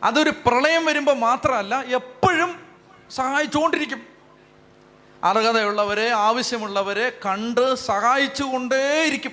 അതൊരു 0.03 0.29
പ്രളയം 0.29 0.85
വരുമ്പോൾ 0.85 1.15
മാത്രമല്ല 1.15 1.81
എപ്പോഴും 1.81 2.59
സഹായിച്ചുകൊണ്ടിരിക്കും. 3.11 4.12
അർഹതയുള്ളവരെ 5.23 6.09
ആവശ്യമുള്ളവരെ 6.09 7.09
കണ്ട് 7.25 7.75
സഹായിച്ചുകൊണ്ടേയിരിക്കും. 7.75 9.31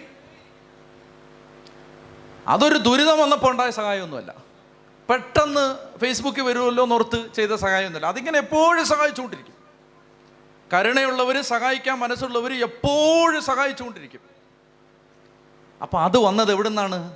അതൊരു 2.46 2.78
ദുരിതം 2.78 3.18
വന്നപ്പോൾ 3.18 3.50
ഉണ്ടായ 3.50 3.70
സഹായമൊന്നുമല്ല. 3.70 4.34
പെട്ടെന്ന് 5.10 5.78
ഫേസ്ബുക്കിൽ 5.98 6.42
വരുമല്ലോ 6.42 6.84
എന്നോർത്ത് 6.84 7.34
ചെയ്ത 7.34 7.50
സഹായമൊന്നുമില്ല. 7.50 8.06
അതിങ്ങനെ 8.06 8.38
എപ്പോഴും 8.38 8.86
സഹായിച്ചുകൊണ്ടിരിക്കും. 8.86 9.54
കരുണയുള്ളവർ 10.72 11.42
സഹായിക്കാൻ 11.42 11.98
മനസ്സുള്ളവർ 11.98 12.52
എപ്പോഴും 12.52 13.42
സഹായിച്ചുകൊണ്ടിരിക്കും. 13.42 14.20
അപ്പം 15.82 16.04
അത് 16.04 16.18
വന്നത് 16.18 16.52
എവിടെ 16.52 16.68
നിന്നാണ് 16.68 17.12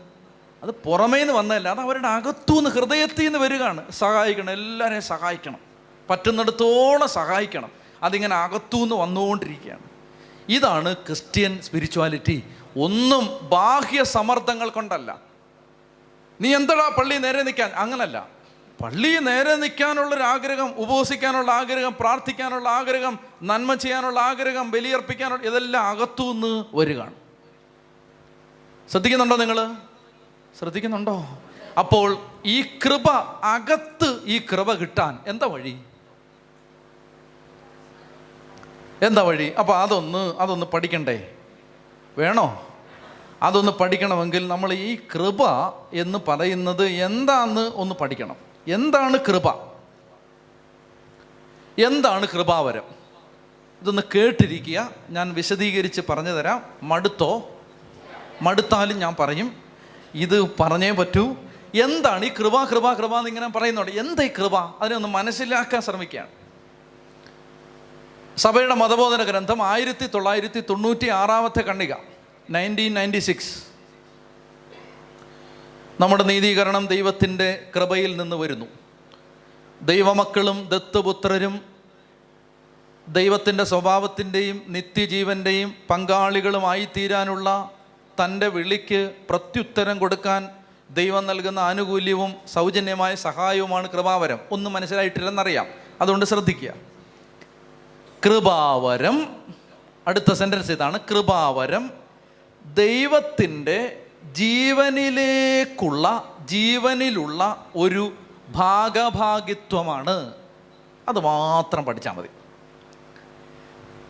അത് 0.63 0.71
പുറമേ 0.71 1.19
നിന്ന് 1.19 1.35
വന്നതല്ല. 1.35 1.69
അത് 1.69 1.81
അവരുടെ 1.81 2.09
അകത്തുനിന്ന് 2.09 2.71
ഹൃദയത്തിൽ 2.71 3.25
നിന്ന് 3.25 3.39
വരികയാണ്. 3.39 3.93
സഹായിക്കണം 3.93 4.51
എല്ലാവരെയും 4.51 5.03
സഹായിക്കണം. 5.03 5.59
പറ്റുന്നിടത്തോളം 6.11 7.09
സഹായിക്കണം. 7.09 7.84
അതിങ്ങനെ 8.05 8.37
അകത്തുനിന്ന് 8.37 8.95
വന്നുകൊണ്ടിരിക്കുകയാണ്. 8.95 9.83
ഇതാണ് 10.49 10.95
ക്രിസ്ത്യൻ 10.95 11.61
സ്പിരിച്വാലിറ്റി. 11.63 12.43
ഒന്നും 12.79 13.49
ബാഹ്യ 13.49 14.05
സമ്മർദ്ദങ്ങൾ 14.05 14.69
കൊണ്ടല്ല. 14.69 15.19
നീ 16.41 16.55
എന്തടാ 16.55 16.89
പള്ളി 16.99 17.17
നേരെ 17.17 17.43
നിൽക്കാൻ 17.43 17.71
അങ്ങനല്ല. 17.71 18.29
പള്ളി 18.85 19.09
നേരെ 19.09 19.57
നിൽക്കാനുള്ളൊരു 19.57 20.23
ആഗ്രഹം 20.23 20.75
ഉപവസിക്കാനുള്ള 20.77 21.53
ആഗ്രഹം 21.53 21.97
പ്രാർത്ഥിക്കാനുള്ള 22.01 22.69
ആഗ്രഹം 22.69 23.19
നന്മ 23.43 23.75
ചെയ്യാനുള്ള 23.75 24.21
ആഗ്രഹം 24.21 24.71
ബലിയർപ്പിക്കാനുള്ള 24.71 25.43
ഇതെല്ലാം 25.43 25.85
അകത്തുനിന്ന് 25.85 26.65
വരികയാണ്. 26.75 27.15
ശ്രദ്ധിക്കുന്നുണ്ടോ 28.91 29.37
നിങ്ങൾ 29.37 29.75
ശ്രദ്ധിക്കുന്നുണ്ടോ? 30.59 31.39
അപ്പോൾ 31.79 32.17
ഈ 32.45 32.63
കൃപ 32.63 33.11
അകത്ത് 33.45 34.21
ഈ 34.25 34.39
കൃപ 34.39 34.73
കിട്ടാൻ 34.73 35.19
എന്താ 35.27 35.47
വഴി? 35.47 35.79
എന്താ 39.03 39.23
വഴി? 39.23 39.53
അപ്പോൾ 39.59 39.77
അതൊന്ന് 39.77 40.35
അതൊന്ന് 40.39 40.67
പഠിക്കണ്ടേ? 40.67 41.35
വേണോ? 42.19 42.67
അതൊന്ന് 43.43 43.73
പഠിക്കണമെങ്കിൽ 43.73 44.49
നമ്മൾ 44.49 44.73
ഈ 44.73 44.97
കൃപ 45.15 45.39
എന്ന് 45.93 46.19
പറയുന്നത് 46.29 46.85
എന്താന്ന് 46.85 47.71
ഒന്ന് 47.75 47.95
പഠിക്കണം. 47.95 48.37
എന്താണ് 48.69 49.19
കൃപ? 49.19 49.49
എന്താണ് 51.79 52.29
കൃപാവരം? 52.29 52.83
ഇതൊന്ന് 53.83 54.03
കേട്ടിരിക്കുക. 54.15 54.91
ഞാൻ 55.11 55.35
വിശദീകരിച്ച് 55.35 56.01
പറഞ്ഞു 56.09 56.31
തരാം 56.31 56.63
മടുത്തോ? 56.83 57.49
മടുത്താലും 58.43 58.99
ഞാൻ 58.99 59.17
പറയും. 59.19 59.57
ഇത് 60.15 60.51
പറഞ്ഞേ 60.61 60.91
പറ്റൂ. 60.91 61.37
എന്താണ് 61.83 62.25
ഈ 62.25 62.29
കൃപ 62.29 62.65
കൃപ 62.65 62.93
കൃപ 62.93 63.19
എന്നിങ്ങനെ 63.19 63.49
പറയുന്നുണ്ട്. 63.49 63.91
എന്താ 63.91 64.23
ഈ 64.23 64.29
കൃപ? 64.29 64.57
അതിനെ 64.59 64.97
ഒന്ന് 64.97 65.09
മനസ്സിലാക്കാൻ 65.09 65.81
ശ്രമിക്കുകയാണ്. 65.83 66.44
സഭയുടെ 68.37 68.75
മതബോധന 68.75 69.23
ഗ്രന്ഥം 69.23 69.63
ആയിരത്തി 69.63 70.07
തൊള്ളായിരത്തി 70.07 70.61
തൊണ്ണൂറ്റി 70.61 71.09
ആറാമത്തെ 71.09 71.61
കണ്ണിക 71.61 71.95
നയന്റീൻ 72.51 72.95
നയന്റി 72.95 73.19
സിക്സ് 73.19 73.65
നമ്മുടെ 76.01 76.25
നീതീകരണം 76.25 76.87
ദൈവത്തിന്റെ 76.87 77.71
കൃപയിൽ 77.77 78.17
നിന്ന് 78.17 78.37
വരുന്നു. 78.37 78.67
ദൈവമക്കളും 79.83 80.69
ദത്തുപുത്രരും 80.69 81.61
ദൈവത്തിന്റെ 83.09 83.65
സ്വഭാവത്തിന്റെയും 83.65 84.63
നിത്യജീവന്റെയും 84.69 85.75
പങ്കാളികളുമായി 85.91 86.89
തീരാനുള്ള 86.97 87.71
തന്റെ 88.25 88.49
വിളിക്ക് 88.49 89.13
പ്രത്യുത്തരം 89.31 89.99
കൊടുക്കാൻ 89.99 90.51
ദൈവം 90.91 91.27
നൽകുന്ന 91.27 91.59
ആനുകൂല്യവും 91.59 92.35
സൗജന്യമായ 92.53 93.15
സഹായവുമാണ് 93.15 93.89
കൃപാവരം. 93.89 94.39
ഒന്നും 94.51 94.73
മനസ്സിലായിട്ടില്ലെന്നറിയാം. 94.73 95.67
അതുകൊണ്ട് 96.01 96.27
ശ്രദ്ധിക്കുക. 96.27 96.94
കൃപാവരം. 98.25 99.37
അടുത്ത 100.07 100.33
സെന്റൻസ് 100.33 100.73
ഇതാണ്. 100.73 101.01
കൃപാവരം 101.01 101.91
ദൈവത്തിന്റെ 102.75 104.07
ജീവനിലേക്കുള്ള 104.33 106.37
ജീവനിലുള്ള 106.45 107.67
ഒരു 107.77 108.13
ഭാഗഭാഗിത്വമാണ്. 108.51 110.33
അത് 111.09 111.21
മാത്രം 111.21 111.85
പഠിച്ചാൽ 111.85 112.13
മതി. 112.13 112.29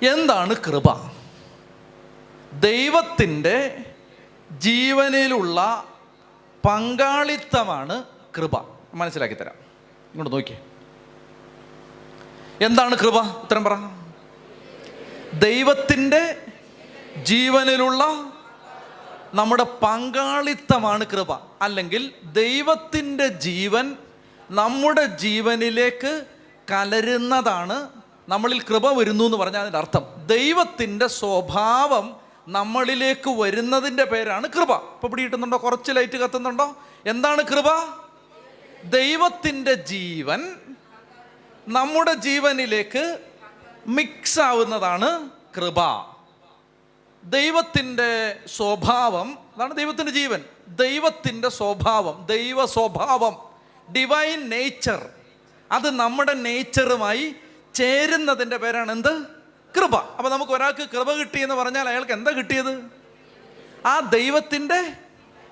എന്താണ് 0.06 0.54
കൃപ? 0.54 1.10
ദൈവത്തിന്റെ 2.60 3.84
ജീവനിലുള്ള 4.58 5.84
പങ്കാളിത്തമാണ് 6.64 8.04
കൃപ. 8.36 8.50
മനസ്സിലാക്കി 8.94 9.34
തരാം. 9.34 9.54
ഇങ്ങോട്ട് 10.14 10.36
നോക്കിയേ. 10.36 10.60
എന്താണ് 12.66 12.96
കൃപ? 12.96 13.20
ഉത്തരം 13.20 13.64
പറ. 13.64 14.03
ദൈവത്തിന്റെ 15.38 16.36
ജീവനിലുള്ള 17.22 18.04
നമ്മുടെ 19.34 19.62
പങ്കാളിത്തമാണ് 19.62 21.04
കൃപ. 21.06 21.32
അല്ലെങ്കിൽ 21.62 22.12
ദൈവത്തിന്റെ 22.32 23.26
ജീവൻ 23.26 23.96
നമ്മുടെ 24.50 25.04
ജീവനിലേക്ക് 25.04 26.24
കലരുന്നതാണ് 26.70 27.88
നമ്മളിൽ 28.28 28.60
കൃപ 28.60 28.98
വരുന്നു 28.98 29.24
എന്ന് 29.24 29.36
പറഞ്ഞാൽ 29.36 29.60
അതിന്റെ 29.60 29.78
അർത്ഥം. 29.78 30.02
ദൈവത്തിന്റെ 30.26 31.06
സ്വഭാവം 31.06 32.16
നമ്മളിലേക്ക് 32.48 33.30
വരുന്നതിന്റെ 33.30 34.04
പേരാണ് 34.04 34.48
കൃപ. 34.48 34.72
ഇപ്പോൾ 34.72 35.06
പിടിയിട്ടുന്നുണ്ടോ 35.06 35.56
കുറച്ച് 35.64 35.92
ലൈറ്റ് 35.92 36.16
കത്തുന്നുണ്ടോ? 36.16 36.76
എന്താണ് 37.06 37.42
കൃപ? 37.42 37.64
ദൈവത്തിന്റെ 38.84 39.74
ജീവൻ 39.74 40.56
നമ്മുടെ 41.68 42.14
ജീവനിലേക്ക് 42.14 43.18
മിക്സ് 43.86 44.40
ആവുന്നതാണ് 44.40 45.30
കൃപ. 45.56 45.76
ദൈവത്തിന്റെ 47.24 48.40
സ്വഭാവം 48.56 49.38
അതാണ് 49.56 49.76
ദൈവത്തിന്റെ 49.76 50.12
ജീവൻ. 50.12 50.44
ദൈവത്തിന്റെ 50.68 51.48
സ്വഭാവം 51.48 52.26
ദൈവ 52.26 52.66
സ്വഭാവം 52.66 53.36
ഡിവൈൻ 53.92 54.48
നേച്ചർ 54.48 55.08
അത് 55.72 55.90
നമ്മുടെ 55.90 56.32
നേച്ചറുമായി 56.32 57.34
ചേരുന്നതിന്റെ 57.74 58.56
പേരാണ് 58.56 58.92
എന്ത്? 58.92 59.26
കൃപ. 59.76 59.96
അപ്പോൾ 59.96 60.28
നമുക്ക് 60.28 60.52
ഒരാൾക്ക് 60.52 60.88
കൃപ 60.90 61.12
കിട്ടിയെന്ന് 61.12 61.54
പറഞ്ഞാൽ 61.54 61.88
അയാൾക്ക് 61.88 62.12
എന്താ 62.12 62.30
കിട്ടിയത്? 62.30 62.84
ആ 63.86 64.00
ദൈവത്തിന്റെ 64.00 64.92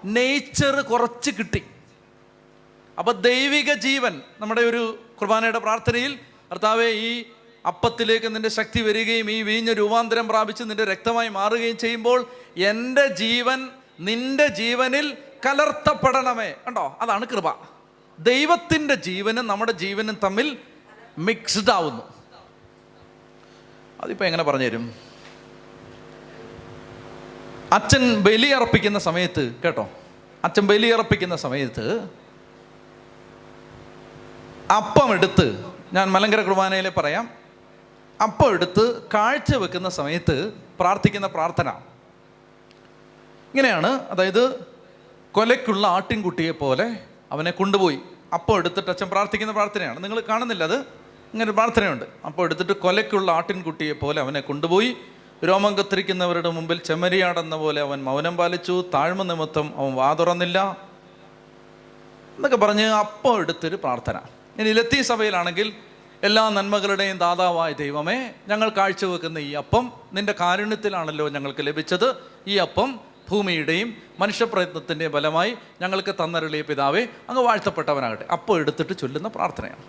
നേച്ചർ 0.05 0.81
കുറച്ച് 0.81 1.31
കിട്ടി. 1.39 1.67
അപ്പോൾ 2.99 3.13
ദൈവിക 3.13 3.73
ജീവൻ 3.73 4.23
നമ്മുടെ 4.41 4.61
ഒരു 4.61 5.05
കുർബാനയുടെ 5.21 5.59
പ്രാർത്ഥനയിൽ 5.59 6.19
കർത്താവെ 6.51 6.85
ഈ 6.85 7.25
അപ്പത്തിലേക്ക് 7.67 8.35
നിന്റെ 8.35 8.49
ശക്തി 8.49 8.81
വരികയും 8.81 9.31
ഈ 9.31 9.43
വീഞ്ഞ 9.43 9.73
രൂപാന്തരം 9.73 10.29
പ്രാപിച്ച് 10.29 10.63
നിന്റെ 10.63 10.85
രക്തമായി 10.85 11.29
മാറുകയും 11.29 11.79
ചെയ്യുമ്പോൾ 11.79 12.27
എന്റെ 12.57 13.07
ജീവൻ 13.07 13.69
നിന്റെ 14.01 14.47
ജീവനിൽ 14.47 15.17
കലർത്തപ്പെടണമേ. 15.47 16.55
കണ്ടോ? 16.67 16.99
അതാണ് 17.01 17.27
കൃപ. 17.27 17.55
ദൈവത്തിന്റെ 18.19 18.95
ജീവനും 18.95 19.47
നമ്മുടെ 19.47 19.73
ജീവനും 19.73 20.19
തമ്മിൽ 20.25 20.59
മിക്സ്ഡ് 21.19 21.71
ആവുന്നു. 21.71 22.03
അതിപ്പോൾ 24.01 24.25
എങ്ങനെ 24.25 24.43
പറഞ്ഞുതരും 24.43 24.95
അച്ഛൻ 27.73 28.21
ബലിയർപ്പിക്കുന്ന 28.21 28.99
സമയത്ത് 28.99 29.55
കേട്ടോ? 29.65 29.91
അച്ഛൻ 30.45 30.67
ബലിയർപ്പിക്കുന്ന 30.67 31.37
സമയത്ത് 31.37 32.09
അപ്പം 34.77 35.15
എടുത്ത് 35.15 35.65
ഞാൻ 35.93 36.11
മലങ്കര 36.11 36.41
കുർബാനയിലെ 36.41 36.91
പറയാം 36.91 37.42
അപ്പം 38.23 38.55
എടുത്ത് 38.55 39.03
കാഴ്ച 39.15 39.57
വെക്കുന്ന 39.57 39.89
സമയത്ത് 39.89 40.53
പ്രാർത്ഥിക്കുന്ന 40.81 41.27
പ്രാർത്ഥന. 41.27 41.69
ഇങ്ങനെയാണ് 43.53 43.87
അതായത് 43.87 44.65
കൊലയ്ക്കുള്ള 45.33 45.87
ആട്ടിൻകുട്ടിയെ 45.87 46.51
പോലെ 46.51 46.97
അവനെ 47.33 47.51
കൊണ്ടുപോയി. 47.51 47.99
അപ്പോൾ 48.35 48.59
എടുത്തിട്ട് 48.59 48.91
അച്ഛൻ 48.91 49.09
പ്രാർത്ഥിക്കുന്ന 49.09 49.53
പ്രാർത്ഥനയാണ്. 49.53 50.05
നിങ്ങൾ 50.05 50.21
കാണുന്നില്ല 50.21 50.65
അത്? 50.65 50.77
ഇങ്ങനെ 51.33 51.53
പ്രാർത്ഥനയുണ്ട്. 51.53 52.05
അപ്പോൾ 52.27 52.45
എടുത്തിട്ട് 52.45 52.73
കൊലയ്ക്കുള്ള 52.73 53.33
ആട്ടിൻകുട്ടിയെ 53.33 53.93
പോലെ 53.93 54.21
അവനെ 54.21 54.41
കൊണ്ടുപോയി. 54.41 54.97
രോമം 55.45 55.75
കത്തിരിക്കുന്നവരുടെ 55.75 56.51
മുമ്പിൽ 56.51 56.79
ചെമ്മരിയാടെന്ന 56.79 57.57
പോലെ 57.57 57.83
അവൻ 57.83 58.05
മൗനം 58.05 58.37
പാലിച്ചു. 58.37 58.85
താഴ്മ 58.95 59.23
നിമിത്തം 59.23 59.73
അവൻ 59.77 59.95
വാതുറന്നില്ല 59.95 60.77
എന്നൊക്കെ 62.37 62.57
പറഞ്ഞ് 62.57 62.87
അപ്പോൾ 62.87 63.41
എടുത്തൊരു 63.41 63.77
പ്രാർത്ഥന. 63.77 64.21
ഇനി 64.59 64.73
ലത്തീ 64.73 65.03
സഭയിലാണെങ്കിൽ 65.03 65.73
എല്ലാ 66.25 66.49
നന്മകളുടെയും 66.49 67.19
ദാതാവായ 67.19 67.73
ദൈവമേ 67.73 68.31
ഞങ്ങൾ 68.49 68.69
കാഴ്ചവെക്കുന്ന 68.69 69.39
ഈ 69.39 69.53
അപ്പം 69.53 69.93
നിന്റെ 70.13 70.35
കാരുണ്യത്തിലാണല്ലോ 70.41 71.29
ഞങ്ങൾക്ക് 71.29 71.67
ലഭിച്ചത്. 71.67 72.17
ഈ 72.47 72.57
അപ്പം 72.57 73.01
ഭൂമിയുടെയും 73.31 73.97
മനുഷ്യപ്രയത്നത്തിന്റെയും 74.21 75.13
ഫലമായി 75.13 75.55
ഞങ്ങൾക്ക് 75.81 76.15
തന്നരളിയ 76.15 76.63
പിതാവേ 76.63 77.07
അങ്ങ് 77.29 77.43
വാഴ്ത്തപ്പെട്ടവനാകട്ടെ. 77.43 78.25
അപ്പം 78.33 78.57
എടുത്തിട്ട് 78.57 78.99
ചൊല്ലുന്ന 78.99 79.29
പ്രാർത്ഥനയാണ്. 79.29 79.83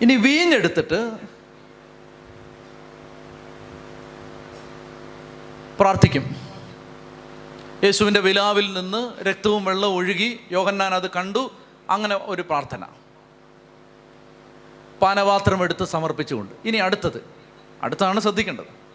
ഇനി 0.00 0.16
വീഞ്ഞെടുത്തിട്ട് 0.16 1.12
പ്രാർത്ഥിക്കും. 5.78 6.36
യേശുവിന്റെ 7.84 8.20
വിലാവിൽ 8.20 8.72
നിന്ന് 8.72 9.24
രക്തവും 9.24 9.64
വെള്ളവും 9.64 9.94
ഒഴുകി 9.94 10.40
യോഹന്നാൻ 10.52 10.94
അത് 10.94 11.10
കണ്ടു. 11.10 11.50
അങ്ങനെ 11.90 12.16
ഒരു 12.16 12.42
പ്രാർത്ഥന. 12.42 12.84
പാനപാത്രം 15.02 15.62
എടുത്ത് 15.62 15.84
സമർപ്പിച്ചുകൊണ്ട്. 15.84 16.54
ഇനി 16.64 16.76
അടുത്തത്. 16.76 17.24
അടുത്താണ് 17.82 18.20
ശ്രദ്ധിക്കേണ്ടത്. 18.20 18.86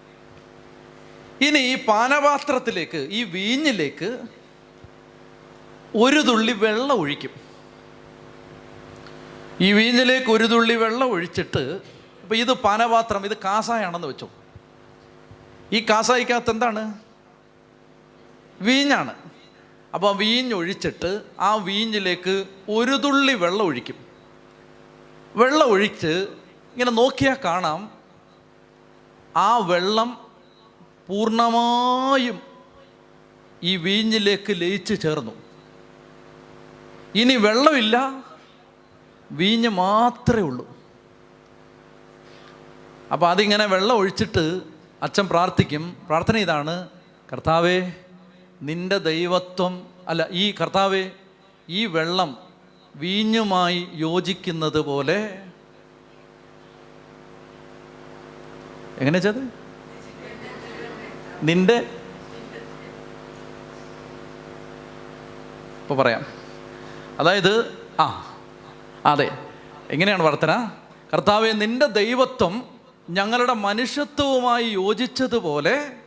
ഇനി 1.41 1.59
ഈ 1.59 1.85
പാനപാത്രത്തിലേക്ക് 1.85 2.97
ഈ 2.97 3.23
വീഞ്ഞിലേക്ക് 3.23 4.19
ഒരു 5.95 6.22
തുള്ളി 6.22 6.53
വെള്ളം 6.53 6.91
ഒഴിക്കും. 6.91 7.30
ഈ 9.61 9.73
വീഞ്ഞിലേക്ക് 9.73 10.31
ഒരു 10.31 10.43
തുള്ളി 10.43 10.76
വെള്ളം 10.76 11.09
ഒഴിച്ചിട്ട് 11.09 11.80
ഇപ്പം 12.23 12.35
ഇത് 12.35 12.53
പാനപാത്രം 12.53 13.26
ഇത് 13.26 13.38
കാസായാണെന്ന് 13.38 14.07
വെച്ചോ. 14.07 14.30
ഈ 15.73 15.85
കാസായിക്കകത്ത് 15.89 16.49
എന്താണ്? 16.49 16.93
വീഞ്ഞാണ്. 18.61 19.20
അപ്പോൾ 19.93 20.15
വീഞ്ഞൊഴിച്ചിട്ട് 20.15 21.23
ആ 21.39 21.55
വീഞ്ഞിലേക്ക് 21.55 22.45
ഒരു 22.69 22.95
തുള്ളി 22.95 23.34
വെള്ളം 23.34 23.65
ഒഴിക്കും. 23.65 23.95
വെള്ളം 25.35 25.68
ഒഴിച്ച് 25.69 26.27
ഇങ്ങനെ 26.73 26.91
നോക്കിയാൽ 26.91 27.38
കാണാം 27.45 27.91
ആ 29.38 29.57
വെള്ളം 29.57 30.18
പൂർണമായും 31.07 32.41
ഈ 33.63 33.77
വീഞ്ഞിലേക്ക് 33.77 34.61
ലയിച്ച് 34.61 35.01
ചേർന്നു. 35.01 35.31
ഇനി 37.15 37.35
വെള്ളമില്ല 37.35 38.23
വീഞ്ഞ് 39.31 39.69
മാത്രമേ 39.69 40.41
ഉള്ളൂ. 40.41 40.65
അപ്പോൾ 43.11 43.30
അതിങ്ങനെ 43.30 43.65
വെള്ളം 43.65 43.95
ഒഴിച്ചിട്ട് 43.95 44.61
അച്ഛൻ 45.03 45.27
പ്രാർത്ഥിക്കും. 45.27 45.97
പ്രാർത്ഥന 46.07 46.38
ഇതാണ്. 46.38 46.89
കർത്താവേ 47.34 47.91
നിന്റെ 48.61 48.97
ദൈവത്വം 48.97 49.88
അല്ല 50.07 50.27
ഈ 50.31 50.51
കർത്താവെ 50.51 51.11
ഈ 51.69 51.85
വെള്ളം 51.85 52.38
വീഞ്ഞുമായി 52.95 53.88
യോജിക്കുന്നത് 53.93 54.79
പോലെ. 54.79 55.43
എങ്ങനെ 58.99 59.19
വെച്ചത് 59.19 59.41
നിന്റെ 61.43 61.77
ഇപ്പൊ 65.81 65.95
പറയാം. 65.95 66.25
അതായത് 67.19 67.77
ആ 67.99 68.35
അതെ 69.05 69.31
എങ്ങനെയാണ് 69.89 70.23
വർത്തന 70.23 70.71
കർത്താവെ 71.13 71.51
നിന്റെ 71.51 71.85
ദൈവത്വം 71.85 72.63
ഞങ്ങളുടെ 73.09 73.53
മനുഷ്യത്വവുമായി 73.53 74.69
യോജിച്ചതുപോലെ 74.69 75.97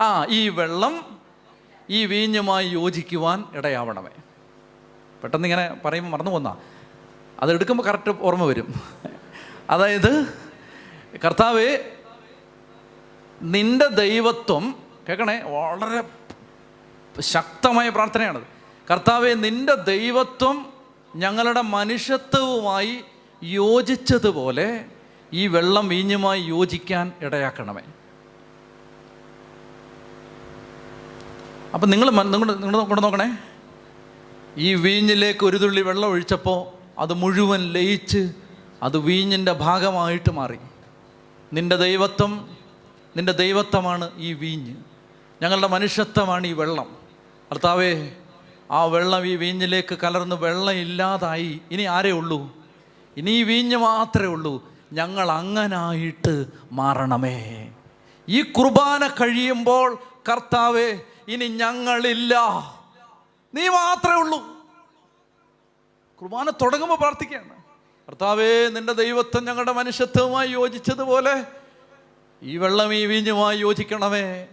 ആ 0.00 0.26
ഈ 0.28 0.48
വെള്ളം 0.48 1.17
ഈ 1.90 2.06
വീഞ്ഞുമായി 2.06 2.68
യോജിക്കുവാൻ 2.68 3.44
ഇടയാവണമേ. 3.52 4.10
പെട്ടെന്ന് 5.22 5.48
ഇങ്ങനെ 5.48 5.74
പറയുമ്പോൾ 5.84 6.10
മറന്നു 6.10 6.30
പോന്നാ. 6.30 6.56
അത് 7.40 7.52
എടുക്കുമ്പോൾ 7.52 7.84
കറക്റ്റ് 7.84 8.20
ഓർമ്മ 8.20 8.44
വരും. 8.44 8.74
അതായത് 9.70 10.38
കർത്താവ് 11.24 11.78
നിന്റെ 13.42 13.86
ദൈവത്വം 13.86 14.74
കേൾക്കണേ 15.08 15.42
വളരെ 15.42 16.02
ശക്തമായ 17.20 17.88
പ്രാർത്ഥനയാണത്. 17.88 18.42
കർത്താവെ 18.90 19.34
നിന്റെ 19.34 19.74
ദൈവത്വം 19.74 20.72
ഞങ്ങളുടെ 21.16 21.60
മനുഷ്യത്വവുമായി 21.60 23.04
യോജിച്ചതുപോലെ 23.44 24.84
ഈ 25.32 25.46
വെള്ളം 25.46 25.88
വീഞ്ഞുമായി 25.88 26.42
യോജിക്കാൻ 26.42 27.12
ഇടയാക്കണമേ. 27.20 27.82
അപ്പം 31.74 31.90
നിങ്ങൾ 31.90 32.10
നിങ്ങളുടെ 32.10 32.54
നിങ്ങൾ 32.54 32.82
കൊണ്ട് 32.82 33.02
നോക്കണേ. 33.02 33.36
ഈ 34.56 34.74
വീഞ്ഞിലേക്ക് 34.74 35.46
ഒരു 35.46 35.56
തുള്ളി 35.56 35.80
വെള്ളം 35.80 36.08
ഒഴിച്ചപ്പോൾ 36.08 36.78
അത് 37.00 37.12
മുഴുവൻ 37.12 37.72
ലയിച്ച് 37.72 38.32
അത് 38.82 38.98
വീഞ്ഞിന്റെ 38.98 39.52
ഭാഗമായിട്ട് 39.52 40.32
മാറി. 40.32 40.58
നിന്റെ 41.52 41.76
ദൈവത്വം 41.76 42.48
നിന്റെ 43.16 43.32
ദൈവത്വമാണ് 43.32 44.10
ഈ 44.16 44.32
വീഞ്ഞ്. 44.32 44.74
ഞങ്ങളുടെ 45.42 45.66
മനുഷ്യത്വമാണ് 45.66 46.46
ഈ 46.46 46.52
വെള്ളം. 46.52 46.96
ഭർത്താവേ 47.50 48.10
ആ 48.70 48.84
വെള്ളം 48.84 49.26
ഈ 49.26 49.36
വീഞ്ഞിലേക്ക് 49.36 49.98
കലർന്ന് 50.02 50.36
വെള്ളം 50.36 50.72
ഇല്ലാതായി 50.72 51.60
ഇനി 51.70 51.82
ആരേ 51.82 52.10
ഉള്ളൂ? 52.10 52.56
ഇനി 53.16 53.30
ഈ 53.30 53.42
വീഞ്ഞ് 53.42 53.76
മാത്രമേ 53.76 54.26
ഉള്ളൂ. 54.26 54.68
ഞങ്ങൾ 54.92 55.32
അങ്ങനായിട്ട് 55.32 56.46
മാറണമേ. 56.72 57.68
ഈ 58.28 58.42
കുർബാന 58.42 59.06
കഴിയുമ്പോൾ 59.06 59.98
കർത്താവേ 60.28 61.00
ഇനി 61.28 61.48
ഞങ്ങളില്ല. 61.48 62.34
നീ 63.54 63.68
മാത്രമേ 63.68 64.14
ഉള്ളൂ. 64.14 64.38
കുർബാന 66.20 66.50
തുടങ്ങുമ്പോൾ 66.50 66.96
പ്രാർത്ഥിക്കുകയാണ്. 66.96 67.58
കർത്താവേ 68.08 68.68
നിന്റെ 68.68 68.92
ദൈവത്വം 68.92 69.44
ഞങ്ങളുടെ 69.44 69.72
മനുഷ്യത്വവുമായി 69.72 70.48
യോജിച്ചതുപോലെ 70.48 71.44
ഈ 72.42 72.56
വെള്ളം 72.56 72.94
ഈ 72.94 73.06
വീഞ്ഞുമായി 73.06 73.58
യോജിക്കണമേ 73.58 74.48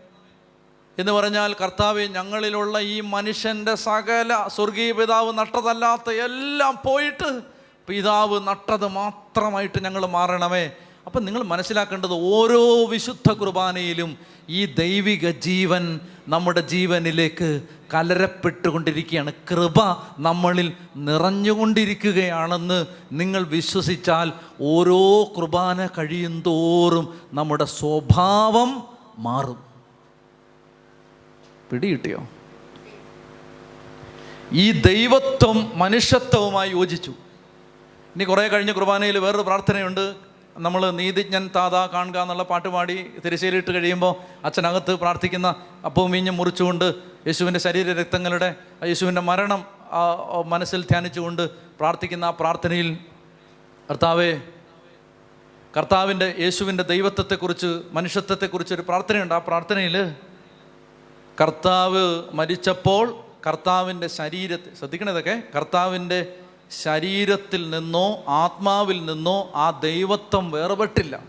എന്ന് 0.99 1.11
പറഞ്ഞാൽ 1.11 1.53
കർത്താവ് 1.53 2.01
ഞങ്ങളിലുള്ള 2.01 2.79
ഈ 2.79 3.01
മനുഷ്യന്റെ 3.01 3.75
സകല 3.75 4.47
സ്വർഗീയ 4.47 4.91
പിതാവ് 4.91 5.37
നട്ടതല്ലാത്ത 5.37 6.09
എല്ലാം 6.09 6.77
പോയിട്ട് 6.85 7.41
പിതാവ് 7.87 8.47
നട്ടത് 8.47 8.87
മാത്രമായിട്ട് 8.87 9.83
ഞങ്ങൾ 9.83 10.05
മാറണമേ. 10.05 10.71
അപ്പം 11.07 11.25
നിങ്ങൾ 11.25 11.43
മനസ്സിലാക്കേണ്ടത് 11.43 12.11
ഓരോ 12.11 12.85
വിശുദ്ധ 12.85 13.31
കുർബാനയിലും 13.31 14.17
ഈ 14.49 14.65
ദൈവിക 14.65 15.29
ജീവൻ 15.29 15.99
നമ്മുടെ 16.27 16.61
ജീവനിലേക്ക് 16.61 17.61
കലരപ്പെട്ടുകൊണ്ടിരിക്കുകയാണ്. 17.93 19.33
കൃപ 19.51 19.73
നമ്മളിൽ 20.19 20.73
നിറഞ്ഞുകൊണ്ടിരിക്കുകയാണെന്ന് 20.95 22.85
നിങ്ങൾ 23.11 23.43
വിശ്വസിച്ചാൽ 23.43 24.31
ഓരോ 24.61 25.23
കുർബാന 25.23 25.87
കഴിയും 25.97 26.43
തോറും 26.45 27.21
നമ്മുടെ 27.33 27.65
സ്വഭാവം 27.65 28.83
മാറും. 29.17 29.63
പിടികിട്ടിയോ 31.71 32.27
ഈ 34.51 34.71
ദൈവത്വം 34.71 35.71
മനുഷ്യത്വവുമായി 35.75 36.71
യോജിച്ചു. 36.71 37.11
ഇനി 38.15 38.23
കുറേ 38.23 38.47
കഴിഞ്ഞ 38.47 38.71
കുർബാനയിൽ 38.71 39.17
വേറൊരു 39.17 39.41
പ്രാർത്ഥനയുണ്ട്. 39.41 40.34
നമ്മൾ 40.57 40.91
നീതിജ്ഞൻ 40.91 41.49
താതാ 41.55 41.87
കാണുക 41.93 42.21
എന്നുള്ള 42.21 42.43
പാട്ട് 42.43 42.67
പാടി 42.67 43.11
തിരശ്ശേരിയിട്ട് 43.25 43.71
കഴിയുമ്പോൾ 43.71 44.45
അച്ഛനകത്ത് 44.45 44.91
പ്രാർത്ഥിക്കുന്ന 44.91 45.55
അപ്പവും 45.85 46.11
മീഞ്ഞും 46.11 46.37
മുറിച്ചുകൊണ്ട് 46.37 46.95
യേശുവിന്റെ 47.27 47.59
ശരീര 47.59 47.93
രക്തങ്ങളുടെ 47.93 48.55
യേശുവിന്റെ 48.83 49.21
മരണം 49.21 49.65
മനസ്സിൽ 50.45 50.81
ധ്യാനിച്ചുകൊണ്ട് 50.81 51.49
പ്രാർത്ഥിക്കുന്ന 51.49 52.25
ആ 52.25 52.29
പ്രാർത്ഥനയിൽ 52.29 52.97
കർത്താവേ 53.89 54.41
കർത്താവിന്റെ 55.77 56.35
യേശുവിന്റെ 56.39 56.83
ദൈവത്വത്തെക്കുറിച്ച് 56.83 57.81
മനുഷ്യത്വത്തെക്കുറിച്ച് 57.91 58.73
ഒരു 58.73 58.81
പ്രാർത്ഥനയുണ്ട്. 58.81 59.33
ആ 59.33 59.37
പ്രാർത്ഥനയിൽ 59.37 60.15
കർത്താവ് 61.41 62.23
മരിച്ചപ്പോൾ 62.33 63.23
കർത്താവിന്റെ 63.47 64.07
ശരീരത്തെ 64.07 64.75
ശ്രദ്ധിക്കണതൊക്കെ 64.75 65.43
കർത്താവിന്റെ 65.55 66.44
ശരീരത്തിൽ 66.83 67.69
നിന്നോ 67.69 68.23
ആത്മാവിൽ 68.27 69.05
നിന്നോ 69.05 69.51
ആ 69.55 69.69
ദൈവത്വം 69.69 70.51
വേർപെട്ടില്ല. 70.51 71.23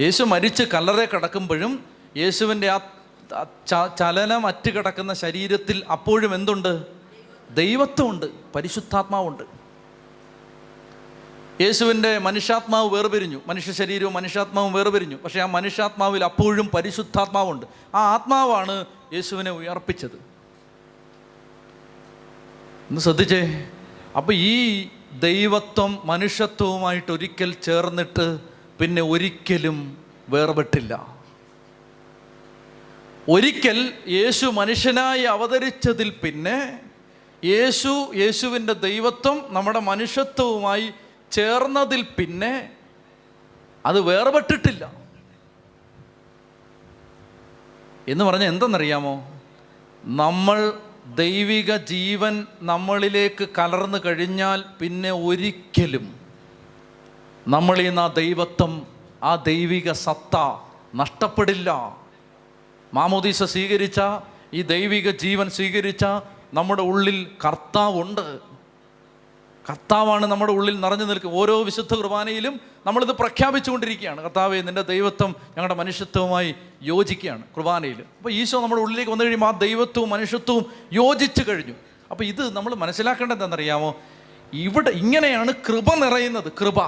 യേശു 0.00 0.22
മരിച്ച് 0.22 0.62
കല്ലറെ 0.62 1.04
കിടക്കുമ്പോഴും 1.04 1.84
യേശുവിന്റെ 2.16 2.70
ആ 2.70 2.80
ചലനം 4.00 4.46
അറ്റ് 4.46 4.70
കിടക്കുന്ന 4.70 5.14
ശരീരത്തിൽ 5.14 5.84
അപ്പോഴും 5.92 6.34
എന്തുണ്ട്? 6.34 6.86
ദൈവത്വമുണ്ട് 7.50 8.26
പരിശുദ്ധാത്മാവുണ്ട്. 8.54 9.42
യേശുവിന്റെ 11.62 12.18
മനുഷ്യാത്മാവ് 12.18 12.90
വേർപിരിഞ്ഞു. 12.90 13.40
മനുഷ്യ 13.46 13.72
ശരീരവും 13.72 14.12
മനുഷ്യാത്മാവും 14.12 14.72
വേർപിരിഞ്ഞു. 14.72 15.16
പക്ഷേ 15.16 15.40
ആ 15.40 15.46
മനുഷ്യാത്മാവിൽ 15.46 16.24
അപ്പോഴും 16.24 16.70
പരിശുദ്ധാത്മാവുണ്ട്. 16.74 17.66
ആ 17.94 17.98
ആത്മാവാണ് 18.14 18.84
യേശുവിനെ 19.12 19.50
ഉയർപ്പിച്ചത്. 19.50 20.33
ഒന്ന് 22.88 23.00
ശ്രദ്ധിച്ചേ. 23.00 23.70
അപ്പോൾ 24.16 24.32
ഈ 24.32 24.88
ദൈവത്വം 25.20 26.00
മനുഷ്യത്വവുമായിട്ട് 26.04 27.12
ഒരിക്കൽ 27.12 27.52
ചേർന്നിട്ട് 27.52 28.38
പിന്നെ 28.80 29.02
ഒരിക്കലും 29.02 29.96
വേർപെട്ടില്ല. 30.28 31.16
ഒരിക്കൽ 33.28 33.92
യേശു 34.08 34.46
മനുഷ്യനായി 34.46 35.22
അവതരിച്ചതിൽ 35.22 36.10
പിന്നെ 36.10 36.78
യേശു 37.44 38.12
യേശുവിന്റെ 38.16 38.72
ദൈവത്വം 38.72 39.46
നമ്മുടെ 39.48 39.78
മനുഷ്യത്വവുമായി 39.78 40.92
ചേർന്നതിൽ 41.32 42.02
പിന്നെ 42.02 42.70
അത് 43.86 44.00
വേർപെട്ടിട്ടില്ല. 44.00 44.92
എന്ന് 48.08 48.24
പറഞ്ഞാൽ 48.24 48.48
എന്തെന്നറിയാമോ? 48.48 49.40
നമ്മൾ 50.04 50.78
ദൈവിക 51.06 51.76
ജീവൻ 51.76 52.46
നമ്മളിലേക്ക് 52.62 53.48
കലർന്നു 53.58 53.98
കഴിഞ്ഞാൽ 54.06 54.64
പിന്നെ 54.80 55.12
ഒരിക്കലും 55.12 56.14
നമ്മളിൽ 57.48 57.84
നിന്ന് 57.84 58.02
ആ 58.02 58.06
ദൈവത്വം 58.06 58.86
ആ 59.22 59.34
ദൈവിക 59.34 59.92
സത്ത 59.92 60.36
നഷ്ടപ്പെടില്ല. 60.94 61.98
മാമോദീസ 62.94 63.42
സ്വീകരിച്ച 63.42 64.00
ഈ 64.52 64.62
ദൈവിക 64.62 65.10
ജീവൻ 65.10 65.50
സ്വീകരിച്ച 65.50 66.04
നമ്മുടെ 66.54 66.82
ഉള്ളിൽ 66.82 67.30
കർത്താവുണ്ട്. 67.44 68.53
കർത്താവാണ് 69.70 70.26
നമ്മുടെ 70.26 70.52
ഉള്ളിൽ 70.52 70.80
നിറഞ്ഞു 70.80 71.04
നിൽക്കുക 71.04 71.30
ഓരോ 71.30 71.62
വിശുദ്ധ 71.62 71.94
കുർബാനയിലും 71.94 72.60
നമ്മളിത് 72.86 73.12
പ്രഖ്യാപിച്ചുകൊണ്ടിരിക്കുകയാണ്. 73.12 74.20
കർത്താവെ 74.22 74.58
നിന്റെ 74.60 74.82
ദൈവത്വം 74.82 75.30
ഞങ്ങളുടെ 75.30 75.74
മനുഷ്യത്വവുമായി 75.74 76.54
യോജിക്കുകയാണ് 76.82 77.42
കുർബാനയിൽ. 77.42 78.00
അപ്പോൾ 78.00 78.32
ഈശോ 78.32 78.60
നമ്മുടെ 78.60 78.82
ഉള്ളിലേക്ക് 78.82 79.10
വന്നു 79.10 79.24
കഴിയുമ്പോൾ 79.24 79.46
ആ 79.46 79.50
ദൈവത്വവും 79.50 80.10
മനുഷ്യത്വവും 80.10 80.66
യോജിച്ചു 80.92 81.50
കഴിഞ്ഞു. 81.50 81.74
അപ്പോൾ 82.10 82.24
ഇത് 82.24 82.56
നമ്മൾ 82.56 82.74
മനസ്സിലാക്കേണ്ടത് 82.74 83.36
എന്താണെന്നറിയാമോ? 83.36 83.96
ഇവിടെ 84.52 84.90
ഇങ്ങനെയാണ് 84.90 85.52
കൃപ 85.52 85.94
നിറയുന്നത്. 85.94 86.52
കൃപ. 86.60 86.80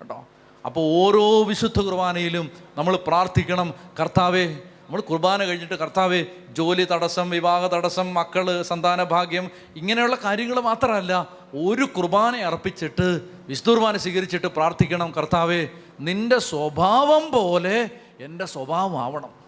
കേട്ടോ? 0.00 0.26
അപ്പോൾ 0.64 0.80
ഓരോ 0.80 1.42
വിശുദ്ധ 1.42 1.80
കുർബാനയിലും 1.80 2.50
നമ്മൾ 2.78 2.96
പ്രാർത്ഥിക്കണം. 2.96 3.74
കർത്താവെ 4.00 4.46
നമ്മൾ 4.82 5.00
കുർബാന 5.00 5.44
കഴിഞ്ഞിട്ട് 5.44 5.74
കർത്താവെ 5.74 6.26
ജോലി 6.50 6.84
തടസ്സം 6.84 7.30
വിവാഹ 7.30 7.66
തടസ്സം 7.66 8.14
മക്കൾ 8.14 8.62
സന്താന 8.62 9.02
ഭാഗ്യം 9.02 9.50
ഇങ്ങനെയുള്ള 9.76 10.16
കാര്യങ്ങൾ 10.24 10.60
മാത്രമല്ല 10.60 11.41
ഒരു 11.54 11.84
കുർബാന 11.84 12.36
അർപ്പിച്ചിട്ട് 12.36 13.20
വിസ്തുർബാന 13.48 13.96
സ്വീകരിച്ചിട്ട് 13.96 14.46
പ്രാർത്ഥിക്കണം 14.46 15.12
കർത്താവേ 15.12 15.68
നിന്റെ 16.00 16.38
സ്വഭാവം 16.38 17.30
പോലെ 17.30 17.90
എന്റെ 18.20 18.46
സ്വഭാവം 18.46 19.00
ആവണം 19.02 19.42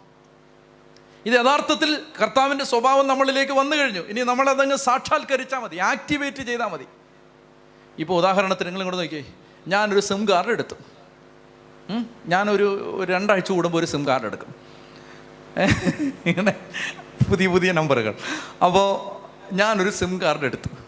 ഇത് 1.26 1.34
യഥാർത്ഥത്തിൽ 1.34 1.98
കർത്താവിന്റെ 2.22 2.64
സ്വഭാവം 2.64 3.06
നമ്മളിലേക്ക് 3.06 3.52
വന്നു 3.52 3.76
കഴിഞ്ഞു. 3.76 4.00
ഇനി 4.00 4.20
നമ്മളതങ്ങ് 4.20 4.76
സാക്ഷാത്കരിച്ചാൽ 4.76 5.58
മതി 5.58 5.76
ആക്ടിവേറ്റ് 5.76 6.42
ചെയ്താൽ 6.42 6.66
മതി. 6.66 6.84
ഇപ്പോൾ 7.98 8.14
ഉദാഹരണത്തിന് 8.14 8.66
നിങ്ങൾ 8.66 8.80
ഇങ്ങോട്ട് 8.80 9.00
നോക്കിയേ 9.00 9.24
ഞാനൊരു 9.68 10.00
സിം 10.00 10.28
കാർഡ് 10.28 10.48
എടുത്തു? 10.48 10.74
ഞാനൊരു 12.26 13.04
രണ്ടാഴ്ച 13.04 13.52
കൂടുമ്പോൾ 13.52 13.78
ഒരു 13.78 13.86
സിം 13.86 14.06
കാർഡ് 14.06 14.26
എടുക്കും. 14.26 14.54
ഇങ്ങനെ 16.26 16.54
പുതിയ 17.30 17.46
പുതിയ 17.46 17.72
നമ്പറുകൾ. 17.72 18.14
അപ്പോൾ 18.64 19.14
ഞാനൊരു 19.54 19.90
സിം 19.90 20.22
കാർഡ് 20.22 20.44
എടുത്തു. 20.44 20.83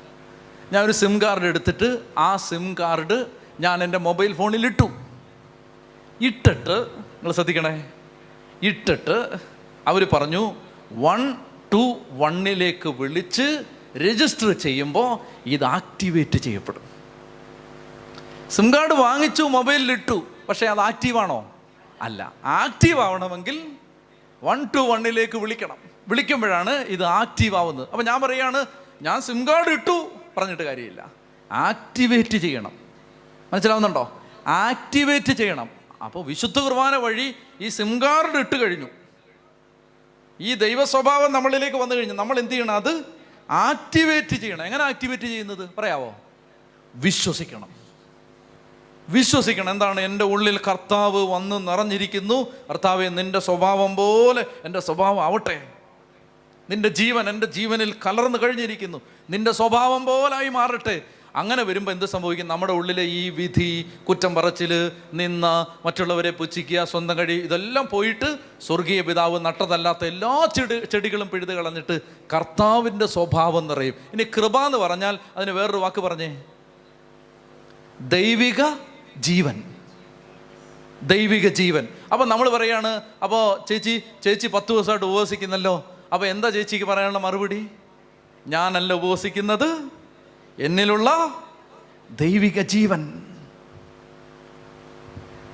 ഞാനൊരു 0.73 0.93
സിം 0.93 1.23
കാർഡ് 1.23 1.45
എടുത്തിട്ട് 1.45 1.99
ആ 2.19 2.37
സിം 2.37 2.77
കാർഡ് 2.81 3.27
ഞാൻ 3.61 3.85
എന്റെ 3.85 3.99
മൊബൈൽ 3.99 4.35
ഫോണിൽ 4.35 4.67
ഇട്ടു. 4.67 4.91
ഇട്ടിട്ട് 6.21 6.87
നിങ്ങൾ 6.87 7.33
ശ്രദ്ധിക്കണേ. 7.33 7.91
ഇട്ടിട്ട് 8.63 9.37
അവർ 9.87 10.07
പറഞ്ഞു 10.13 10.55
വൺ 10.93 11.35
ടു 11.73 12.01
വണ്ണിലേക്ക് 12.11 12.89
വിളിച്ച് 12.89 13.65
രജിസ്റ്റർ 13.97 14.53
ചെയ്യുമ്പോൾ 14.53 15.19
ഇത് 15.47 15.65
ആക്ടിവേറ്റ് 15.65 16.39
ചെയ്യപ്പെടും. 16.39 16.83
സിം 18.51 18.75
കാർഡ് 18.75 18.93
വാങ്ങിച്ചു 18.93 19.43
മൊബൈലിൽ 19.43 19.93
ഇട്ടു. 19.93 20.27
പക്ഷേ 20.49 20.67
അത് 20.67 20.81
ആക്റ്റീവാണോ 20.81 21.53
അല്ല 22.03 22.33
ആക്റ്റീവ് 22.45 23.01
ആവണമെങ്കിൽ 23.01 23.73
വൺ 24.45 24.65
ടു 24.75 24.79
വണ്ണിലേക്ക് 24.79 25.39
വിളിക്കണം. 25.39 25.77
വിളിക്കുമ്പോഴാണ് 26.09 26.71
ഇത് 26.71 27.05
ആക്റ്റീവ് 27.05 27.57
ആവുന്നത്. 27.57 27.89
അപ്പം 27.93 28.05
ഞാൻ 28.05 28.21
പറയുകയാണ് 28.21 28.67
ഞാൻ 29.03 29.21
സിം 29.21 29.49
കാർഡ് 29.49 29.69
ഇട്ടു. 29.69 30.11
പറഞ്ഞിട്ട് 30.37 30.63
കാര്യമില്ല. 30.63 31.13
ആക്ടിവേറ്റ് 31.53 32.37
ചെയ്യണം. 32.37 32.73
മനസ്സിലാവുന്നുണ്ടോ? 33.53 34.23
ആക്ടിവേറ്റ് 34.47 35.33
ചെയ്യണം. 35.33 35.71
അപ്പോൾ 36.05 36.25
വിശുദ്ധ 36.25 36.59
കുർബാന 36.59 36.97
വഴി 36.97 37.35
ഈ 37.61 37.69
സിം 37.69 38.03
കാർഡ് 38.03 38.39
ഇട്ട് 38.39 38.57
കഴിഞ്ഞു. 38.57 38.87
ഈ 40.41 40.55
ദൈവ 40.55 40.85
സ്വഭാവം 40.85 41.33
നമ്മളിലേക്ക് 41.33 41.77
വന്നു 41.77 41.95
കഴിഞ്ഞു. 41.95 42.15
നമ്മൾ 42.15 42.39
എന്ത് 42.39 42.51
ചെയ്യണം? 42.51 42.75
അത് 42.75 43.05
ആക്ടിവേറ്റ് 43.51 44.37
ചെയ്യണം. 44.37 44.65
എങ്ങനെ 44.65 44.85
ആക്ടിവേറ്റ് 44.85 45.23
ചെയ്യുന്നത്? 45.23 45.69
പറയാവോ? 45.79 46.15
വിശ്വസിക്കണം. 46.95 47.69
വിശ്വസിക്കണം. 49.09 49.71
എന്താണ്? 49.71 50.01
എന്റെ 50.01 50.25
ഉള്ളിൽ 50.25 50.59
കർത്താവ് 50.59 51.27
വന്ന് 51.27 51.69
നിറഞ്ഞിരിക്കുന്നു. 51.69 52.53
കർത്താവെ 52.71 53.09
നിന്റെ 53.09 53.39
സ്വഭാവം 53.39 53.97
പോലെ 53.97 54.47
എന്റെ 54.65 54.81
സ്വഭാവം 54.81 55.25
ആവട്ടെ. 55.25 55.73
നിന്റെ 56.71 56.89
ജീവൻ 56.89 57.29
എന്റെ 57.29 57.47
ജീവനിൽ 57.47 57.95
കലർന്നു 58.07 58.39
കഴിഞ്ഞിരിക്കുന്നു. 58.43 59.01
നിന്റെ 59.31 59.53
സ്വഭാവം 59.53 60.07
പോലായി 60.07 60.49
മാറട്ടെ. 60.49 61.03
അങ്ങനെ 61.37 61.63
വരുമ്പോൾ 61.63 61.93
എന്ത് 61.93 62.07
സംഭവിക്കും? 62.07 62.49
നമ്മുടെ 62.49 62.73
ഉള്ളിലെ 62.73 63.03
ഈ 63.03 63.31
വിധി 63.31 63.91
കുറ്റം 64.09 64.35
പറച്ചിൽ 64.35 64.93
നിന്ന 65.15 65.67
മറ്റുള്ളവരെ 65.87 66.31
പുച്ഛിക്കുക 66.31 66.85
സ്വന്തം 66.85 67.19
കഴി 67.19 67.35
ഇതെല്ലാം 67.35 67.89
പോയിട്ട് 67.91 68.37
സ്വർഗീയ 68.67 69.01
പിതാവ് 69.01 69.45
നട്ടതല്ലാത്ത 69.45 70.05
എല്ലാ 70.05 70.49
ചെടി 70.57 70.85
ചെടികളും 70.85 71.29
പിഴുത് 71.29 71.55
കളഞ്ഞിട്ട് 71.55 72.01
കർത്താവിന്റെ 72.35 73.07
സ്വഭാവം 73.07 73.67
നിറയും. 73.67 73.95
ഇനി 74.13 74.25
കൃപ 74.25 74.67
എന്ന് 74.67 74.79
പറഞ്ഞാൽ 74.79 75.19
അതിന് 75.37 75.51
വേറൊരു 75.51 75.77
വാക്ക് 75.77 76.01
പറഞ്ഞേ. 76.01 76.43
ദൈവിക 78.01 78.63
ജീവൻ. 79.17 79.63
ദൈവിക 81.03 81.49
ജീവൻ. 81.49 81.89
അപ്പം 82.13 82.29
നമ്മൾ 82.29 82.49
പറയാണ് 82.49 83.01
അപ്പോൾ 83.23 83.67
ചേച്ചി 83.69 84.03
ചേച്ചി 84.23 84.47
പത്ത് 84.47 84.73
ദിവസമായിട്ട് 84.73 85.07
ഉപവസിക്കുന്നല്ലോ. 85.07 85.85
അപ്പോൾ 86.13 86.27
എന്താ 86.27 86.51
ചേച്ചിക്ക് 86.51 86.85
പറയാനുള്ള 86.85 87.19
മറുപടി? 87.19 87.67
ഞാനല്ല 88.47 88.93
ഉപവസിക്കുന്നത് 88.93 89.89
എന്നിലുള്ള 90.59 91.35
ദൈവിക 92.11 92.61
ജീവൻ. 92.61 93.23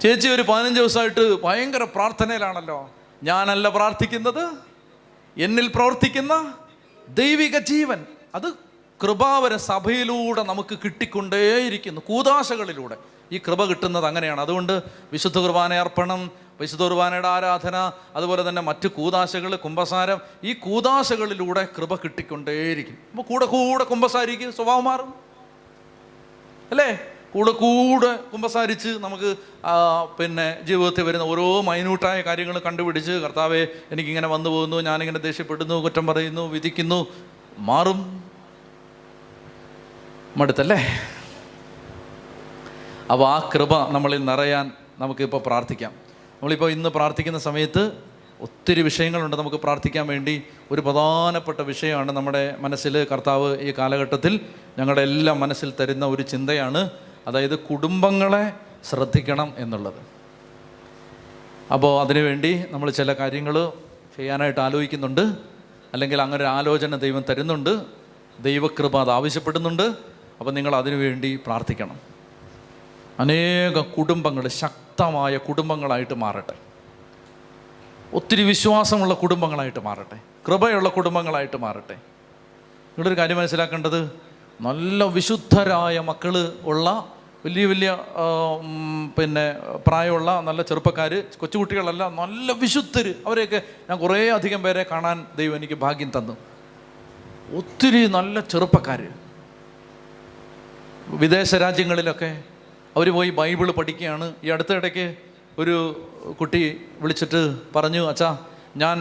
ചേച്ചി 0.02 0.28
ഒരു 0.28 0.43
പതിനഞ്ച് 0.43 0.81
ദിവസമായിട്ട് 0.81 1.43
ഭയങ്കര 1.43 1.85
പ്രാർത്ഥനയിലാണല്ലോ. 1.85 2.90
ഞാനല്ല 3.23 3.69
പ്രാർത്ഥിക്കുന്നത് 3.69 4.52
എന്നിൽ 5.39 5.66
പ്രവർത്തിക്കുന്ന 5.74 6.55
ദൈവിക 7.09 7.59
ജീവൻ. 7.59 8.06
അത് 8.35 8.52
കൃപാവര 9.02 9.56
സഭയിലൂടെ 9.56 10.43
നമുക്ക് 10.43 10.78
കിട്ടിക്കൊണ്ടേയിരിക്കുന്നു. 10.85 12.01
കൂതാശകളിലൂടെ 12.01 12.97
ഈ 13.32 13.39
കൃപ 13.39 13.64
കിട്ടുന്നത് 13.64 14.06
അങ്ങനെയാണ്. 14.06 14.40
അതുകൊണ്ട് 14.40 14.82
വിശുദ്ധ 15.12 15.39
കുർബാന 15.39 15.74
അർപ്പണം 15.74 16.31
വിശുദ്ധ 16.63 16.83
കുർബാനയുടെ 16.83 17.29
ആരാധന 17.37 17.77
അതുപോലെ 18.17 18.43
തന്നെ 18.49 18.63
മറ്റ് 18.69 18.89
കൂതാശകൾ 18.99 19.53
കുംഭസാരം 19.65 20.19
ഈ 20.45 20.53
കൂതാശകളിലൂടെ 20.67 21.63
കൃപ 21.79 21.95
കിട്ടിക്കൊണ്ടേയിരിക്കും. 21.95 22.97
അപ്പോൾ 23.11 23.27
കൂടെ 23.31 23.47
കൂടെ 23.55 23.85
കുംഭസാരിക്ക് 23.85 24.51
സ്വഭാവം 24.59 24.85
മാറും. 24.91 25.11
അല്ലേ? 26.71 26.91
കൂടെ 27.35 27.53
കൂടെ 27.63 28.11
കുമ്പസാരിച്ച് 28.33 28.91
നമുക്ക് 29.05 29.29
പിന്നെ 30.19 30.47
ജീവിതത്തിൽ 30.69 31.05
വരുന്ന 31.05 31.25
ഓരോ 31.33 31.45
മൈന്യൂട്ടായ 31.69 32.19
കാര്യങ്ങൾ 32.21 32.57
കണ്ടുപിടിച്ച് 32.59 33.15
കർത്താവെ 33.25 33.61
എനിക്കിങ്ങനെ 33.93 34.29
വന്നു 34.29 34.51
പോകുന്നു 34.51 34.79
ഞാനിങ്ങനെ 34.89 35.21
ദേഷ്യപ്പെടുന്നു 35.29 35.77
കുറ്റം 35.85 36.07
പറയുന്നു 36.07 36.43
വിധിക്കുന്നു 36.55 36.99
മാറും. 37.71 38.01
മടുത്തല്ലേ? 40.37 40.81
അപ്പോൾ 43.13 43.27
ആ 43.29 43.51
കൃപ 43.55 43.73
നമ്മളിൽ 43.91 44.25
നിറയാൻ 44.25 44.67
നമുക്കിപ്പോൾ 44.99 45.43
പ്രാർത്ഥിക്കാം. 45.47 45.93
നമ്മളിപ്പോൾ 46.43 46.70
ഇന്ന് 46.70 46.89
പ്രാർത്ഥിക്കുന്ന 46.89 47.39
സമയത്ത് 47.39 47.93
ഒത്തിരി 48.40 48.82
വിഷയങ്ങളുണ്ട് 48.82 49.36
നമുക്ക് 49.36 49.56
പ്രാർത്ഥിക്കാൻ 49.56 50.06
വേണ്ടി. 50.06 50.43
ഒരു 50.70 50.81
പ്രധാനപ്പെട്ട 50.81 51.60
വിഷയമാണ് 51.60 52.12
നമ്മുടെ 52.12 52.56
മനസ്സിൽ 52.59 53.06
കർത്താവ് 53.12 53.59
ഈ 53.60 53.74
കാലഘട്ടത്തിൽ 53.78 54.40
ഞങ്ങളുടെ 54.78 55.01
എല്ലാം 55.01 55.40
മനസ്സിൽ 55.40 55.73
തരുന്ന 55.81 56.06
ഒരു 56.06 56.23
ചിന്തയാണ്. 56.23 56.90
അതായത് 57.27 57.59
കുടുംബങ്ങളെ 57.59 58.52
ശ്രദ്ധിക്കണം 58.89 59.55
എന്നുള്ളത്. 59.59 59.94
അപ്പോൾ 61.73 62.01
അതിനുവേണ്ടി 62.01 62.64
നമ്മൾ 62.70 62.90
ചില 62.90 63.12
കാര്യങ്ങൾ 63.12 63.73
ചെയ്യാനായിട്ട് 64.16 64.60
ആലോചിക്കുന്നുണ്ട്. 64.60 65.35
അല്ലെങ്കിൽ 65.93 66.23
അങ്ങനെ 66.23 66.43
ഒരു 66.43 66.48
ആലോചന 66.48 66.97
ദൈവം 66.97 67.24
തരുന്നുണ്ട്. 67.31 67.82
ദൈവകൃപ 68.40 69.01
അത് 69.01 69.10
ആവശ്യപ്പെടുന്നുണ്ട്. 69.10 69.82
അപ്പോൾ 70.40 70.51
നിങ്ങൾ 70.51 70.77
അതിനുവേണ്ടി 70.77 71.39
പ്രാർത്ഥിക്കണം. 71.47 72.01
അനേക 73.19 73.78
കുടുംബങ്ങൾ 73.78 74.48
ശക്തമായ 74.93 75.35
കുടുംബങ്ങളായിട്ട് 75.48 76.14
മാറട്ടെ. 76.23 76.55
ഒത്തിരി 78.19 78.43
വിശ്വാസമുള്ള 78.43 79.14
കുടുംബങ്ങളായിട്ട് 79.14 79.81
മാറട്ടെ. 79.86 80.19
കൃപയുള്ള 80.47 80.89
കുടുംബങ്ങളായിട്ട് 80.89 81.59
മാറട്ടെ. 81.64 81.97
നിങ്ങളൊരു 82.94 83.19
കാര്യം 83.20 83.39
മനസ്സിലാക്കേണ്ടത്? 83.39 84.01
നല്ല 84.60 85.05
വിശുദ്ധരായ 85.16 86.01
മക്കൾ 86.10 86.35
ഉള്ള 86.64 86.86
വലിയ 87.44 87.64
വലിയ 87.66 87.90
പിന്നെ 89.19 89.47
പ്രായമുള്ള 89.86 90.40
നല്ല 90.40 90.62
ചെറുപ്പക്കാർ 90.62 91.12
കൊച്ചുകുട്ടികളല്ല 91.40 92.02
നല്ല 92.20 92.52
വിശുദ്ധർ 92.52 93.14
അവരെയൊക്കെ 93.27 93.62
ഞാൻ 93.89 93.98
കുറേ 93.98 94.20
അധികം 94.39 94.62
പേരെ 94.62 94.82
കാണാൻ 94.93 95.27
ദൈവം 95.36 95.56
എനിക്ക് 95.56 95.78
ഭാഗ്യം 95.86 96.12
തന്നു. 96.19 96.36
ഒത്തിരി 97.59 98.06
നല്ല 98.06 98.40
ചെറുപ്പക്കാർ 98.40 99.02
വിദേശ 101.23 101.55
രാജ്യങ്ങളിലൊക്കെ 101.55 102.32
അവർ 102.97 103.09
പോയി 103.12 103.31
ബൈബിൾ 103.31 103.70
പഠിക്കുകയാണ്. 103.70 104.35
ഈ 104.44 104.48
അടുത്തിടയ്ക്ക് 104.51 105.06
ഒരു 105.59 105.74
കുട്ടി 106.40 106.60
വിളിച്ചിട്ട് 107.01 107.40
പറഞ്ഞു 107.77 108.09
അച്ഛാ 108.09 108.39
ഞാൻ 108.77 108.98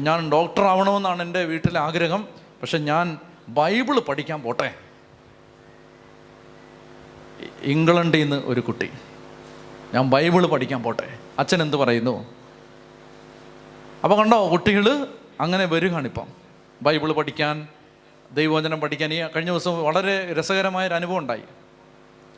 ഞാൻ 0.00 0.30
ഡോക്ടർ 0.30 0.62
ആവണമെന്നാണ് 0.62 1.22
എന്റെ 1.22 1.44
വീട്ടിലെ 1.44 1.80
ആഗ്രഹം. 1.80 2.22
പക്ഷെ 2.62 2.78
ഞാൻ 2.78 3.18
ബൈബിൾ 3.48 4.00
പഠിക്കാൻ 4.00 4.42
പോട്ടെ. 4.42 4.74
ഇംഗ്ലണ്ടിൽ 7.62 8.22
നിന്ന് 8.22 8.42
ഒരു 8.44 8.60
കുട്ടി 8.60 8.90
ഞാൻ 9.94 10.10
ബൈബിൾ 10.10 10.46
പഠിക്കാൻ 10.46 10.82
പോട്ടെ. 10.82 11.08
അച്ഛൻ 11.38 11.62
എന്ത് 11.62 11.76
പറയുന്നു? 11.76 12.14
അപ്പോൾ 14.04 14.16
കണ്ടോ 14.18 14.50
കുട്ടികൾ 14.52 15.06
അങ്ങനെ 15.40 15.64
വരികയാണിപ്പം 15.64 16.28
ബൈബിൾ 16.82 17.12
പഠിക്കാൻ 17.12 17.68
ദൈവവചനം 18.32 18.80
പഠിക്കാൻ. 18.80 19.12
ഈ 19.14 19.18
കഴിഞ്ഞ 19.36 19.50
ദിവസം 19.50 19.82
വളരെ 19.84 20.14
രസകരമായ 20.34 20.86
ഒരു 20.86 20.94
അനുഭവം 20.94 21.18
ഉണ്ടായി. 21.18 21.42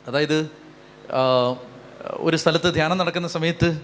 അതായത് 0.07 0.49
ഒരു 2.09 2.37
സ്ഥലത്ത് 2.37 2.73
ധ്യാനം 2.73 2.97
നടക്കുന്ന 2.97 3.27
സമയത്ത് 3.27 3.81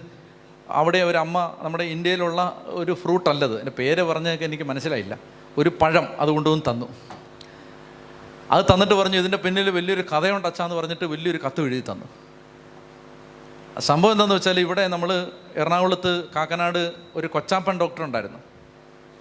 അവിടെ 0.68 0.98
ഒരു 0.98 1.16
അമ്മ 1.16 1.56
നമ്മുടെ 1.58 1.84
ഇന്ത്യയിലുള്ള 1.84 2.62
ഒരു 2.66 2.92
ഫ്രൂട്ട് 2.94 3.30
അല്ലത്. 3.30 3.58
എന്റെ 3.58 3.72
പേര് 3.78 4.02
പറഞ്ഞൊക്കെ 4.02 4.44
എനിക്ക് 4.44 4.64
മനസ്സിലായില്ല. 4.64 5.18
ഒരു 5.58 5.72
പഴം 5.82 6.08
അത് 6.18 6.28
കൊണ്ടുവന്ന് 6.28 6.70
തന്നു. 6.70 6.86
അത് 8.50 8.64
തന്നിട്ട് 8.74 8.94
പറഞ്ഞു 8.94 9.18
ഇതിന്റെ 9.18 9.38
പിന്നിൽ 9.38 9.70
വലിയൊരു 9.70 10.00
കഥയുണ്ട് 10.00 10.48
അച്ഛാന്ന് 10.48 10.76
പറഞ്ഞിട്ട് 10.76 11.04
വലിയൊരു 11.04 11.38
കത്ത് 11.46 11.60
എഴുതി 11.60 11.84
തന്നു. 11.92 12.04
സംഭവം 13.80 14.12
എന്താണെന്ന് 14.12 14.36
വെച്ചാൽ 14.36 14.60
ഇവിടെ 14.60 14.88
നമ്മൾ 14.88 15.30
എറണാകുളത്ത് 15.56 16.24
കാക്കനാട് 16.36 16.92
ഒരു 17.16 17.26
കൊച്ചാപ്പൻ 17.26 17.80
ഡോക്ടർ 17.80 18.02
ഉണ്ടായിരുന്നു. 18.04 18.38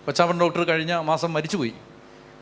കൊച്ചാപ്പൻ 0.06 0.40
ഡോക്ടർ 0.40 0.64
കഴിഞ്ഞ 0.64 0.96
മാസം 0.96 1.34
മരിച്ചുപോയി. 1.34 1.74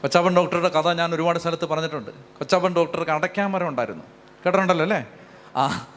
കൊച്ചാപ്പൻ 0.02 0.36
ഡോക്ടറുടെ 0.36 0.70
കഥ 0.70 0.94
ഞാൻ 0.94 1.16
ഒരുപാട് 1.16 1.40
സ്ഥലത്ത് 1.40 1.66
പറഞ്ഞിട്ടുണ്ട്. 1.66 2.12
കൊച്ചാപ്പൻ 2.12 2.74
ഡോക്ടർക്ക് 2.76 3.12
അടയ്ക്കാമരം 3.12 3.68
ഉണ്ടായിരുന്നു. 3.68 4.04
കേട്ടിട്ടുണ്ടല്ലോ 4.46 4.84
അല്ലേ? 4.84 5.08
ആ. 5.56 5.88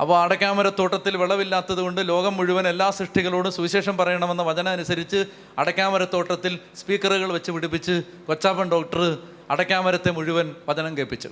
അപ്പോൾ 0.00 0.22
അടക്കാമരത്തോട്ടത്തിൽ 0.22 1.16
വിളവില്ലാത്തത് 1.16 1.78
കൊണ്ട് 1.78 2.08
ലോകം 2.08 2.36
മുഴുവൻ 2.36 2.68
എല്ലാ 2.68 2.90
സൃഷ്ടികളോടും 2.90 3.52
സുവിശേഷം 3.52 3.96
പറയണമെന്ന 3.96 4.42
വചന 4.42 4.68
അനുസരിച്ച് 4.68 5.24
അടയ്ക്കാമരത്തോട്ടത്തിൽ 5.58 6.58
സ്പീക്കറുകൾ 6.74 7.32
വെച്ച് 7.32 7.50
പിടിപ്പിച്ച് 7.50 8.02
കൊച്ചാപ്പൻ 8.28 8.70
ഡോക്ടർ 8.70 9.18
അടക്കാമരത്തെ 9.50 10.10
മുഴുവൻ 10.10 10.54
വചനം 10.68 10.98
കേൾപ്പിച്ചു. 10.98 11.30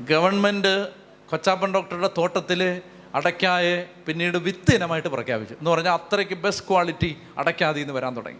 ഗവൺമെന്റ് 0.00 0.88
കൊച്ചാപ്പൻ 1.30 1.74
ഡോക്ടറുടെ 1.74 2.10
തോട്ടത്തിൽ 2.18 2.82
അടയ്ക്കായെ 3.14 3.88
പിന്നീട് 4.06 4.36
വിത്ത് 4.36 4.74
ഇനമായിട്ട് 4.74 5.08
പ്രഖ്യാപിച്ചു. 5.08 5.54
എന്ന് 5.54 5.70
പറഞ്ഞാൽ 5.70 5.92
അത്രയ്ക്ക് 5.92 6.34
ബെസ്റ്റ് 6.34 6.68
ക്വാളിറ്റി 6.68 7.16
അടയ്ക്കാതെ 7.38 7.80
എന്ന് 7.80 7.94
വരാൻ 7.94 8.16
തുടങ്ങി. 8.16 8.38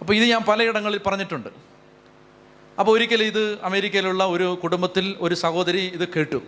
അപ്പോൾ 0.00 0.14
ഇത് 0.14 0.24
ഞാൻ 0.24 0.40
പലയിടങ്ങളിൽ 0.40 1.00
പറഞ്ഞിട്ടുണ്ട്. 1.06 1.73
അപ്പോൾ 2.78 2.92
ഒരിക്കൽ 2.92 3.22
ഇത് 3.22 3.58
അമേരിക്കയിലുള്ള 3.62 4.24
ഒരു 4.24 4.58
കുടുംബത്തിൽ 4.62 5.16
ഒരു 5.20 5.34
സഹോദരി 5.34 5.82
ഇത് 5.96 6.08
കേട്ടു. 6.14 6.40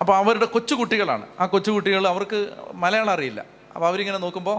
അപ്പോൾ 0.00 0.16
അവരുടെ 0.16 0.46
കൊച്ചുകുട്ടികളാണ്. 0.46 1.26
ആ 1.40 1.46
കൊച്ചുകുട്ടികൾ 1.46 2.06
അവർക്ക് 2.06 2.38
മലയാളം 2.74 3.12
അറിയില്ല. 3.12 3.40
അപ്പോൾ 3.74 3.86
അവരിങ്ങനെ 3.86 4.18
നോക്കുമ്പോൾ 4.18 4.58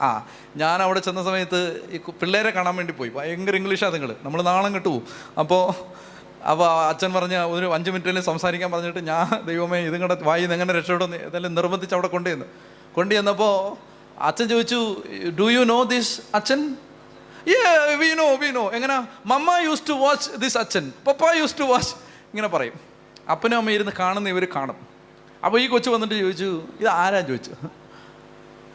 ആ, 0.00 0.08
ഞാൻ 0.56 0.82
അവിടെ 0.82 1.00
ചെന്ന 1.00 1.22
സമയത്ത് 1.24 1.60
ഈ 1.94 1.98
പിള്ളേരെ 2.20 2.50
കാണാൻ 2.50 2.76
വേണ്ടി 2.76 2.92
പോയി. 2.92 3.10
ഭയങ്കര 3.10 3.56
ഇംഗ്ലീഷാണ് 3.56 3.94
നിങ്ങൾ 3.94 4.14
നമ്മൾ 4.22 4.42
നാളെ 4.42 4.68
കിട്ടു 4.68 4.92
അപ്പോൾ 5.38 5.62
അപ്പോൾ 6.50 6.68
അച്ഛൻ 6.88 7.12
പറഞ്ഞ 7.12 7.36
ഒരു 7.56 7.66
അഞ്ച് 7.74 7.90
മിനിറ്റിൽ 7.90 8.20
സംസാരിക്കാൻ 8.20 8.70
പറഞ്ഞിട്ട് 8.70 8.98
ഞാൻ 8.98 9.26
ദൈവമേ 9.46 9.78
ഇതും 9.88 10.00
കൂടെ 10.00 10.16
വായി 10.22 10.42
എങ്ങനെ 10.56 10.72
രക്ഷപ്പെടുന്നു 10.78 11.16
ഇതെല്ലാം 11.28 11.54
നിർബന്ധിച്ച് 11.54 11.94
അവിടെ 11.96 12.06
കൊണ്ടുവന്നു 12.06 12.46
കൊണ്ടുവന്നപ്പോൾ 12.94 13.54
അച്ഛൻ 14.22 14.48
ചോദിച്ചു 14.48 14.80
ഡു 15.38 15.46
യു 15.50 15.62
നോ 15.64 15.84
ദിസ് 15.84 16.20
അച്ഛൻ? 16.34 16.60
വി 18.42 18.50
നോ 18.56 18.70
എങ്ങനെ? 18.76 18.96
Mamma 19.26 19.58
used 19.64 19.82
to 19.88 19.92
watch 19.92 20.40
this 20.42 20.58
അച്ഛൻ. 20.58 20.92
പപ്പ 21.06 21.30
യൂസ് 21.40 21.56
ടു 21.60 21.64
വാച്ച് 21.64 21.94
ഇങ്ങനെ 22.32 22.48
പറയും. 22.48 22.76
അപ്പനും 23.30 23.56
അമ്മ 23.56 23.70
ഇരുന്ന് 23.70 23.92
കാണുന്ന 23.98 24.28
ഇവർ 24.28 24.44
കാണും. 24.56 24.78
അപ്പോൾ 25.44 25.60
ഈ 25.60 25.66
കൊച്ചു 25.66 25.90
വന്നിട്ട് 25.90 26.14
ചോദിച്ചു 26.14 26.50
ഇത് 26.80 26.88
ആരാ? 26.88 27.20
ചോദിച്ചു. 27.20 27.52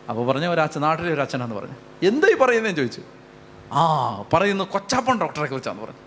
അപ്പോൾ 0.09 0.23
പറഞ്ഞ 0.27 0.45
ഒരച്ഛൻ 0.47 0.81
നാട്ടിലെ 0.81 1.13
ഒരു 1.13 1.21
അച്ഛനാന്ന് 1.21 1.55
പറഞ്ഞു. 1.55 1.77
എന്താ 2.07 2.27
ഈ 2.27 2.35
പറയുന്നതെന്ന് 2.37 2.79
ചോദിച്ചു. 2.79 3.01
ആ 3.71 3.81
പറയുന്നു 4.33 4.63
കൊച്ചാപ്പൻ 4.73 5.19
ഡോക്ടറെ 5.19 5.47
കുറിച്ചാന്ന് 5.47 5.81
പറഞ്ഞു. 5.81 6.01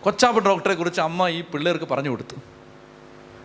കൊച്ചാപ്പൻ 0.00 0.42
ഡോക്ടറെ 0.42 0.74
കുറിച്ച് 0.74 1.00
അമ്മ 1.00 1.28
ഈ 1.28 1.40
പിള്ളേർക്ക് 1.40 1.84
പറഞ്ഞു 1.84 2.10
കൊടുത്തു. 2.10 2.36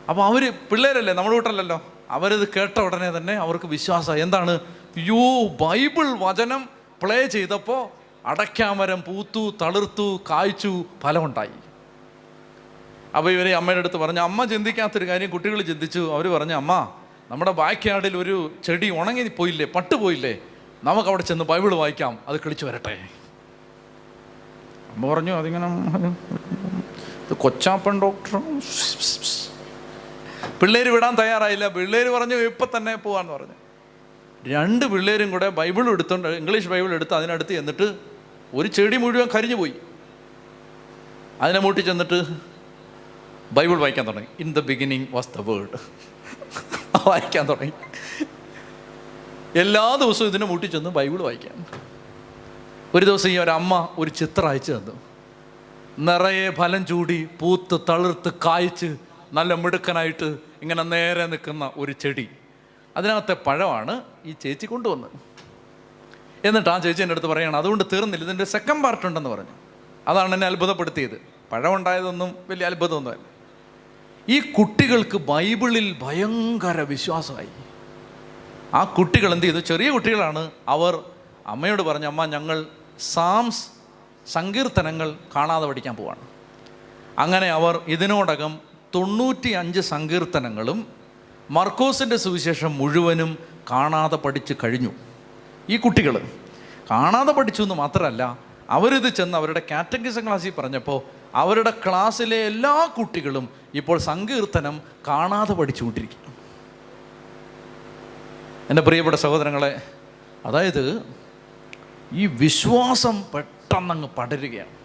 അപ്പോൾ 0.10 0.24
അവർ 0.26 0.44
പിള്ളേരല്ലേ 0.72 1.14
നമ്മുടെ 1.14 1.36
വീട്ടല്ലല്ലോ 1.36 1.78
അവരത് 2.10 2.48
കേട്ട 2.56 2.80
ഉടനെ 2.80 3.18
തന്നെ 3.18 3.34
അവർക്ക് 3.34 3.66
വിശ്വാസം 3.66 4.22
എന്താണ്? 4.24 4.60
യോ 4.98 5.24
ബൈബിൾ 5.62 6.08
വചനം 6.26 6.70
പ്ലേ 7.04 7.28
ചെയ്തപ്പോൾ 7.28 8.01
അടയ്ക്കാമരം 8.26 9.00
പൂത്തു 9.08 9.42
തളിർത്തു 9.62 10.20
കായ്ച്ചു 10.30 10.72
ഫലമുണ്ടായി. 11.04 11.58
അപ്പോൾ 13.18 13.32
ഇവരെ 13.32 13.52
അമ്മയുടെ 13.60 13.82
അടുത്ത് 13.84 13.98
പറഞ്ഞു 13.98 14.22
അമ്മ 14.22 14.46
ചിന്തിക്കാത്തൊരു 14.46 15.06
കാര്യം 15.08 15.30
കുട്ടികൾ 15.30 15.62
ചിന്തിച്ചു. 15.62 16.02
അവർ 16.16 16.28
പറഞ്ഞു 16.36 16.54
അമ്മ 16.54 16.74
നമ്മുടെ 17.32 17.52
ബാക്ക്യാർഡിൽ 17.52 18.18
ഒരു 18.18 18.36
ചെടി 18.66 18.90
ഉണങ്ങി 19.00 19.24
പോയില്ലേ 19.40 19.66
പട്ട് 19.76 19.96
പോയില്ലേ? 19.96 20.34
നമുക്ക് 20.84 21.10
അവിടെ 21.10 21.24
ചെന്ന് 21.24 21.46
ബൈബിൾ 21.52 21.74
വായിക്കാം 21.82 22.20
അത് 22.28 22.38
കിളിച്ചു 22.46 22.66
വരട്ടെ. 22.66 22.96
അമ്മ 24.94 25.04
പറഞ്ഞു 25.14 25.34
അതിങ്ങനെ 25.40 25.68
കൊച്ചാപ്പൻ 27.44 28.02
ഡോക്ടർ 28.02 28.34
പിള്ളേർ 30.62 30.88
വിടാൻ 30.94 31.14
തയ്യാറായില്ല. 31.16 31.68
പിള്ളേർ 31.68 32.08
പറഞ്ഞു 32.16 32.36
ഇപ്പം 32.36 32.70
തന്നെ 32.78 32.96
പോവാന്ന് 32.96 33.34
പറഞ്ഞു. 33.34 33.58
രണ്ട് 34.54 34.86
പിള്ളേരും 34.86 35.32
കൂടെ 35.32 35.48
ബൈബിൾ 35.50 35.86
എടുത്തോണ്ട് 35.90 36.28
ഇംഗ്ലീഷ് 36.28 36.68
ബൈബിൾ 36.68 36.92
എടുത്ത് 36.94 37.14
അതിനടുത്ത് 37.14 37.54
ചെന്നിട്ട് 37.58 38.11
ഒരു 38.54 38.68
ചെടി 38.68 38.98
മുഴുവൻ 38.98 39.28
കരിഞ്ഞു 39.36 39.56
പോയി. 39.56 39.74
അതിനെ 41.42 41.60
മൂട്ടി 41.60 41.82
ചെന്നിട്ട് 41.82 42.24
ബൈബിൾ 43.52 43.78
വായിക്കാൻ 43.78 44.08
തുടങ്ങി. 44.08 44.28
In 44.40 44.54
the 44.54 44.60
beginning 44.60 45.08
was 45.12 45.30
the 45.38 45.42
word 45.42 45.78
വായിക്കാൻ 47.08 47.50
തുടങ്ങി. 47.50 47.74
എല്ലാ 49.60 49.96
ദിവസവും 49.96 50.28
ഇതിനെ 50.28 50.46
മൂട്ടി 50.46 50.66
ചെന്ന് 50.66 50.90
ബൈബിൾ 50.90 51.22
വായിക്കാൻ. 51.22 51.66
ഒരു 52.96 53.06
ദിവസം 53.06 53.30
ഈ 53.30 53.38
ഒരമ്മ 53.38 53.88
ഒരു 53.98 54.10
ചിത്രം 54.10 54.50
അയച്ചു 54.50 54.72
തന്നു. 54.72 54.96
നിറയെ 56.00 56.50
ഫലം 56.50 56.86
ചൂടി 56.86 57.28
പൂത്ത് 57.40 57.80
തളിർത്ത് 57.90 58.34
കായ്ച്ച് 58.46 58.98
നല്ല 59.34 59.54
മിടുക്കനായിട്ട് 59.54 60.38
ഇങ്ങനെ 60.62 60.84
നേരെ 60.84 61.26
നിൽക്കുന്ന 61.28 61.72
ഒരു 61.78 61.92
ചെടി. 61.92 62.30
അതിനകത്തെ 62.98 63.34
പഴമാണ് 63.34 64.02
ഈ 64.26 64.32
ചേച്ചി 64.42 64.66
കൊണ്ടുവന്നത്. 64.66 65.31
എന്നിട്ട് 66.46 66.70
ആ 66.70 66.78
ചേച്ചി 66.78 67.02
എന്റെ 67.02 67.14
അടുത്ത് 67.14 67.28
പറയണം 67.28 67.56
അതുകൊണ്ട് 67.56 67.84
തീർന്നില്ല 67.94 68.26
ഇതിന്റെ 68.26 68.46
സെക്കൻഡ് 68.46 68.84
പാർട്ട് 68.84 69.06
ഉണ്ടെന്ന് 69.06 69.30
പറഞ്ഞു. 69.30 69.50
അതാണ് 70.08 70.34
എന്നെ 70.34 70.48
അത്ഭുതപ്പെടുത്തിയത്. 70.48 71.22
പഴമുണ്ടായതൊന്നും 71.52 72.36
വലിയ 72.50 72.66
അത്ഭുതമൊന്നുമല്ല. 72.66 73.32
ഈ 74.30 74.40
കുട്ടികൾക്ക് 74.40 75.18
ബൈബിളിൽ 75.18 75.96
ഭയങ്കര 76.02 76.82
വിശ്വാസമായി. 76.82 77.48
ആ 78.74 78.84
കുട്ടികൾ 78.84 79.34
എന്ത് 79.34 79.46
ചെയ്തു? 79.46 79.60
ചെറിയ 79.60 79.90
കുട്ടികളാണ്. 79.90 80.52
അവർ 80.68 81.04
അമ്മയോട് 81.48 81.82
പറഞ്ഞു 81.82 82.08
അമ്മ 82.08 82.26
ഞങ്ങൾ 82.26 82.66
സാംസ് 83.00 83.68
സങ്കീർത്തനങ്ങൾ 84.28 85.16
കാണാതെ 85.36 85.68
പഠിക്കാൻ 85.68 85.96
പോവാണ്. 85.96 86.20
അങ്ങനെ 87.20 87.48
അവർ 87.48 87.82
ഇതിനോടകം 87.88 88.60
തൊണ്ണൂറ്റി 88.96 89.50
അഞ്ച് 89.50 89.80
സങ്കീർത്തനങ്ങളും 89.80 90.88
മർക്കോസിന്റെ 91.52 92.18
സുവിശേഷം 92.18 92.78
മുഴുവനും 92.78 93.38
കാണാതെ 93.72 94.16
പഠിച്ച് 94.16 94.54
കഴിഞ്ഞു. 94.64 94.92
ഈ 95.70 95.78
കുട്ടികൾ 95.78 96.28
കാണാതെ 96.92 97.32
പഠിച്ചു 97.32 97.64
എന്ന് 97.64 97.76
മാത്രമല്ല 97.76 98.38
അവരിത് 98.70 99.14
ചെന്ന് 99.14 99.38
അവരുടെ 99.38 99.62
കാറ്റഗറിസം 99.72 100.24
ക്ലാസ്സിൽ 100.24 100.54
പറഞ്ഞപ്പോൾ 100.58 101.02
അവരുടെ 101.36 101.74
ക്ലാസ്സിലെ 101.86 102.36
എല്ലാ 102.36 102.94
കുട്ടികളും 102.98 103.50
ഇപ്പോൾ 103.74 104.00
സങ്കീർത്തനം 104.00 104.82
കാണാതെ 105.08 105.54
പഠിച്ചുകൊണ്ടിരിക്കും 105.54 106.34
എന്റെ 108.70 108.82
പ്രിയപ്പെട്ട 108.82 109.16
സഹോദരങ്ങളെ 109.16 109.82
അതായത് 110.46 111.02
ഈ 112.14 112.26
വിശ്വാസം 112.26 113.24
പെട്ടെന്നങ്ങ് 113.34 114.08
പടരുകയാണ്. 114.08 114.82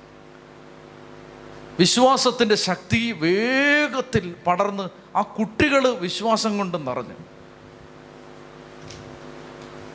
വിശ്വാസത്തിന്റെ 1.78 2.55
ശക്തി 2.55 3.12
വേഗത്തിൽ 3.12 4.35
പടർന്ന് 4.47 5.16
ആ 5.16 5.23
കുട്ടികൾ 5.23 5.89
വിശ്വാസം 5.89 6.59
കൊണ്ട് 6.59 6.89
നിറഞ്ഞു. 6.89 7.26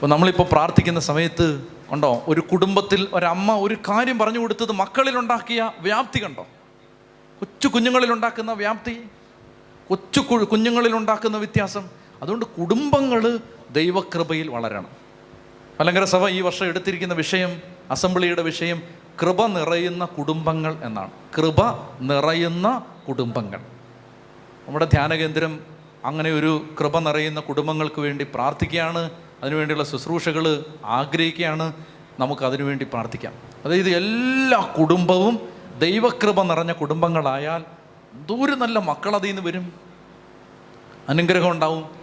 അപ്പോൾ 0.02 0.10
നമ്മളിപ്പോൾ 0.10 0.44
പ്രാർത്ഥിക്കുന്ന 0.44 1.00
സമയത്ത് 1.00 1.68
ഉണ്ടോ 1.92 2.24
ഒരു 2.28 2.42
കുടുംബത്തിൽ 2.42 3.08
ഒരമ്മ 3.14 3.56
ഒരു 3.56 3.78
കാര്യം 3.90 4.20
പറഞ്ഞു 4.20 4.40
കൊടുത്തത് 4.40 4.72
മക്കളിലുണ്ടാക്കിയ 4.72 5.72
വ്യാപ്തി 5.80 6.24
കണ്ടോ? 6.24 6.48
കൊച്ചു 7.40 7.68
കുഞ്ഞുങ്ങളിലുണ്ടാക്കുന്ന 7.68 8.54
വ്യാപ്തി 8.54 9.04
കൊച്ചു 9.90 10.20
കുഞ്ഞുങ്ങളിലുണ്ടാക്കുന്ന 10.20 11.38
വ്യത്യാസം. 11.38 11.90
അതുകൊണ്ട് 12.22 12.46
കുടുംബങ്ങൾ 12.46 13.40
ദൈവകൃപയിൽ 13.72 14.48
വളരണം. 14.48 14.88
മലങ്കര 15.80 16.04
സഭ 16.04 16.28
ഈ 16.28 16.42
വർഷം 16.42 16.66
എടുത്തിരിക്കുന്ന 16.66 17.14
വിഷയം 17.14 17.62
അസംബ്ലിയുടെ 17.92 18.42
വിഷയം 18.42 18.84
കൃപ 19.22 19.46
നിറയുന്ന 19.46 20.06
കുടുംബങ്ങൾ 20.06 20.76
എന്നാണ്. 20.84 21.12
കൃപ 21.38 21.60
നിറയുന്ന 22.02 22.86
കുടുംബങ്ങൾ. 23.08 23.60
നമ്മുടെ 24.68 24.86
ധ്യാനകേന്ദ്രം 24.86 25.60
അങ്ങനെ 26.06 26.32
ഒരു 26.32 26.66
കൃപ 26.80 27.00
നിറയുന്ന 27.00 27.40
കുടുംബങ്ങൾക്ക് 27.40 28.02
വേണ്ടി 28.02 28.28
പ്രാർത്ഥിക്കുകയാണ്. 28.34 29.12
അതിനുവേണ്ടിയുള്ള 29.42 29.84
ശുശ്രൂഷകൾ 29.84 30.66
ആഗ്രഹിക്കുകയാണ്. 30.86 31.74
നമുക്ക് 32.20 32.46
അതിനുവേണ്ടി 32.46 32.86
പ്രാർത്ഥിക്കാം. 32.86 33.34
അതായത് 33.66 33.90
എല്ലാ 33.90 34.74
കുടുംബവും 34.80 35.40
ദൈവകൃപ 35.80 36.42
നിറഞ്ഞ 36.42 36.72
കുടുംബങ്ങളായാൽ 36.72 37.64
എന്തോരം 38.14 38.60
നല്ല 38.60 38.80
മക്കൾ 38.80 39.16
അതിൽ 39.16 39.28
നിന്ന് 39.28 39.42
വരും. 39.42 39.74
അനുഗ്രഹം 41.10 41.52
ഉണ്ടാവും. 41.52 42.01